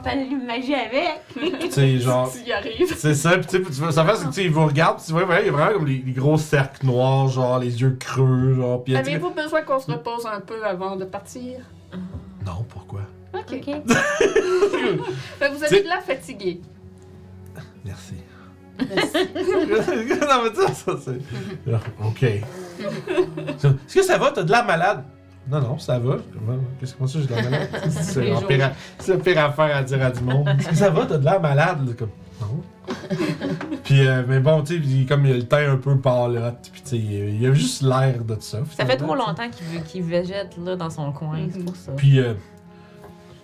[0.03, 1.21] Parler de magie avec.
[1.59, 2.31] Tu sais, genre.
[2.33, 2.95] Tu y arrives.
[2.97, 5.05] C'est ça, pis tu sais, ça fait, c'est que tu sais, il vous regarde, pis
[5.05, 7.97] tu vois, il y a vraiment comme les, les gros cercles noirs, genre les yeux
[7.99, 8.83] creux, genre.
[8.95, 11.59] Avez-vous besoin qu'on se repose un peu avant de partir?
[12.45, 13.01] Non, pourquoi?
[13.33, 13.53] Ok.
[13.53, 13.75] Ok.
[15.39, 16.61] Ben, vous avez de l'air fatigué.
[17.85, 18.15] Merci.
[18.79, 19.17] Merci.
[19.35, 21.69] non, mais ça, ça c'est.
[21.69, 22.23] Genre, Ok.
[22.23, 24.31] Est-ce que ça va?
[24.31, 25.03] T'as de la malade?
[25.49, 26.17] Non, non, ça va.
[26.79, 27.69] Qu'est-ce que ça, j'ai de la malade?
[28.99, 30.49] C'est la pire, affaire à dire à du monde.
[30.73, 31.05] Ça va?
[31.05, 31.87] T'as de la malade?
[31.87, 32.09] Là, Comme,
[32.41, 32.61] non.
[33.83, 36.81] Puis, euh, mais bon, tu sais, comme il a le teint un peu pâlotte, puis
[36.81, 38.59] tu sais, il a juste l'air de ça.
[38.75, 41.91] Ça fait trop longtemps qu'il qu'il végète là dans son coin, c'est pour ça.
[41.93, 42.33] Puis euh,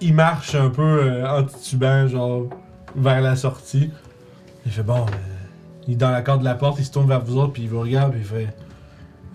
[0.02, 2.44] il marche un peu euh, en titubant, genre,
[2.96, 3.92] vers la sortie.
[4.66, 5.12] Il fait bon, euh,
[5.88, 7.64] il est dans la corde de la porte, il se tourne vers vous autres, puis
[7.64, 8.56] il vous regarde, puis il fait.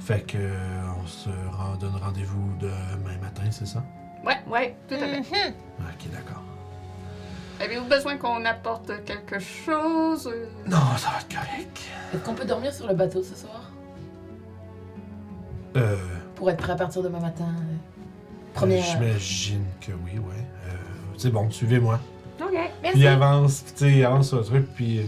[0.01, 3.85] Fait que euh, on se rend- donne rendez-vous demain matin, c'est ça?
[4.24, 5.55] Ouais, ouais, tout à fait.
[5.81, 6.43] Ok, d'accord.
[7.62, 10.27] Avez-vous besoin qu'on apporte quelque chose?
[10.27, 11.78] Euh, Non, ça va être correct.
[12.14, 13.70] Est-ce qu'on peut dormir sur le bateau ce soir?
[15.77, 15.97] Euh.
[16.35, 17.44] Pour être prêt à partir demain matin?
[17.48, 18.82] euh, euh, Première.
[18.82, 20.44] J'imagine que oui, ouais.
[20.68, 20.74] Euh,
[21.18, 22.01] c'est bon, suivez-moi.
[22.43, 22.48] Ok.
[22.82, 25.05] Puis il avance, puis tu sais, il avance sur le truc, puis euh,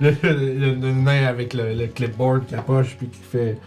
[0.00, 3.58] le, le- le nain avec le, le clipboard qui approche, puis qui fait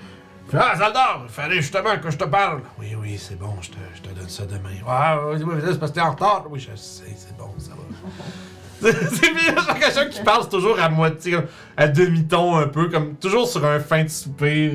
[0.55, 2.61] Ah, Zaldor, fallait justement que je te parle.
[2.79, 4.69] Oui, oui, c'est bon, je te, je te donne ça demain.
[4.87, 6.45] Ah, oui, oui, c'est parce que t'es en retard.
[6.49, 8.91] Oui, je sais, c'est bon, ça va.
[8.91, 11.37] c'est bien, genre quelqu'un qui parle toujours à moitié,
[11.77, 14.71] à demi-ton un peu, comme toujours sur un fin de soupir.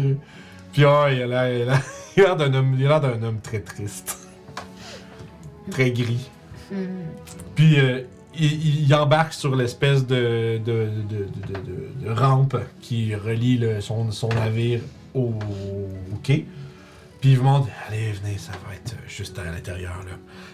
[0.73, 1.83] Puis ah, il a l'air- il a l'air
[2.17, 4.27] il a l'air d'un homme, il a l'air d'un homme très triste.
[5.71, 6.29] très gris.
[6.73, 6.85] Hmm.
[7.55, 8.01] Puis euh,
[8.35, 13.81] il, il embarque sur l'espèce de, de, de, de- de- de rampe qui relie le-
[13.81, 14.81] son, son navire
[15.15, 15.31] au,
[16.13, 16.47] au quai.
[17.21, 19.97] Puis il vous montre Allez, venez, ça va être juste à l'intérieur.
[20.07, 20.13] là.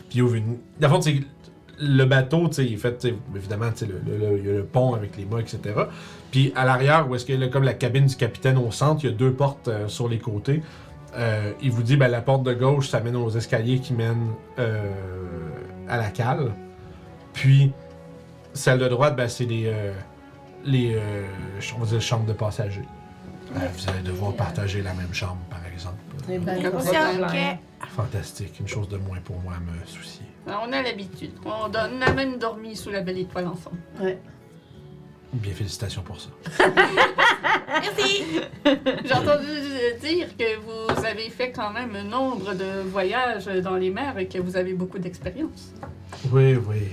[0.09, 0.57] Puis il ouvre une.
[0.81, 1.21] Le fond, c'est-
[1.81, 5.59] le bateau, tu il fait, tu sais, évidemment, le, pont avec les mâts, etc.
[6.31, 9.05] Puis à l'arrière, où est-ce qu'il y a comme la cabine du capitaine au centre,
[9.05, 10.63] il y a deux portes euh, sur les côtés.
[11.17, 14.31] Euh, il vous dit, ben, la porte de gauche, ça mène aux escaliers qui mènent
[14.61, 14.89] euh,
[15.89, 16.53] à la cale.
[17.33, 17.73] Puis,
[18.53, 19.93] celle de droite, ben, c'est les, euh,
[20.65, 21.25] les euh,
[21.77, 22.87] on va dire chambres de passagers.
[23.57, 25.97] Euh, vous allez devoir partager la même chambre, par exemple.
[26.27, 26.39] Bien.
[26.63, 27.29] Comme problème.
[27.29, 27.87] ça.
[27.89, 30.25] Fantastique, une chose de moins pour moi à me soucier.
[30.47, 31.33] On a l'habitude.
[31.45, 33.77] On, a même dormi sous la belle étoile ensemble.
[34.01, 34.19] Ouais.
[35.33, 36.31] Bien, félicitations pour ça.
[39.05, 39.47] J'ai entendu
[40.01, 44.27] dire que vous avez fait quand même un nombre de voyages dans les mers et
[44.27, 45.73] que vous avez beaucoup d'expérience.
[46.31, 46.89] Oui, oui.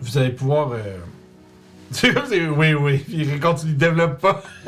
[0.00, 0.72] Vous allez pouvoir.
[0.72, 0.98] euh,
[1.92, 2.98] C'est comme c'est oui, oui.
[2.98, 4.42] Puis il continue, il développe pas.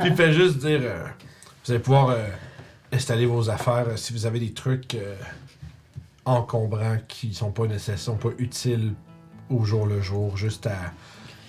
[0.00, 1.06] Puis il fait juste dire euh,
[1.64, 2.26] Vous allez pouvoir euh,
[2.92, 5.14] installer vos affaires euh, si vous avez des trucs euh,
[6.24, 8.94] encombrants qui sont pas nécessaires, sont pas utiles
[9.48, 10.92] au jour le jour, juste à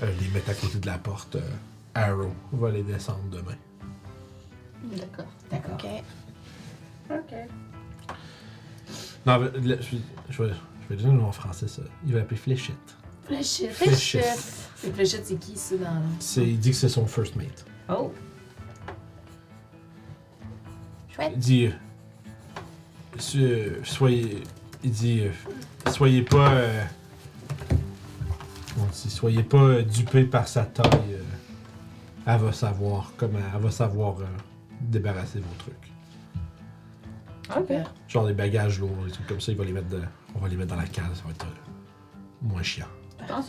[0.04, 1.36] euh, les mettre à côté de la porte.
[1.36, 1.42] euh,
[1.94, 3.58] Arrow va les descendre demain.
[4.84, 5.26] D'accord.
[5.52, 5.74] D'accord.
[5.74, 5.88] Ok.
[7.12, 7.34] Ok.
[9.26, 9.98] Non, mais, là, je,
[10.30, 10.52] je vais,
[10.84, 11.82] je vais dire le nom en français, ça.
[12.06, 12.76] Il va l'appeler Fléchette.
[13.26, 13.72] Fléchette.
[13.74, 14.40] Fléchette.
[14.84, 16.02] Les fléchettes, c'est qui ça dans.
[16.20, 17.66] C'est- Il dit que c'est son first mate.
[17.90, 18.12] Oh.
[21.10, 21.32] Chouette.
[21.36, 21.66] Il dit.
[21.68, 21.72] euh,
[23.20, 24.44] so- soyez.
[24.84, 25.22] Il dit.
[25.22, 25.32] euh,
[25.92, 26.52] soyez pas.
[26.54, 26.84] euh,
[28.74, 30.90] comment on dit, soyez pas euh, dupés par sa taille.
[31.14, 31.22] euh,
[32.26, 33.40] elle va savoir comment.
[33.54, 34.26] Elle va savoir euh,
[34.82, 35.76] débarrasser vos trucs.
[37.56, 37.72] Ok.
[38.08, 40.02] Genre des bagages lourds, des trucs comme ça, il va les mettre de-
[40.36, 41.72] on va les mettre dans la cale, ça va être euh,
[42.42, 42.86] moins chiant.
[43.30, 43.42] Non,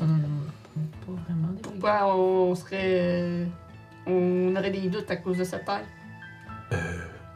[1.07, 1.62] pas vraiment des.
[1.62, 3.47] Pourquoi on serait.
[4.07, 5.85] On aurait des doutes à cause de sa taille?
[6.73, 6.77] Euh,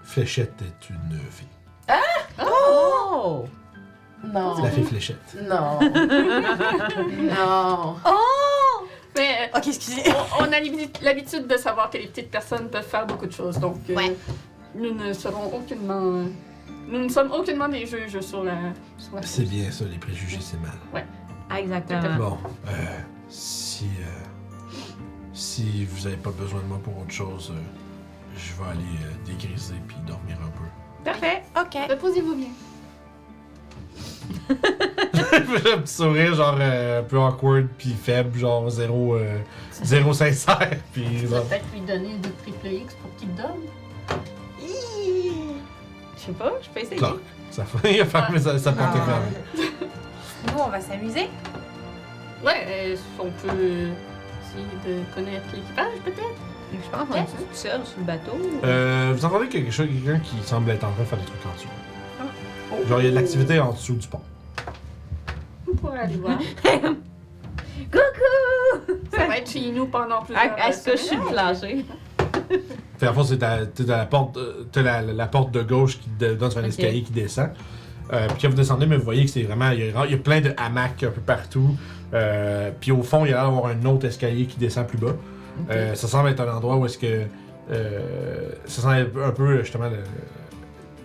[0.03, 1.47] Fléchette est une fille.
[2.45, 3.45] Oh!
[4.25, 4.63] Non.
[4.63, 5.37] La fille Fléchette.
[5.49, 5.79] Non.
[7.31, 7.97] non.
[9.17, 10.03] Mais euh, Ok, excusez.
[10.39, 13.33] on, on a l'habi- l'habitude de savoir que les petites personnes peuvent faire beaucoup de
[13.33, 14.17] choses, donc euh, Ouais.
[14.75, 16.25] nous ne serons aucunement.
[16.89, 18.55] Nous ne sommes aucunement des juges sur la.
[18.99, 20.73] Sur la C'est bien ça, les préjugés, c'est mal.
[20.95, 21.01] Ah,
[21.55, 22.16] Exactement.
[22.18, 22.73] Bon, euh,
[23.28, 24.74] si, euh,
[25.32, 27.60] si vous n'avez pas besoin de moi pour autre chose, euh,
[28.36, 30.64] je vais aller euh, dégriser puis dormir un peu.
[31.05, 31.43] Parfait.
[31.59, 31.77] Ok.
[31.90, 32.48] Reposez-vous bien.
[34.48, 39.39] J'ai un petit sourire, genre euh, un peu awkward puis faible, genre zéro, euh,
[39.82, 40.70] zéro sincère.
[40.93, 43.60] Puis genre, peut-être lui donner du triple X pour qu'il dorme.
[46.16, 46.97] Je sais pas, je peux essayer.
[46.97, 47.12] clac,
[47.51, 49.05] ça fait, il a fermé sa, sa porte est Ah.
[49.06, 49.78] fermée.
[50.52, 51.28] Nous, on va s'amuser.
[52.44, 53.93] Ouais, euh, on peut euh,
[54.43, 54.66] essayer
[54.98, 56.23] de connaître l'équipage, peut-être?
[56.73, 58.32] Je pense qu'on est tout seul sur le bateau.
[58.64, 61.47] Euh, vous entendez quelque chose, quelqu'un qui semble être en train de faire des trucs
[61.47, 62.89] en dessous.
[62.89, 64.20] Genre, il y a de l'activité en dessous du pont.
[65.81, 66.39] pourrait aller voir.
[67.93, 68.93] Coucou!
[69.16, 71.85] Ça va être chez nous pendant plusieurs Est-ce que je suis plancher?
[72.98, 75.62] Fait en fait, c'est à- t'es à la porte, euh, t'as la, la porte de
[75.62, 77.51] gauche qui de- donne sur un escalier qui descend.
[78.12, 79.70] Euh, puis quand vous descendez, mais vous voyez que c'est vraiment.
[79.70, 81.77] Il y, a, il y a plein de hamacs un peu partout.
[82.15, 84.99] Euh, puis au fond, il y a l'air d'avoir un autre escalier qui descend plus
[84.99, 85.16] bas.
[85.70, 87.23] Euh, ça semble être un endroit où est-ce que.
[88.66, 90.05] ça semble être un peu justement le-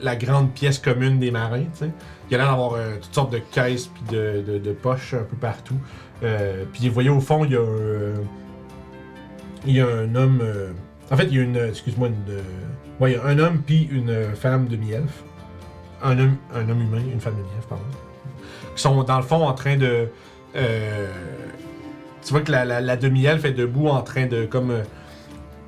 [0.04, 1.92] la grande pièce commune des marins, tu sais.
[2.30, 5.24] Il y a l'air d'avoir toutes sortes de caisses puis de, de- de poches un
[5.24, 5.78] peu partout.
[6.74, 8.14] Puis vous voyez au fond, il y a un.
[9.66, 10.42] il y a un homme.
[11.12, 11.58] en fait, il y a une.
[11.58, 12.36] Excuse-moi, une.
[13.00, 15.24] ouais, il y a un homme puis une femme demi-elfe.
[16.04, 17.84] Un homme, un homme humain, une femme demi-elfe, pardon.
[18.76, 20.08] Qui sont dans le fond en train de.
[20.56, 21.08] euh,
[22.24, 24.46] tu vois que la, la- la demi-elfe est debout en train de.
[24.46, 24.72] comme.
[24.72, 24.84] euh,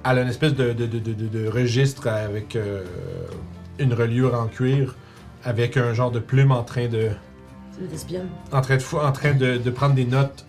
[0.06, 2.84] elle a une espèce de, de, de, de- de- de registre avec euh,
[3.80, 4.96] une reliure en cuir,
[5.46, 7.10] avec un genre de plume en train de
[8.52, 10.46] en train de, en train de, de prendre des notes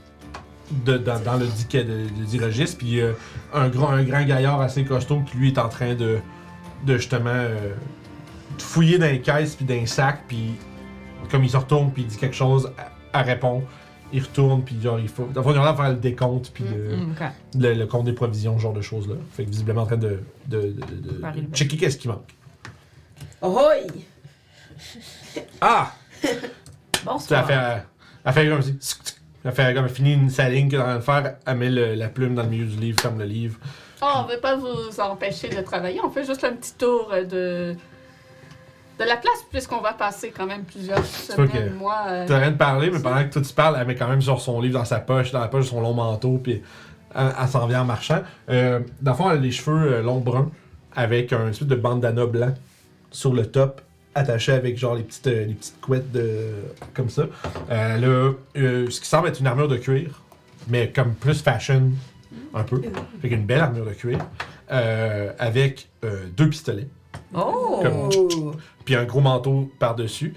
[0.85, 2.05] de, dans, dans le, dit, de.
[2.77, 3.13] Puis euh,
[3.53, 6.19] un, grand, un grand gaillard assez costaud qui lui est en train de,
[6.87, 8.04] de justement euh, de
[8.63, 10.23] fouiller dans les caisses puis dans les sacs.
[10.29, 10.55] Puis
[11.31, 13.63] comme il se retourne puis il dit quelque chose, elle elle répond.
[14.13, 15.29] Il retourne puis genre il faut.
[15.33, 17.27] Fond, il a faire le décompte puis le, Mm, ok.
[17.59, 19.15] le, le compte des provisions, ce genre de choses là.
[19.33, 22.09] Fait que visiblement en train de, de, de, de- Faire de une- checker qu'est-ce qui
[22.09, 22.35] manque.
[23.43, 23.87] Ahoy!
[25.61, 25.93] Ah!
[27.05, 27.41] Bonsoir.
[27.51, 27.83] Elle fait,
[28.25, 28.97] elle fait comme si.
[29.45, 31.57] Elle fait comme elle finit une, sa ligne qu'elle est en train de faire, elle
[31.59, 33.59] met le- la plume dans le milieu du livre, ferme le livre.
[34.01, 36.01] Oh, on veut pas vous empêcher de travailler.
[36.03, 37.77] On fait juste un petit tour euh, de,
[38.99, 42.05] de la place, puisqu'on va passer quand même plusieurs semaines, mois.
[42.09, 44.23] euh, T'as rien de parler, mais pendant que toi tu parles, elle met quand même
[44.23, 46.63] sur son livre dans sa poche, dans la poche de son long manteau, puis
[47.15, 48.23] elle, elle s'en vient en marchant.
[48.51, 50.51] Euh, dans le fond, elle a les cheveux euh, longs bruns,
[50.95, 52.55] avec un espèce de bandana blanc
[53.11, 53.81] sur le top,
[54.15, 56.51] attaché avec genre les petites, euh, les petites couettes de,
[56.95, 57.25] comme ça.
[57.69, 60.23] Elle a ce qui semble être une armure de cuir,
[60.69, 61.91] mais comme plus fashion,
[62.55, 62.81] un peu.
[63.21, 64.19] Fait qu'une belle armure de cuir,
[64.69, 65.89] avec
[66.37, 66.87] deux pistolets.
[67.35, 67.81] Oh!
[67.83, 70.35] Comme- puis un gros manteau par-dessus.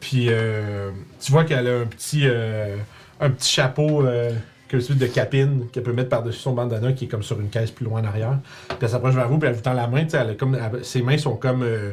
[0.00, 0.90] Puis euh,
[1.20, 2.76] tu vois qu'elle a un petit, euh,
[3.20, 4.32] un petit chapeau, euh,
[4.70, 7.48] comme celui de capine, qu'elle peut mettre par-dessus son bandana qui est comme sur une
[7.50, 8.38] caisse plus loin en arrière.
[8.68, 10.06] Puis elle s'approche vers vous, puis elle vous tend la main.
[10.12, 11.62] Elle a comme, elle- ses mains sont comme.
[11.62, 11.92] euh,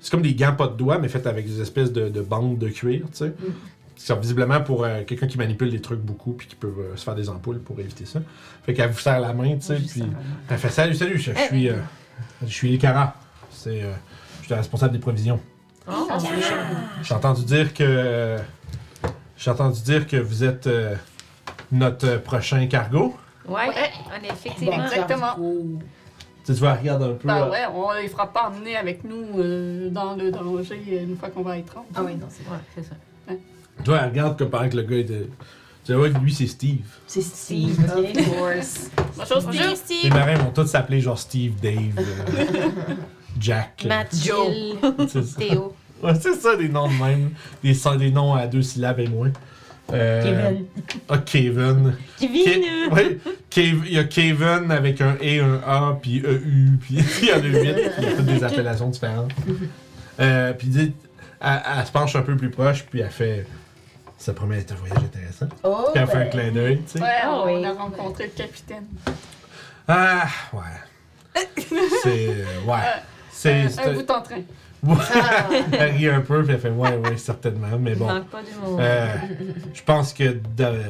[0.00, 2.58] c'est comme des gants pas de doigts, mais faites avec des espèces de, de bandes
[2.58, 3.32] de cuir, tu sais.
[3.98, 7.02] C'est visiblement pour euh, quelqu'un qui manipule des trucs beaucoup, puis qui peut euh, se
[7.04, 8.20] faire des ampoules pour éviter ça.
[8.64, 10.02] Fait qu'elle vous serre la main, tu sais, puis.
[10.50, 11.70] Elle fait salut, salut, je, je suis.
[11.70, 11.76] euh,
[12.42, 12.78] je suis.
[13.66, 13.82] C'est.
[13.82, 13.92] euh,
[14.40, 15.40] je suis le responsable des provisions.
[15.90, 16.08] Oh!
[17.02, 18.36] J'ai entendu dire que.
[19.36, 20.94] J'ai entendu dire que vous êtes euh,
[21.72, 23.16] notre euh, prochain cargo.
[23.48, 23.90] Ouais, Ouais.
[24.08, 24.84] on est effectivement.
[24.84, 25.34] Exactement.
[26.44, 27.26] Tu tu vas regarder un peu.
[27.26, 31.02] Ben euh, ouais, on les fera pas emmener avec nous euh, dans le danger euh,
[31.02, 31.88] une fois qu'on va être rendu.
[31.96, 32.94] Ah oui, non, c'est Ouais, c'est ça.
[33.84, 35.28] Toi, elle regarde comme pendant que le gars était.
[35.84, 36.86] Tu vois que lui, c'est Steve.
[37.06, 38.90] C'est Steve, Steve, of course.
[39.16, 39.66] Bonjour, bonjour.
[39.70, 40.12] Les Steve!
[40.14, 42.68] marins vont tous s'appeler genre Steve, Dave, euh,
[43.40, 43.86] Jack.
[43.86, 45.20] euh, ça.
[45.38, 45.74] Théo.
[46.02, 47.30] Ouais, c'est ça, des noms de même.
[47.62, 49.30] Des, des noms à deux syllabes et moins.
[49.92, 50.64] Euh, Kevin.
[51.08, 51.96] Ah, Kevin.
[52.18, 52.42] Kevin!
[52.42, 53.18] Ke- ouais,
[53.50, 57.32] Kev- il y a Kevin avec un E, un A, puis EU, puis il y
[57.32, 57.76] en a huit.
[57.98, 59.30] Il y a toutes des appellations différentes.
[60.18, 60.92] Euh, puis dit,
[61.40, 63.46] elle, elle se penche un peu plus proche, puis elle fait.
[64.18, 65.46] Ça promet d'être un voyage intéressant.
[65.62, 65.88] Oh!
[65.92, 66.30] Puis elle fait un ben.
[66.30, 67.00] clin d'œil, tu sais.
[67.02, 67.64] Ouais, Ah on oui.
[67.64, 68.86] a rencontré le capitaine.
[69.86, 71.42] Ah, ouais.
[72.02, 72.28] C'est.
[72.30, 72.78] euh, Ouais.
[73.36, 73.52] C'est.
[73.62, 74.40] Un, c'est un bout en train.
[75.72, 77.66] Elle rit un peu, puis elle fait Ouais, ouais, certainement.
[77.78, 78.06] Mais bon.
[78.06, 78.78] manque pas d'humour.
[78.80, 79.08] Euh,
[79.74, 80.82] je pense que de-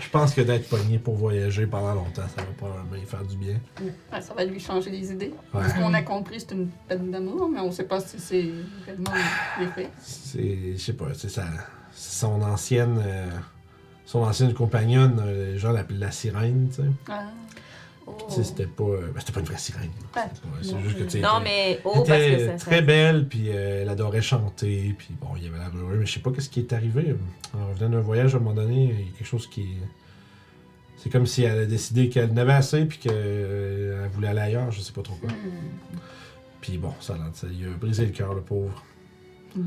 [0.00, 3.36] je pense que d'être pogné pour voyager pendant longtemps, ça va probablement y faire du
[3.36, 3.56] bien.
[4.12, 5.32] Ouais, ça va lui changer les idées.
[5.52, 5.68] Ouais.
[5.68, 8.48] Ce qu'on a compris, c'est une peine d'amour, mais on sait pas si c'est
[8.86, 9.12] réellement
[9.60, 9.90] les faits.
[10.00, 11.44] C'est, je sais pas, c'est ça,
[11.94, 13.26] son ancienne, euh,
[14.06, 16.88] son ancienne compagnonne, euh, les gens l'appellent la sirène, tu sais.
[17.10, 17.24] Ah.
[18.06, 18.16] Oh.
[18.28, 19.90] C'était pas, euh, ben, c'était pas une vraie sirène.
[20.62, 21.80] C'est juste que tu sais, Non, mais.
[21.84, 22.58] Oh, parce que ça.
[22.58, 25.96] ça- très belle, puis euh, elle adorait chanter, puis bon, il y avait l'air heureux,
[25.98, 27.14] mais je sais pas qu'est-ce qui est arrivé.
[27.54, 29.76] En revenant d'un voyage, à un moment donné, il y a quelque chose qui.
[30.96, 34.70] C'est comme si elle a décidé qu'elle en avait assez, puis qu'elle voulait aller ailleurs,
[34.70, 35.30] je sais pas trop quoi.
[36.60, 38.84] Puis bon, ça, l'a- ça lui a brisé le cœur, le pauvre.
[39.56, 39.66] Mm.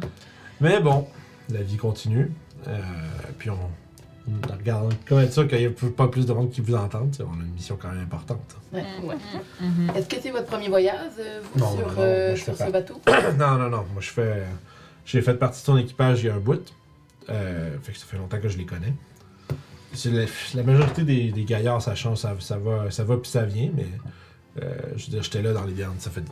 [0.62, 1.08] Mais bon,
[1.50, 2.32] la vie continue.
[2.68, 2.82] Euh,
[3.38, 3.58] puis on
[4.58, 7.16] regarde, comment être sûr qu'il n'y a pas plus de monde qui vous entende.
[7.20, 8.56] On a une mission quand même importante.
[8.74, 8.84] Ouais.
[9.04, 9.16] Ouais.
[9.62, 9.92] Mhm.
[9.96, 12.72] Est-ce que c'est votre premier voyage, euh, vous, Non, sur, non, non, euh, sur ce
[12.72, 13.00] bateau?
[13.40, 13.86] non, non, non.
[13.94, 14.44] Moi, je fais.
[15.06, 16.74] J'ai fait partie de ton équipage il y a un bout.
[17.30, 18.94] Euh, fait que ça fait longtemps que je les connais.
[20.06, 23.46] La, la majorité des, des gaillards, ça change, ça, ça va, ça va puis ça
[23.46, 23.86] vient, mais
[24.62, 26.02] euh, je veux dire, j'étais là dans les dernières.
[26.02, 26.24] Ça fait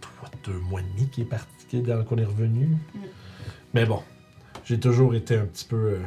[0.00, 2.68] trois, deux mois et demi qu'il est parti, qu'il est- qu'on est revenu.
[3.74, 4.00] Mais bon,
[4.64, 5.76] j'ai toujours été un petit peu.
[5.76, 5.98] euh,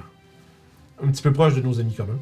[1.04, 2.20] un petit peu proche de nos amis communs.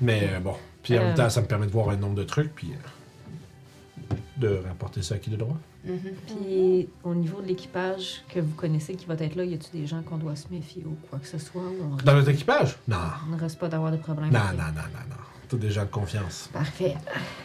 [0.00, 1.06] Mais euh, bon, puis en Euh.
[1.08, 5.02] même temps, ça me permet de voir un nombre de trucs, puis euh, de rapporter
[5.02, 5.56] ça à qui de droit.
[5.84, 5.98] Mhm.
[6.26, 9.86] Puis au niveau de l'équipage que vous connaissez qui va être là, y a-t-il des
[9.86, 12.76] gens qu'on doit se méfier ou quoi que ce soit ou on, Dans notre équipage?
[12.88, 12.96] Non.
[13.30, 14.30] on ne reste pas d'avoir de problème?
[14.30, 14.56] Non, Ok.
[14.58, 15.16] non, non, non, non.
[15.48, 16.48] Tous des gens de confiance.
[16.52, 16.94] Parfait.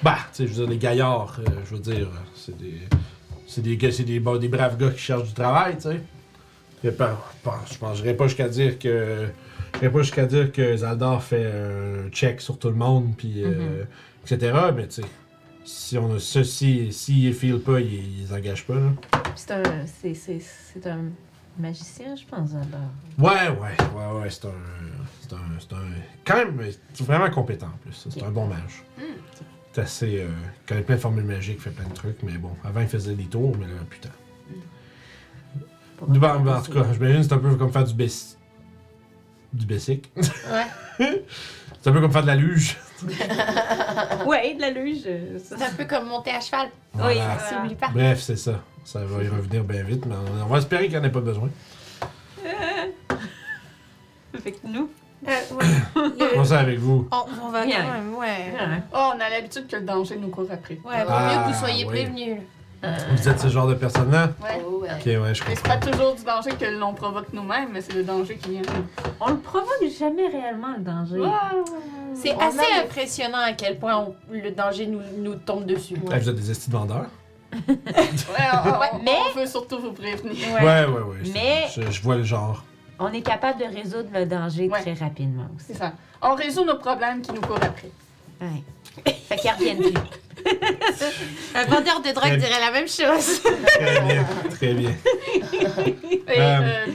[0.03, 2.82] Bah, tu sais, je veux dire, les gaillards, euh, je veux dire, euh, c'est des.
[3.48, 6.02] C'est des, gars- c'est des, bon, des braves gars qui cherchent du travail, tu sais.
[6.84, 9.28] Je pense, j'irais pas jusqu'à dire que.
[9.76, 13.44] J'irais pas jusqu'à dire que Zaldar fait un check sur tout le monde, puis.
[13.44, 13.84] euh,
[14.24, 14.54] etc.
[14.76, 15.08] Mais tu sais,
[15.64, 18.76] si on a ceci, s'ils file pas, ils, ils engagent pas.
[19.36, 21.06] C'est un, c'est, un
[21.60, 22.90] magicien, je pense, alors.
[23.18, 24.52] Ouais, ouais, ouais, ouais, c'est un.
[25.22, 25.78] C'est un.
[25.78, 25.82] Un.
[26.26, 26.62] Quand même,
[26.94, 28.08] c'est vraiment compétent en plus.
[28.10, 28.84] C'est un bon mage.
[29.74, 30.20] C'est assez.
[30.22, 30.28] Euh,
[30.64, 33.14] il connaît plein de formules magiques, fait plein de trucs, mais bon, avant il faisait
[33.16, 34.10] des tours, mais là, putain.
[36.08, 38.38] Ben, peu en tout cas, j'imagine que c'est un peu comme faire du basic.
[39.54, 40.12] Du basic.
[40.18, 40.68] Ouais.
[41.82, 42.78] c'est un peu comme faire de la luge.
[44.26, 45.04] Ouais, de la luge.
[45.06, 45.38] euh.
[45.44, 46.68] C'est un peu comme monter à cheval.
[46.94, 47.38] Voilà.
[47.64, 47.90] Oui, pas.
[47.94, 48.62] Bref, c'est ça.
[48.84, 51.20] Ça va y revenir bien vite, mais on va espérer qu'il n'y en ait pas
[51.22, 51.50] besoin.
[54.64, 54.90] Nous.
[55.28, 55.66] Euh, ouais.
[55.96, 57.08] Le- Comment ça avec vous?
[57.12, 57.84] On, on va Bien.
[57.84, 58.26] quand même, ouais.
[58.54, 58.82] Ouais.
[58.94, 60.76] Oh, on a l'habitude que le danger nous court après.
[60.84, 62.38] Ouais, vaut Ah, mieux que vous soyez prévenus.
[62.84, 64.30] Vous êtes ce genre de personne-là?
[64.42, 64.62] Ouais.
[64.68, 64.90] Oh, ouais.
[64.92, 65.80] Ok, ouais, je Mais c'est comprends.
[65.80, 68.62] pas toujours du danger que l'on provoque nous-mêmes, mais c'est le danger qui vient.
[69.20, 71.22] On le provoque jamais réellement, le danger.
[72.14, 75.95] C'est On assez a- impressionnant à quel point on- le danger nous, nous tombe dessus.
[76.12, 77.08] Ah, vous êtes des estis de vendeurs?
[77.68, 78.50] Ouais,
[78.94, 80.36] on, mais- on veut surtout vous prévenir.
[80.56, 81.18] Ouais, ouais, ouais.
[81.24, 82.64] c'est- Mais- Je, je vois le genre.
[83.00, 84.82] On est capable de résoudre le danger Ouais.
[84.82, 85.80] très rapidement C'est aussi.
[85.80, 85.94] ça.
[86.22, 87.90] On résout nos problèmes qui nous courent après.
[88.42, 88.64] Ouais.
[89.30, 89.94] Fait qu'ils reviennent plus.
[91.56, 93.42] Un vendeur de drogue dirait la même chose.
[93.42, 94.92] Très bien, très bien.
[95.54, 96.60] Et, Euh.
[96.62, 96.86] euh,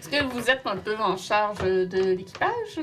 [0.00, 2.80] Est-ce que vous êtes un peu en charge de l'équipage?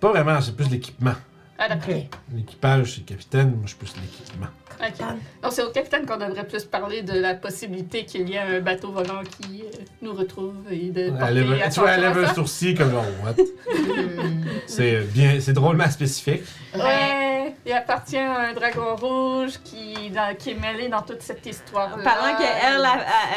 [0.00, 1.14] Pas vraiment, c'est plus l'équipement.
[1.58, 1.94] Ah, d'accord.
[1.94, 2.04] Ok.
[2.34, 4.46] L'équipage, c'est le capitaine, moi je suis plus l'équipement.
[4.78, 5.06] Ok.
[5.42, 8.60] Donc, c'est au capitaine qu'on devrait plus parler de la possibilité qu'il y ait un
[8.60, 9.70] bateau volant qui euh,
[10.02, 12.34] nous retrouve et de porter Elle lève, tu vois, elle lève un ça.
[12.34, 13.34] sourcil comme genre, what?
[14.66, 16.42] C'est bien, c'est drôlement spécifique.
[16.74, 21.46] Ouais, il appartient à un dragon rouge qui, dans- qui est mêlé dans toute cette
[21.46, 21.90] histoire.
[21.96, 22.86] Pendant qu'elle, elle,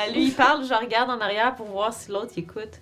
[0.08, 2.82] elle- lui, il parle, je regarde en arrière pour voir si l'autre il écoute.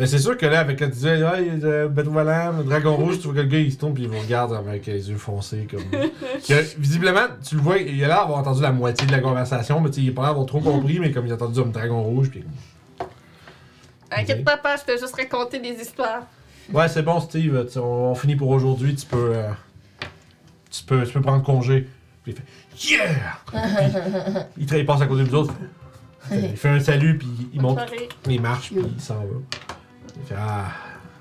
[0.00, 2.52] Euh, c'est sûr que là, avec quand tu disais, il y a le bateau volant,
[2.58, 4.54] le dragon rouge, tu vois que le gars il se tourne puis il vous regarde
[4.54, 5.66] avec les yeux foncés.
[5.70, 5.82] comme
[6.48, 9.80] Que, Visiblement, tu le vois, il a l'air d'avoir entendu la moitié de la conversation,
[9.80, 11.60] mais tu sais, il a pas l'air d'avoir trop compris, mais comme il a entendu
[11.60, 12.44] un dragon rouge, puis.
[14.10, 16.22] Inquiète pas, pas, je te juste raconter des histoires.
[16.72, 19.50] Ouais, c'est bon, Steve, on, on finit pour aujourd'hui, tu peux, euh,
[20.70, 21.04] tu peux.
[21.04, 21.88] Tu peux prendre congé.
[22.22, 22.42] Puis il fait
[22.80, 23.38] Yeah!
[24.54, 25.52] Puis, il, passe à côté des autres.
[26.32, 27.78] Il fait un salut, puis il monte,
[28.26, 29.24] il marche, puis il s'en va.
[30.20, 30.66] Il fait Ah,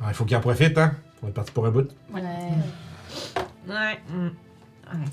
[0.02, 0.94] ah, il faut qu'il en profite, hein?
[1.24, 1.90] On est parti pour un bout.
[2.14, 2.22] Ouais.
[3.68, 4.00] Ouais.
[4.10, 4.26] mm.
[4.26, 4.32] Ouais.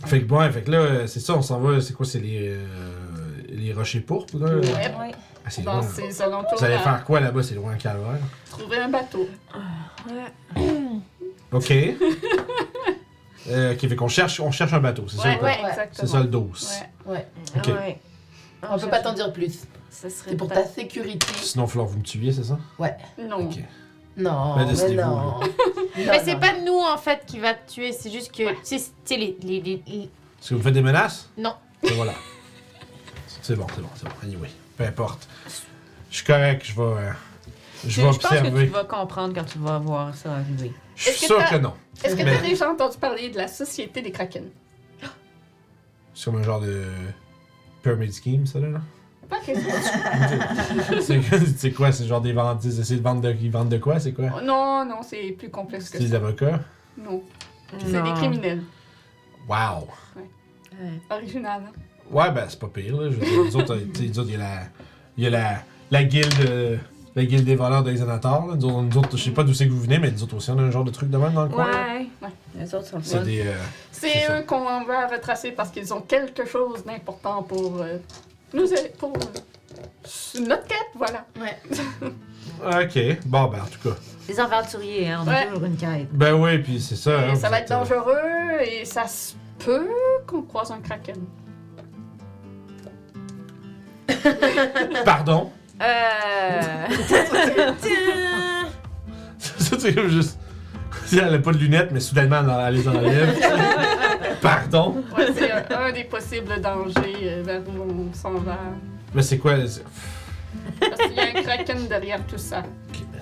[0.07, 2.21] Fait que, ouais, fait que là, euh, c'est ça, on s'en va, c'est quoi, c'est
[2.21, 2.65] les, euh,
[3.51, 4.47] les rochers pourpres, là?
[4.57, 4.63] Ouais.
[4.65, 5.13] Ouais.
[5.45, 5.81] Ah, c'est loin.
[5.81, 7.43] Vous allez à faire quoi là-bas?
[7.43, 8.19] C'est loin, calvaire.
[8.51, 9.29] trouver un bateau.
[11.53, 11.71] Ok.
[13.49, 15.25] euh, ok, fait qu'on cherche, on cherche un bateau, c'est ça?
[15.25, 15.47] Ouais, le plan?
[15.49, 15.69] ouais, Ouais.
[15.71, 15.89] exactement.
[15.93, 16.51] C'est ça le dos.
[17.07, 17.13] Ouais.
[17.13, 17.27] Ouais.
[17.57, 17.67] Ok.
[17.69, 18.01] Ouais.
[18.71, 19.61] On peut pas t'en dire plus.
[19.91, 21.27] C'est pour ta sécurité.
[21.43, 22.59] Sinon, que vous me tuiez, c'est ça?
[23.19, 23.47] Non.
[23.49, 23.59] Ok.
[24.19, 25.41] Non, Ben, mais décidez-vous, non.
[25.97, 28.57] Mais c'est pas nous en fait qui va te tuer, c'est juste que Ouais.
[28.67, 31.29] tu sais, tu les, les, les- les- Est-ce que vous faites des menaces?
[31.37, 31.55] Non.
[31.83, 32.15] Et voilà.
[33.43, 34.15] C'est bon, c'est bon, c'est bon.
[34.23, 35.29] Anyway, peu importe.
[36.11, 36.81] Je suis correct, je vais.
[36.83, 37.11] euh,
[37.87, 38.67] je vais je pense que observer.
[38.67, 40.73] tu vas comprendre quand tu vas voir ça arriver.
[40.97, 41.75] Je suis sûr que non.
[42.03, 44.45] Est-ce que Mais- t'as déjà entendu parler de la Société des Kraken?
[46.15, 46.85] C'est comme un genre de.
[47.87, 48.69] Pyramid scheme, ça là?
[48.69, 48.81] là?
[49.29, 49.53] Pas que
[51.01, 51.21] c'est
[51.57, 51.91] c'est quoi?
[51.93, 52.65] C'est genre des ventes.
[52.65, 53.99] Ils essaient de vendre de, ils vendent de quoi?
[54.01, 54.41] C'est quoi?
[54.43, 56.17] Non, non, c'est plus complexe que C'est des ça.
[56.17, 56.61] avocats?
[56.99, 57.23] Non,
[57.79, 58.05] c'est Non.
[58.05, 58.63] des criminels.
[59.49, 59.89] Wow!
[60.17, 61.01] Ouais.
[61.11, 61.63] Original.
[61.67, 61.73] hein?
[62.11, 63.11] Ouais, ben c'est pas pire, là.
[63.11, 64.61] Je veux dire, nous autres, euh, autres, il y a la.
[65.17, 65.63] Il y a la.
[65.91, 66.81] La guilde.
[67.17, 68.47] La guilde des voleurs de Xanatar.
[68.47, 70.37] Nous autres, nous autres, je sais pas d'où c'est que vous venez, mais nous autres
[70.37, 71.71] aussi, on a un genre de truc de même dans le coin.
[71.71, 71.95] là.
[71.95, 72.07] Ouais.
[72.23, 72.29] Ouais.
[72.59, 73.25] Les autres sont C'est fun.
[73.25, 73.41] des.
[73.41, 73.55] euh,
[73.91, 74.39] C'est C'est ça.
[74.39, 77.97] eux qu'on va retracer parce qu'ils ont quelque chose d'important pour euh,
[78.53, 78.67] nous
[78.99, 81.25] pour euh, notre quête, voilà.
[81.41, 81.57] Ouais.
[82.65, 83.97] Ok, bon, ben en tout cas.
[84.29, 85.47] Les aventuriers, hein, on a Ouais.
[85.49, 86.09] toujours une quête.
[86.13, 87.11] Ben oui, puis c'est ça.
[87.27, 89.89] Et hein, ça vous va êtes, être euh, dangereux et ça se peut
[90.27, 91.17] qu'on croise un kraken.
[95.05, 95.51] Pardon?
[95.81, 96.61] Euh.
[99.59, 100.39] ça, comme juste.
[101.05, 103.39] Si elle a pas de lunettes, mais soudainement, elle les enlève.
[104.43, 105.05] Pardon?
[105.17, 108.59] Ouais, c'est un, un des possibles dangers euh, vers où on s'en va.
[109.15, 109.55] Mais c'est quoi?
[110.81, 112.63] Parce qu'il y a un kraken derrière tout ça.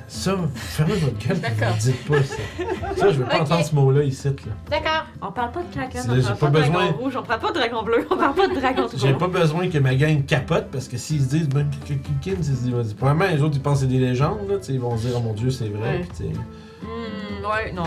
[0.06, 1.74] Ça, fermez votre gueule, D'accord.
[1.80, 2.34] dites pas ça.
[2.96, 4.28] Ça, je veux pas entendre ce mot-là ici.
[4.28, 4.32] Là.
[4.70, 5.06] D'accord.
[5.22, 7.22] On parle pas de kraken, on j'ai parle pas pas de besoin- dragon rouge, on
[7.22, 9.18] parle pas de dragon bleu, on parle pas de dragon J'ai rouge.
[9.18, 12.36] pas besoin que ma gang capote parce que s'ils se disent, ben, Kikin,
[12.98, 14.56] Probablement, les autres, ils pensent que c'est des légendes, là.
[14.68, 15.98] Ils vont se dire, oh mon dieu, c'est vrai.
[15.98, 16.06] Ouais.
[16.16, 16.28] puis.
[16.82, 17.84] Hmm, ouais, non.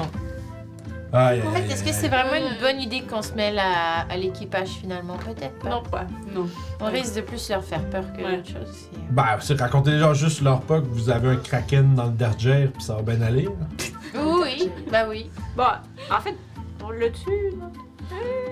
[1.14, 4.18] Aïe, En fait, est-ce que c'est vraiment une bonne idée qu'on se mêle à, à
[4.18, 5.16] l'équipage finalement?
[5.18, 5.70] Peut-être pas.
[5.70, 6.06] Non, pas.
[6.36, 6.48] Non.
[6.82, 8.38] On risque de plus leur faire peur que Ouais.
[8.38, 8.74] d'autres choses.
[8.74, 12.06] si- Ben, c'est raconter les gens juste leur pas que vous avez un kraken dans
[12.06, 13.44] le derrière puis ça va bien aller.
[13.44, 13.52] là.
[14.16, 15.30] Oui, oui, bah oui.
[15.56, 15.64] Bon,
[16.12, 16.36] en fait,
[16.84, 17.54] on le tue.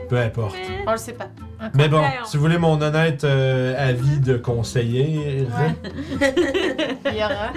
[0.09, 0.53] Peu importe.
[0.55, 0.83] Mais...
[0.85, 1.29] On le sait pas.
[1.73, 5.47] Mais bon, Ouais, on- si vous voulez mon honnête euh, avis de conseiller,
[6.21, 7.51] Il y aura.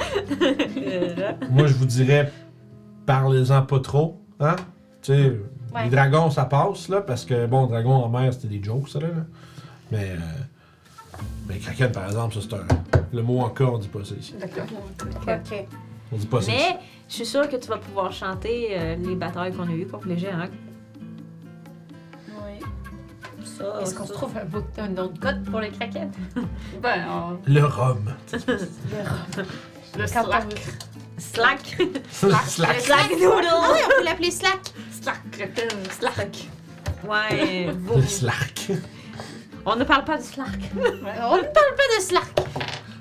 [0.81, 2.33] Euh, moi je vous dirais,
[3.05, 4.21] parlez-en pas trop.
[4.41, 4.57] Hein?
[5.03, 5.41] Tu sais,
[5.75, 5.85] Ouais.
[5.85, 9.01] les dragons ça passe là, parce que bon, dragon en mer c'était des jokes ça
[9.01, 9.09] là.
[9.09, 9.25] là.
[9.93, 12.67] Mais, euh, mais kraken par exemple, ça c'est un.
[13.13, 14.35] Le mot encore, on dit pas ça ici.
[14.41, 14.65] D'accord.
[15.27, 15.67] Ok.
[16.13, 16.61] On dit pas ça ici.
[16.73, 16.79] Mais
[17.09, 20.09] je suis sûre que tu vas pouvoir chanter euh, les batailles qu'on a eues contre
[20.09, 20.49] les géants.
[22.29, 22.61] Oui.
[23.45, 26.15] Ça, Est-ce qu'on se trouve un, bout, un de code pour les craquettes
[26.83, 28.05] Ben, on- Le rhum.
[28.33, 28.39] le
[30.13, 30.67] Quand on slack.
[31.19, 31.61] Slack.
[32.11, 32.81] Slack.
[32.81, 33.47] Slack noodle.
[33.51, 34.61] Ah oui, on peut l'appeler Slack.
[35.01, 35.19] Slack,
[35.99, 36.49] slack.
[37.07, 37.67] Ouais.
[37.95, 38.69] Le slack.
[39.67, 40.49] On ne parle pas de Slack.
[40.77, 42.25] On ne parle pas de Slack.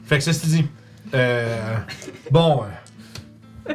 [0.05, 0.67] Fait que ceci dit,
[1.13, 1.75] euh,
[2.31, 2.63] bon,
[3.67, 3.73] euh,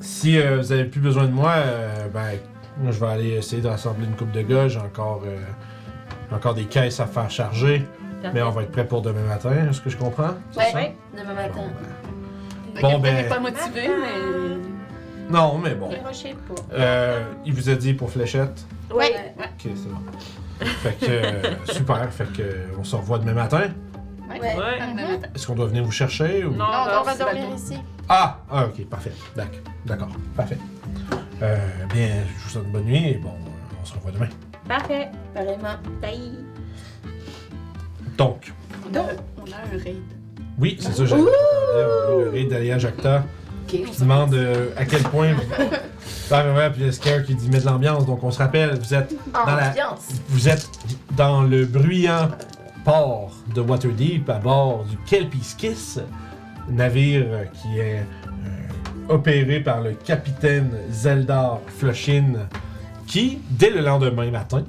[0.00, 2.38] si euh, vous avez plus besoin de moi, euh, ben,
[2.78, 4.68] moi je vais aller essayer de rassembler une coupe de gars.
[4.68, 5.38] J'ai encore, euh,
[6.34, 7.84] encore des caisses à faire charger,
[8.32, 9.52] mais on va être prêt pour demain matin.
[9.70, 10.34] Est-ce que je comprends?
[10.52, 10.96] C'est Ouais.
[11.16, 11.54] Demain Bon, matin.
[11.54, 12.05] ben,
[12.80, 15.30] Bon, ben- n'est pas motivé, mais.
[15.30, 15.90] non, mais bon.
[16.72, 18.66] Euh, il vous a dit pour fléchette?
[18.94, 19.34] Ouais.
[19.38, 20.00] Ok, c'est bon.
[20.82, 22.10] Fait que euh, super.
[22.12, 23.68] Fait que on se revoit demain matin?
[24.30, 24.40] Ouais.
[24.40, 24.54] Ouais.
[24.56, 25.28] Matin.
[25.34, 26.50] Est-ce qu'on doit venir vous chercher ou?
[26.52, 27.76] Non, Non, on va dormir ici.
[28.08, 29.12] Ah, ah, ok, parfait.
[29.34, 30.58] D'accord, d'accord, parfait.
[31.42, 31.56] Euh,
[31.92, 33.32] bien, je vous souhaite une bonne nuit et bon,
[33.80, 34.28] on se revoit demain.
[34.68, 35.08] Parfait.
[35.34, 35.78] Apparemment.
[36.00, 36.38] Bye.
[38.16, 38.52] Donc,
[38.90, 39.00] On a,
[39.38, 39.96] on a un raid.
[40.58, 41.30] Oui, c'est ça, j'allais dire.
[42.18, 43.24] Le raid d'Alia Jacta
[43.64, 43.80] Ok.
[43.92, 45.34] qui demande euh, à quel point.
[46.30, 48.06] Ah, ouais, ouais, puis Scare qui dit met de l'ambiance.
[48.06, 50.08] Donc, on se rappelle, vous êtes, Dans la- Ambiance.
[50.28, 50.68] vous êtes
[51.16, 52.28] dans le bruyant
[52.84, 56.00] port de Waterdeep à bord du Kelpie's Kiss,
[56.68, 62.34] navire qui est euh, opéré par le capitaine Zeldar Flushin,
[63.06, 64.64] qui, dès le lendemain matin,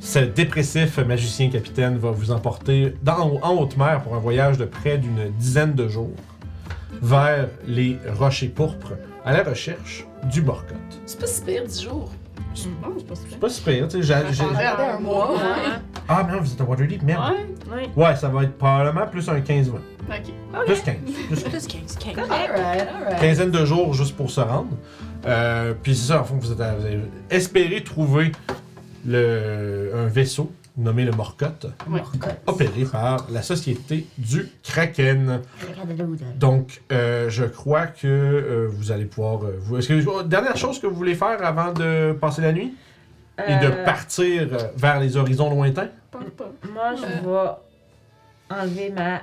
[0.00, 4.64] ce dépressif magicien capitaine va vous emporter dans, en haute mer pour un voyage de
[4.64, 6.12] près d'une dizaine de jours
[7.02, 8.92] vers les rochers pourpres
[9.24, 10.76] à la recherche du Morcotte.
[11.06, 12.10] C'est pas si pire, 10 jours.
[12.82, 13.30] Non, c'est pas super.
[13.30, 15.34] C'est pas super, tu sais, j'ai- j'ai- On regardait un mois.
[16.08, 17.34] Ah, mais non, vous êtes à Waterdeep, merde.
[17.70, 17.88] Ouais.
[17.94, 19.78] Ouais, ça va être probablement plus un 15 20
[20.10, 20.64] Ok.
[20.66, 20.94] Plus 15.
[21.28, 22.18] Plus Plus 15, 15.
[22.18, 23.20] Alright, alright.
[23.20, 24.70] quinzaine de jours juste pour se rendre.
[25.26, 28.32] Euh, puis c'est ça, en fond, vous, êtes à- vous avez espéré trouver
[29.08, 32.02] le, un vaisseau nommé le Morcotte, Ouais.
[32.46, 35.40] opéré par la société du Kraken.
[36.38, 39.42] Donc, euh, je crois que euh, vous allez pouvoir.
[39.44, 42.74] euh, vous, est-ce que, dernière chose que vous voulez faire avant de passer la nuit?
[43.46, 45.90] Et de partir vers les horizons lointains?
[46.72, 47.50] Moi, je vais
[48.50, 49.20] enlever ma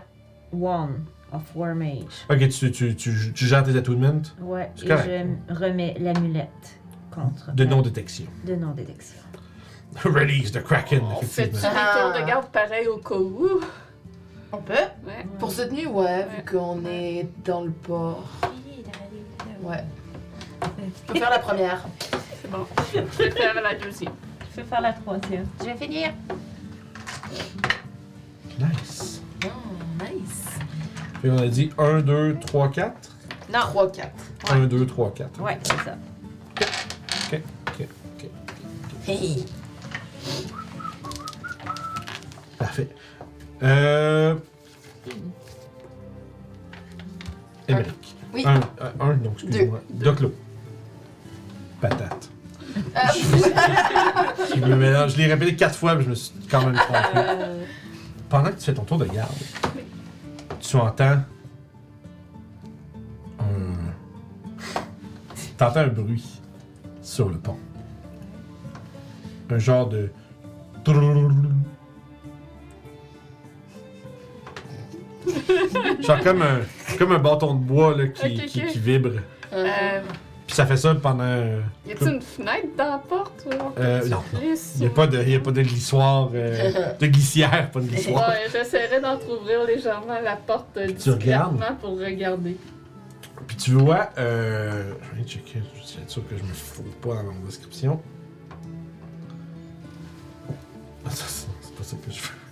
[0.53, 0.89] Wand
[1.33, 2.25] of War Mage.
[2.29, 5.27] Ok, tu, tu, tu, tu gères tes attunements Ouais, et correct.
[5.49, 6.79] je remets l'amulette
[7.11, 7.53] contre.
[7.53, 8.25] de non-détection.
[8.45, 9.17] De non-détection.
[10.03, 11.71] Release the Kraken, On fait effectivement.
[11.71, 13.61] des tours de garde pareil au cas où?
[14.51, 14.73] On peut.
[14.73, 15.25] Ouais.
[15.39, 18.23] Pour cette nuit, ouais, vu qu'on est dans le port.
[19.61, 19.83] Ouais.
[20.61, 21.85] Je peux faire la première.
[22.41, 22.65] C'est bon.
[22.93, 24.13] Je vais faire la deuxième.
[24.51, 25.45] Je vais faire la troisième.
[25.59, 26.11] Je vais finir.
[28.59, 29.21] Nice.
[29.45, 29.47] Oh,
[30.03, 30.45] nice.
[31.23, 32.91] Et on a dit 1, 2, 3, 4.
[33.53, 33.59] Non.
[33.59, 34.09] 3, 4.
[34.51, 35.41] 1, 2, 3, 4.
[35.41, 35.97] Ouais, c'est ça.
[37.31, 37.41] Ok,
[37.79, 38.29] ok, ok.
[39.07, 39.45] Hey.
[42.65, 42.87] Parfait.
[43.61, 44.35] Euh.
[47.67, 48.15] Émeric.
[48.33, 48.43] Oui.
[48.45, 49.81] Un, euh, un, non, excuse-moi.
[49.91, 50.33] Doclo.
[51.79, 52.29] Patate.
[52.95, 55.11] Ah, Je me mélange.
[55.13, 56.99] Je l'ai répété quatre fois, mais je me suis quand même trompé.
[57.15, 57.63] Euh,
[58.29, 59.31] Pendant que tu fais ton tour de garde,
[60.59, 61.23] tu entends un.
[65.57, 66.41] T'entends un bruit
[67.03, 67.59] sur le pont.
[69.51, 70.09] Un genre de.
[76.01, 76.59] Genre comme un,
[76.97, 78.67] comme un bâton de bois là, qui, Ok, qui, ok.
[78.67, 79.11] qui vibre.
[79.53, 80.01] euh,
[80.47, 81.23] Puis ça fait ça pendant.
[81.23, 83.45] euh, y a-t-il une fenêtre dans la porte?
[83.47, 86.29] ou Euh, non, Il n'y a, ou- pas de- y a pas de glissoire.
[86.33, 88.29] euh, de glissière, pas de glissoire.
[88.29, 91.53] Ouais, j'essaierai d'entrouvrir légèrement la porte tu regardes?
[91.55, 92.57] discrètement pour regarder.
[93.47, 97.15] Puis tu vois, euh, je vais checker, je suis sûr que je me fous pas
[97.15, 98.01] dans la description.
[101.05, 102.44] Ah, ça, c'est c'est pas ça que je veux.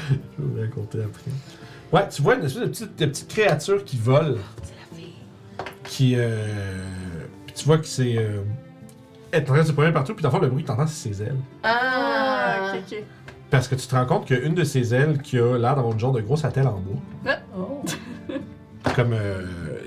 [0.10, 1.30] je vais vous raconter après.
[1.92, 4.38] Ouais, tu vois une espèce de petite, de petite créature qui vole.
[5.84, 6.14] Qui.
[6.16, 6.86] Euh,
[7.46, 8.16] puis tu vois que c'est.
[8.16, 8.40] Euh,
[9.30, 11.12] elle est en train de se promener partout, puis dans le bruit que t'entends, c'est
[11.14, 11.36] ses ailes.
[11.62, 13.02] Ah, Ah, ok, ok.
[13.50, 15.58] Parce que tu te rends compte qu'il y a une de ses ailes qui a
[15.58, 17.36] l'air d'avoir une genre de grosse attelle en bois.
[17.58, 17.82] Oh.
[18.96, 19.12] Comme.
[19.12, 19.42] Euh,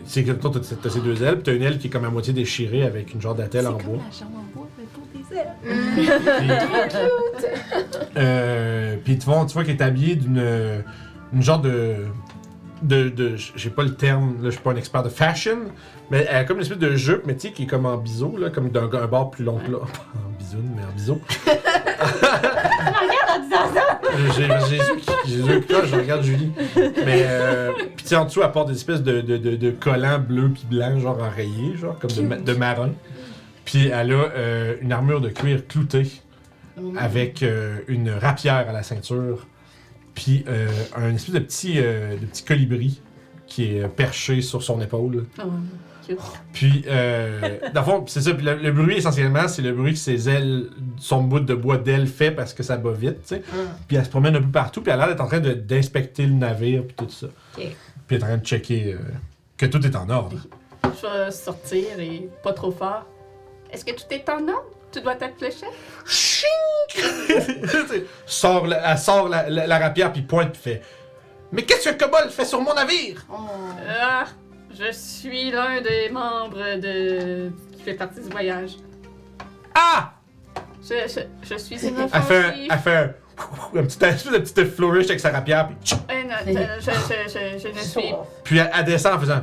[0.05, 2.05] c'est que toi, t'as t'as ces deux ailes, puis t'as une aile qui est comme
[2.05, 3.97] à moitié déchirée avec une genre d'attelle en bois.
[4.05, 5.55] la chambre en bois, mais pour des ailes.
[7.37, 10.83] Puis, euh, puis tu vois, tu vois qu'elle est habillée d'une
[11.33, 12.05] une genre de
[12.81, 15.57] de, de j'ai pas le terme, là, je suis pas un expert de fashion,
[16.11, 17.97] mais elle a comme une espèce de jupe, mais tu sais, qui est comme en
[17.97, 19.79] biseau, là, comme d'un un bord plus long que là.
[19.79, 19.85] Pas
[20.27, 21.19] en bisoune, mais en biseau.
[21.45, 24.01] Regarde en disant ça!
[24.35, 24.47] J'ai
[25.27, 26.51] Jésus qui je regarde Julie.
[26.75, 30.19] Mais euh, tu sais, en dessous, elle porte des espèces de, de, de, de collants
[30.19, 32.93] bleus puis blancs, genre enrayés, genre comme de marron.
[33.65, 36.21] Puis elle a euh, une armure de cuir cloutée
[36.97, 39.47] avec euh, une rapière à la ceinture,
[40.13, 43.01] puis euh, un espèce de petit, euh, de petit colibri
[43.47, 45.25] qui est perché sur son épaule.
[45.39, 45.43] Oh,
[46.05, 46.19] cute.
[46.53, 48.33] Puis, euh, dans le fond, c'est ça.
[48.33, 51.77] Puis le, le bruit, essentiellement, c'est le bruit que ses ailes, son bout de bois
[51.77, 53.43] d'aile fait parce que ça bat vite, tu sais.
[53.87, 56.25] Puis elle se promène un peu partout, puis elle a l'air d'être en train d'inspecter
[56.25, 57.27] le navire, puis tout ça.
[57.53, 57.67] Puis
[58.09, 58.95] elle est en train de checker
[59.57, 60.37] que tout est en ordre.
[60.83, 63.05] Je vais sortir et pas trop fort.
[63.71, 64.71] Est-ce que tout est en ordre?
[64.95, 65.73] Tu dois être fléchette?
[68.25, 70.81] sort la- elle sort la, la- la rapière, puis pointe, puis fait
[71.51, 73.25] Mais qu'est-ce que Cobol fait sur mon navire?
[73.29, 73.35] Oh.
[74.01, 74.23] Ah,
[74.71, 77.51] je suis l'un des membres de...
[77.75, 78.75] qui fait partie du voyage.
[79.73, 80.13] Ah
[80.81, 81.19] Je, je,
[81.53, 83.13] je suis une Elle fait, elle fait un,
[83.79, 87.69] un petit, flourish avec sa rapière, puis, tchou, Eh non, je, je, je, je, je
[87.77, 88.13] ne suis...
[88.45, 89.41] puis elle, elle descend en faisant.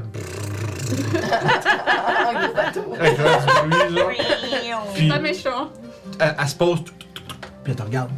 [0.92, 2.94] Un gros bateau.
[2.98, 4.16] avec du bruit,
[4.70, 4.86] genre.
[4.94, 5.70] Puis Pas méchant.
[6.18, 8.10] elle, elle se pose, tout, tout, tout, tout, puis elle te regarde.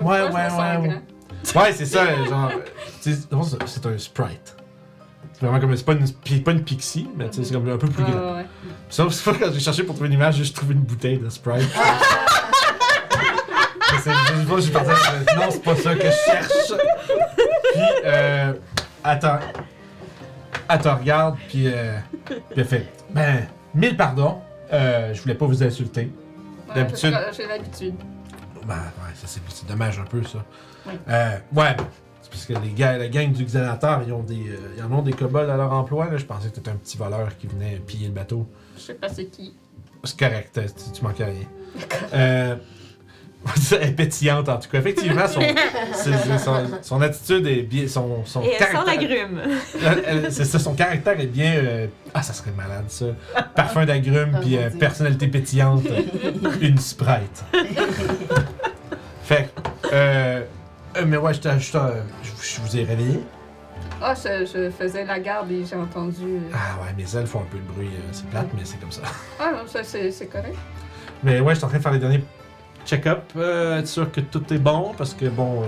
[0.00, 1.62] Ouais, je me ouais, sens ouais, grand?
[1.62, 2.50] Ouais, c'est ça, genre.
[3.02, 4.56] tu sais, non, c'est c'est un sprite.
[5.32, 5.76] C'est vraiment comme.
[5.76, 8.10] C'est pas une, pas une pixie, mais tu sais, c'est comme un peu plus Ouais,
[8.10, 8.20] grand.
[8.36, 8.46] ouais, ouais.
[8.88, 11.28] C'est pas quand j'ai cherché pour trouver une image, j'ai juste trouvé une bouteille de
[11.28, 11.68] sprite.
[13.92, 16.72] Mais c'est- je sais pas, parti, je- non, c'est pas ça que je cherche.
[17.72, 18.52] Puis, euh.
[19.04, 19.38] Attends.
[20.68, 24.38] Elle te regarde, puis, euh, puis elle fait Ben, mille pardons,
[24.72, 26.10] euh, je voulais pas vous insulter.
[26.74, 27.94] D'habitude- J'ai l'habitude.
[28.66, 30.44] Ben, ouais, ça c'est c'est dommage un peu ça.
[30.86, 30.92] Oui.
[31.08, 31.76] Euh, ouais,
[32.22, 34.90] c'est parce que les gars, la gang du Xanator, ils ont des, euh, ils en
[34.92, 36.10] ont des kobolds à leur emploi.
[36.10, 36.16] Là.
[36.16, 38.46] Je pensais que t'étais un petit voleur qui venait piller le bateau.
[38.76, 39.54] Je sais pas c'est qui.
[40.04, 41.46] C'est correct, euh, tu, tu manques à rien.
[42.14, 42.56] Euh,
[43.72, 44.78] elle est pétillante en tout cas.
[44.78, 45.26] Effectivement,
[46.82, 47.86] son, attitude est bien.
[47.88, 49.40] Son, son Et elle l'agrume.
[49.84, 51.52] Elle- elle- C'est ça, son caractère est bien.
[51.56, 53.06] euh, Ah, ça serait malade ça.
[53.54, 55.84] Parfum d'agrumes, Ah, puis euh, personnalité pétillante.
[56.60, 57.44] une sprite.
[59.22, 59.48] fait
[59.82, 60.42] que, euh,
[60.96, 61.78] euh, mais ouais, je, t'ai- je, t'ai-
[62.22, 63.20] je- vous ai réveillé.
[64.00, 66.22] Ah, je, je faisais la garde et j'ai entendu.
[66.24, 67.88] euh, Ah ouais, mes ailes font un peu de bruit.
[67.88, 69.02] euh, c'est plate, mais c'est comme ça.
[69.40, 70.56] Ah non, ça c'est c'est correct.
[71.22, 72.22] Mais ouais, je suis en train de faire les derniers
[72.86, 75.62] check-up, euh, être sûr que tout est bon, parce que bon.
[75.62, 75.66] euh,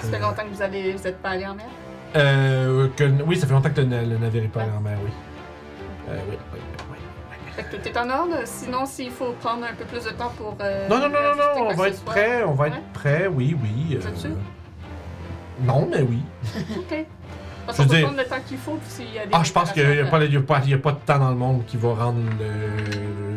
[0.00, 1.66] Ça fait longtemps que vous allez, vous êtes pas allé en mer?
[2.16, 4.80] euh, que, oui, ça fait longtemps que le, na- le navire est pas allé en
[4.80, 5.10] mer, oui.
[6.10, 6.98] Euh, oui, oui, oui, oui.
[7.56, 8.36] Fait que tout est en ordre.
[8.44, 10.56] Sinon, s'il faut prendre un peu plus de temps pour.
[10.60, 12.70] euh, Non, non, non, non, non, on va être prêt, on va Ouais.
[12.70, 13.96] être prêt, oui, oui.
[14.00, 14.30] Vous êtes sûr?
[15.62, 16.18] Non, mais oui.
[16.76, 17.06] Ok.
[17.66, 19.30] Parce Je qu'on peut dire- prendre le temps qu'il faut s'il y a des.
[19.32, 21.94] Ah, je pense qu'il n'y a, a pas de temps dans le monde qui va
[21.94, 23.33] rendre le.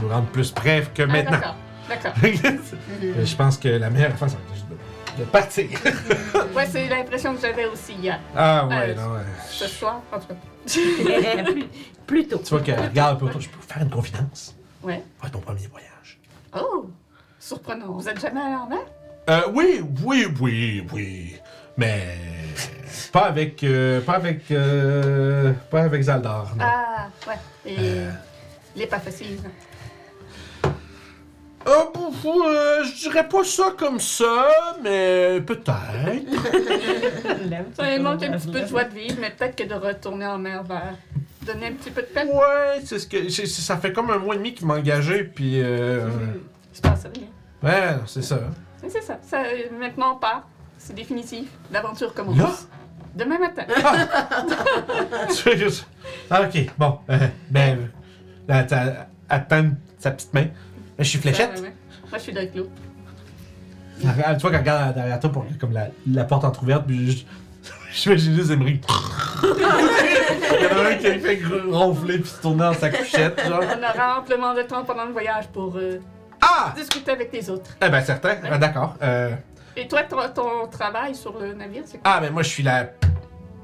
[0.00, 1.08] Nous rendre plus prêts que faire.
[1.08, 1.38] maintenant.
[1.42, 1.54] Ah,
[1.88, 2.52] D'accord, d'accord.
[3.02, 5.68] Euh, je pense que la meilleure affaire, c'est juste de, de partir.
[6.54, 8.18] Ouais, c'est l'impression que j'avais aussi hier.
[8.36, 9.20] Ah, ouais, Euh, non, ouais.
[9.48, 10.34] Ce soir, en tout cas.
[11.44, 11.64] Plus-
[12.06, 12.38] Plutôt.
[12.38, 14.54] Tu vois qu'elle regarde un peu autour, je peux vous faire une confidence.
[14.82, 14.96] Ouais.
[14.96, 16.18] Ça va être mon premier voyage.
[16.56, 16.90] Oh!
[17.38, 17.92] Surprenant.
[17.92, 18.78] Vous êtes jamais allé en mer?
[19.28, 21.36] Euh, oui, oui, oui, oui.
[21.76, 22.16] Mais.
[23.12, 23.62] Pas avec.
[23.64, 24.50] euh, pas avec.
[24.50, 26.64] euh, pas avec Zaldar, non.
[26.66, 27.70] Ah, ouais.
[27.72, 27.76] Et.
[28.70, 28.76] Euh.
[28.76, 29.38] Il est pas facile.
[31.66, 32.10] Ah, bon,
[32.46, 34.48] euh, je dirais pas ça comme ça,
[34.82, 35.68] mais peut-être.
[37.76, 40.26] Ça il manque un petit peu de joie de vivre, mais peut-être que de retourner
[40.26, 40.80] en mer va
[41.46, 42.28] donner un petit peu de peine.
[42.28, 43.28] Ouais, c'est ce que.
[43.28, 45.60] c'est- c'est- ça fait comme un mois et demi qu'il m'a engagé, puis.
[45.60, 46.08] Euh,
[46.72, 47.26] Je pense à rien.
[47.62, 48.40] ouais, c'est ça.
[48.82, 49.18] Mais c'est ça.
[49.22, 49.42] ça.
[49.78, 50.48] Maintenant, on part.
[50.78, 51.46] C'est définitif.
[51.70, 52.38] L'aventure commence.
[52.38, 52.50] Là?
[53.14, 53.64] Demain matin.
[56.30, 56.98] ah, ok, bon.
[57.10, 57.18] euh,
[57.50, 57.90] ben.
[58.50, 60.46] Euh, t'as- Attends sa petite main.
[60.98, 61.60] Je suis fléchette.
[61.60, 61.70] Moi,
[62.14, 62.70] je suis l'autre.
[64.02, 67.06] Elle regarde- Tu vois qu'elle regarde derrière toi pour comme la, la porte entrouverte, puis
[67.06, 67.26] juste.
[67.92, 68.80] J'imagine juste Emery.
[69.42, 73.40] Il y en a un qui a fait ronfler puis se tourner dans sa couchette,
[73.46, 73.62] genre.
[73.62, 75.98] On aura amplement de temps pendant le voyage pour euh,
[76.40, 76.72] Ah!
[76.76, 77.70] discuter avec les autres.
[77.84, 78.36] Eh ben, certain.
[78.50, 78.96] Ah, D'accord.
[79.02, 79.30] Euh,
[79.76, 82.12] Et toi, ton, ton travail sur le navire, c'est quoi?
[82.12, 82.90] Ah, ben, moi, je suis la.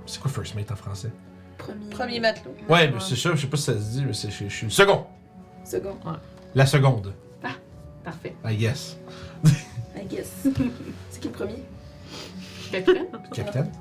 [0.07, 1.11] C'est quoi First Mate en français?
[1.59, 1.87] Premier.
[1.91, 2.55] Premier matelot.
[2.69, 4.55] Ouais, ben, c'est ça, je sais pas si ça se dit, mais c'est- je je
[4.55, 5.07] suis le second.
[5.65, 5.97] Second.
[6.55, 7.13] La seconde,
[8.05, 8.37] Parfait.
[8.45, 8.97] I guess.
[9.97, 10.31] I guess.
[11.11, 11.63] C'est qui le premier?
[12.71, 13.07] Capitaine?
[13.35, 13.73] Capitaine?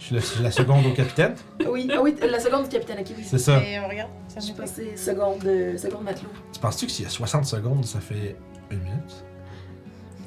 [0.00, 1.34] je suis la, seconde au capitaine?
[1.68, 3.24] Oui, ah oui, la seconde du capitaine, ok, oui.
[3.24, 3.62] C'est ça.
[3.62, 4.10] Et on regarde.
[4.26, 4.62] Ça Je me fait.
[4.62, 6.30] pensais seconde, euh, seconde matelot.
[6.52, 8.34] Tu penses-tu que s'il y a 60 secondes, ça fait
[8.72, 9.24] une minute?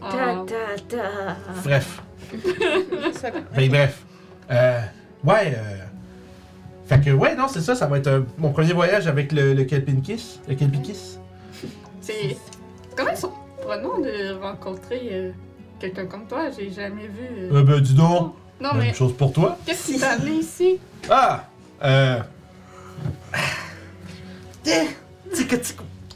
[0.01, 1.38] Ah, Ta, ta, ta.
[1.64, 2.01] Bref.
[3.14, 4.06] Ça- Ben, bref.
[4.50, 4.80] Euh,
[5.24, 5.77] ouais, euh.
[6.88, 9.53] Fait que, ouais, non, c'est ça, ça va être euh, mon premier voyage avec le,
[9.53, 10.40] le Kelpinkis.
[10.48, 11.17] Le Kelpikis.
[12.01, 12.35] c'est
[12.98, 15.32] comment surprenant de rencontrer euh,
[15.80, 16.50] quelqu'un comme toi?
[16.58, 17.27] J'ai jamais vu.
[17.51, 18.35] euh, Euh, ben, dis donc.
[18.59, 19.58] Non, Même mais chose pour toi.
[19.66, 20.80] qu'est-ce qui t'a amené ici?
[21.09, 21.45] Ah!
[21.83, 22.19] Euh.
[24.64, 24.72] Tu.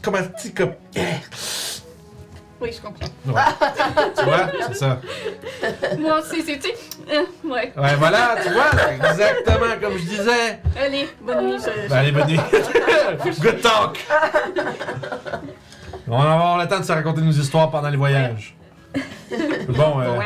[0.02, 0.18] Comment
[0.94, 1.00] eh.
[2.60, 3.06] Oui, je comprends.
[3.26, 3.42] Ouais.
[4.18, 5.00] tu vois, c'est ça.
[5.98, 6.68] Moi aussi, c'est tu
[7.12, 7.72] euh, ouais.
[7.76, 8.70] Ouais, voilà, tu vois,
[9.10, 10.60] exactement comme je disais.
[10.80, 11.58] Allez, bonne nuit.
[11.58, 12.40] je- Ben, allez, bonne nuit.
[13.40, 14.04] Good talk.
[16.08, 18.54] On va avoir le temps de se raconter nos histoires pendant les voyages.
[19.68, 20.24] Bon, euh, Ouais,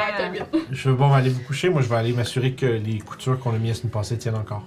[0.70, 1.68] je vais bon, aller vous coucher.
[1.70, 4.36] Moi, je vais aller m'assurer que les coutures qu'on a mis la semaine passée tiennent
[4.36, 4.62] encore.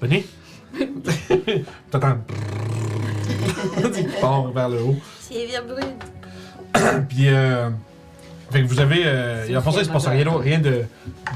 [0.00, 0.26] Bonne nuit.
[1.90, 2.18] T'entends?
[3.94, 4.96] Tu pars vers le haut.
[5.20, 5.86] C'est brûlé.
[7.08, 7.70] Puis, euh,
[8.50, 9.02] fait que vous avez.
[9.04, 10.84] Euh, il se passe rien, rien de,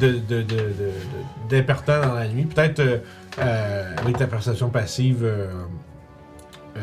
[0.01, 0.19] de,
[1.49, 2.45] d'important dans la nuit.
[2.45, 2.99] Peut-être euh,
[3.39, 5.47] euh, avec ta perception passive, euh,
[6.77, 6.81] euh,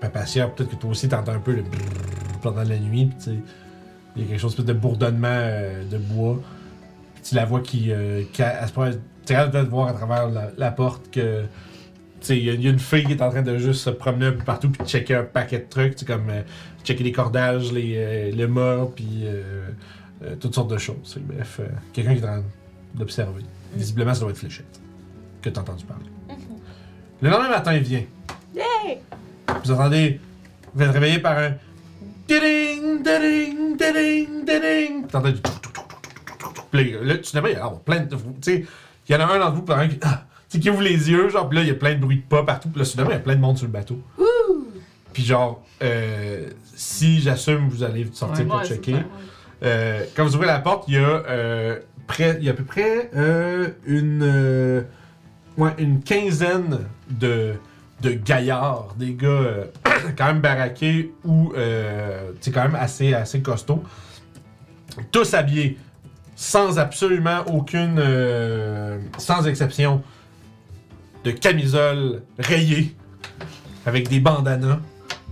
[0.00, 3.06] Papacia, peut-être que toi aussi t'entends un peu le brrrr pendant la nuit.
[3.06, 3.36] Puis, tu sais,
[4.16, 6.38] il y a quelque chose de bourdonnement euh, de bois.
[7.14, 7.90] Puis tu la vois qui.
[7.90, 8.90] Euh, qui a- à ce point,
[9.26, 11.44] tu de voir à travers la, la porte que.
[12.24, 13.80] Tu il y, a- il y a une fille qui est en train de juste
[13.82, 16.40] se promener un peu partout puis checker un paquet de trucs, tu sais, comme euh,
[16.84, 18.46] checker les cordages, les, euh, le
[18.94, 19.68] puis euh,
[20.24, 20.96] euh, toutes sortes de choses.
[21.12, 21.20] tu.
[21.20, 21.60] Bref,
[21.92, 22.42] quelqu'un qui est en train
[22.94, 23.42] d'observer.
[23.74, 24.80] Visiblement, ça doit être Fléchette,
[25.42, 26.04] que tu as entendu parler.
[27.20, 28.04] Le lendemain matin, il vient.
[29.64, 30.20] Vous entendez,
[30.74, 31.50] vous êtes réveillé par un
[32.28, 35.06] ding, ding, ding, ding.
[35.08, 35.40] T'entends du
[36.70, 38.16] Puis là, finalement, il y a plein de.
[38.16, 38.64] Tu sais,
[39.08, 40.82] il y en a un d'entre vous, par exemple, qui, ah, tu sais, qui ouvre
[40.82, 42.68] les yeux, genre, puis là, il y a plein de bruit de pas partout.
[42.68, 43.98] Puis là, finalement, il y a plein de monde sur le bateau.
[45.12, 48.94] Puis genre, euh, si j'assume, vous allez sortir pour Ouais, c'est checker.
[48.94, 49.02] ouais.
[49.62, 52.54] Euh, quand vous ouvrez la porte, il y a, euh, près, il y a à
[52.54, 54.82] peu près euh, une, euh,
[55.56, 57.54] ouais, une quinzaine de,
[58.02, 59.64] de gaillards, des gars euh,
[60.18, 63.82] quand même baraqués ou euh, tu sais, quand même assez, assez costauds.
[65.12, 65.78] Tous habillés,
[66.36, 70.02] sans absolument aucune, euh, sans exception,
[71.24, 72.94] de camisoles rayées,
[73.86, 74.78] avec des bandanas.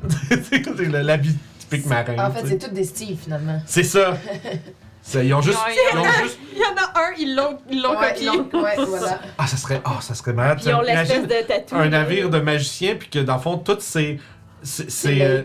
[0.28, 2.28] c'est le- l'habit typique marin.
[2.28, 3.60] En fait, c'est toutes des Steve finalement.
[3.66, 4.16] C'est ça.
[5.04, 5.58] Ça, ils ont juste.
[5.92, 8.26] Ils ont juste Il y en a un, ils l'ont ils l'ont Ouais, copié.
[8.26, 9.20] non, ouais, voilà.
[9.38, 10.60] ah, ça serait, ah, ça serait malade.
[10.64, 11.74] Ils ont l'espèce de tatou.
[11.74, 14.20] un navire de magicien, puis que dans le fond, toutes ces.
[14.62, 15.20] C'est.
[15.22, 15.42] euh,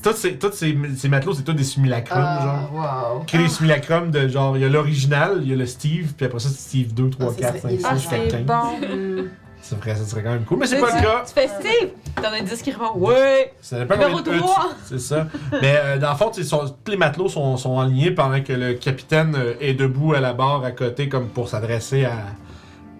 [0.00, 3.16] Tous ces, tous ces, ces matelots, c'est tous des simulacrums, Ah, genre.
[3.18, 3.24] wow.
[3.24, 6.12] Qui est des simulacrums de genre, il y a l'original, il y a le Steve,
[6.16, 7.76] puis après ça, c'est Steve 2, 3, Ah, 4, c'est 5, ça.
[7.78, 8.42] 6, Ah, jusqu'à c'est 15.
[8.44, 9.24] bon.
[9.70, 11.22] C'est vrai, ça serait quand même cool, mais c'est pas le cas.
[11.24, 11.90] Tu fais Steve.
[12.16, 13.54] T'en as un 10 qui répond Ouais.
[13.60, 14.64] Ça dépend Numéro combien de E trois.
[14.88, 15.28] tu- C'est ça.
[15.62, 18.74] Mais euh, dans le fond, sont- tous les matelots sont, sont alignés pendant que le
[18.74, 22.16] capitaine euh, est debout à la barre à côté, comme pour s'adresser à,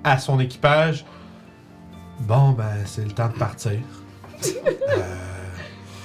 [0.04, 1.04] à son équipage.
[2.20, 3.72] Bon, ben, c'est le temps de partir.
[4.90, 5.02] Euh,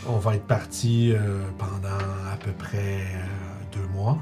[0.07, 1.95] on va être parti euh, pendant
[2.31, 4.17] à peu près euh, deux mois,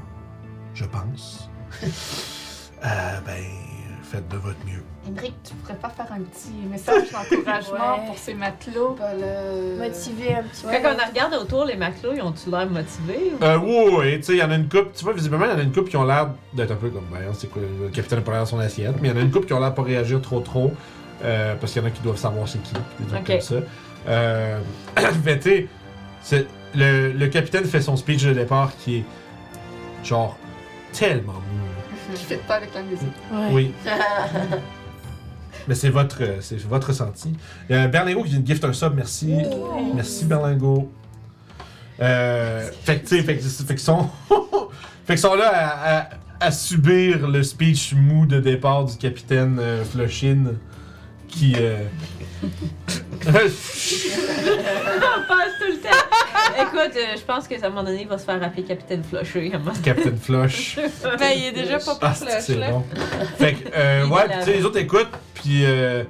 [0.74, 1.50] je pense.
[2.82, 3.44] Ben,
[4.04, 4.84] faites de votre mieux.
[5.06, 8.06] Henrik, tu pourrais pas faire un petit message d'encouragement Ouais.
[8.08, 8.92] pour ces matelots?
[8.98, 9.78] Pas le...
[9.78, 10.70] Motiver un petit peu.
[10.82, 13.34] Quand on regarde autour, les matelots, ils ont-tu l'air motivés?
[13.40, 15.46] ou- Euh, ouais, ouais, tu sais, il y en a une coupe, tu vois, visiblement,
[15.46, 17.50] il y en a une coupe qui ont l'air d'être un peu comme, ben, c'est
[17.50, 19.46] quoi, le capitaine a pas l'air son assiette, mais il y en a une coupe
[19.46, 20.72] qui ont l'air de pas réagir trop trop,
[21.24, 23.28] euh, parce qu'il y en a qui doivent savoir c'est qui, des trucs Ok.
[23.28, 23.56] comme ça.
[24.08, 24.60] Euh,
[25.26, 25.68] mais tu sais,
[26.22, 29.04] c'est- le, le capitaine fait son speech de départ qui est,
[30.04, 30.38] genre,
[30.94, 32.16] tellement mou.
[32.16, 33.14] Qui fait pas avec la musique.
[33.52, 33.74] Oui.
[35.68, 37.34] Mais c'est votre, euh, c'est votre ressenti.
[37.72, 39.34] Euh, Berlingo qui vient de gift un sub, merci.
[39.96, 40.92] Merci Berlingo.
[42.02, 44.10] Euh, fait que tu sais, fait, que- fait sont,
[45.06, 46.10] fait sont là à, à-
[46.40, 50.54] à subir le speech mou de départ du capitaine euh, Flushin
[51.30, 51.54] qui.
[51.58, 51.84] euh,
[53.26, 53.52] On passe
[55.60, 55.90] tout le temps.
[56.62, 59.04] Écoute, euh, je pense que à un moment donné, il va se faire appeler Capitaine
[59.04, 59.52] Flusher.
[59.84, 60.78] Captain Flush.
[61.20, 62.72] Ben, il est déjà pas Ah, pour c'est que flush, c'est là.
[62.72, 62.84] bon.
[63.38, 66.04] Fait que, euh, Il ouais, tu sais, les autres écoutent, puis euh,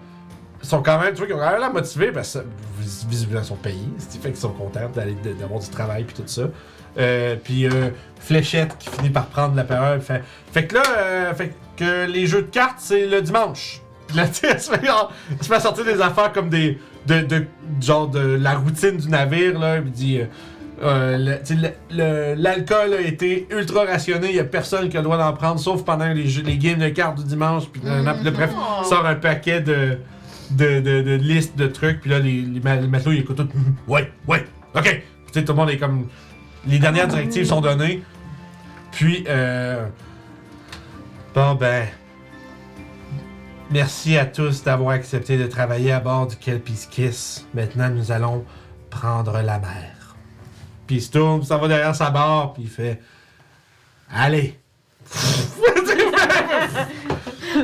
[0.62, 2.40] sont quand même, tu vois, qu'ils ont quand même l'air motivés parce que
[2.80, 3.88] vis- visiblement, ils sont payés.
[4.00, 6.44] Ce qui fait qu'ils sont contents d'aller de- d'avoir du travail, puis tout ça.
[6.98, 7.90] Euh, puis euh,
[8.20, 10.00] Fléchette qui finit par prendre la parole.
[10.02, 13.82] Fait, fait que là, euh, fait que les jeux de cartes, c'est le dimanche.
[14.08, 16.50] Puis là, tu sais, elle se fait, genre, elle se fait sortir des affaires comme
[16.50, 16.78] des.
[17.08, 17.46] De, de,
[17.82, 19.82] genre de la routine du navire, là.
[19.82, 20.20] Puis dit.
[20.20, 20.26] euh,
[20.82, 25.02] euh, le- le- le- L'alcool a été ultra rationné, il y a personne qui a
[25.02, 27.66] le droit d'en prendre, sauf pendant les, jeux- les games de cartes du dimanche.
[27.72, 28.02] Puis là,
[28.32, 28.52] bref,
[28.82, 29.98] il sort un paquet de,
[30.52, 33.38] de, de, de listes de trucs, puis là, les, les, ma- les matelots, ils écoutent
[33.38, 33.48] tout.
[33.88, 35.04] Ouais, ouais, ok.
[35.32, 36.08] Puis tout le monde est comme.
[36.68, 38.02] Les dernières directives sont données.
[38.92, 39.86] Puis, euh.
[41.36, 41.86] Bon, ben.
[43.74, 47.48] Merci à tous d'avoir accepté de travailler à bord du Kelpie's Kiss.
[47.56, 48.46] Maintenant, nous allons
[48.92, 50.16] prendre la mer.
[50.86, 53.02] Puis il se tourne, ça va derrière sa barre, puis il fait
[54.14, 54.60] Allez!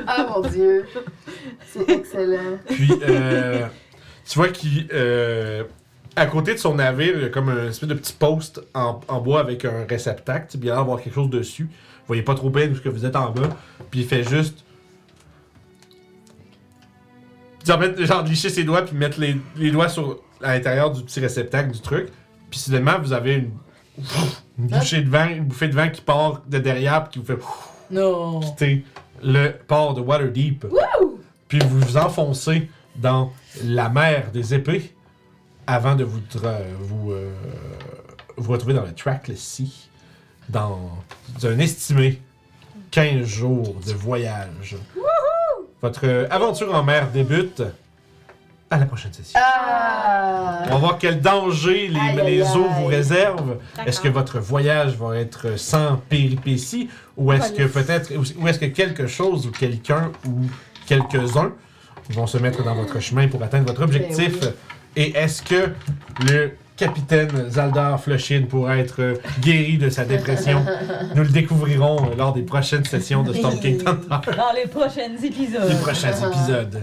[0.08, 0.88] Ah mon dieu.
[1.68, 2.58] C'est excellent.
[2.68, 3.68] Puis euh,
[4.28, 4.88] tu vois qu'il.
[4.92, 5.64] euh,
[6.16, 9.00] à côté de son navire, il y a comme un espèce de petit poste en,
[9.08, 10.48] en bois avec un réceptacle.
[10.58, 11.66] Puis il a l'air d'avoir quelque chose dessus.
[11.66, 13.50] Vous voyez pas trop bien parce que vous êtes en bas.
[13.92, 14.64] Puis il fait juste.
[17.66, 21.04] Genre, mettre, genre licher ses doigts puis mettre les, les doigts sur, à l'intérieur du
[21.04, 22.10] petit réceptacle du truc.
[22.50, 23.52] Puis soudainement, vous avez une,
[24.58, 27.26] une bouchée de vent, une bouffée de vent qui part de derrière puis qui vous
[27.26, 27.44] fait
[27.92, 28.40] Non.
[28.40, 28.86] quitter
[29.22, 30.66] le port de Waterdeep.
[31.48, 33.32] Puis vous vous enfoncez dans
[33.64, 34.94] la mer des épées
[35.68, 36.20] avant de vous,
[36.82, 37.32] vous, euh,
[38.38, 39.90] vous retrouver dans le Trackless Sea
[40.48, 40.80] dans
[41.44, 42.22] un estimé
[42.92, 44.76] 15 jours de voyage.
[45.82, 47.64] Votre aventure en mer débute
[48.70, 49.40] à la prochaine session.
[49.42, 50.64] Ah!
[50.68, 53.58] On va voir quel danger les, Aïe, aïe, les eaux vous réservent.
[53.86, 58.66] Est-ce que votre voyage va être sans péripéties ou est-ce que peut-être ou est-ce que
[58.66, 60.42] quelque chose ou quelqu'un ou
[60.86, 61.54] quelques-uns
[62.10, 64.40] vont se mettre dans votre chemin pour atteindre votre objectif?
[64.42, 64.54] Ben
[64.96, 65.72] Et est-ce que
[66.28, 70.64] le capitaine Zaldar Flushin pourra être euh, guéri de sa dépression
[71.14, 75.16] Nous le découvrirons euh, lors des prochaines sessions de Storm King Thunder, Dans les prochains
[75.22, 75.70] épisodes.
[75.70, 76.82] les prochains épisodes.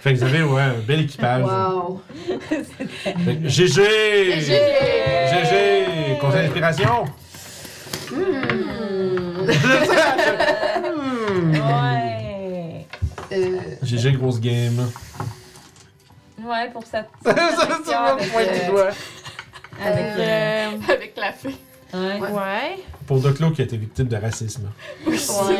[0.00, 1.44] Fait que vous avez ouais, un bel équipage.
[1.44, 2.00] Wow.
[2.48, 4.40] Fait que GG!
[4.40, 6.18] GG!
[6.20, 7.04] Conseil d'inspiration?
[8.10, 8.22] Hmm.
[10.86, 11.50] Hmm.
[11.50, 12.86] Ouais.
[13.32, 14.88] Euh, GG, grosse game.
[16.46, 17.08] Ouais, pour cette.
[17.24, 18.90] Ça, c'est le point du doigt.
[19.82, 20.04] Avec.
[20.04, 21.56] Euh, euh, Avec la fée.
[21.94, 22.20] ouais.
[22.20, 22.76] Ouais.
[23.06, 24.68] Pour Doclo qui a été victime de racisme.
[25.06, 25.14] Ouais.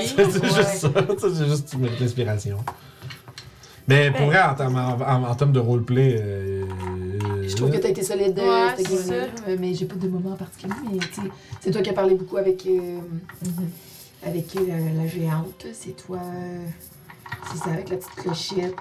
[0.06, 0.90] C'est juste ça.
[1.18, 2.58] C'est juste une l'inspiration.
[3.88, 6.16] Mais pour vrai, en termes, en, en- en termes de roleplay.
[6.20, 6.64] euh,
[7.46, 9.94] Je trouve que t'as été solide Ouais, euh, cette c'est game-là, euh, mais j'ai pas
[9.94, 10.72] de moment en particulier.
[10.92, 10.98] Mais
[11.60, 12.98] c'est toi qui as parlé beaucoup avec, euh,
[14.24, 15.66] avec euh, la, la géante.
[15.72, 16.18] C'est toi.
[17.52, 18.74] C'est ça, avec la petite clochette.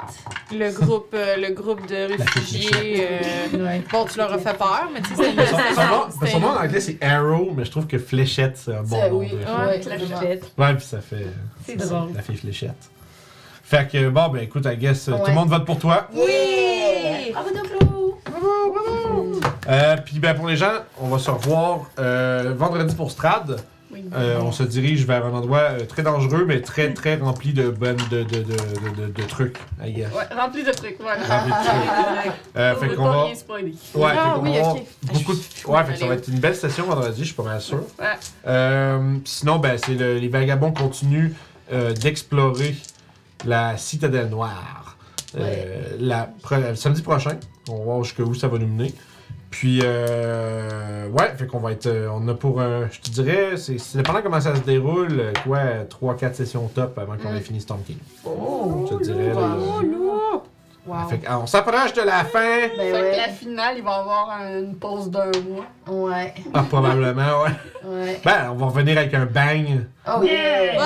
[0.51, 3.07] Le groupe, euh, le groupe de réfugiés.
[3.53, 3.81] euh, Ouais.
[3.91, 6.47] Bon, tu leur as fait peur, mais tu sais, c'était Son, nom, c'était- son nom
[6.49, 9.17] en anglais c'est Arrow, mais je trouve que Fléchette c'est un bon Ça, nom.
[9.19, 9.29] oui.
[9.29, 11.27] de- Ouais, puis ça fait.
[11.65, 12.13] C'est ça, drôle.
[12.15, 12.89] La fille Fléchette.
[13.63, 16.07] Fait que bon, ben écoute, I guess, tout le monde vote pour toi.
[16.13, 17.31] Oui!
[17.33, 18.19] Bravo, Doclo!
[19.67, 23.59] Euh, puis ben pour les gens, on va se revoir euh, vendredi pour Strad.
[24.13, 27.69] Euh, on se dirige vers un endroit euh, très dangereux, mais très très rempli de
[27.69, 30.11] bonnes de, de, de, de, de- de trucs, I guess.
[30.13, 31.23] Ouais, rempli de trucs, voilà.
[31.23, 32.33] Rempli de trucs.
[32.57, 33.23] Euh, fait qu'on va.
[33.25, 33.73] rien spoiler.
[33.93, 34.83] Ouais, Ah fait qu'on oui, va avoir ok.
[35.13, 35.39] beaucoup de...
[35.67, 37.81] Ouais, fait que ça va être une belle session vendredi, je suis pas mal sûr.
[37.99, 38.05] Ouais.
[38.47, 41.31] Euh, sinon, ben, c'est le- les vagabonds continuent
[41.73, 42.75] euh, d'explorer
[43.45, 44.97] la citadelle noire.
[45.37, 46.29] Euh, la,
[46.75, 47.37] samedi prochain,
[47.69, 48.93] on va voir jusqu'où ça va nous mener.
[49.57, 51.85] Puis, euh, ouais, fait qu'on va être.
[51.87, 52.89] euh, on a pour un.
[52.91, 55.59] Je te dirais, c'est c'est dépendant comment ça se déroule, euh, quoi,
[55.89, 57.37] 3-4 sessions top avant qu'on Mm.
[57.37, 57.95] ait fini Storm King.
[58.25, 58.85] Oh!
[58.91, 59.31] Je te dirais.
[59.31, 59.41] Wow.
[59.41, 60.37] euh,
[60.87, 61.07] Wow.
[61.09, 62.67] fait que, on s'approche de la fin.
[62.77, 65.65] Ben Fait que la finale, il va y avoir une pause d'un mois.
[66.09, 66.33] Ouais.
[66.53, 67.49] Ah, probablement, ouais.
[67.89, 68.19] Ouais.
[68.25, 69.85] Ben, on va revenir avec un bang.
[70.05, 70.73] Oh yeah!
[70.73, 70.77] Ouais,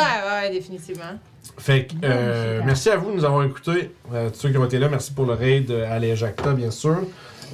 [0.44, 1.18] ouais, définitivement.
[1.58, 3.92] Fait que, euh, merci à vous de nous avoir écoutés.
[4.14, 6.72] Euh, tous ceux qui ont été là, merci pour le raid euh, à Jacta, bien
[6.72, 7.00] sûr.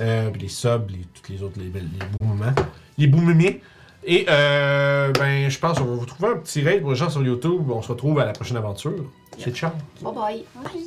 [0.01, 2.53] Euh, puis les subs, les, tous les autres, les, belles- les beaux moments.
[3.07, 3.61] Les.
[4.07, 7.09] Et, euh, ben, je pense qu'on va vous trouver un petit raid pour les gens
[7.09, 7.69] sur YouTube.
[7.71, 8.93] On se retrouve à la prochaine aventure.
[9.37, 9.71] C'est ciao.
[10.01, 10.85] Bye bye.